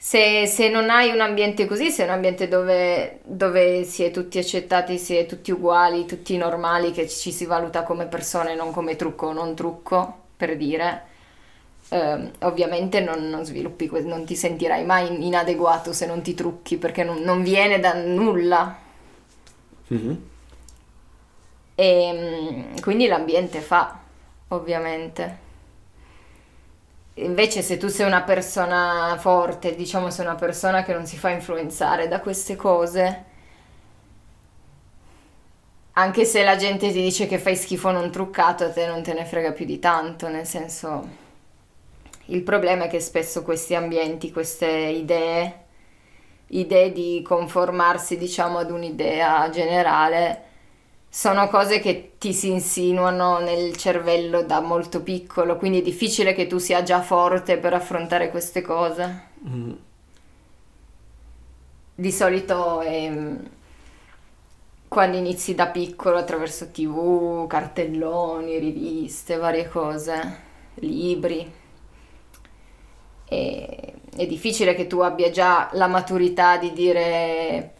Se, 0.04 0.46
se 0.46 0.68
non 0.68 0.90
hai 0.90 1.10
un 1.10 1.22
ambiente 1.22 1.64
così, 1.64 1.90
se 1.90 2.02
è 2.02 2.06
un 2.06 2.12
ambiente 2.12 2.46
dove, 2.46 3.20
dove 3.24 3.84
si 3.84 4.02
è 4.04 4.10
tutti 4.10 4.36
accettati, 4.36 4.98
si 4.98 5.16
è 5.16 5.24
tutti 5.24 5.50
uguali, 5.50 6.04
tutti 6.04 6.36
normali, 6.36 6.90
che 6.90 7.08
ci 7.08 7.32
si 7.32 7.46
valuta 7.46 7.84
come 7.84 8.04
persone, 8.04 8.54
non 8.54 8.70
come 8.70 8.96
trucco 8.96 9.28
o 9.28 9.32
non 9.32 9.54
trucco, 9.54 10.14
per 10.36 10.58
dire, 10.58 11.04
ehm, 11.88 12.32
ovviamente 12.40 13.00
non, 13.00 13.30
non 13.30 13.46
sviluppi, 13.46 13.88
non 14.02 14.26
ti 14.26 14.36
sentirai 14.36 14.84
mai 14.84 15.24
inadeguato 15.24 15.94
se 15.94 16.04
non 16.04 16.20
ti 16.20 16.34
trucchi, 16.34 16.76
perché 16.76 17.02
non, 17.02 17.22
non 17.22 17.42
viene 17.42 17.80
da 17.80 17.94
nulla. 17.94 18.76
Mhm. 19.88 20.22
E 21.76 22.12
mm, 22.12 22.76
quindi 22.82 23.06
l'ambiente 23.06 23.60
fa, 23.60 24.00
ovviamente. 24.48 25.43
Invece 27.14 27.62
se 27.62 27.76
tu 27.76 27.88
sei 27.88 28.06
una 28.06 28.22
persona 28.22 29.16
forte, 29.18 29.74
diciamo 29.76 30.10
sei 30.10 30.24
una 30.26 30.34
persona 30.34 30.82
che 30.82 30.92
non 30.92 31.06
si 31.06 31.16
fa 31.16 31.30
influenzare 31.30 32.08
da 32.08 32.20
queste 32.20 32.56
cose, 32.56 33.24
anche 35.92 36.24
se 36.24 36.42
la 36.42 36.56
gente 36.56 36.90
ti 36.90 37.00
dice 37.00 37.26
che 37.26 37.38
fai 37.38 37.54
schifo 37.56 37.90
non 37.92 38.10
truccato, 38.10 38.64
a 38.64 38.70
te 38.72 38.86
non 38.86 39.02
te 39.02 39.12
ne 39.14 39.24
frega 39.24 39.52
più 39.52 39.64
di 39.64 39.78
tanto, 39.78 40.28
nel 40.28 40.44
senso 40.46 41.22
il 42.26 42.42
problema 42.42 42.84
è 42.84 42.88
che 42.88 43.00
spesso 43.00 43.42
questi 43.42 43.74
ambienti, 43.74 44.32
queste 44.32 44.66
idee, 44.66 45.64
idee 46.48 46.90
di 46.92 47.22
conformarsi, 47.22 48.16
diciamo, 48.16 48.58
ad 48.58 48.70
un'idea 48.70 49.48
generale, 49.50 50.42
sono 51.14 51.46
cose 51.46 51.78
che 51.78 52.14
ti 52.18 52.32
si 52.32 52.50
insinuano 52.50 53.38
nel 53.38 53.76
cervello 53.76 54.42
da 54.42 54.58
molto 54.58 55.00
piccolo, 55.00 55.56
quindi 55.56 55.78
è 55.78 55.82
difficile 55.82 56.34
che 56.34 56.48
tu 56.48 56.58
sia 56.58 56.82
già 56.82 57.00
forte 57.02 57.56
per 57.56 57.72
affrontare 57.72 58.30
queste 58.30 58.62
cose. 58.62 59.28
Mm. 59.46 59.72
Di 61.94 62.10
solito 62.10 62.80
ehm, 62.80 63.48
quando 64.88 65.16
inizi 65.16 65.54
da 65.54 65.68
piccolo 65.68 66.16
attraverso 66.16 66.72
TV, 66.72 67.46
cartelloni, 67.46 68.58
riviste, 68.58 69.36
varie 69.36 69.68
cose, 69.68 70.38
libri, 70.74 71.48
e- 73.26 73.94
è 74.16 74.26
difficile 74.26 74.74
che 74.74 74.88
tu 74.88 74.98
abbia 74.98 75.30
già 75.30 75.68
la 75.74 75.86
maturità 75.86 76.56
di 76.56 76.72
dire, 76.72 77.73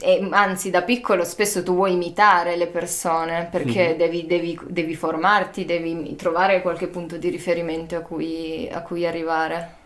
e 0.00 0.28
anzi 0.30 0.70
da 0.70 0.82
piccolo 0.82 1.24
spesso 1.24 1.62
tu 1.62 1.74
vuoi 1.74 1.92
imitare 1.92 2.56
le 2.56 2.68
persone 2.68 3.48
perché 3.50 3.90
Mhm. 3.90 3.96
devi, 3.96 4.26
devi- 4.26 4.58
devi 4.68 4.94
formarti, 4.94 5.64
devi 5.64 6.14
trovare 6.16 6.62
qualche 6.62 6.86
punto 6.88 7.16
di 7.18 7.28
riferimento 7.30 7.96
a 7.96 8.00
cui, 8.00 8.68
a 8.70 8.82
cui 8.82 9.06
arrivare. 9.06 9.80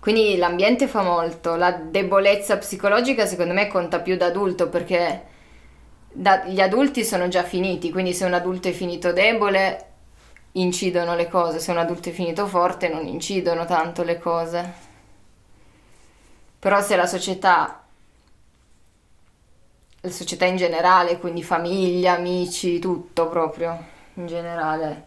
Quindi 0.00 0.36
l'ambiente 0.36 0.86
fa 0.86 1.02
molto, 1.02 1.56
la 1.56 1.72
debolezza 1.72 2.56
psicologica 2.56 3.26
secondo 3.26 3.52
me 3.52 3.66
conta 3.66 4.00
più 4.00 4.16
da 4.16 4.26
adulto 4.26 4.68
perché 4.68 5.22
da- 6.10 6.44
gli 6.46 6.60
adulti 6.60 7.04
sono 7.04 7.28
già 7.28 7.42
finiti, 7.42 7.90
quindi 7.90 8.14
se 8.14 8.24
un 8.24 8.32
adulto 8.34 8.68
è 8.68 8.72
finito 8.72 9.12
debole 9.12 9.84
incidono 10.52 11.14
le 11.16 11.28
cose, 11.28 11.58
se 11.58 11.70
un 11.72 11.78
adulto 11.78 12.08
è 12.10 12.12
finito 12.12 12.46
forte 12.46 12.88
non 12.88 13.06
incidono 13.06 13.64
tanto 13.66 14.02
le 14.04 14.18
cose. 14.18 14.86
Però 16.58 16.80
se 16.82 16.96
la 16.96 17.06
società, 17.06 17.84
la 20.00 20.10
società 20.10 20.44
in 20.44 20.56
generale, 20.56 21.18
quindi 21.18 21.42
famiglia, 21.42 22.14
amici, 22.14 22.78
tutto 22.78 23.28
proprio 23.28 23.96
in 24.14 24.26
generale, 24.26 25.06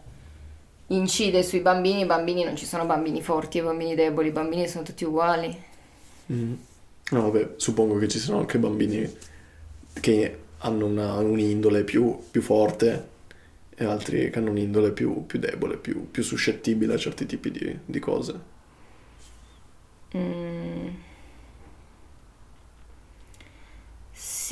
incide 0.88 1.42
sui 1.42 1.60
bambini, 1.60 2.02
i 2.02 2.06
bambini 2.06 2.44
non 2.44 2.56
ci 2.56 2.64
sono 2.64 2.86
bambini 2.86 3.22
forti 3.22 3.58
e 3.58 3.62
bambini 3.62 3.94
deboli, 3.94 4.28
i 4.28 4.32
bambini 4.32 4.66
sono 4.66 4.84
tutti 4.84 5.04
uguali. 5.04 5.62
Mm. 6.32 6.54
No, 7.10 7.22
vabbè, 7.22 7.54
suppongo 7.56 7.98
che 7.98 8.08
ci 8.08 8.18
siano 8.18 8.40
anche 8.40 8.58
bambini 8.58 9.10
che 10.00 10.38
hanno 10.58 10.86
una, 10.86 11.16
un'indole 11.16 11.84
più, 11.84 12.18
più 12.30 12.40
forte 12.40 13.10
e 13.74 13.84
altri 13.84 14.30
che 14.30 14.38
hanno 14.38 14.50
un'indole 14.50 14.92
più, 14.92 15.26
più 15.26 15.38
debole, 15.38 15.76
più, 15.76 16.10
più 16.10 16.22
suscettibile 16.22 16.94
a 16.94 16.98
certi 16.98 17.26
tipi 17.26 17.50
di, 17.50 17.78
di 17.84 17.98
cose. 17.98 18.50
Mm. 20.16 20.88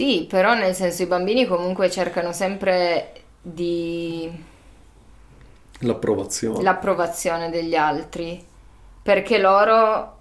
Sì, 0.01 0.25
però 0.27 0.55
nel 0.55 0.75
senso 0.75 1.03
i 1.03 1.07
bambini 1.07 1.45
comunque 1.47 1.91
cercano 1.91 2.33
sempre 2.33 3.13
di 3.43 4.31
L'approvazione. 5.81 6.63
l'approvazione 6.63 7.51
degli 7.51 7.75
altri, 7.75 8.43
perché 9.03 9.37
loro 9.39 10.17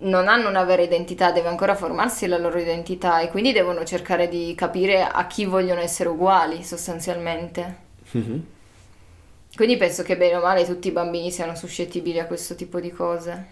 non 0.00 0.28
hanno 0.28 0.48
una 0.48 0.64
vera 0.64 0.82
identità, 0.82 1.32
deve 1.32 1.48
ancora 1.48 1.74
formarsi 1.74 2.26
la 2.26 2.38
loro 2.38 2.58
identità 2.58 3.20
e 3.20 3.28
quindi 3.30 3.52
devono 3.52 3.84
cercare 3.84 4.28
di 4.28 4.54
capire 4.56 5.02
a 5.02 5.26
chi 5.26 5.44
vogliono 5.46 5.80
essere 5.80 6.08
uguali 6.10 6.62
sostanzialmente. 6.64 7.76
Mhm. 8.12 8.46
Quindi 9.54 9.78
penso 9.78 10.02
che 10.02 10.18
bene 10.18 10.36
o 10.36 10.42
male 10.42 10.66
tutti 10.66 10.88
i 10.88 10.92
bambini 10.92 11.30
siano 11.30 11.54
suscettibili 11.54 12.18
a 12.18 12.26
questo 12.26 12.54
tipo 12.54 12.78
di 12.78 12.90
cose. 12.90 13.46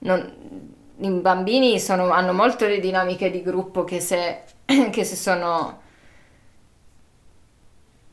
Non- 0.00 0.71
I 1.02 1.10
bambini 1.10 1.78
sono- 1.78 2.08
hanno 2.12 2.32
molto 2.32 2.66
le 2.66 2.80
dinamiche 2.80 3.30
di 3.30 3.42
gruppo 3.42 3.84
che 3.84 4.00
se, 4.00 4.44
che 4.90 5.04
se 5.04 5.16
sono 5.16 5.80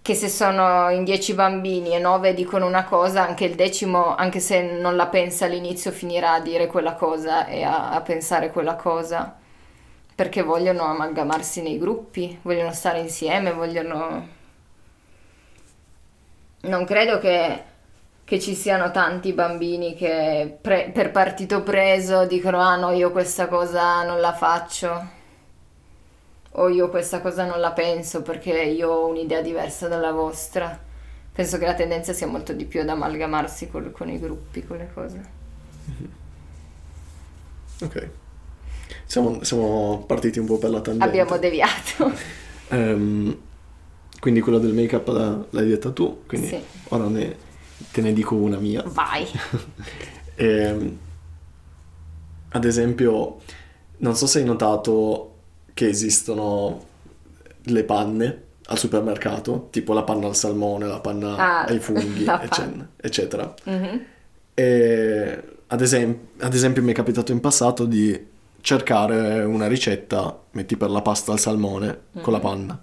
che 0.01 0.15
se 0.15 0.27
sono 0.29 0.89
in 0.89 1.03
dieci 1.03 1.33
bambini 1.33 1.93
e 1.93 1.99
nove 1.99 2.33
dicono 2.33 2.65
una 2.65 2.83
cosa, 2.83 3.21
anche 3.27 3.45
il 3.45 3.55
decimo, 3.55 4.15
anche 4.15 4.39
se 4.39 4.61
non 4.61 4.95
la 4.95 5.07
pensa 5.07 5.45
all'inizio, 5.45 5.91
finirà 5.91 6.33
a 6.33 6.39
dire 6.41 6.65
quella 6.67 6.93
cosa 6.95 7.45
e 7.45 7.61
a, 7.63 7.91
a 7.91 8.01
pensare 8.01 8.49
quella 8.51 8.75
cosa. 8.75 9.37
Perché 10.15 10.41
vogliono 10.41 10.83
amalgamarsi 10.83 11.61
nei 11.61 11.77
gruppi, 11.77 12.39
vogliono 12.41 12.73
stare 12.73 12.99
insieme, 12.99 13.53
vogliono... 13.53 14.27
Non 16.61 16.85
credo 16.85 17.19
che, 17.19 17.63
che 18.29 18.39
ci 18.39 18.53
siano 18.53 18.91
tanti 18.91 19.33
bambini 19.33 19.95
che 19.95 20.55
pre- 20.61 20.91
per 20.93 21.09
partito 21.09 21.63
preso 21.63 22.27
dicono 22.27 22.59
ah 22.59 22.75
no, 22.75 22.91
io 22.91 23.09
questa 23.09 23.47
cosa 23.47 24.03
non 24.03 24.19
la 24.19 24.35
faccio 24.35 25.07
o 26.51 26.69
io 26.69 26.89
questa 26.91 27.21
cosa 27.21 27.45
non 27.45 27.59
la 27.59 27.71
penso 27.71 28.21
perché 28.21 28.51
io 28.51 28.87
ho 28.91 29.07
un'idea 29.07 29.41
diversa 29.41 29.87
dalla 29.87 30.11
vostra. 30.11 30.79
Penso 31.31 31.57
che 31.57 31.65
la 31.65 31.73
tendenza 31.73 32.13
sia 32.13 32.27
molto 32.27 32.53
di 32.53 32.65
più 32.65 32.81
ad 32.81 32.89
amalgamarsi 32.89 33.67
col- 33.67 33.91
con 33.91 34.09
i 34.11 34.19
gruppi, 34.19 34.63
con 34.63 34.77
le 34.77 34.89
cose. 34.93 35.21
Ok. 37.81 38.09
Siamo, 39.05 39.43
siamo 39.43 40.03
partiti 40.05 40.37
un 40.37 40.45
po' 40.45 40.59
per 40.59 40.69
la 40.69 40.81
tangente. 40.81 41.07
Abbiamo 41.07 41.35
deviato. 41.39 42.11
Ehm, 42.67 43.37
quindi 44.19 44.39
quella 44.41 44.59
del 44.59 44.73
make-up 44.73 45.07
l'hai 45.49 45.67
detta 45.67 45.89
tu, 45.91 46.25
quindi 46.27 46.47
Sì. 46.47 46.63
ora 46.89 47.07
ne- 47.07 47.47
te 47.91 48.01
ne 48.01 48.13
dico 48.13 48.35
una 48.35 48.57
mia. 48.57 48.83
Vai. 48.85 49.25
Ehm, 50.41 50.97
ad 52.51 52.63
esempio, 52.63 53.37
non 53.97 54.15
so 54.15 54.25
se 54.25 54.39
hai 54.39 54.45
notato 54.45 55.35
che 55.73 55.87
esistono 55.89 56.85
le 57.63 57.83
panne 57.83 58.43
al 58.67 58.77
supermercato, 58.77 59.67
tipo 59.69 59.93
la 59.93 60.03
panna 60.03 60.27
al 60.27 60.35
salmone, 60.35 60.85
la 60.87 60.99
panna 61.01 61.35
Ah, 61.35 61.63
ai 61.65 61.79
funghi, 61.79 62.23
la 62.25 62.41
ecce- 62.41 62.61
panna. 62.61 62.89
eccetera. 62.95 63.53
Mhm. 63.65 64.05
E 64.53 65.43
ad, 65.67 65.81
esem- 65.81 66.17
ad 66.39 66.53
esempio 66.53 66.81
mi 66.83 66.91
è 66.91 66.95
capitato 66.95 67.31
in 67.33 67.41
passato 67.41 67.85
di 67.85 68.27
cercare 68.61 69.43
una 69.43 69.67
ricetta, 69.67 70.39
metti 70.51 70.77
per 70.77 70.89
la 70.89 71.01
pasta 71.01 71.31
al 71.33 71.39
salmone 71.39 71.99
con 72.21 72.31
la 72.33 72.39
panna, 72.39 72.81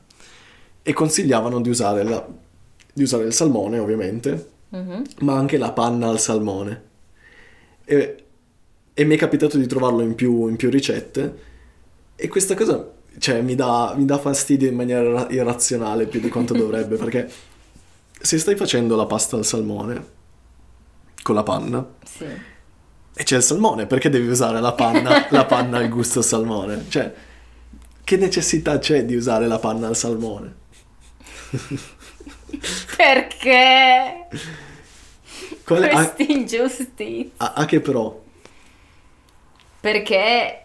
e 0.82 0.92
consigliavano 0.92 1.60
di 1.60 1.68
usare, 1.70 2.02
la- 2.02 2.26
di 2.92 3.02
usare 3.02 3.24
il 3.24 3.32
salmone 3.32 3.78
ovviamente, 3.78 4.50
Mhm. 4.76 5.02
ma 5.20 5.36
anche 5.36 5.56
la 5.58 5.72
panna 5.72 6.08
al 6.08 6.18
salmone. 6.20 6.82
E, 7.84 8.24
e 8.92 9.04
mi 9.04 9.14
è 9.14 9.18
capitato 9.18 9.56
di 9.58 9.66
trovarlo 9.66 10.02
in 10.02 10.14
più, 10.14 10.48
in 10.48 10.56
più 10.56 10.70
ricette 10.70 11.38
e 12.16 12.28
questa 12.28 12.54
cosa 12.54 12.92
cioè, 13.18 13.40
mi, 13.42 13.54
dà, 13.54 13.94
mi 13.96 14.04
dà 14.04 14.18
fastidio 14.18 14.68
in 14.68 14.74
maniera 14.74 15.10
ra- 15.10 15.26
irrazionale 15.30 16.06
più 16.06 16.20
di 16.20 16.28
quanto 16.28 16.52
dovrebbe, 16.56 16.96
perché 16.96 17.30
se 18.20 18.38
stai 18.38 18.56
facendo 18.56 18.96
la 18.96 19.06
pasta 19.06 19.36
al 19.36 19.44
salmone 19.44 20.14
con 21.22 21.34
la 21.34 21.42
panna 21.42 21.86
Sì. 22.04 22.24
e 23.14 23.22
c'è 23.24 23.36
il 23.36 23.42
salmone, 23.42 23.86
perché 23.86 24.08
devi 24.10 24.28
usare 24.28 24.60
la 24.60 24.72
panna, 24.72 25.26
la 25.30 25.44
panna 25.46 25.78
al 25.78 25.88
gusto 25.88 26.20
salmone? 26.22 26.84
Cioè, 26.88 27.12
che 28.04 28.16
necessità 28.16 28.78
c'è 28.78 29.04
di 29.04 29.14
usare 29.14 29.46
la 29.46 29.58
panna 29.58 29.88
al 29.88 29.96
salmone? 29.96 30.54
Perché? 32.96 34.28
Qual 35.64 35.82
è- 35.82 35.90
a, 35.92 35.94
Questi 36.10 36.32
ingiusti. 36.32 37.32
a- 37.38 37.52
a 37.56 37.64
che 37.64 37.80
però? 37.80 38.22
Perché 39.80 40.62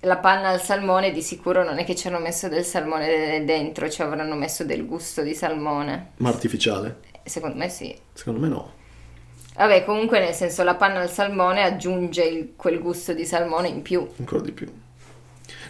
la 0.00 0.16
panna 0.18 0.48
al 0.48 0.60
salmone 0.60 1.12
di 1.12 1.22
sicuro 1.22 1.62
non 1.64 1.78
è 1.78 1.84
che 1.84 1.94
ci 1.94 2.08
hanno 2.08 2.18
messo 2.18 2.48
del 2.48 2.64
salmone 2.64 3.44
dentro, 3.44 3.88
ci 3.88 4.02
avranno 4.02 4.34
messo 4.34 4.64
del 4.64 4.84
gusto 4.86 5.22
di 5.22 5.34
salmone. 5.34 6.10
Ma 6.16 6.28
artificiale? 6.28 7.00
Secondo 7.24 7.56
me 7.56 7.68
sì. 7.68 7.96
Secondo 8.12 8.40
me 8.40 8.48
no. 8.48 8.72
Vabbè, 9.56 9.84
comunque 9.84 10.18
nel 10.18 10.34
senso 10.34 10.64
la 10.64 10.74
panna 10.74 11.00
al 11.00 11.10
salmone 11.10 11.62
aggiunge 11.62 12.24
il- 12.24 12.52
quel 12.56 12.80
gusto 12.80 13.12
di 13.12 13.24
salmone 13.24 13.68
in 13.68 13.82
più. 13.82 14.06
Ancora 14.18 14.42
di 14.42 14.50
più. 14.52 14.66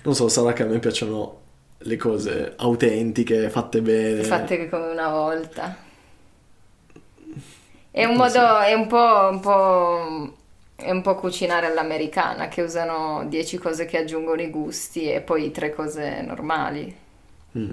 Non 0.04 0.14
so, 0.14 0.28
sarà 0.28 0.52
che 0.54 0.62
a 0.62 0.66
me 0.66 0.78
piacciono 0.78 1.40
le 1.78 1.96
cose 1.96 2.54
autentiche, 2.56 3.50
fatte 3.50 3.82
bene. 3.82 4.22
fatte 4.22 4.68
come 4.70 4.86
una 4.86 5.10
volta. 5.10 5.76
È 7.96 8.04
un 8.04 8.16
modo, 8.16 8.58
è 8.58 8.72
un 8.72 8.88
po', 8.88 9.28
un 9.30 9.38
po', 9.38 10.32
è 10.74 10.90
un 10.90 11.00
po' 11.00 11.14
cucinare 11.14 11.66
all'americana, 11.66 12.48
che 12.48 12.60
usano 12.60 13.24
10 13.28 13.56
cose 13.58 13.84
che 13.84 13.98
aggiungono 13.98 14.42
i 14.42 14.50
gusti 14.50 15.08
e 15.08 15.20
poi 15.20 15.52
tre 15.52 15.72
cose 15.72 16.20
normali. 16.22 16.92
Mm. 17.56 17.70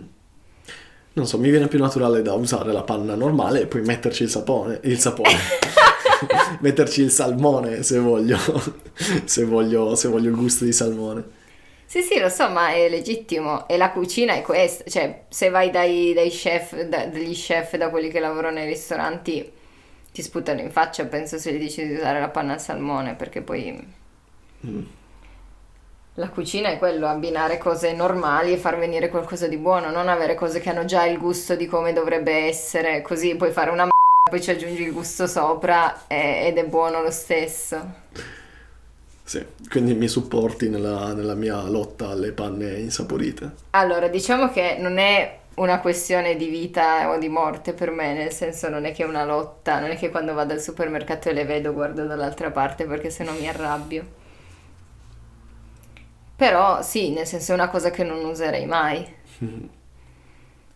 Non 1.14 1.26
so, 1.26 1.39
mi 1.39 1.49
viene 1.49 1.68
più 1.68 1.80
naturale 1.80 2.22
da 2.22 2.34
usare 2.34 2.72
la 2.72 2.84
panna 2.84 3.15
normale 3.15 3.61
e 3.61 3.65
poi 3.65 3.81
metterci 3.81 4.22
il 4.22 4.30
sapone, 4.30 4.80
il 4.84 4.99
sapone. 4.99 5.34
metterci 6.61 7.02
il 7.02 7.10
salmone 7.10 7.81
se 7.81 7.98
voglio, 7.98 8.38
se 9.26 9.43
voglio, 9.43 9.95
se 9.95 10.07
voglio 10.07 10.30
il 10.30 10.35
gusto 10.35 10.65
di 10.65 10.72
salmone. 10.72 11.23
Sì, 11.88 12.03
sì, 12.03 12.19
lo 12.19 12.30
so, 12.30 12.48
ma 12.48 12.69
è 12.69 12.88
legittimo. 12.89 13.68
E 13.68 13.76
la 13.76 13.89
cucina 13.89 14.35
è 14.35 14.43
questa. 14.43 14.84
Cioè, 14.88 15.23
se 15.30 15.49
vai 15.49 15.72
dai, 15.72 16.14
dai 16.14 16.30
chef, 16.30 16.80
da- 16.84 17.07
dagli 17.07 17.34
chef, 17.34 17.76
da 17.76 17.89
quelli 17.89 18.10
che 18.10 18.19
lavorano 18.19 18.57
nei 18.57 18.68
ristoranti, 18.68 19.60
ti 20.12 20.22
sputano 20.22 20.60
in 20.60 20.72
faccia, 20.72 21.06
penso, 21.06 21.38
se 21.38 21.54
gli 21.54 21.60
dici 21.60 21.88
di 21.88 21.96
usare 21.96 22.20
la 22.20 22.30
panna 22.30 22.54
al 22.54 22.62
salmone, 22.62 23.16
perché 23.16 23.42
poi... 23.42 23.94
Mm. 24.66 24.82
La 26.16 26.30
cucina 26.30 26.70
è 26.70 26.78
quello, 26.78 27.08
abbinare 27.08 27.58
cose 27.58 27.94
normali 27.94 28.52
e 28.52 28.58
far 28.58 28.78
venire 28.78 29.08
qualcosa 29.08 29.48
di 29.48 29.56
buono, 29.56 29.92
non 29.92 30.10
avere 30.10 30.36
cose 30.36 30.60
che 30.60 30.70
hanno 30.70 30.84
già 30.84 31.06
il 31.06 31.18
gusto 31.18 31.56
di 31.56 31.68
come 31.68 31.94
dovrebbe 31.94 32.34
essere, 32.48 33.02
così 33.02 33.36
puoi 33.36 33.52
fare 33.52 33.70
una 33.70 33.86
m***a, 33.86 34.30
poi 34.30 34.42
ci 34.42 34.52
aggiungi 34.52 34.84
il 34.84 34.92
gusto 34.92 35.26
sopra 35.26 36.08
e- 36.08 36.48
ed 36.48 36.58
è 36.58 36.66
buono 36.66 37.02
lo 37.02 37.12
stesso. 37.12 38.00
Sì, 39.24 39.46
quindi 39.70 39.94
mi 39.94 40.10
supporti 40.10 40.68
nella, 40.68 41.14
nella 41.14 41.36
mia 41.36 41.62
lotta 41.70 42.10
alle 42.10 42.34
panne 42.34 42.78
insaporite. 42.80 43.52
Allora, 43.70 44.10
diciamo 44.10 44.52
che 44.52 44.76
non 44.78 44.98
è 44.98 45.40
una 45.62 45.80
questione 45.80 46.36
di 46.36 46.48
vita 46.48 47.10
o 47.10 47.18
di 47.18 47.30
morte 47.30 47.74
per 47.74 47.92
me, 47.92 48.14
nel 48.14 48.32
senso 48.34 48.68
non 48.68 48.84
è 48.86 48.92
che 48.94 49.04
è 49.04 49.08
una 49.08 49.24
lotta, 49.26 49.80
non 49.80 49.92
è 49.92 49.96
che 49.98 50.10
quando 50.10 50.34
vado 50.34 50.54
al 50.54 50.60
supermercato 50.62 51.30
e 51.30 51.34
le 51.34 51.46
vedo 51.46 51.72
guardo 51.74 52.06
dall'altra 52.06 52.52
parte 52.52 52.86
perché 52.86 53.10
sennò 53.10 53.32
mi 53.34 53.48
arrabbio. 53.48 54.06
Però 56.36 56.82
sì, 56.82 57.12
nel 57.12 57.28
senso 57.28 57.52
è 57.52 57.56
una 57.56 57.70
cosa 57.70 57.92
che 57.92 58.04
non 58.04 58.24
userei 58.26 58.66
mai. 58.66 59.06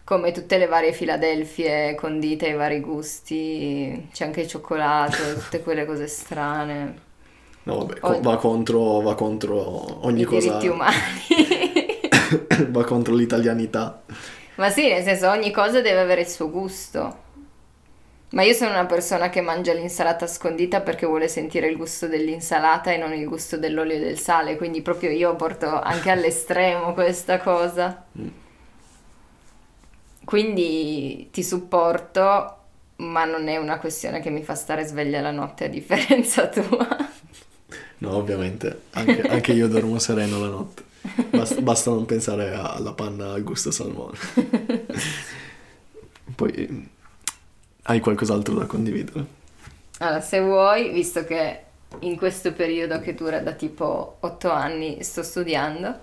Come 0.06 0.32
tutte 0.32 0.58
le 0.60 0.68
varie 0.68 0.94
Filadelfie 0.94 1.96
condite 1.96 2.46
ai 2.46 2.54
vari 2.54 2.80
gusti, 2.80 4.08
c'è 4.14 4.26
anche 4.26 4.42
il 4.42 4.48
cioccolato, 4.48 5.34
tutte 5.42 5.64
quelle 5.64 5.86
cose 5.86 6.08
strane, 6.08 7.02
No, 7.64 7.78
vabbè, 7.80 8.00
Ogni- 8.02 8.22
va 8.22 8.38
contro, 8.38 9.02
va 9.02 9.16
contro 9.16 10.06
ogni 10.06 10.22
i 10.22 10.26
cosa. 10.26 10.58
diritti 10.60 10.68
umani. 10.68 10.96
va 12.70 12.84
contro 12.84 13.16
l'italianità. 13.16 14.04
Ma 14.56 14.70
sì, 14.70 14.88
nel 14.88 15.04
senso 15.04 15.30
ogni 15.30 15.52
cosa 15.52 15.82
deve 15.82 16.00
avere 16.00 16.22
il 16.22 16.28
suo 16.28 16.50
gusto. 16.50 17.24
Ma 18.32 18.44
io 18.44 18.54
sono 18.54 18.72
una 18.72 18.86
persona 18.86 19.30
che 19.30 19.40
mangia 19.42 19.74
l'insalata 19.74 20.28
scondita 20.28 20.82
perché 20.82 21.06
vuole 21.06 21.28
sentire 21.30 21.68
il 21.68 21.78
gusto 21.78 22.08
dell'insalata 22.08 22.92
e 22.92 22.98
non 22.98 23.14
il 23.14 23.26
gusto 23.28 23.58
dell'olio 23.58 23.96
e 23.96 24.00
del 24.00 24.20
sale, 24.20 24.58
quindi 24.58 24.82
proprio 24.82 25.10
io 25.12 25.36
porto 25.36 25.80
anche 25.80 26.10
all'estremo 26.10 26.94
questa 26.94 27.40
cosa. 27.40 28.06
Quindi 30.24 31.30
ti 31.32 31.44
supporto, 31.44 32.58
ma 32.98 33.26
non 33.26 33.48
è 33.48 33.58
una 33.58 33.78
questione 33.78 34.20
che 34.22 34.30
mi 34.32 34.44
fa 34.44 34.56
stare 34.56 34.84
sveglia 34.86 35.22
la 35.22 35.32
notte 35.32 35.66
a 35.66 35.68
differenza 35.68 36.48
tua. 36.50 36.88
No, 37.98 38.16
ovviamente, 38.16 38.84
anche, 38.92 39.22
anche 39.24 39.54
io 39.54 39.68
dormo 39.68 40.00
sereno 40.00 40.40
la 40.40 40.48
notte. 40.48 40.84
Basta, 41.30 41.62
basta 41.62 41.92
non 41.92 42.06
pensare 42.06 42.54
alla 42.54 42.94
panna 42.94 43.34
al 43.34 43.44
gusto 43.44 43.72
salmone. 43.72 44.18
Poi 46.36 46.90
hai 47.84 48.00
qualcos'altro 48.00 48.56
da 48.56 48.66
condividere? 48.66 49.26
Allora, 50.00 50.22
se 50.22 50.42
vuoi, 50.42 50.90
visto 50.90 51.24
che 51.24 51.62
in 52.00 52.18
questo 52.18 52.54
periodo 52.54 53.00
che 53.00 53.14
dura 53.14 53.40
da 53.40 53.54
tipo 53.54 54.18
8 54.20 54.52
anni 54.52 55.04
sto 55.04 55.24
studiando, 55.24 56.00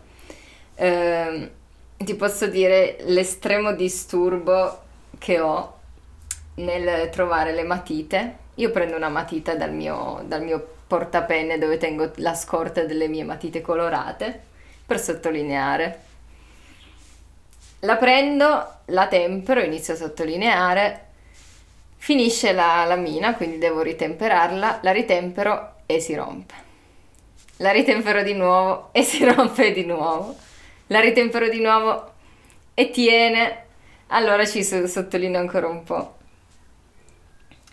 ehm, 0.76 1.50
ti 1.96 2.14
posso 2.14 2.46
dire 2.46 2.98
l'estremo 3.06 3.74
disturbo 3.74 4.80
che 5.18 5.40
ho 5.40 5.78
nel 6.56 7.10
trovare 7.10 7.52
le 7.52 7.64
matite. 7.64 8.36
Io 8.56 8.70
prendo 8.70 8.96
una 8.96 9.08
matita 9.08 9.56
dal 9.56 9.72
mio, 9.72 10.22
dal 10.26 10.42
mio 10.42 10.66
portapenne 10.86 11.58
dove 11.58 11.78
tengo 11.78 12.12
la 12.16 12.34
scorta 12.34 12.84
delle 12.84 13.08
mie 13.08 13.24
matite 13.24 13.60
colorate 13.60 14.50
per 14.92 15.00
sottolineare. 15.00 16.00
La 17.80 17.96
prendo, 17.96 18.80
la 18.86 19.06
tempero, 19.08 19.60
inizio 19.60 19.94
a 19.94 19.96
sottolineare, 19.96 21.06
finisce 21.96 22.52
la, 22.52 22.84
la 22.84 22.96
mina, 22.96 23.34
quindi 23.34 23.56
devo 23.56 23.80
ritemperarla, 23.80 24.80
la 24.82 24.92
ritempero 24.92 25.76
e 25.86 25.98
si 25.98 26.14
rompe. 26.14 26.54
La 27.56 27.70
ritempero 27.70 28.22
di 28.22 28.34
nuovo 28.34 28.90
e 28.92 29.02
si 29.02 29.24
rompe 29.24 29.72
di 29.72 29.84
nuovo. 29.84 30.36
La 30.88 31.00
ritempero 31.00 31.48
di 31.48 31.60
nuovo 31.60 32.12
e 32.74 32.90
tiene. 32.90 33.64
Allora 34.08 34.44
ci 34.44 34.62
sottolineo 34.62 35.40
ancora 35.40 35.68
un 35.68 35.82
po'. 35.84 36.16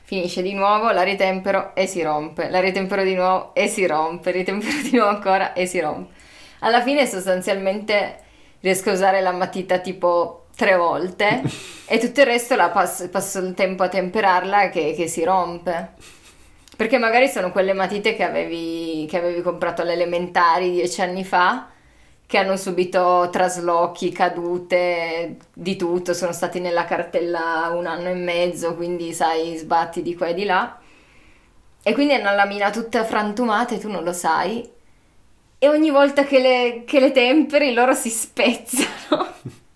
Finisce 0.04 0.42
di 0.42 0.54
nuovo, 0.54 0.90
la 0.92 1.04
ritempero 1.04 1.76
e 1.76 1.86
si 1.86 2.02
rompe. 2.02 2.50
La 2.50 2.62
ritempero 2.62 3.04
di 3.04 3.14
nuovo 3.14 3.54
e 3.54 3.68
si 3.68 3.86
rompe. 3.86 4.32
Ritempero 4.32 4.82
di 4.82 4.92
nuovo 4.96 5.10
ancora 5.10 5.54
e 5.54 5.66
si 5.66 5.80
rompe. 5.80 6.19
Alla 6.60 6.82
fine 6.82 7.06
sostanzialmente 7.06 8.20
riesco 8.60 8.90
a 8.90 8.94
usare 8.94 9.22
la 9.22 9.32
matita 9.32 9.80
tipo 9.80 10.48
tre 10.56 10.76
volte 10.76 11.42
e 11.88 11.98
tutto 11.98 12.20
il 12.20 12.26
resto 12.26 12.56
la 12.56 12.70
passo, 12.70 13.08
passo 13.10 13.40
il 13.40 13.54
tempo 13.54 13.84
a 13.84 13.88
temperarla 13.88 14.70
che, 14.70 14.94
che 14.96 15.08
si 15.08 15.24
rompe. 15.24 15.94
Perché 16.76 16.98
magari 16.98 17.28
sono 17.28 17.52
quelle 17.52 17.74
matite 17.74 18.16
che 18.16 18.24
avevi, 18.24 19.06
che 19.10 19.18
avevi 19.18 19.42
comprato 19.42 19.82
alle 19.82 19.94
elementari 19.94 20.72
dieci 20.72 21.02
anni 21.02 21.26
fa, 21.26 21.68
che 22.26 22.38
hanno 22.38 22.56
subito 22.56 23.28
traslochi, 23.32 24.12
cadute, 24.12 25.38
di 25.52 25.76
tutto, 25.76 26.14
sono 26.14 26.32
stati 26.32 26.62
nella 26.62 26.86
cartella 26.86 27.72
un 27.74 27.86
anno 27.86 28.10
e 28.10 28.14
mezzo, 28.14 28.76
quindi 28.76 29.12
sai, 29.14 29.58
sbatti 29.58 30.02
di 30.02 30.16
qua 30.16 30.28
e 30.28 30.34
di 30.34 30.46
là. 30.46 30.80
E 31.84 31.94
quindi 31.94 32.14
hanno 32.14 32.34
la 32.34 32.46
mina 32.46 32.70
tutta 32.70 33.04
frantumata 33.04 33.76
e 33.76 33.80
tu 33.80 33.90
non 33.90 34.04
lo 34.04 34.14
sai. 34.14 34.70
E 35.62 35.68
ogni 35.68 35.90
volta 35.90 36.24
che 36.24 36.40
le, 36.40 36.84
che 36.86 37.00
le 37.00 37.12
temperi 37.12 37.74
loro 37.74 37.94
si 37.94 38.10
spezzano. 38.10 39.28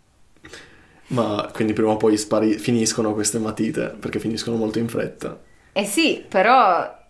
Ma 1.07 1.49
quindi 1.53 1.73
prima 1.73 1.91
o 1.91 1.97
poi 1.97 2.17
spari- 2.17 2.57
finiscono 2.57 3.13
queste 3.13 3.37
matite, 3.37 3.95
perché 3.99 4.19
finiscono 4.19 4.55
molto 4.55 4.79
in 4.79 4.87
fretta. 4.87 5.37
Eh 5.73 5.85
sì, 5.85 6.23
però 6.27 7.01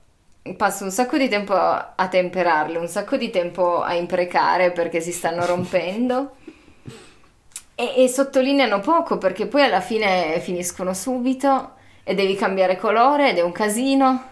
passo 0.58 0.84
un 0.84 0.91
sacco 0.91 1.18
di 1.18 1.30
tempo 1.30 1.54
a 1.54 2.08
temperarle, 2.10 2.78
un 2.78 2.88
sacco 2.88 3.16
di 3.16 3.30
tempo 3.30 3.82
a 3.82 3.94
imprecare 3.94 4.72
perché 4.72 5.00
si 5.00 5.12
stanno 5.12 5.45
rompendo. 5.45 6.36
e, 7.76 8.04
e 8.04 8.08
sottolineano 8.08 8.80
poco 8.80 9.18
perché 9.18 9.48
poi 9.48 9.64
alla 9.64 9.82
fine 9.82 10.40
finiscono 10.40 10.94
subito 10.94 11.76
e 12.04 12.16
devi 12.16 12.36
cambiare 12.36 12.78
colore 12.78 13.30
ed 13.30 13.38
è 13.38 13.41
un 13.41 13.52
casino. 13.52 14.24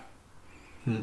Mm. 0.90 1.02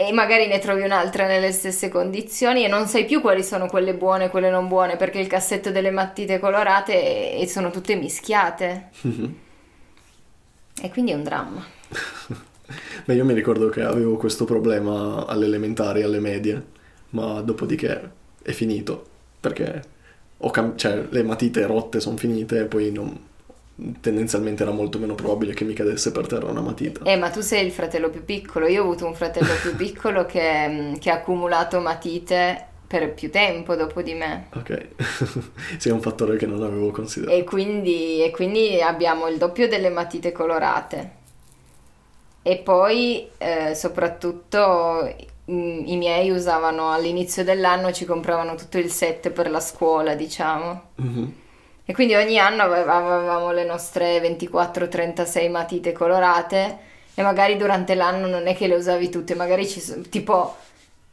E 0.00 0.12
magari 0.12 0.46
ne 0.46 0.60
trovi 0.60 0.82
un'altra 0.82 1.26
nelle 1.26 1.50
stesse 1.50 1.88
condizioni 1.88 2.64
e 2.64 2.68
non 2.68 2.86
sai 2.86 3.04
più 3.04 3.20
quali 3.20 3.42
sono 3.42 3.66
quelle 3.66 3.94
buone 3.94 4.26
e 4.26 4.28
quelle 4.28 4.48
non 4.48 4.68
buone 4.68 4.96
perché 4.96 5.18
il 5.18 5.26
cassetto 5.26 5.72
delle 5.72 5.90
matite 5.90 6.38
colorate 6.38 7.34
e 7.34 7.48
sono 7.48 7.70
tutte 7.70 7.96
mischiate. 7.96 8.90
Mm-hmm. 9.06 9.32
E 10.80 10.90
quindi 10.90 11.10
è 11.10 11.14
un 11.14 11.24
dramma. 11.24 11.64
Beh, 13.04 13.14
io 13.14 13.24
mi 13.24 13.34
ricordo 13.34 13.68
che 13.68 13.82
avevo 13.82 14.16
questo 14.16 14.44
problema 14.44 15.26
alle 15.26 15.46
elementari, 15.46 16.02
alle 16.02 16.20
medie, 16.20 16.64
ma 17.10 17.40
dopodiché 17.40 18.10
è 18.40 18.52
finito, 18.52 19.04
perché 19.40 19.82
cam- 20.52 20.76
cioè, 20.76 21.06
le 21.08 21.22
matite 21.24 21.66
rotte 21.66 21.98
sono 21.98 22.16
finite 22.16 22.60
e 22.60 22.64
poi 22.66 22.92
non... 22.92 23.26
tendenzialmente 24.00 24.62
era 24.62 24.72
molto 24.72 24.98
meno 24.98 25.14
probabile 25.14 25.54
che 25.54 25.64
mi 25.64 25.72
cadesse 25.72 26.10
per 26.10 26.26
terra 26.26 26.50
una 26.50 26.60
matita. 26.60 27.02
Eh, 27.04 27.16
ma 27.16 27.30
tu 27.30 27.40
sei 27.40 27.64
il 27.64 27.72
fratello 27.72 28.10
più 28.10 28.24
piccolo, 28.24 28.66
io 28.66 28.82
ho 28.82 28.84
avuto 28.84 29.06
un 29.06 29.14
fratello 29.14 29.52
più 29.60 29.74
piccolo 29.76 30.26
che, 30.26 30.96
che 30.98 31.10
ha 31.10 31.14
accumulato 31.14 31.80
matite 31.80 32.66
per 32.86 33.12
più 33.12 33.30
tempo 33.30 33.76
dopo 33.76 34.02
di 34.02 34.14
me. 34.14 34.48
Ok, 34.54 34.88
sì, 35.78 35.90
è 35.90 35.92
un 35.92 36.00
fattore 36.00 36.36
che 36.36 36.46
non 36.46 36.62
avevo 36.62 36.90
considerato. 36.90 37.36
E 37.36 37.44
quindi, 37.44 38.24
e 38.24 38.30
quindi 38.30 38.80
abbiamo 38.80 39.28
il 39.28 39.36
doppio 39.36 39.68
delle 39.68 39.90
matite 39.90 40.32
colorate 40.32 41.16
e 42.42 42.56
poi 42.56 43.28
eh, 43.36 43.74
soprattutto 43.74 45.14
i, 45.44 45.92
i 45.92 45.96
miei 45.96 46.30
usavano 46.30 46.90
all'inizio 46.90 47.44
dell'anno, 47.44 47.92
ci 47.92 48.06
compravano 48.06 48.54
tutto 48.54 48.78
il 48.78 48.90
set 48.90 49.30
per 49.30 49.50
la 49.50 49.60
scuola, 49.60 50.14
diciamo. 50.14 50.82
Mm-hmm. 51.02 51.28
E 51.90 51.94
quindi 51.94 52.14
ogni 52.14 52.38
anno 52.38 52.64
avevamo 52.64 53.50
le 53.50 53.64
nostre 53.64 54.20
24-36 54.20 55.50
matite 55.50 55.92
colorate 55.92 56.78
e 57.14 57.22
magari 57.22 57.56
durante 57.56 57.94
l'anno 57.94 58.26
non 58.26 58.46
è 58.46 58.54
che 58.54 58.66
le 58.66 58.74
usavi 58.74 59.08
tutte, 59.08 59.34
magari 59.34 59.66
ci 59.66 59.80
sono, 59.80 60.02
tipo 60.02 60.54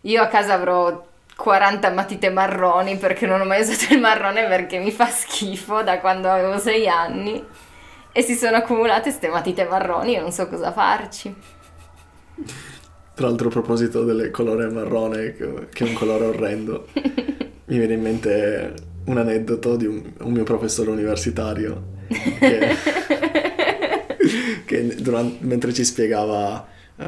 io 0.01 0.21
a 0.21 0.27
casa 0.27 0.51
avrò 0.51 1.01
40 1.33 1.91
matite 1.91 2.29
marroni 2.29 2.97
perché 2.97 3.25
non 3.25 3.39
ho 3.39 3.45
mai 3.45 3.61
usato 3.61 3.93
il 3.93 4.01
marrone 4.01 4.47
perché 4.47 4.79
mi 4.79 4.91
fa 4.91 5.07
schifo 5.07 5.81
da 5.81 6.01
quando 6.01 6.29
avevo 6.29 6.57
6 6.57 6.89
anni 6.89 7.41
e 8.11 8.21
si 8.21 8.35
sono 8.35 8.57
accumulate 8.57 9.11
ste 9.11 9.29
matite 9.29 9.63
marroni 9.63 10.15
e 10.15 10.19
non 10.19 10.33
so 10.33 10.49
cosa 10.49 10.73
farci. 10.73 11.33
Tra 13.13 13.27
l'altro 13.27 13.47
a 13.47 13.51
proposito 13.51 14.03
del 14.03 14.29
colore 14.29 14.69
marrone, 14.69 15.37
che 15.71 15.85
è 15.85 15.87
un 15.87 15.93
colore 15.93 16.25
orrendo, 16.25 16.87
mi 17.63 17.77
viene 17.77 17.93
in 17.93 18.01
mente 18.01 18.93
un 19.05 19.17
aneddoto 19.17 19.75
di 19.75 19.85
un, 19.85 20.03
un 20.19 20.31
mio 20.31 20.43
professore 20.43 20.89
universitario 20.89 21.93
che, 22.39 22.75
che 24.65 24.95
durante, 24.95 25.45
mentre 25.45 25.73
ci 25.73 25.83
spiegava, 25.83 26.67
uh, 26.95 27.03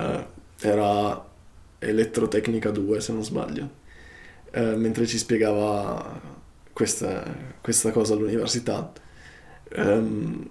era 0.62 1.26
elettrotecnica 1.80 2.70
2 2.72 3.02
se 3.02 3.14
non 3.14 3.24
sbaglio, 3.24 3.70
uh, 4.54 4.76
mentre 4.76 5.06
ci 5.06 5.18
spiegava 5.18 6.22
questa, 6.74 7.24
questa 7.62 7.92
cosa 7.92 8.14
all'università, 8.14 8.92
um, 9.76 10.50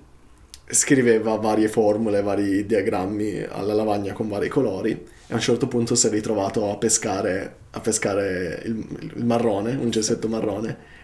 scriveva 0.68 1.36
varie 1.36 1.68
formule, 1.68 2.22
vari 2.22 2.66
diagrammi 2.66 3.46
alla 3.48 3.74
lavagna 3.74 4.12
con 4.12 4.28
vari 4.28 4.48
colori 4.48 4.90
e 4.90 5.32
a 5.32 5.34
un 5.34 5.40
certo 5.40 5.68
punto 5.68 5.94
si 5.94 6.08
è 6.08 6.10
ritrovato 6.10 6.70
a 6.72 6.76
pescare, 6.76 7.56
a 7.70 7.80
pescare 7.80 8.62
il, 8.64 9.12
il 9.14 9.24
marrone, 9.24 9.76
un 9.76 9.90
gessetto 9.90 10.26
marrone 10.26 10.94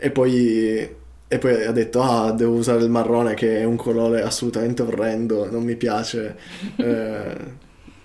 e 0.00 0.10
poi, 0.10 0.88
e 1.28 1.38
poi 1.38 1.64
ha 1.64 1.72
detto 1.72 2.02
ah 2.02 2.32
devo 2.32 2.54
usare 2.54 2.82
il 2.82 2.90
marrone 2.90 3.34
che 3.34 3.58
è 3.58 3.64
un 3.64 3.76
colore 3.76 4.22
assolutamente 4.22 4.82
orrendo, 4.82 5.50
non 5.50 5.62
mi 5.62 5.76
piace, 5.76 6.36
eh, 6.76 7.36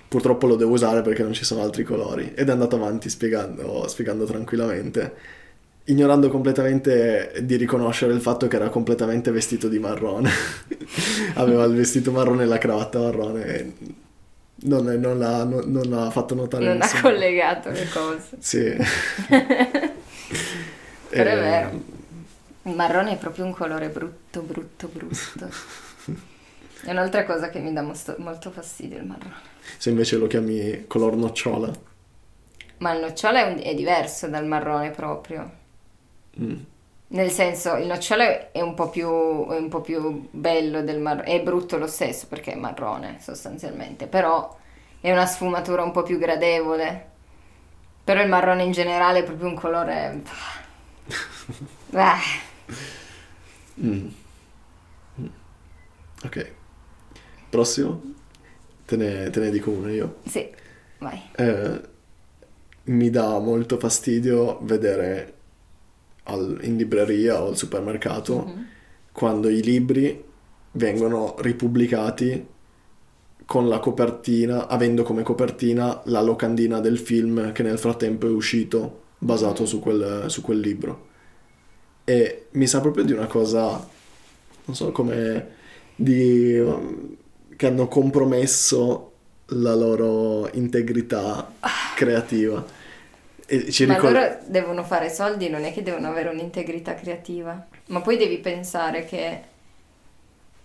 purtroppo 0.07 0.47
lo 0.47 0.55
devo 0.55 0.73
usare 0.73 1.01
perché 1.01 1.23
non 1.23 1.33
ci 1.33 1.45
sono 1.45 1.61
altri 1.61 1.83
colori 1.83 2.31
ed 2.35 2.49
è 2.49 2.51
andato 2.51 2.75
avanti 2.75 3.09
spiegando, 3.09 3.87
spiegando 3.87 4.25
tranquillamente 4.25 5.43
ignorando 5.87 6.29
completamente 6.29 7.31
di 7.43 7.57
riconoscere 7.57 8.11
il 8.11 8.19
fatto 8.19 8.47
che 8.47 8.55
era 8.55 8.69
completamente 8.69 9.29
vestito 9.31 9.67
di 9.67 9.77
marrone. 9.77 10.31
Aveva 11.35 11.63
il 11.65 11.75
vestito 11.75 12.11
marrone 12.11 12.41
e 12.43 12.47
la 12.47 12.57
cravatta 12.57 12.99
marrone 12.99 13.73
non, 14.63 14.85
non, 14.85 15.19
l'ha, 15.19 15.43
non, 15.43 15.61
non 15.65 15.83
l'ha 15.89 16.09
fatto 16.09 16.33
notare 16.33 16.65
Non 16.65 16.77
nessuno. 16.77 16.99
ha 16.99 17.11
collegato 17.11 17.69
le 17.69 17.87
cose. 17.91 18.29
Sì. 18.39 18.75
Però 21.09 21.29
è 21.29 21.35
vero. 21.35 21.81
Il 22.63 22.75
marrone 22.75 23.11
è 23.11 23.17
proprio 23.17 23.45
un 23.45 23.53
colore 23.53 23.89
brutto, 23.89 24.41
brutto, 24.41 24.87
brutto. 24.87 25.49
È 26.81 26.91
un'altra 26.91 27.25
cosa 27.25 27.49
che 27.49 27.59
mi 27.59 27.73
dà 27.73 27.81
molto, 27.81 28.15
molto 28.19 28.51
fastidio 28.51 28.97
il 28.97 29.05
marrone. 29.05 29.33
Se 29.77 29.89
invece 29.89 30.17
lo 30.17 30.27
chiami 30.27 30.85
color 30.87 31.15
nocciola. 31.15 31.71
Ma 32.77 32.93
il 32.93 33.01
nocciola 33.01 33.45
è, 33.45 33.51
un, 33.51 33.59
è 33.63 33.73
diverso 33.73 34.27
dal 34.27 34.45
marrone 34.45 34.91
proprio. 34.91 35.51
Mm. 36.39 36.55
Nel 37.07 37.31
senso, 37.31 37.75
il 37.75 37.85
nocciole 37.85 38.51
è 38.51 38.61
un 38.61 38.73
po' 38.73 38.89
più, 38.89 39.07
un 39.09 39.67
po 39.69 39.81
più 39.81 40.27
bello 40.31 40.81
del 40.81 40.99
marrone, 40.99 41.27
è 41.27 41.41
brutto 41.41 41.77
lo 41.77 41.87
stesso 41.87 42.25
perché 42.27 42.53
è 42.53 42.55
marrone 42.55 43.17
sostanzialmente, 43.21 44.07
però 44.07 44.57
è 44.99 45.11
una 45.11 45.25
sfumatura 45.25 45.83
un 45.83 45.91
po' 45.91 46.03
più 46.03 46.17
gradevole. 46.17 47.13
Però 48.03 48.21
il 48.21 48.27
marrone 48.27 48.63
in 48.63 48.71
generale 48.71 49.19
è 49.19 49.23
proprio 49.23 49.47
un 49.47 49.55
colore... 49.55 50.21
mm. 53.81 54.07
Ok. 56.23 56.51
Prossimo? 57.49 58.01
Te 58.85 58.95
ne, 58.97 59.29
te 59.29 59.39
ne, 59.39 59.49
dico 59.49 59.71
uno 59.71 59.89
io. 59.89 60.17
Sì, 60.27 60.49
vai. 60.99 61.21
Eh, 61.35 61.81
mi 62.85 63.09
dà 63.09 63.39
molto 63.39 63.77
fastidio 63.79 64.59
vedere 64.61 65.33
al- 66.23 66.59
in 66.63 66.77
libreria 66.77 67.41
o 67.41 67.47
al 67.47 67.57
supermercato 67.57 68.45
Mhm. 68.45 68.65
quando 69.11 69.49
i 69.49 69.61
libri 69.61 70.23
vengono 70.73 71.35
ripubblicati 71.39 72.45
con 73.45 73.67
la 73.69 73.79
copertina, 73.79 74.67
avendo 74.67 75.03
come 75.03 75.21
copertina 75.23 76.01
la 76.05 76.21
locandina 76.21 76.79
del 76.79 76.97
film 76.97 77.51
che 77.51 77.63
nel 77.63 77.77
frattempo 77.77 78.27
è 78.27 78.31
uscito 78.31 79.03
basato 79.25 79.65
su 79.65 79.79
quel, 79.79 80.25
su 80.27 80.41
quel 80.41 80.59
libro. 80.59 81.07
E 82.03 82.47
mi 82.51 82.67
sa 82.67 82.79
proprio 82.79 83.03
di 83.03 83.11
una 83.11 83.25
cosa, 83.25 83.85
non 84.65 84.75
so 84.75 84.91
come, 84.91 85.47
di, 85.95 86.57
um, 86.59 87.15
che 87.55 87.67
hanno 87.67 87.87
compromesso 87.87 89.11
la 89.49 89.75
loro 89.75 90.49
integrità 90.53 91.51
creativa. 91.95 92.63
E 93.47 93.71
ci 93.71 93.85
Ma 93.85 93.95
ricor- 93.95 94.13
loro 94.13 94.37
devono 94.47 94.83
fare 94.83 95.09
soldi, 95.09 95.49
non 95.49 95.63
è 95.63 95.73
che 95.73 95.83
devono 95.83 96.07
avere 96.07 96.29
un'integrità 96.29 96.93
creativa. 96.93 97.67
Ma 97.87 98.01
poi 98.01 98.17
devi 98.17 98.37
pensare 98.37 99.05
che 99.05 99.41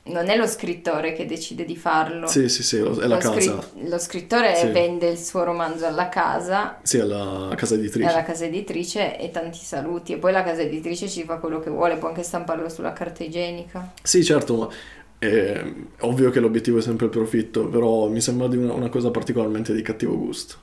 non 0.03 0.29
è 0.29 0.37
lo 0.37 0.47
scrittore 0.47 1.13
che 1.13 1.27
decide 1.27 1.65
di 1.65 1.77
farlo. 1.77 2.27
Sì, 2.27 2.49
sì, 2.49 2.63
sì, 2.63 2.79
lo- 2.81 2.99
è 2.99 3.07
la 3.07 3.17
Lo 3.17 3.21
scri- 3.21 3.47
casa. 3.47 3.69
lo 3.75 3.99
scrittore 3.99 4.55
Sì. 4.57 4.67
vende 4.69 5.09
il 5.09 5.19
suo 5.19 5.45
romanzo 5.45 5.87
alla 5.87 6.09
casa, 6.09 6.79
Sì, 6.83 6.99
è 6.99 7.03
la 7.05 7.53
casa 7.57 7.75
editrice. 7.75 8.09
alla 8.09 8.23
casa 8.23 8.45
editrice 8.47 9.19
e 9.19 9.31
tanti 9.31 9.59
saluti. 9.59 10.13
E 10.15 10.17
poi 10.19 10.33
la 10.33 10.43
casa 10.43 10.63
editrice 10.63 11.09
ci 11.09 11.23
fa 11.25 11.37
quello 11.37 11.61
che 11.61 11.71
vuole, 11.71 11.97
può 11.97 12.09
anche 12.09 12.23
stamparlo 12.23 12.69
sulla 12.69 12.93
carta 12.93 13.23
igienica. 13.23 13.93
Sì, 14.03 14.25
certo, 14.25 14.57
ma 14.57 14.69
è 15.19 15.63
ovvio 16.01 16.31
che 16.31 16.41
l'obiettivo 16.41 16.79
è 16.79 16.83
sempre 16.83 17.05
il 17.07 17.13
profitto, 17.13 17.69
però 17.69 18.09
mi 18.09 18.21
sembra 18.23 18.49
di 18.49 18.57
una, 18.57 18.73
una 18.73 18.89
cosa 18.89 19.11
particolarmente 19.11 19.75
di 19.75 19.83
cattivo 19.83 20.17
gusto. 20.17 20.57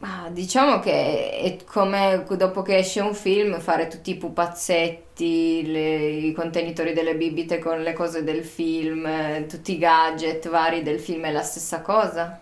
Ma 0.00 0.30
diciamo 0.32 0.78
che 0.80 1.30
è 1.40 1.56
come 1.64 2.24
dopo 2.36 2.62
che 2.62 2.78
esce 2.78 3.00
un 3.00 3.14
film 3.14 3.60
fare 3.60 3.86
tutti 3.86 4.10
i 4.12 4.16
pupazzetti, 4.16 5.62
le- 5.70 6.08
i 6.08 6.32
contenitori 6.32 6.94
delle 6.94 7.14
bibite 7.16 7.58
con 7.58 7.82
le 7.82 7.92
cose 7.92 8.24
del 8.24 8.42
film, 8.44 9.04
eh, 9.06 9.44
tutti 9.46 9.72
i 9.72 9.78
gadget 9.78 10.48
vari 10.48 10.82
del 10.82 11.00
film 11.00 11.24
è 11.26 11.30
la 11.32 11.42
stessa 11.42 11.82
cosa. 11.82 12.40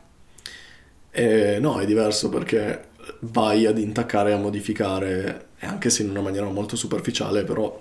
E 1.11 1.59
no, 1.61 1.81
è 1.81 1.87
diverso 1.87 2.29
perché 2.29 2.89
vai 3.21 3.67
ad 3.67 3.79
intaccare 3.79 4.31
e 4.31 4.33
a 4.35 4.37
modificare, 4.37 5.49
anche 5.61 5.91
se 5.91 6.03
in 6.03 6.11
una 6.11 6.21
maniera 6.21 6.49
molto 6.49 6.77
superficiale, 6.77 7.45
però 7.45 7.81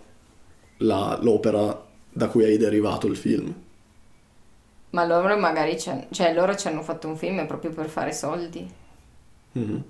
la- 0.80 1.20
l'opera 1.22 1.86
da 2.12 2.28
cui 2.28 2.46
hai 2.46 2.58
derivato 2.58 3.08
il 3.08 3.18
film. 3.18 3.54
Ma 4.90 5.06
loro 5.06 5.38
magari 5.38 5.80
cioè 5.80 6.34
loro 6.34 6.54
ci 6.58 6.68
hanno 6.68 6.82
fatto 6.82 7.08
un 7.08 7.16
film 7.16 7.46
proprio 7.48 7.72
per 7.72 7.88
fare 7.88 8.12
soldi 8.12 8.70
Mhm. 9.58 9.84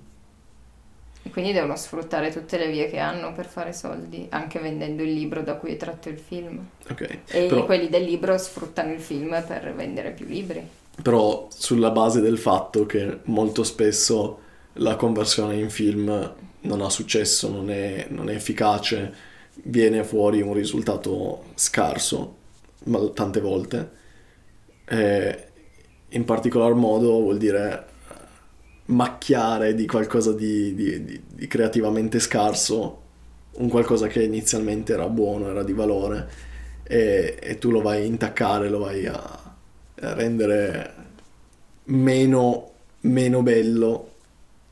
e 1.22 1.30
quindi 1.30 1.52
devono 1.52 1.76
sfruttare 1.76 2.32
tutte 2.32 2.56
le 2.58 2.68
vie 2.70 2.88
che 2.88 2.98
hanno 2.98 3.32
per 3.32 3.46
fare 3.46 3.72
soldi, 3.72 4.26
anche 4.30 4.58
vendendo 4.60 5.02
il 5.02 5.12
libro 5.12 5.42
da 5.42 5.56
cui 5.56 5.72
è 5.74 5.76
tratto 5.76 6.08
il 6.08 6.18
film. 6.18 6.66
Ok, 6.90 7.02
E 7.26 7.46
però, 7.46 7.64
quelli 7.64 7.88
del 7.88 8.04
libro 8.04 8.36
sfruttano 8.38 8.92
il 8.92 9.00
film 9.00 9.44
per 9.46 9.74
vendere 9.74 10.12
più 10.12 10.26
libri. 10.26 10.66
però 11.02 11.46
sulla 11.50 11.90
base 11.90 12.20
del 12.20 12.38
fatto 12.38 12.86
che 12.86 13.20
molto 13.24 13.62
spesso 13.62 14.40
la 14.74 14.96
conversione 14.96 15.56
in 15.56 15.70
film 15.70 16.34
non 16.60 16.80
ha 16.82 16.90
successo, 16.90 17.50
non 17.50 17.70
è, 17.70 18.06
non 18.10 18.28
è 18.28 18.34
efficace, 18.34 19.14
viene 19.64 20.02
fuori 20.04 20.40
un 20.42 20.54
risultato 20.54 21.44
scarso, 21.54 22.36
ma 22.84 22.98
tante 23.10 23.40
volte. 23.40 23.90
E 24.84 25.44
in 26.10 26.24
particolar 26.24 26.74
modo 26.74 27.20
vuol 27.20 27.38
dire 27.38 27.86
macchiare 28.88 29.74
di 29.74 29.86
qualcosa 29.86 30.32
di, 30.32 30.74
di- 30.74 31.04
di- 31.04 31.22
di 31.34 31.46
creativamente 31.46 32.18
scarso 32.20 33.02
un 33.52 33.68
qualcosa 33.68 34.06
che 34.06 34.22
inizialmente 34.22 34.92
era 34.92 35.08
buono, 35.08 35.48
era 35.50 35.62
di 35.64 35.72
valore 35.72 36.28
e, 36.84 37.36
e 37.40 37.58
tu 37.58 37.70
lo 37.70 37.82
vai 37.82 38.02
a 38.02 38.04
intaccare, 38.04 38.68
lo 38.68 38.78
vai 38.80 39.06
a, 39.06 39.14
a 39.14 40.12
rendere 40.14 40.94
meno, 41.84 42.70
meno 43.00 43.42
bello 43.42 44.08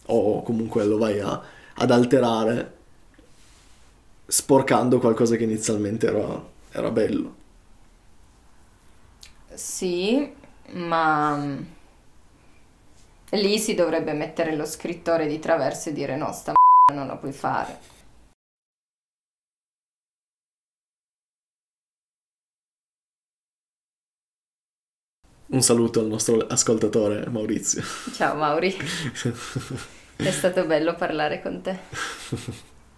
o 0.06 0.42
comunque 0.42 0.84
lo 0.84 0.98
vai 0.98 1.20
a- 1.20 1.42
ad 1.74 1.90
alterare 1.90 2.74
sporcando 4.28 4.98
qualcosa 4.98 5.36
che 5.36 5.44
inizialmente 5.44 6.06
era, 6.06 6.44
era 6.70 6.90
bello. 6.90 7.34
Sì, 9.54 10.32
ma 10.72 11.36
mm, 11.36 11.62
lì 13.30 13.58
si 13.58 13.74
dovrebbe 13.74 14.12
mettere 14.12 14.54
lo 14.54 14.64
scrittore 14.64 15.26
di 15.26 15.38
traverso 15.38 15.88
e 15.88 15.92
dire 15.92 16.16
no, 16.16 16.32
sta 16.32 16.52
m***a 16.52 16.94
non 16.94 17.06
la 17.06 17.16
puoi 17.16 17.32
fare. 17.32 17.94
Un 25.48 25.62
saluto 25.62 26.00
al 26.00 26.06
nostro 26.06 26.38
ascoltatore 26.48 27.28
Maurizio. 27.28 27.80
Ciao 28.12 28.34
Mauri, 28.34 28.74
è 30.16 30.30
stato 30.32 30.64
bello 30.66 30.96
parlare 30.96 31.40
con 31.40 31.60
te. 31.62 31.78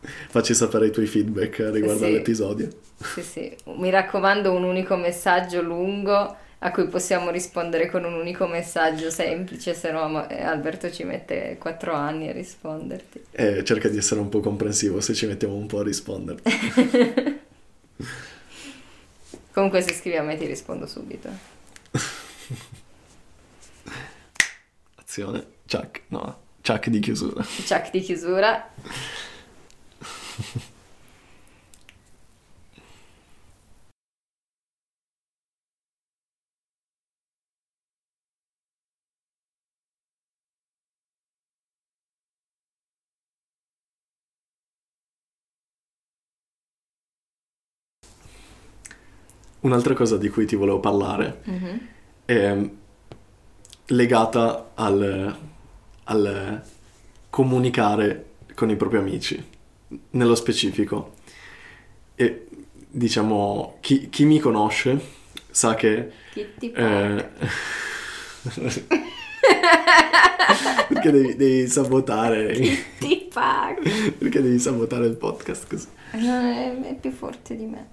Facci 0.01 0.55
sapere 0.55 0.87
i 0.87 0.91
tuoi 0.91 1.07
feedback 1.07 1.59
riguardo 1.73 2.05
Sì. 2.05 2.05
all'episodio. 2.07 2.69
Sì, 2.97 3.23
sì, 3.23 3.57
mi 3.77 3.91
raccomando 3.91 4.53
un 4.53 4.63
unico 4.65 4.97
messaggio 4.97 5.61
lungo 5.61 6.37
a 6.61 6.71
cui 6.73 6.89
possiamo 6.89 7.31
rispondere 7.31 7.89
con 7.89 8.05
un 8.05 8.15
unico 8.15 8.47
messaggio 8.47 9.11
semplice, 9.11 9.75
se 9.75 9.93
no 9.93 10.29
eh, 10.29 10.43
Alberto 10.43 10.91
ci 10.91 11.05
mette 11.05 11.57
quattro 11.59 11.93
anni 11.95 12.29
a 12.29 12.33
risponderti. 12.33 13.27
E 13.31 13.63
cerca 13.65 13.89
di 13.89 13.97
essere 13.97 14.21
un 14.21 14.29
po' 14.29 14.41
comprensivo 14.41 15.01
se 15.01 15.15
ci 15.15 15.27
mettiamo 15.27 15.55
un 15.55 15.67
po' 15.67 15.79
a 15.81 15.85
rispondere. 15.85 16.41
Comunque 19.53 19.83
se 19.83 19.93
scrivi 19.95 20.17
a 20.17 20.23
me 20.23 20.37
ti 20.37 20.47
rispondo 20.47 20.87
subito. 20.87 21.29
Azione. 24.97 25.47
Chuck. 25.67 26.03
No. 26.09 26.43
Chuck 26.65 26.89
di 26.89 27.01
chiusura. 27.01 27.45
Chuck 27.45 27.91
di 27.91 28.01
chiusura. 28.01 28.71
Un'altra 49.61 49.95
cosa 49.95 50.17
di 50.17 50.29
cui 50.29 50.47
ti 50.47 50.55
volevo 50.57 50.81
parlare 50.81 51.41
Mhm. 51.45 51.81
è 52.25 52.57
legata 53.87 54.71
al, 54.75 55.37
al 56.05 56.63
comunicare 57.31 58.25
con 58.55 58.71
i 58.71 58.77
propri 58.77 58.99
amici, 58.99 59.43
nello 60.11 60.35
specifico. 60.35 61.15
E 62.15 62.47
diciamo, 62.89 63.79
chi, 63.81 64.09
chi 64.11 64.25
mi 64.25 64.39
conosce 64.39 65.01
sa 65.51 65.75
che... 65.75 66.11
Chi 66.33 66.47
ti 66.59 66.73
eh, 66.73 67.29
perché 70.89 71.11
devi, 71.11 71.37
devi 71.37 71.67
sabotare... 71.69 72.55
Ti 72.99 73.29
paga. 73.33 73.81
Perché 74.19 74.43
devi 74.43 74.59
sabotare 74.59 75.07
il 75.07 75.17
podcast 75.17 75.67
così? 75.69 75.87
Non 76.13 76.45
è, 76.47 76.81
è 76.81 76.95
più 76.97 77.11
forte 77.13 77.57
di 77.57 77.65
me. 77.65 77.89